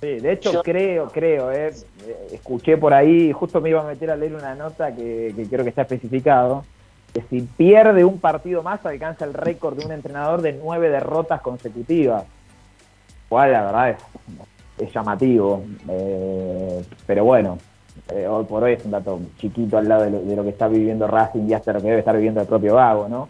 Sí, 0.00 0.18
de 0.18 0.32
hecho 0.32 0.62
creo, 0.62 1.08
creo, 1.08 1.50
eh, 1.50 1.72
eh, 2.06 2.28
escuché 2.32 2.76
por 2.76 2.94
ahí, 2.94 3.32
justo 3.32 3.60
me 3.60 3.70
iba 3.70 3.82
a 3.82 3.86
meter 3.86 4.10
a 4.10 4.16
leer 4.16 4.34
una 4.34 4.54
nota 4.54 4.94
que, 4.94 5.32
que 5.34 5.46
creo 5.46 5.62
que 5.62 5.70
está 5.70 5.82
especificado, 5.82 6.64
que 7.12 7.22
si 7.28 7.42
pierde 7.42 8.04
un 8.04 8.18
partido 8.18 8.62
más 8.62 8.84
alcanza 8.86 9.24
el 9.24 9.34
récord 9.34 9.78
de 9.78 9.84
un 9.84 9.92
entrenador 9.92 10.42
de 10.42 10.52
nueve 10.52 10.88
derrotas 10.88 11.40
consecutivas. 11.40 12.24
Cual 13.30 13.52
la 13.52 13.62
verdad 13.62 13.90
es, 13.90 13.96
es 14.86 14.92
llamativo, 14.92 15.62
eh, 15.88 16.84
pero 17.06 17.24
bueno, 17.24 17.56
eh, 18.12 18.26
hoy 18.26 18.44
por 18.44 18.62
hoy 18.64 18.72
es 18.72 18.84
un 18.84 18.90
dato 18.90 19.20
chiquito 19.38 19.78
al 19.78 19.88
lado 19.88 20.02
de 20.02 20.10
lo, 20.10 20.20
de 20.20 20.36
lo 20.36 20.42
que 20.42 20.50
está 20.50 20.68
viviendo 20.68 21.06
Racing 21.06 21.48
y 21.48 21.54
hasta 21.54 21.72
lo 21.72 21.80
que 21.80 21.86
debe 21.86 22.00
estar 22.00 22.16
viviendo 22.16 22.42
el 22.42 22.46
propio 22.46 22.74
Gago, 22.74 23.08
¿no? 23.08 23.28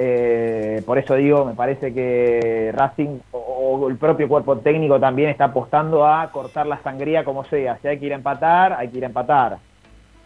Eh, 0.00 0.80
por 0.86 0.96
eso 0.96 1.14
digo, 1.16 1.44
me 1.44 1.54
parece 1.54 1.92
que 1.92 2.72
Racing 2.72 3.18
o, 3.32 3.88
el 3.88 3.96
propio 3.96 4.28
cuerpo 4.28 4.56
técnico 4.58 5.00
también 5.00 5.28
está 5.28 5.46
apostando 5.46 6.06
a 6.06 6.30
cortar 6.30 6.66
la 6.66 6.80
sangría 6.82 7.24
como 7.24 7.44
sea. 7.44 7.78
Si 7.82 7.88
hay 7.88 7.98
que 7.98 8.06
ir 8.06 8.12
a 8.12 8.16
empatar, 8.16 8.72
hay 8.74 8.88
que 8.88 8.98
ir 8.98 9.04
a 9.04 9.08
empatar. 9.08 9.58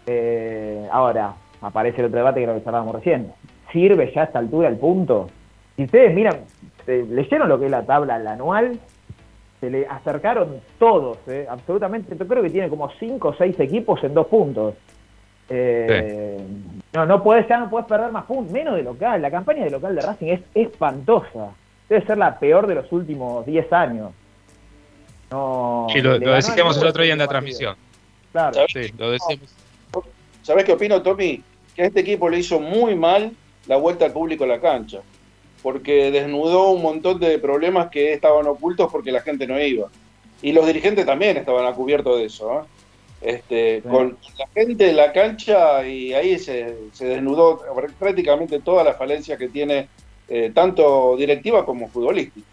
Eh, 0.06 0.86
ahora, 0.92 1.32
aparece 1.62 2.00
el 2.00 2.06
otro 2.06 2.18
debate 2.18 2.40
que 2.40 2.46
lo 2.46 2.54
que 2.54 2.68
hablábamos 2.68 2.96
recién. 2.96 3.32
¿Sirve 3.72 4.12
ya 4.14 4.22
a 4.22 4.24
esta 4.24 4.38
altura 4.38 4.68
el 4.68 4.76
punto? 4.76 5.28
Si 5.76 5.84
ustedes 5.84 6.14
miran, 6.14 6.40
leyeron 6.86 7.48
lo 7.48 7.58
que 7.58 7.64
es 7.64 7.70
la 7.70 7.84
tabla 7.84 8.18
la 8.18 8.32
anual, 8.32 8.78
se 9.62 9.70
le 9.70 9.86
acercaron 9.86 10.60
todos, 10.76 11.18
eh, 11.28 11.46
absolutamente. 11.48 12.16
Yo 12.18 12.26
creo 12.26 12.42
que 12.42 12.50
tiene 12.50 12.68
como 12.68 12.90
5 12.98 13.28
o 13.28 13.32
6 13.32 13.60
equipos 13.60 14.02
en 14.02 14.12
dos 14.12 14.26
puntos. 14.26 14.74
Eh, 15.48 16.36
No, 16.92 17.06
no 17.06 17.22
puedes, 17.22 17.46
ya 17.46 17.58
no 17.58 17.70
puedes 17.70 17.86
perder 17.86 18.10
más 18.10 18.24
puntos, 18.24 18.52
menos 18.52 18.74
de 18.74 18.82
local. 18.82 19.22
La 19.22 19.30
campaña 19.30 19.62
de 19.62 19.70
local 19.70 19.94
de 19.94 20.00
Racing 20.02 20.26
es 20.26 20.40
espantosa. 20.52 21.50
Debe 21.88 22.04
ser 22.04 22.18
la 22.18 22.40
peor 22.40 22.66
de 22.66 22.74
los 22.74 22.90
últimos 22.90 23.46
10 23.46 23.72
años. 23.72 24.10
No, 25.30 25.86
Sí, 25.92 26.00
lo, 26.00 26.18
decíamos 26.18 26.76
el 26.82 26.88
otro 26.88 27.04
día 27.04 27.12
en 27.12 27.20
la 27.20 27.28
transmisión. 27.28 27.76
Claro. 28.32 28.66
Sí, 28.66 28.92
lo 28.98 29.12
decíamos. 29.12 29.54
¿Sabés 30.42 30.64
qué 30.64 30.72
opino, 30.72 31.00
Tommy? 31.02 31.40
Que 31.76 31.82
a 31.82 31.86
este 31.86 32.00
equipo 32.00 32.28
le 32.28 32.40
hizo 32.40 32.58
muy 32.58 32.96
mal 32.96 33.30
la 33.68 33.76
vuelta 33.76 34.06
al 34.06 34.12
público 34.12 34.42
a 34.42 34.48
la 34.48 34.60
cancha, 34.60 35.02
porque 35.62 36.10
desnudó 36.10 36.70
un 36.70 36.82
montón 36.82 37.20
de 37.20 37.38
problemas 37.38 37.90
que 37.90 38.12
estaban 38.12 38.46
ocultos 38.46 38.90
porque 38.90 39.12
la 39.12 39.20
gente 39.20 39.46
no 39.46 39.60
iba. 39.60 39.88
Y 40.42 40.52
los 40.52 40.66
dirigentes 40.66 41.06
también 41.06 41.36
estaban 41.36 41.64
a 41.66 41.72
cubierto 41.72 42.16
de 42.16 42.24
eso. 42.24 42.60
¿eh? 42.60 42.64
Este, 43.22 43.82
Con 43.82 44.18
la 44.36 44.46
gente 44.48 44.90
en 44.90 44.96
la 44.96 45.12
cancha 45.12 45.86
y 45.86 46.12
ahí 46.12 46.38
se, 46.38 46.76
se 46.92 47.06
desnudó 47.06 47.62
prácticamente 47.98 48.58
toda 48.58 48.82
la 48.82 48.94
falencia 48.94 49.36
que 49.36 49.48
tiene 49.48 49.88
eh, 50.28 50.50
tanto 50.52 51.16
directiva 51.16 51.64
como 51.64 51.88
futbolística. 51.88 52.46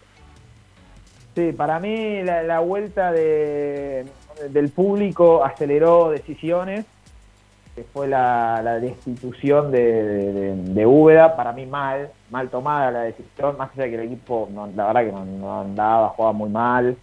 Sí, 1.34 1.52
para 1.52 1.80
mí 1.80 2.22
la, 2.22 2.42
la 2.44 2.60
vuelta 2.60 3.10
de, 3.10 4.04
del 4.48 4.68
público 4.68 5.44
aceleró 5.44 6.10
decisiones, 6.10 6.84
que 7.74 7.84
fue 7.84 8.08
la, 8.08 8.60
la 8.62 8.80
destitución 8.80 9.70
de, 9.70 10.02
de, 10.32 10.56
de 10.56 10.86
Úbeda, 10.86 11.36
para 11.36 11.52
mí 11.52 11.66
mal, 11.66 12.10
mal 12.30 12.48
tomada 12.48 12.90
la 12.90 13.00
decisión, 13.02 13.56
más 13.56 13.70
allá 13.72 13.84
de 13.84 13.90
que 13.90 13.96
el 13.96 14.02
equipo, 14.02 14.48
no, 14.52 14.68
la 14.74 14.86
verdad 14.86 15.00
que 15.04 15.12
no, 15.12 15.24
no 15.24 15.60
andaba, 15.60 16.08
jugaba 16.10 16.32
muy 16.32 16.50
mal, 16.50 16.96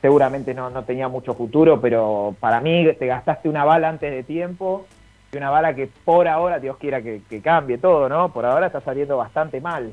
seguramente 0.00 0.54
no, 0.54 0.70
no 0.70 0.82
tenía 0.84 1.08
mucho 1.08 1.34
futuro, 1.34 1.80
pero 1.80 2.34
para 2.40 2.60
mí 2.60 2.86
te 2.98 3.06
gastaste 3.06 3.48
una 3.48 3.64
bala 3.64 3.88
antes 3.88 4.10
de 4.10 4.22
tiempo, 4.22 4.86
y 5.32 5.36
una 5.36 5.50
bala 5.50 5.74
que 5.74 5.90
por 6.04 6.26
ahora, 6.28 6.58
Dios 6.58 6.76
quiera 6.78 7.02
que, 7.02 7.22
que 7.28 7.40
cambie 7.40 7.78
todo, 7.78 8.08
¿no? 8.08 8.32
Por 8.32 8.46
ahora 8.46 8.66
está 8.68 8.80
saliendo 8.80 9.16
bastante 9.16 9.60
mal. 9.60 9.92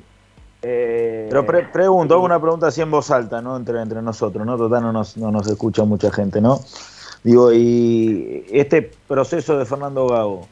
Eh, 0.62 1.26
Pero 1.30 1.46
pre- 1.46 1.64
pregunto, 1.64 2.14
hago 2.14 2.24
una 2.26 2.40
pregunta 2.40 2.68
así 2.68 2.82
en 2.82 2.92
voz 2.92 3.10
alta, 3.10 3.42
¿no? 3.42 3.58
Entre, 3.58 3.82
entre 3.82 4.02
nosotros, 4.04 4.46
¿no? 4.46 4.56
Total, 4.58 4.84
no 4.84 4.92
nos, 4.92 5.18
no 5.18 5.32
nos 5.32 5.48
escucha 5.50 5.84
mucha 5.84 6.12
gente, 6.12 6.40
¿no? 6.40 6.60
Digo, 7.24 7.54
y 7.54 8.46
este 8.52 8.92
proceso 9.08 9.58
de 9.58 9.66
Fernando 9.66 10.08
Gago, 10.08 10.48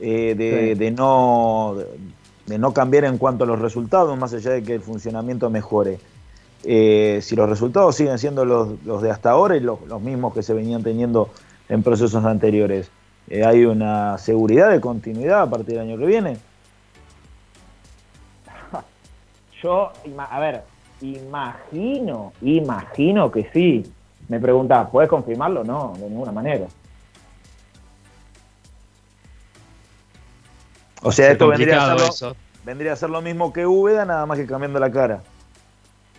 eh, 0.00 0.34
de, 0.36 0.72
Sí. 0.74 0.78
de 0.78 0.90
no, 0.90 1.76
de 2.46 2.58
no 2.58 2.72
cambiar 2.72 3.04
en 3.04 3.18
cuanto 3.18 3.44
a 3.44 3.46
los 3.46 3.60
resultados, 3.60 4.18
más 4.18 4.32
allá 4.34 4.50
de 4.52 4.62
que 4.62 4.74
el 4.74 4.80
funcionamiento 4.80 5.48
mejore, 5.50 5.98
eh, 6.64 7.20
si 7.22 7.36
los 7.36 7.48
resultados 7.48 7.94
siguen 7.94 8.18
siendo 8.18 8.44
los, 8.44 8.82
los 8.84 9.00
de 9.00 9.10
hasta 9.10 9.30
ahora 9.30 9.56
y 9.56 9.60
los, 9.60 9.80
los 9.86 10.00
mismos 10.02 10.34
que 10.34 10.42
se 10.42 10.52
venían 10.54 10.82
teniendo 10.82 11.30
en 11.68 11.82
procesos 11.84 12.24
anteriores, 12.24 12.90
eh, 13.28 13.44
¿hay 13.44 13.64
una 13.64 14.18
seguridad 14.18 14.70
de 14.70 14.80
continuidad 14.80 15.42
a 15.42 15.50
partir 15.50 15.78
del 15.78 15.88
año 15.88 15.98
que 15.98 16.06
viene? 16.06 16.38
Yo, 19.62 19.92
a 20.18 20.40
ver, 20.40 20.62
imagino, 21.00 22.32
imagino 22.42 23.30
que 23.30 23.48
sí. 23.52 23.84
Me 24.28 24.38
preguntaba, 24.38 24.88
¿puedes 24.90 25.08
confirmarlo? 25.08 25.64
No, 25.64 25.94
de 25.98 26.08
ninguna 26.08 26.32
manera. 26.32 26.66
O 31.02 31.12
sea, 31.12 31.26
Es 31.26 31.32
esto 31.32 31.48
vendría 31.48 31.82
a, 31.82 31.86
ser 31.96 32.00
lo, 32.00 32.06
eso. 32.08 32.36
vendría 32.64 32.92
a 32.92 32.96
ser 32.96 33.10
lo 33.10 33.22
mismo 33.22 33.52
que 33.52 33.66
Úbeda, 33.66 34.04
nada 34.04 34.26
más 34.26 34.38
que 34.38 34.46
cambiando 34.46 34.78
la 34.80 34.90
cara. 34.90 35.20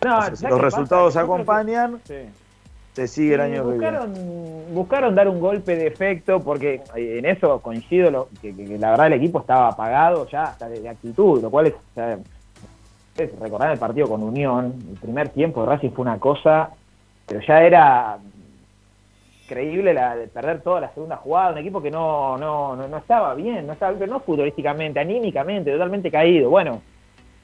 No, 0.04 0.18
O 0.18 0.22
sea, 0.22 0.30
si 0.32 0.38
¿sabes 0.38 0.52
los 0.52 0.62
resultados 0.62 1.14
pasa? 1.14 1.20
Que- 1.20 1.26
acompañan, 1.26 2.02
Sí. 2.06 2.16
se 2.94 3.08
sigue 3.08 3.34
el 3.36 3.42
año 3.42 3.64
que 3.70 3.78
viene. 3.78 3.92
buscaron, 4.00 4.74
buscaron 4.74 5.16
dar 5.16 5.28
un 5.28 5.40
golpe 5.42 5.76
de 5.76 5.88
efecto 5.88 6.40
porque 6.42 6.82
eh, 6.96 7.18
en 7.20 7.26
eso 7.26 7.60
coincido 7.60 8.10
lo, 8.10 8.30
que, 8.42 8.56
que- 8.56 8.66
que 8.66 8.78
la 8.80 8.92
verdad 8.92 9.08
el 9.08 9.14
equipo 9.14 9.42
estaba 9.42 9.68
apagado 9.68 10.28
ya 10.30 10.46
hasta 10.46 10.70
de, 10.70 10.80
de 10.80 10.90
actitud, 10.90 11.42
lo 11.42 11.50
cual 11.50 11.68
es, 11.68 11.74
o 11.74 11.94
sea, 11.94 12.18
es 13.18 13.40
recordar 13.40 13.72
el 13.74 13.78
partido 13.80 14.08
con 14.08 14.24
Unión, 14.24 14.74
el 14.90 14.98
primer 14.98 15.28
tiempo 15.30 15.62
de 15.62 15.68
Racing 15.68 15.90
fue 15.92 16.04
una 16.04 16.18
cosa, 16.20 16.70
pero 17.30 17.42
ya 17.42 17.64
era 17.64 18.18
increíble 19.44 19.94
la 19.94 20.16
de 20.16 20.28
perder 20.28 20.62
toda 20.62 20.82
la 20.82 20.90
segunda 20.94 21.16
jugada, 21.18 21.52
un 21.52 21.60
equipo 21.60 21.82
que 21.82 21.92
no, 21.92 22.38
no, 22.38 22.76
no, 22.76 22.88
no 22.88 22.98
estaba 22.98 23.36
bien, 23.36 23.68
no 23.68 23.74
estaba 23.74 23.98
pero 23.98 24.12
no 24.12 24.20
futbolísticamente, 24.20 25.00
anímicamente, 25.00 25.72
totalmente 25.72 26.10
caído. 26.10 26.50
Bueno, 26.50 26.82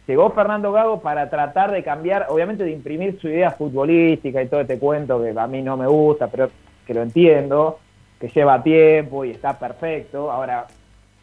llegó 0.08 0.32
Fernando 0.32 0.72
Gago 0.72 1.02
para 1.02 1.30
tratar 1.30 1.72
de 1.72 1.84
cambiar, 1.84 2.28
obviamente 2.30 2.64
de 2.64 2.72
imprimir 2.72 3.20
su 3.20 3.28
idea 3.28 3.52
futbolística 3.52 4.42
y 4.42 4.48
todo 4.48 4.62
este 4.62 4.80
cuento 4.80 5.22
que 5.22 5.34
a 5.38 5.48
mí 5.48 5.62
no 5.62 5.78
me 5.78 5.88
gusta, 5.88 6.28
pero 6.28 6.50
que 6.86 6.94
lo 6.94 7.04
entiendo, 7.04 7.80
que 8.20 8.30
lleva 8.30 8.62
tiempo 8.64 9.24
y 9.24 9.32
está 9.32 9.58
perfecto. 9.58 10.32
Ahora, 10.32 10.66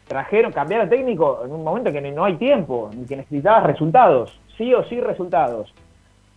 trajeron, 0.07 0.53
cambiaron 0.53 0.89
técnico 0.89 1.41
en 1.45 1.51
un 1.51 1.63
momento 1.63 1.91
que 1.91 2.01
no 2.01 2.23
hay 2.23 2.35
tiempo, 2.35 2.89
y 2.93 3.05
que 3.05 3.17
necesitabas 3.17 3.63
resultados, 3.63 4.39
sí 4.57 4.73
o 4.73 4.83
sí 4.85 4.99
resultados. 5.01 5.73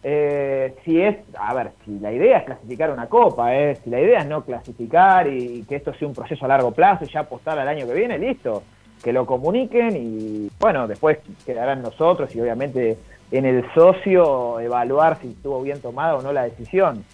Eh, 0.03 0.75
si 0.85 1.01
es, 1.01 1.17
a 1.37 1.53
ver, 1.55 1.73
si 1.85 1.99
la 1.99 2.13
idea 2.13 2.39
es 2.39 2.45
clasificar 2.45 2.91
una 2.91 3.09
copa, 3.09 3.57
eh, 3.57 3.77
si 3.83 3.91
la 3.91 4.01
idea 4.01 4.21
es 4.21 4.27
no 4.27 4.45
clasificar 4.45 5.27
y, 5.27 5.65
que 5.65 5.77
esto 5.77 5.93
sea 5.95 6.07
un 6.07 6.15
proceso 6.15 6.45
a 6.45 6.49
largo 6.49 6.71
plazo 6.71 7.05
y 7.05 7.09
ya 7.09 7.21
apostar 7.21 7.59
al 7.59 7.67
año 7.67 7.87
que 7.87 7.95
viene, 7.95 8.19
listo, 8.19 8.63
que 9.03 9.13
lo 9.13 9.27
comuniquen 9.27 9.97
y 9.97 10.51
bueno, 10.61 10.87
después 10.87 11.19
quedarán 11.45 11.83
nosotros 11.83 12.35
y 12.35 12.41
obviamente 12.41 12.99
en 13.31 13.47
el 13.47 13.65
socio 13.75 14.61
evaluar 14.61 15.19
si 15.21 15.29
estuvo 15.29 15.61
bien 15.63 15.81
tomada 15.81 16.15
o 16.17 16.23
no 16.23 16.33
la 16.33 16.45
decisión. 16.45 17.05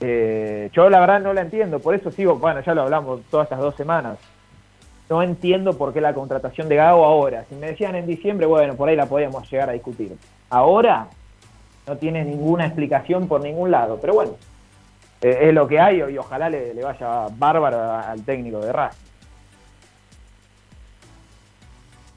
Eh, 0.00 0.70
yo 0.72 0.88
la 0.88 1.00
verdad 1.00 1.20
no 1.20 1.32
la 1.32 1.40
entiendo, 1.40 1.80
por 1.80 1.94
eso 1.94 2.10
sigo, 2.12 2.36
bueno, 2.36 2.60
ya 2.60 2.74
lo 2.74 2.82
hablamos 2.82 3.22
todas 3.30 3.46
estas 3.46 3.58
dos 3.58 3.74
semanas. 3.74 4.18
No 5.10 5.22
entiendo 5.22 5.72
por 5.72 5.92
qué 5.92 6.00
la 6.00 6.12
contratación 6.12 6.68
de 6.68 6.76
Gago 6.76 7.04
ahora. 7.04 7.44
Si 7.48 7.54
me 7.54 7.68
decían 7.68 7.96
en 7.96 8.06
diciembre, 8.06 8.46
bueno, 8.46 8.74
por 8.74 8.90
ahí 8.90 8.94
la 8.94 9.06
podíamos 9.06 9.50
llegar 9.50 9.70
a 9.70 9.72
discutir. 9.72 10.14
Ahora 10.50 11.08
no 11.88 11.96
tiene 11.96 12.24
ninguna 12.24 12.66
explicación 12.66 13.26
por 13.26 13.40
ningún 13.40 13.70
lado, 13.70 13.98
pero 14.00 14.14
bueno, 14.14 14.32
eh, 15.22 15.38
es 15.42 15.54
lo 15.54 15.66
que 15.66 15.80
hay 15.80 16.02
y 16.02 16.18
ojalá 16.18 16.50
le, 16.50 16.74
le 16.74 16.82
vaya 16.82 17.26
bárbaro 17.36 17.80
al 17.92 18.22
técnico 18.22 18.60
de 18.60 18.72
Racing. 18.72 18.98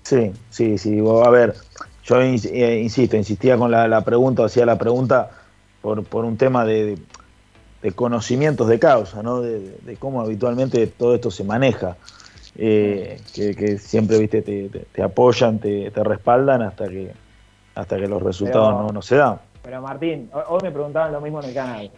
Sí, 0.04 0.32
sí, 0.50 0.78
sí. 0.78 1.00
A 1.26 1.30
ver, 1.30 1.56
yo 2.04 2.20
eh, 2.22 2.80
insisto, 2.82 3.16
insistía 3.16 3.58
con 3.58 3.72
la, 3.72 3.88
la 3.88 4.02
pregunta, 4.02 4.44
hacía 4.46 4.66
la 4.66 4.78
pregunta 4.78 5.30
por, 5.82 6.04
por 6.04 6.26
un 6.26 6.36
tema 6.38 6.66
de, 6.66 6.98
de 7.82 7.92
conocimientos 7.94 8.68
de 8.68 8.78
causa, 8.78 9.24
¿no? 9.24 9.42
de, 9.42 9.78
de 9.84 9.96
cómo 9.96 10.20
habitualmente 10.22 10.86
todo 10.88 11.16
esto 11.16 11.32
se 11.32 11.44
maneja. 11.46 11.96
Eh, 12.58 13.22
que, 13.34 13.56
que 13.56 13.78
siempre 13.78 14.18
viste 14.18 14.42
te, 14.42 14.68
te- 14.68 14.80
te 14.92 15.02
apoyan, 15.02 15.60
te, 15.60 15.90
te 15.92 16.04
respaldan 16.04 16.62
hasta 16.62 16.90
que 16.90 17.14
hasta 17.76 17.96
que 17.96 18.08
los 18.08 18.22
resultados 18.22 18.74
Pero- 18.74 18.82
no, 18.88 18.90
no 18.90 19.02
se 19.02 19.16
dan. 19.16 19.40
Pero 19.64 19.82
Martín, 19.82 20.30
ho- 20.34 20.44
hoy 20.56 20.60
me 20.64 20.72
preguntaban 20.72 21.12
lo 21.12 21.22
mismo 21.22 21.40
en 21.42 21.50
el 21.50 21.54
canal. 21.54 21.92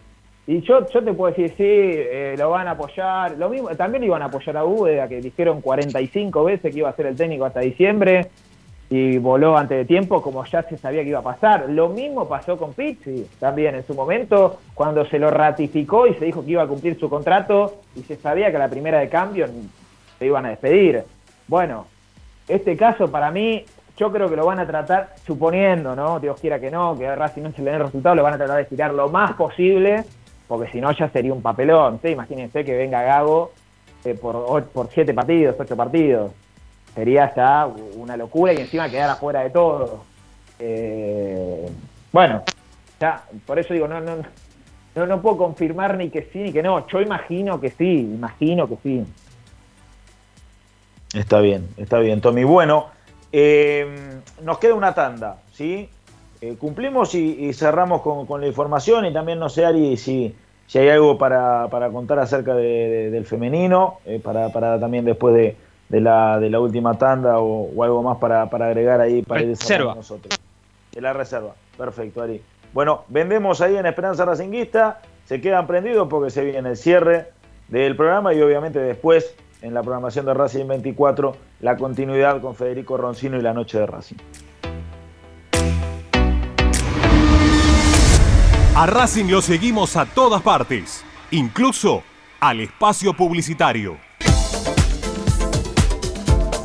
Y 0.46 0.60
yo, 0.62 0.86
yo 0.90 1.04
te 1.04 1.14
puedo 1.14 1.34
decir, 1.34 1.52
sí, 1.56 1.64
eh, 1.66 2.36
lo 2.38 2.50
van 2.50 2.68
a 2.68 2.72
apoyar. 2.72 3.38
Lo 3.38 3.50
mismo, 3.50 3.70
también 3.70 4.02
lo 4.02 4.08
iban 4.08 4.22
a 4.22 4.26
apoyar 4.26 4.58
a 4.58 4.66
Úbeda, 4.66 5.08
que 5.08 5.22
dijeron 5.22 5.62
45 5.62 6.44
veces 6.44 6.72
que 6.74 6.80
iba 6.80 6.90
a 6.90 6.96
ser 6.96 7.06
el 7.06 7.16
técnico 7.16 7.46
hasta 7.46 7.62
diciembre 7.62 8.28
y 8.90 9.18
voló 9.18 9.58
antes 9.58 9.78
de 9.78 9.86
tiempo, 9.86 10.22
como 10.22 10.44
ya 10.46 10.62
se 10.64 10.78
sabía 10.78 11.02
que 11.04 11.10
iba 11.10 11.20
a 11.20 11.24
pasar. 11.24 11.70
Lo 11.70 11.88
mismo 11.90 12.28
pasó 12.28 12.58
con 12.58 12.74
Pizzi 12.74 13.26
también 13.40 13.76
en 13.76 13.88
su 13.88 13.94
momento, 13.96 14.60
cuando 14.74 15.06
se 15.06 15.18
lo 15.18 15.32
ratificó 15.32 16.06
y 16.08 16.14
se 16.16 16.26
dijo 16.26 16.44
que 16.44 16.52
iba 16.52 16.64
a 16.64 16.68
cumplir 16.68 17.00
su 17.00 17.10
contrato 17.10 17.78
y 17.96 18.02
se 18.02 18.18
sabía 18.18 18.52
que 18.52 18.58
a 18.58 18.60
la 18.60 18.68
primera 18.70 19.00
de 19.00 19.08
cambio 19.08 19.48
se 20.20 20.26
iban 20.26 20.46
a 20.46 20.50
despedir. 20.50 21.04
Bueno, 21.48 21.88
este 22.50 22.76
caso 22.76 23.10
para 23.10 23.32
mí, 23.32 23.64
yo 23.98 24.12
creo 24.12 24.30
que 24.30 24.36
lo 24.36 24.46
van 24.46 24.60
a 24.60 24.66
tratar, 24.66 25.14
suponiendo, 25.26 25.96
¿no? 25.96 26.20
Dios 26.20 26.40
quiera 26.40 26.60
que 26.60 26.72
no, 26.72 26.98
que 26.98 27.08
a 27.08 27.16
Racing 27.16 27.44
no 27.44 27.52
se 27.52 27.62
le 27.62 27.72
den 27.72 27.82
resultado, 27.82 28.16
lo 28.16 28.24
van 28.24 28.34
a 28.34 28.38
tratar 28.38 28.58
de 28.58 28.64
estirar 28.64 28.94
lo 28.94 29.10
más 29.10 29.34
posible, 29.34 30.04
porque 30.48 30.72
si 30.72 30.82
no 30.82 30.92
ya 30.92 31.10
sería 31.10 31.34
un 31.34 31.42
papelón. 31.42 31.96
Usted 31.96 32.10
imagínense 32.10 32.66
que 32.66 32.76
venga 32.76 33.04
Gago 33.04 33.52
eh, 34.04 34.16
por, 34.16 34.66
por 34.66 34.90
siete 34.92 35.14
partidos, 35.14 35.56
ocho 35.60 35.76
partidos. 35.78 36.32
Sería 36.96 37.34
ya 37.36 37.68
una 37.96 38.18
locura 38.18 38.54
y 38.54 38.58
encima 38.58 38.90
quedar 38.90 39.10
afuera 39.10 39.42
de 39.42 39.50
todo. 39.50 40.04
Eh, 40.60 41.68
bueno, 42.12 42.44
ya, 43.00 43.24
por 43.46 43.58
eso 43.58 43.74
digo, 43.74 43.88
no, 43.88 44.00
no, 44.00 44.18
no, 44.96 45.06
no 45.08 45.22
puedo 45.22 45.38
confirmar 45.38 45.98
ni 45.98 46.10
que 46.10 46.30
sí 46.32 46.40
ni 46.40 46.54
que 46.54 46.62
no. 46.62 46.88
Yo 46.88 47.02
imagino 47.02 47.60
que 47.60 47.72
sí, 47.72 48.02
imagino 48.02 48.68
que 48.68 48.78
sí. 48.84 49.06
Está 51.14 51.40
bien, 51.42 51.68
está 51.78 52.00
bien, 52.00 52.22
Tommy. 52.22 52.44
Bueno, 52.44 52.88
eh, 53.34 53.88
nos 54.44 54.60
queda 54.60 54.76
una 54.76 54.94
tanda, 54.94 55.38
¿sí? 55.52 55.90
Eh, 56.42 56.56
cumplimos 56.60 57.16
y, 57.16 57.46
y 57.48 57.54
cerramos 57.54 58.02
con, 58.02 58.26
con 58.26 58.40
la 58.42 58.48
información 58.48 59.06
y 59.06 59.12
también 59.14 59.40
no 59.40 59.50
sé, 59.50 59.66
Ari, 59.66 59.98
si, 59.98 60.36
si 60.68 60.78
hay 60.80 60.90
algo 60.90 61.18
para, 61.18 61.68
para 61.70 61.90
contar 61.90 62.20
acerca 62.20 62.54
de- 62.54 62.64
de- 62.90 63.12
del 63.12 63.26
femenino, 63.26 64.00
eh, 64.06 64.20
para, 64.24 64.50
para 64.50 64.80
también 64.80 65.04
después 65.06 65.34
de, 65.34 65.56
de 65.90 66.02
la, 66.02 66.40
de 66.40 66.50
la 66.50 66.60
última 66.60 66.98
tanda 66.98 67.40
o, 67.40 67.70
o 67.76 67.84
algo 67.84 68.04
más 68.04 68.18
para, 68.18 68.50
para 68.50 68.68
agregar 68.68 69.02
ahí 69.02 69.22
para 69.24 69.42
ir 69.42 69.48
Reserva. 69.50 69.68
cerrando 69.68 69.96
nosotros. 69.96 70.40
De 70.92 71.02
la 71.02 71.14
reserva, 71.14 71.54
perfecto, 71.78 72.22
Ari. 72.22 72.42
Bueno, 72.74 73.04
vendemos 73.08 73.62
ahí 73.62 73.76
en 73.78 73.86
Esperanza 73.86 74.26
Racinguista, 74.26 75.02
se 75.26 75.40
quedan 75.42 75.66
prendidos 75.66 76.08
porque 76.08 76.30
se 76.30 76.44
viene 76.44 76.70
el 76.70 76.78
cierre 76.78 77.28
del 77.70 77.96
programa 77.96 78.34
y 78.34 78.42
obviamente 78.42 78.80
después 78.80 79.34
en 79.64 79.74
la 79.74 79.82
programación 79.82 80.26
de 80.26 80.34
Racing 80.34 80.68
24 80.68 81.36
la 81.62 81.78
continuidad 81.78 82.42
con 82.42 82.54
Federico 82.54 82.98
Roncino 82.98 83.38
y 83.38 83.42
la 83.42 83.54
noche 83.54 83.80
de 83.80 83.86
Racing. 83.88 84.18
A 88.76 88.86
Racing 88.86 89.26
lo 89.26 89.42
seguimos 89.42 89.96
a 89.96 90.06
todas 90.06 90.42
partes, 90.42 91.04
incluso 91.32 92.04
al 92.42 92.60
espacio 92.60 93.14
publicitario. 93.14 93.98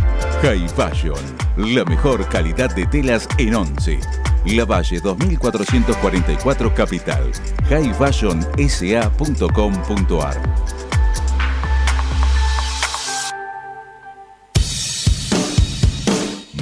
High 0.41 0.67
Fashion, 0.69 1.19
la 1.55 1.85
mejor 1.85 2.27
calidad 2.27 2.73
de 2.73 2.87
telas 2.87 3.29
en 3.37 3.53
Once. 3.53 3.99
La 4.47 4.65
Valle 4.65 4.99
2444 4.99 6.73
Capital. 6.73 7.31
highfashionsa.com.ar 7.69 10.41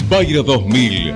Bayro 0.10 0.43
2000, 0.43 1.15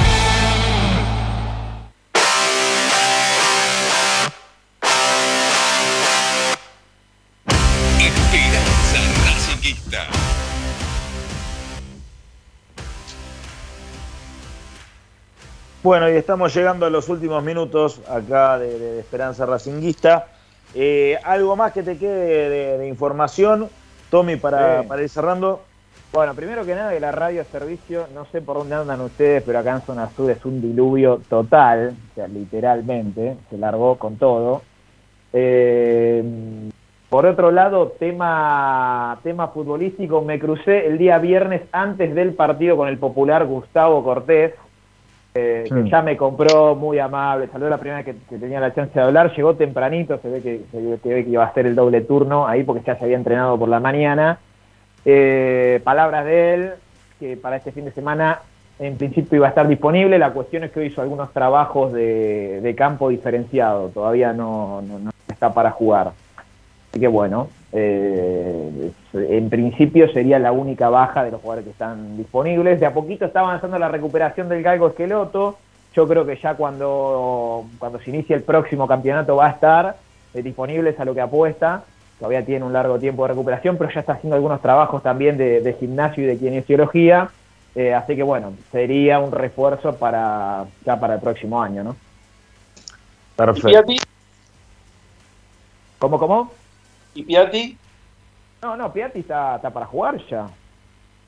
Bueno, 15.83 16.09
y 16.09 16.13
estamos 16.13 16.53
llegando 16.55 16.85
a 16.85 16.89
los 16.89 17.09
últimos 17.09 17.43
minutos 17.43 18.01
acá 18.07 18.59
de, 18.59 18.77
de 18.77 18.99
Esperanza 18.99 19.45
Racinguista. 19.45 20.27
Eh, 20.75 21.17
¿Algo 21.23 21.55
más 21.55 21.71
que 21.73 21.81
te 21.83 21.97
quede 21.97 22.49
de, 22.49 22.77
de 22.77 22.87
información, 22.87 23.67
Tommy, 24.09 24.35
para, 24.35 24.81
Sí. 24.83 24.87
para 24.87 25.01
ir 25.01 25.09
cerrando? 25.09 25.61
Bueno, 26.13 26.33
primero 26.35 26.65
que 26.65 26.75
nada 26.75 26.91
que 26.91 26.99
la 26.99 27.11
radio 27.11 27.43
servicio, 27.45 28.05
no 28.13 28.25
sé 28.25 28.41
por 28.41 28.57
dónde 28.57 28.75
andan 28.75 29.01
ustedes, 29.01 29.41
pero 29.43 29.59
acá 29.59 29.71
en 29.75 29.81
Zona 29.81 30.09
Sur 30.15 30.29
es 30.29 30.43
un 30.45 30.61
diluvio 30.61 31.21
total, 31.29 31.95
o 32.11 32.15
sea, 32.15 32.27
literalmente, 32.27 33.37
se 33.49 33.57
largó 33.57 33.95
con 33.97 34.17
todo. 34.17 34.61
Eh, 35.33 36.23
por 37.09 37.25
otro 37.25 37.51
lado, 37.51 37.93
tema, 37.97 39.19
tema 39.23 39.47
futbolístico, 39.49 40.21
me 40.21 40.37
crucé 40.39 40.85
el 40.87 40.97
día 40.97 41.17
viernes 41.17 41.61
antes 41.71 42.13
del 42.13 42.33
partido 42.33 42.77
con 42.77 42.87
el 42.87 42.97
popular 42.97 43.45
Gustavo 43.45 44.03
Cortés, 44.03 44.53
eh, 45.33 45.67
que 45.69 45.89
ya 45.89 46.01
me 46.01 46.17
compró 46.17 46.75
muy 46.75 46.99
amable, 46.99 47.47
saludó 47.47 47.69
la 47.69 47.77
primera 47.77 48.01
vez 48.03 48.05
que, 48.05 48.15
que 48.29 48.37
tenía 48.37 48.59
la 48.59 48.73
chance 48.73 48.93
de 48.93 49.05
hablar, 49.05 49.33
llegó 49.35 49.55
tempranito, 49.55 50.17
se 50.19 50.29
ve 50.29 50.41
que, 50.41 50.61
se 50.71 50.81
ve 50.81 51.23
que 51.23 51.29
iba 51.29 51.43
a 51.43 51.47
hacer 51.47 51.65
el 51.67 51.75
doble 51.75 52.01
turno 52.01 52.47
ahí 52.47 52.63
porque 52.63 52.83
ya 52.85 52.95
se 52.97 53.05
había 53.05 53.15
entrenado 53.17 53.57
por 53.57 53.69
la 53.69 53.79
mañana. 53.79 54.39
Eh, 55.05 55.79
palabras 55.83 56.25
de 56.25 56.53
él, 56.53 56.71
que 57.19 57.37
para 57.37 57.55
este 57.55 57.71
fin 57.71 57.85
de 57.85 57.91
semana 57.91 58.39
en 58.79 58.97
principio 58.97 59.37
iba 59.37 59.45
a 59.45 59.49
estar 59.49 59.67
disponible, 59.67 60.17
la 60.19 60.31
cuestión 60.31 60.63
es 60.63 60.71
que 60.71 60.79
hoy 60.79 60.87
hizo 60.87 61.01
algunos 61.01 61.31
trabajos 61.31 61.93
de, 61.93 62.59
de 62.61 62.75
campo 62.75 63.09
diferenciado, 63.09 63.89
todavía 63.89 64.33
no, 64.33 64.81
no- 64.81 64.99
no 64.99 65.11
está 65.27 65.53
para 65.53 65.71
jugar. 65.71 66.11
Así 66.89 66.99
que 66.99 67.07
bueno, 67.07 67.47
eh, 67.73 68.91
en 69.13 69.49
principio 69.49 70.11
sería 70.11 70.39
la 70.39 70.51
única 70.51 70.89
baja 70.89 71.23
de 71.23 71.31
los 71.31 71.41
jugadores 71.41 71.65
que 71.65 71.71
están 71.71 72.17
disponibles. 72.17 72.79
De 72.79 72.85
a 72.85 72.93
poquito 72.93 73.25
está 73.25 73.41
avanzando 73.41 73.79
la 73.79 73.87
recuperación 73.87 74.49
del 74.49 74.63
galgo 74.63 74.87
esqueloto. 74.87 75.57
Yo 75.95 76.07
creo 76.07 76.25
que 76.25 76.37
ya 76.37 76.55
cuando, 76.55 77.65
cuando 77.79 77.99
se 77.99 78.09
inicie 78.09 78.35
el 78.35 78.43
próximo 78.43 78.87
campeonato 78.87 79.35
va 79.35 79.47
a 79.47 79.51
estar 79.51 79.95
eh, 80.33 80.41
disponible, 80.41 80.91
es 80.91 80.99
a 80.99 81.05
lo 81.05 81.13
que 81.13 81.21
apuesta. 81.21 81.83
Todavía 82.19 82.45
tiene 82.45 82.65
un 82.65 82.73
largo 82.73 82.99
tiempo 82.99 83.23
de 83.23 83.29
recuperación, 83.29 83.77
pero 83.77 83.89
ya 83.91 84.01
está 84.01 84.13
haciendo 84.13 84.35
algunos 84.35 84.61
trabajos 84.61 85.01
también 85.01 85.37
de, 85.37 85.61
de 85.61 85.73
gimnasio 85.73 86.23
y 86.23 86.27
de 86.27 86.37
kinesiología. 86.37 87.29
Eh, 87.73 87.93
así 87.93 88.15
que 88.15 88.23
bueno, 88.23 88.53
sería 88.71 89.19
un 89.19 89.31
refuerzo 89.31 89.95
para 89.95 90.65
ya 90.85 90.99
para 90.99 91.15
el 91.15 91.21
próximo 91.21 91.61
año, 91.61 91.83
¿no? 91.83 91.95
Perfecto. 93.35 93.93
¿Cómo, 95.97 96.19
cómo? 96.19 96.51
¿Y 97.13 97.23
Piatti? 97.23 97.77
No, 98.61 98.77
no, 98.77 98.93
Piatti 98.93 99.19
está, 99.19 99.55
está 99.55 99.69
para 99.69 99.85
jugar 99.85 100.17
ya. 100.29 100.47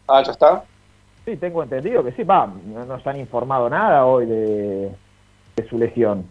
Ah, 0.07 0.21
ya 0.23 0.31
está. 0.31 0.63
Sí, 1.25 1.37
tengo 1.37 1.63
entendido 1.63 2.03
que 2.03 2.11
sí. 2.11 2.23
Va, 2.23 2.47
no 2.65 2.85
nos 2.85 3.05
han 3.07 3.19
informado 3.19 3.69
nada 3.69 4.05
hoy 4.05 4.25
de, 4.25 4.91
de 5.55 5.69
su 5.69 5.77
lesión. 5.77 6.25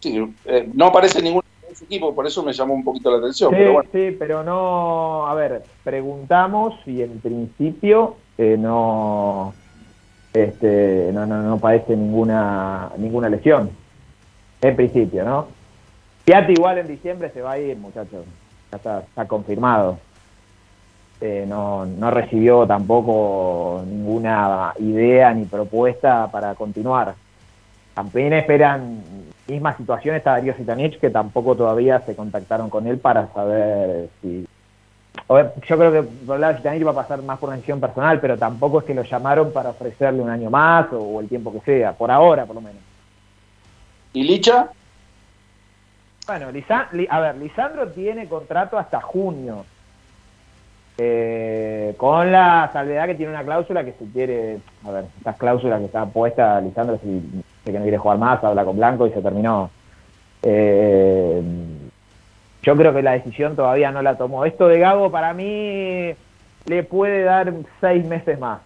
Sí, 0.00 0.34
eh, 0.44 0.70
no 0.72 0.86
aparece 0.86 1.20
ningún 1.20 1.42
equipo, 1.82 2.14
por 2.14 2.26
eso 2.26 2.42
me 2.42 2.52
llamó 2.52 2.74
un 2.74 2.84
poquito 2.84 3.10
la 3.10 3.18
atención. 3.18 3.50
Sí, 3.50 3.56
pero 3.58 3.72
bueno. 3.72 3.90
sí, 3.92 4.16
pero 4.18 4.44
no. 4.44 5.26
A 5.26 5.34
ver, 5.34 5.62
preguntamos 5.82 6.74
y 6.86 7.02
en 7.02 7.20
principio 7.20 8.16
eh, 8.36 8.56
no, 8.58 9.52
este, 10.32 11.10
no, 11.12 11.26
no, 11.26 11.42
no 11.42 11.58
padece 11.58 11.96
ninguna, 11.96 12.90
ninguna 12.96 13.28
lesión. 13.28 13.70
En 14.60 14.76
principio, 14.76 15.24
¿no? 15.24 15.57
Piatti 16.28 16.52
igual 16.52 16.76
en 16.76 16.86
diciembre 16.86 17.30
se 17.30 17.40
va 17.40 17.52
a 17.52 17.58
ir, 17.58 17.74
muchachos. 17.78 18.26
Ya 18.70 18.76
está, 18.76 18.98
está 18.98 19.26
confirmado. 19.26 19.98
Eh, 21.22 21.46
no, 21.48 21.86
no 21.86 22.10
recibió 22.10 22.66
tampoco 22.66 23.82
ninguna 23.86 24.74
idea 24.78 25.32
ni 25.32 25.46
propuesta 25.46 26.28
para 26.30 26.54
continuar. 26.54 27.14
También 27.94 28.34
esperan 28.34 29.00
misma 29.46 29.74
situación 29.78 30.16
está 30.16 30.32
Darío 30.32 30.54
Sitanich, 30.54 31.00
que 31.00 31.08
tampoco 31.08 31.56
todavía 31.56 32.00
se 32.00 32.14
contactaron 32.14 32.68
con 32.68 32.86
él 32.86 32.98
para 32.98 33.28
saber 33.32 34.10
si... 34.20 34.46
yo 35.66 35.78
creo 35.78 35.92
que 35.92 36.02
por 36.02 36.38
lado 36.38 36.52
de 36.52 36.58
Sitanich 36.58 36.86
va 36.86 36.90
a 36.90 37.06
pasar 37.06 37.22
más 37.22 37.38
por 37.38 37.48
una 37.48 37.56
decisión 37.56 37.80
personal, 37.80 38.20
pero 38.20 38.36
tampoco 38.36 38.80
es 38.80 38.84
que 38.84 38.92
lo 38.92 39.02
llamaron 39.02 39.50
para 39.50 39.70
ofrecerle 39.70 40.20
un 40.20 40.28
año 40.28 40.50
más 40.50 40.88
o 40.92 41.20
el 41.20 41.26
tiempo 41.26 41.50
que 41.54 41.60
sea, 41.60 41.94
por 41.94 42.10
ahora 42.10 42.44
por 42.44 42.56
lo 42.56 42.60
menos. 42.60 42.82
¿Y 44.12 44.24
Licha? 44.24 44.72
Bueno, 46.28 46.50
Lisa- 46.52 46.88
Li- 46.92 47.08
a 47.08 47.20
ver, 47.20 47.36
Lisandro 47.36 47.88
tiene 47.88 48.28
contrato 48.28 48.76
hasta 48.76 49.00
junio. 49.00 49.64
Eh, 50.98 51.94
con 51.96 52.30
la 52.30 52.68
salvedad 52.70 53.06
que 53.06 53.14
tiene 53.14 53.32
una 53.32 53.44
cláusula 53.44 53.82
que 53.82 53.94
si 53.98 54.04
quiere, 54.12 54.58
a 54.86 54.90
ver, 54.90 55.04
estas 55.16 55.36
cláusulas 55.38 55.78
que 55.78 55.86
está 55.86 56.04
puesta 56.04 56.60
Lisandro, 56.60 56.98
si 57.02 57.42
que 57.64 57.72
no 57.72 57.80
quiere 57.80 57.96
jugar 57.96 58.18
más, 58.18 58.44
habla 58.44 58.64
con 58.66 58.76
Blanco 58.76 59.06
y 59.06 59.10
se 59.12 59.22
terminó. 59.22 59.70
Eh, 60.42 61.42
yo 62.62 62.76
creo 62.76 62.92
que 62.92 63.02
la 63.02 63.12
decisión 63.12 63.56
todavía 63.56 63.90
no 63.90 64.02
la 64.02 64.18
tomó. 64.18 64.44
Esto 64.44 64.68
de 64.68 64.80
Gago 64.80 65.10
para 65.10 65.32
mí 65.32 66.12
le 66.66 66.82
puede 66.82 67.22
dar 67.22 67.54
seis 67.80 68.04
meses 68.04 68.38
más. 68.38 68.60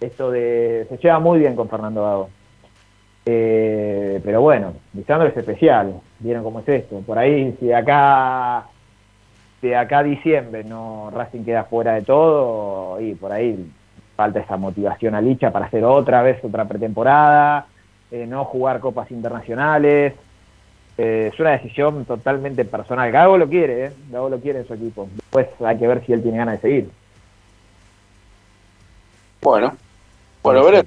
Esto 0.00 0.30
de 0.30 0.86
se 0.88 0.96
lleva 0.96 1.18
muy 1.18 1.38
bien 1.38 1.54
con 1.54 1.68
Fernando 1.68 2.02
Gago. 2.02 2.30
Eh, 3.26 4.20
pero 4.24 4.40
bueno, 4.40 4.72
Lisandro 4.94 5.28
es 5.28 5.36
especial. 5.36 6.00
Vieron 6.24 6.42
cómo 6.42 6.60
es 6.60 6.68
esto. 6.68 7.00
Por 7.00 7.18
ahí, 7.18 7.54
si 7.60 7.66
de 7.66 7.74
acá 7.74 8.64
de 9.60 9.76
acá 9.76 9.98
a 9.98 10.02
diciembre 10.02 10.64
no 10.64 11.10
Racing 11.10 11.44
queda 11.44 11.64
fuera 11.64 11.92
de 11.94 12.02
todo 12.02 12.98
y 12.98 13.14
por 13.14 13.30
ahí 13.30 13.70
falta 14.16 14.40
esa 14.40 14.56
motivación 14.56 15.14
a 15.14 15.20
Licha 15.20 15.50
para 15.50 15.66
hacer 15.66 15.84
otra 15.84 16.22
vez 16.22 16.42
otra 16.42 16.64
pretemporada, 16.64 17.66
eh, 18.10 18.26
no 18.26 18.46
jugar 18.46 18.80
copas 18.80 19.10
internacionales. 19.10 20.14
Eh, 20.96 21.30
es 21.30 21.38
una 21.38 21.50
decisión 21.50 22.06
totalmente 22.06 22.64
personal. 22.64 23.12
Gago 23.12 23.36
lo 23.36 23.46
quiere, 23.46 23.86
¿eh? 23.86 23.92
Gago 24.10 24.30
lo 24.30 24.40
quiere 24.40 24.60
en 24.60 24.66
su 24.66 24.72
equipo. 24.72 25.06
Después 25.16 25.48
hay 25.62 25.76
que 25.76 25.86
ver 25.86 26.06
si 26.06 26.14
él 26.14 26.22
tiene 26.22 26.38
ganas 26.38 26.54
de 26.54 26.60
seguir. 26.62 26.90
Bueno, 29.42 29.74
bueno, 30.42 30.64
veremos. 30.64 30.86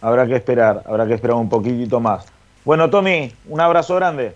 Habrá 0.00 0.26
que 0.26 0.36
esperar, 0.36 0.82
habrá 0.86 1.06
que 1.06 1.12
esperar 1.12 1.36
un 1.36 1.50
poquitito 1.50 2.00
más. 2.00 2.39
Bueno, 2.64 2.90
Tommy, 2.90 3.32
un 3.48 3.60
abrazo 3.60 3.96
grande. 3.96 4.34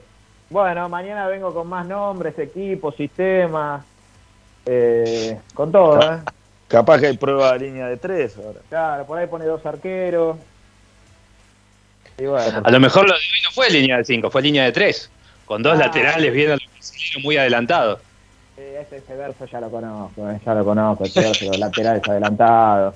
Bueno, 0.50 0.88
mañana 0.88 1.26
vengo 1.28 1.52
con 1.52 1.66
más 1.68 1.86
nombres, 1.86 2.38
equipos, 2.38 2.94
sistemas, 2.96 3.82
eh, 4.66 5.38
con 5.54 5.72
todo, 5.72 6.00
¿eh? 6.00 6.18
Capaz 6.68 7.00
que 7.00 7.06
hay 7.08 7.16
prueba 7.16 7.52
de 7.52 7.58
línea 7.60 7.86
de 7.86 7.96
tres 7.96 8.36
ahora. 8.38 8.60
Claro, 8.68 9.04
por 9.06 9.18
ahí 9.18 9.26
pone 9.26 9.44
dos 9.44 9.64
arqueros. 9.66 10.36
Y 12.18 12.24
bueno, 12.26 12.62
A 12.64 12.70
lo 12.70 12.80
mejor 12.80 13.04
lo 13.08 13.12
de 13.12 13.18
hoy 13.18 13.42
no 13.44 13.50
fue 13.50 13.70
línea 13.70 13.96
de 13.98 14.04
5, 14.04 14.30
fue 14.30 14.40
línea 14.40 14.64
de 14.64 14.72
3. 14.72 15.10
Con 15.46 15.62
dos 15.62 15.74
Ah. 15.74 15.86
laterales 15.86 16.32
bien 16.32 16.52
al 16.52 16.60
muy 17.22 17.36
adelantados. 17.36 18.00
eh, 18.56 18.82
ese, 18.86 18.98
ese 18.98 19.16
verso 19.16 19.44
ya 19.46 19.60
lo 19.60 19.68
conozco, 19.68 20.30
eh, 20.30 20.40
ya 20.46 20.54
lo 20.54 20.64
conozco, 20.64 21.04
ese 21.04 21.20
verso, 21.20 21.46
los 21.46 21.58
laterales 21.58 22.02
adelantados. 22.08 22.94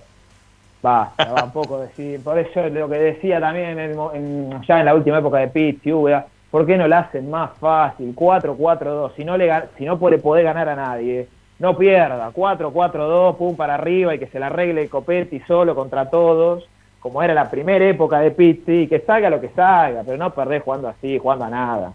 Basta, 0.83 1.33
va 1.33 1.45
un 1.45 1.51
poco 1.53 1.81
decir. 1.81 2.21
Por 2.23 2.39
eso 2.39 2.69
lo 2.69 2.89
que 2.89 2.97
decía 2.99 3.41
también 3.41 3.79
en 3.79 3.99
en- 4.15 4.63
ya 4.63 4.79
en 4.81 4.87
la 4.87 4.95
última 4.95 5.19
época 5.19 5.39
de 5.39 5.49
Pizzi, 5.49 5.93
Úbeda, 5.93 6.27
¿por 6.51 6.65
qué 6.67 6.77
no 6.77 6.87
la 6.87 7.01
hacen 7.01 7.29
más 7.31 7.51
fácil? 7.61 8.15
4-4-2, 8.15 9.13
si 9.17 9.25
no 9.25 9.37
le 9.37 9.51
si 9.77 9.85
no 9.85 9.99
puede 9.99 10.19
poder 10.19 10.45
ganar 10.45 10.69
a 10.69 10.77
nadie, 10.77 11.27
no 11.59 11.77
pierda, 11.77 12.31
4-4-2, 12.31 13.37
pum 13.37 13.57
para 13.57 13.75
arriba 13.75 14.15
y 14.15 14.19
que 14.21 14.29
se 14.29 14.39
la 14.39 14.47
arregle 14.47 14.89
Copetti 14.89 15.41
solo 15.41 15.75
contra 15.75 16.09
todos, 16.09 16.69
como 17.01 17.23
era 17.23 17.35
la 17.35 17.51
primera 17.51 17.85
época 17.85 18.21
de 18.21 18.31
Pizzi, 18.31 18.87
que 18.87 19.01
salga 19.01 19.31
lo 19.31 19.41
que 19.41 19.49
salga, 19.51 20.03
pero 20.05 20.17
no 20.17 20.31
perdés 20.31 20.63
jugando 20.63 20.89
así, 20.89 21.19
jugando 21.19 21.45
a 21.47 21.51
nada. 21.51 21.93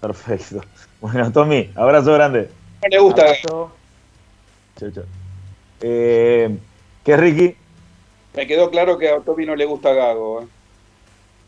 Perfecto. 0.00 0.60
Bueno, 1.00 1.30
Tommy, 1.32 1.70
abrazo 1.74 2.12
grande. 2.14 2.48
No 2.82 2.88
le 2.88 2.98
gusta. 2.98 3.22
Abrazo. 3.22 3.70
Chau, 4.78 4.90
chau. 4.90 5.04
Eh, 5.80 6.56
¿Qué, 7.06 7.16
Ricky? 7.16 7.54
Me 8.34 8.48
quedó 8.48 8.68
claro 8.68 8.98
que 8.98 9.08
a 9.08 9.20
Toby 9.20 9.46
no 9.46 9.54
le 9.54 9.64
gusta 9.64 9.94
Gago. 9.94 10.42
¿eh? 10.42 10.46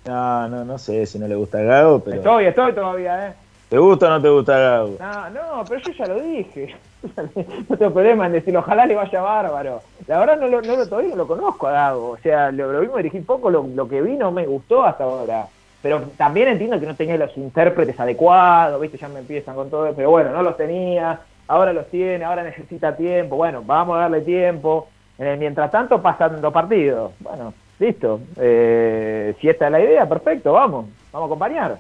No, 0.07 0.49
no, 0.49 0.65
no 0.65 0.79
sé 0.79 1.05
si 1.05 1.19
no 1.19 1.27
le 1.27 1.35
gusta 1.35 1.61
Gago, 1.61 1.99
pero. 1.99 2.19
Estoy, 2.19 2.45
estoy 2.45 2.73
todavía, 2.75 3.27
¿eh? 3.27 3.33
¿Te 3.69 3.77
gusta 3.77 4.07
o 4.07 4.11
no 4.11 4.23
te 4.23 4.29
gusta 4.29 4.57
Gago? 4.57 4.97
No, 5.01 5.31
no, 5.31 5.65
pero 5.69 5.81
yo 5.81 5.93
ya 5.95 6.07
lo 6.07 6.21
dije. 6.21 6.77
no 7.69 7.77
tengo 7.77 7.93
problema 7.93 8.27
en 8.27 8.35
decir, 8.35 8.57
ojalá 8.57 8.87
le 8.87 8.95
vaya 8.95 9.21
bárbaro. 9.21 9.83
La 10.07 10.21
verdad 10.21 10.37
no 10.39 10.47
lo, 10.47 10.63
no 10.63 10.77
lo, 10.77 10.87
todavía 10.89 11.11
no 11.11 11.17
lo 11.17 11.27
conozco 11.27 11.67
a 11.67 11.73
Gago. 11.73 12.11
O 12.11 12.19
sea, 12.19 12.53
lo, 12.53 12.73
lo 12.73 12.81
vimos 12.81 12.99
dirigir 12.99 13.27
poco, 13.27 13.51
lo, 13.51 13.67
lo 13.67 13.89
que 13.89 14.01
vi 14.01 14.13
no 14.13 14.31
me 14.31 14.47
gustó 14.47 14.85
hasta 14.85 15.03
ahora. 15.03 15.49
Pero 15.83 16.03
también 16.17 16.47
entiendo 16.47 16.79
que 16.79 16.87
no 16.87 16.95
tenía 16.95 17.17
los 17.17 17.37
intérpretes 17.37 17.99
adecuados, 17.99 18.81
¿viste? 18.81 18.97
Ya 18.97 19.09
me 19.09 19.19
empiezan 19.19 19.57
con 19.57 19.69
todo, 19.71 19.93
pero 19.93 20.11
bueno, 20.11 20.31
no 20.31 20.45
los 20.45 20.57
tenía, 20.57 21.19
ahora 21.49 21.73
los 21.73 21.89
tiene, 21.89 22.25
ahora 22.25 22.45
necesita 22.45 22.97
tiempo. 22.97 23.35
Bueno, 23.35 23.65
vamos 23.67 23.97
a 23.97 24.03
darle 24.03 24.21
tiempo. 24.21 24.87
Mientras 25.19 25.71
tanto, 25.71 26.01
pasan 26.01 26.41
dos 26.41 26.53
partidos. 26.53 27.13
Bueno, 27.19 27.53
listo. 27.81 28.21
Eh, 28.37 29.35
si 29.41 29.49
esta 29.49 29.67
es 29.67 29.73
la 29.73 29.81
idea, 29.81 30.09
perfecto, 30.09 30.53
vamos, 30.53 30.87
vamos 31.13 31.27
a 31.27 31.27
acompañar. 31.27 31.79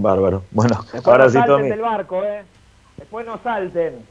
Bárbaro. 0.00 0.42
Bueno, 0.50 0.76
Después 0.92 1.06
ahora 1.06 1.24
no 1.24 1.30
sí, 1.30 1.38
salten 1.38 1.56
Tommy. 1.56 1.68
del 1.70 1.80
barco, 1.80 2.24
¿eh? 2.24 2.42
Después 2.96 3.26
no 3.26 3.38
salten. 3.38 4.04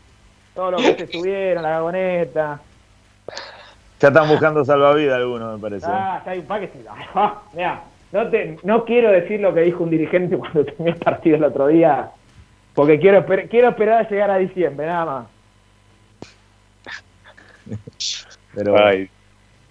Todos 0.53 0.71
los 0.71 0.81
que 0.81 1.05
se 1.05 1.07
subieron, 1.11 1.63
la 1.63 1.69
gagoneta. 1.71 2.59
Ya 3.99 4.07
están 4.07 4.27
buscando 4.29 4.63
salvavidas 4.63 5.17
algunos, 5.17 5.55
me 5.55 5.61
parece. 5.61 5.85
Ah, 5.89 6.21
ya 6.25 6.31
hay 6.31 6.39
un 6.39 6.45
par 6.45 6.61
que 6.61 6.67
se... 6.67 6.85
Ah, 7.15 7.41
mirá, 7.53 7.83
no, 8.11 8.29
te, 8.29 8.57
no 8.63 8.85
quiero 8.85 9.11
decir 9.11 9.41
lo 9.41 9.53
que 9.53 9.61
dijo 9.61 9.83
un 9.83 9.89
dirigente 9.89 10.37
cuando 10.39 10.63
terminó 10.63 10.91
el 10.91 10.97
partido 10.97 11.35
el 11.35 11.43
otro 11.43 11.67
día, 11.67 12.11
porque 12.73 12.99
quiero, 12.99 13.25
quiero 13.25 13.69
esperar 13.69 14.05
a 14.05 14.09
llegar 14.09 14.31
a 14.31 14.37
diciembre, 14.37 14.85
nada 14.87 15.05
más. 15.05 15.27
Pero 18.53 18.73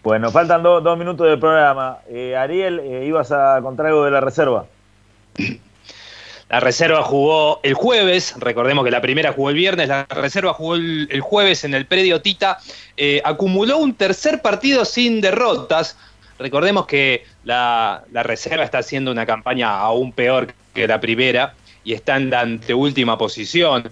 bueno, 0.02 0.30
faltan 0.30 0.62
do- 0.62 0.80
dos 0.80 0.98
minutos 0.98 1.26
del 1.26 1.38
programa. 1.38 1.98
Eh, 2.08 2.36
Ariel, 2.36 2.80
eh, 2.80 3.04
ibas 3.06 3.32
a 3.32 3.58
contar 3.62 3.86
algo 3.86 4.04
de 4.04 4.10
la 4.10 4.20
reserva. 4.20 4.66
La 6.50 6.60
reserva 6.60 7.02
jugó 7.02 7.58
el 7.62 7.74
jueves, 7.74 8.34
recordemos 8.38 8.84
que 8.84 8.90
la 8.90 9.00
primera 9.00 9.32
jugó 9.32 9.48
el 9.48 9.56
viernes, 9.56 9.88
la 9.88 10.04
reserva 10.04 10.52
jugó 10.52 10.74
el, 10.76 11.08
el 11.10 11.20
jueves 11.20 11.64
en 11.64 11.72
el 11.74 11.86
predio 11.86 12.20
Tita, 12.20 12.58
eh, 12.96 13.22
acumuló 13.24 13.78
un 13.78 13.94
tercer 13.94 14.42
partido 14.42 14.84
sin 14.84 15.20
derrotas. 15.22 15.96
Recordemos 16.38 16.86
que 16.86 17.24
la, 17.44 18.04
la 18.12 18.22
reserva 18.22 18.62
está 18.62 18.78
haciendo 18.78 19.10
una 19.10 19.24
campaña 19.24 19.78
aún 19.78 20.12
peor 20.12 20.48
que 20.74 20.86
la 20.86 21.00
primera 21.00 21.54
y 21.82 21.94
está 21.94 22.16
en 22.16 22.28
la 22.30 22.40
anteúltima 22.40 23.16
posición. 23.16 23.90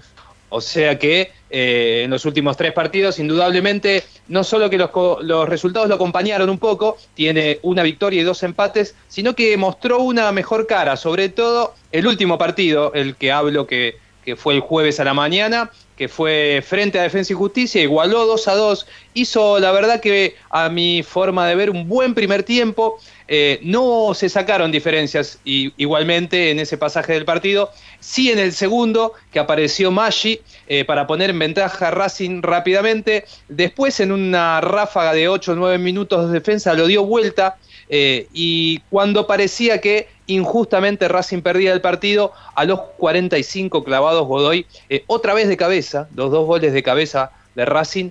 O 0.52 0.60
sea 0.60 0.98
que 0.98 1.32
eh, 1.48 2.02
en 2.04 2.10
los 2.10 2.26
últimos 2.26 2.58
tres 2.58 2.72
partidos, 2.72 3.18
indudablemente, 3.18 4.04
no 4.28 4.44
solo 4.44 4.68
que 4.68 4.76
los, 4.76 4.90
los 5.22 5.48
resultados 5.48 5.88
lo 5.88 5.94
acompañaron 5.94 6.50
un 6.50 6.58
poco, 6.58 6.98
tiene 7.14 7.58
una 7.62 7.82
victoria 7.82 8.20
y 8.20 8.24
dos 8.24 8.42
empates, 8.42 8.94
sino 9.08 9.34
que 9.34 9.56
mostró 9.56 10.00
una 10.00 10.30
mejor 10.30 10.66
cara, 10.66 10.96
sobre 10.98 11.30
todo 11.30 11.74
el 11.90 12.06
último 12.06 12.36
partido, 12.36 12.92
el 12.92 13.16
que 13.16 13.32
hablo 13.32 13.66
que, 13.66 13.96
que 14.24 14.36
fue 14.36 14.54
el 14.54 14.60
jueves 14.60 15.00
a 15.00 15.04
la 15.04 15.14
mañana, 15.14 15.70
que 15.96 16.08
fue 16.08 16.62
frente 16.66 16.98
a 16.98 17.02
Defensa 17.02 17.32
y 17.32 17.36
Justicia, 17.36 17.82
igualó 17.82 18.26
2 18.26 18.48
a 18.48 18.54
2, 18.54 18.86
hizo 19.14 19.58
la 19.58 19.72
verdad 19.72 20.00
que 20.00 20.36
a 20.50 20.68
mi 20.68 21.02
forma 21.02 21.46
de 21.46 21.54
ver 21.54 21.70
un 21.70 21.88
buen 21.88 22.14
primer 22.14 22.42
tiempo, 22.42 22.98
eh, 23.34 23.60
no 23.62 24.12
se 24.12 24.28
sacaron 24.28 24.70
diferencias 24.70 25.38
y, 25.42 25.72
igualmente 25.78 26.50
en 26.50 26.58
ese 26.58 26.76
pasaje 26.76 27.14
del 27.14 27.24
partido, 27.24 27.70
sí 27.98 28.30
en 28.30 28.38
el 28.38 28.52
segundo 28.52 29.14
que 29.32 29.38
apareció 29.38 29.90
Maggi 29.90 30.38
eh, 30.66 30.84
para 30.84 31.06
poner 31.06 31.30
en 31.30 31.38
ventaja 31.38 31.88
a 31.88 31.90
Racing 31.92 32.42
rápidamente, 32.42 33.24
después 33.48 34.00
en 34.00 34.12
una 34.12 34.60
ráfaga 34.60 35.14
de 35.14 35.30
8 35.30 35.52
o 35.52 35.54
9 35.54 35.78
minutos 35.78 36.26
de 36.26 36.34
defensa 36.40 36.74
lo 36.74 36.86
dio 36.86 37.06
vuelta 37.06 37.56
eh, 37.88 38.26
y 38.34 38.80
cuando 38.90 39.26
parecía 39.26 39.80
que 39.80 40.08
injustamente 40.26 41.08
Racing 41.08 41.40
perdía 41.40 41.72
el 41.72 41.80
partido, 41.80 42.32
a 42.54 42.66
los 42.66 42.80
45 42.98 43.82
clavados 43.82 44.26
Godoy, 44.26 44.66
otra 45.06 45.32
vez 45.32 45.48
de 45.48 45.56
cabeza, 45.56 46.06
los 46.14 46.30
dos 46.30 46.46
goles 46.46 46.74
de 46.74 46.82
cabeza 46.82 47.30
de 47.54 47.64
Racing, 47.64 48.10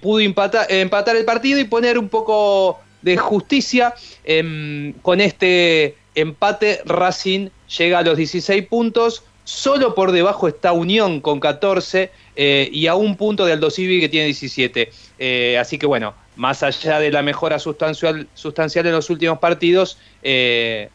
pudo 0.00 0.20
empata- 0.20 0.66
empatar 0.68 1.16
el 1.16 1.26
partido 1.26 1.58
y 1.60 1.64
poner 1.64 1.98
un 1.98 2.08
poco 2.08 2.80
de 3.02 3.16
justicia. 3.16 3.94
em, 4.24 4.92
con 5.02 5.20
este 5.20 5.96
empate, 6.14 6.80
Racing 6.84 7.50
llega 7.78 7.98
a 7.98 8.02
los 8.02 8.16
16 8.16 8.66
puntos. 8.66 9.24
Solo 9.44 9.94
por 9.94 10.12
debajo 10.12 10.46
está 10.46 10.72
Unión 10.72 11.20
con 11.20 11.40
14 11.40 12.10
eh, 12.36 12.68
y 12.72 12.86
a 12.86 12.94
un 12.94 13.16
punto 13.16 13.44
de 13.44 13.52
Aldo 13.52 13.70
Civi 13.70 14.00
que 14.00 14.08
tiene 14.08 14.26
17. 14.26 14.90
Eh, 15.18 15.58
así 15.58 15.78
que 15.78 15.86
bueno, 15.86 16.14
más 16.36 16.62
allá 16.62 17.00
de 17.00 17.10
la 17.10 17.22
mejora 17.22 17.58
sustancial, 17.58 18.28
sustancial 18.34 18.86
en 18.86 18.92
los 18.92 19.10
últimos 19.10 19.38
partidos, 19.38 19.98
eh, 20.22 20.90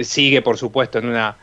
sigue 0.00 0.42
por 0.42 0.58
supuesto 0.58 0.98
en 0.98 1.06
una 1.06 1.36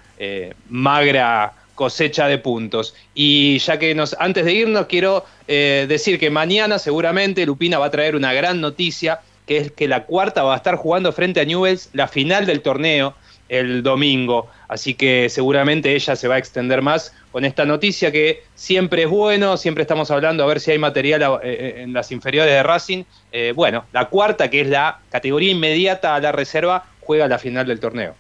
magra 0.70 1.52
cosecha 1.76 2.28
de 2.28 2.38
puntos. 2.38 2.96
Y 3.14 3.58
ya 3.60 3.78
que 3.78 3.94
nos, 3.94 4.16
antes 4.18 4.46
de 4.46 4.54
irnos, 4.54 4.86
quiero 4.86 5.26
decir 5.46 6.18
que 6.18 6.30
mañana 6.30 6.80
seguramente 6.80 7.46
Lupina 7.46 7.80
va 7.80 7.88
a 7.88 7.92
traer 7.92 8.16
una 8.16 8.32
gran 8.32 8.62
noticia, 8.62 9.20
que 9.46 9.58
es 9.58 9.72
que 9.72 9.88
la 9.88 10.06
cuarta 10.06 10.44
va 10.44 10.54
a 10.54 10.58
estar 10.58 10.76
jugando 10.76 11.12
frente 11.12 11.40
a 11.40 11.46
Newells 11.46 11.90
la 11.94 12.08
final 12.08 12.46
del 12.46 12.62
torneo 12.62 13.16
el 13.50 13.84
domingo. 13.84 14.48
Así 14.68 14.96
que 14.96 15.30
seguramente 15.30 15.94
ella 15.94 16.16
se 16.16 16.28
va 16.28 16.36
a 16.36 16.38
extender 16.38 16.82
más 16.82 17.14
con 17.32 17.46
esta 17.46 17.66
noticia 17.66 18.12
que 18.12 18.44
siempre 18.56 19.04
es 19.04 19.10
bueno, 19.10 19.58
siempre 19.58 19.84
estamos 19.84 20.10
hablando 20.10 20.44
a 20.44 20.48
ver 20.48 20.60
si 20.60 20.72
hay 20.72 20.80
material 20.80 21.40
eh, 21.44 21.76
en 21.78 21.94
las 21.94 22.12
inferiores 22.12 22.52
de 22.52 22.64
Racing. 22.64 23.04
Eh, 23.32 23.54
bueno, 23.56 23.86
la 23.92 24.06
cuarta, 24.06 24.50
que 24.50 24.62
es 24.62 24.68
la 24.68 25.00
categoría 25.10 25.52
inmediata 25.52 26.16
a 26.16 26.20
la 26.20 26.32
reserva, 26.32 26.86
juega 27.02 27.28
la 27.28 27.38
final 27.38 27.68
del 27.68 27.80
torneo. 27.80 28.16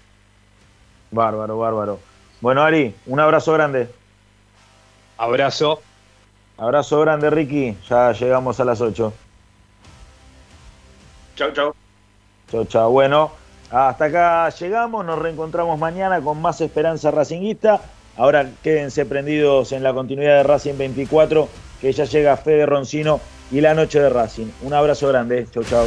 Bárbaro, 1.11 1.57
bárbaro. 1.57 1.99
Bueno, 2.41 2.61
Ari, 2.61 2.93
un 3.07 3.19
abrazo 3.19 3.53
grande. 3.53 3.87
Abrazo. 5.17 5.81
Abrazo 6.57 7.01
grande, 7.01 7.29
Ricky. 7.29 7.75
Ya 7.89 8.11
llegamos 8.11 8.59
a 8.59 8.65
las 8.65 8.81
8. 8.81 9.13
Chau, 11.35 11.51
chau. 11.51 11.75
Chau, 12.49 12.65
chau. 12.65 12.91
Bueno, 12.91 13.31
hasta 13.69 14.05
acá 14.05 14.49
llegamos. 14.49 15.05
Nos 15.05 15.19
reencontramos 15.19 15.77
mañana 15.77 16.21
con 16.21 16.41
más 16.41 16.61
esperanza 16.61 17.11
racinguista. 17.11 17.81
Ahora 18.17 18.49
quédense 18.63 19.05
prendidos 19.05 19.73
en 19.73 19.83
la 19.83 19.93
continuidad 19.93 20.37
de 20.37 20.43
Racing 20.43 20.77
24, 20.77 21.49
que 21.81 21.91
ya 21.91 22.05
llega 22.05 22.37
Fede 22.37 22.65
Roncino 22.65 23.19
y 23.51 23.59
la 23.61 23.73
noche 23.73 23.99
de 23.99 24.09
Racing. 24.09 24.47
Un 24.61 24.73
abrazo 24.73 25.09
grande. 25.09 25.45
Chau, 25.51 25.63
chau. 25.63 25.85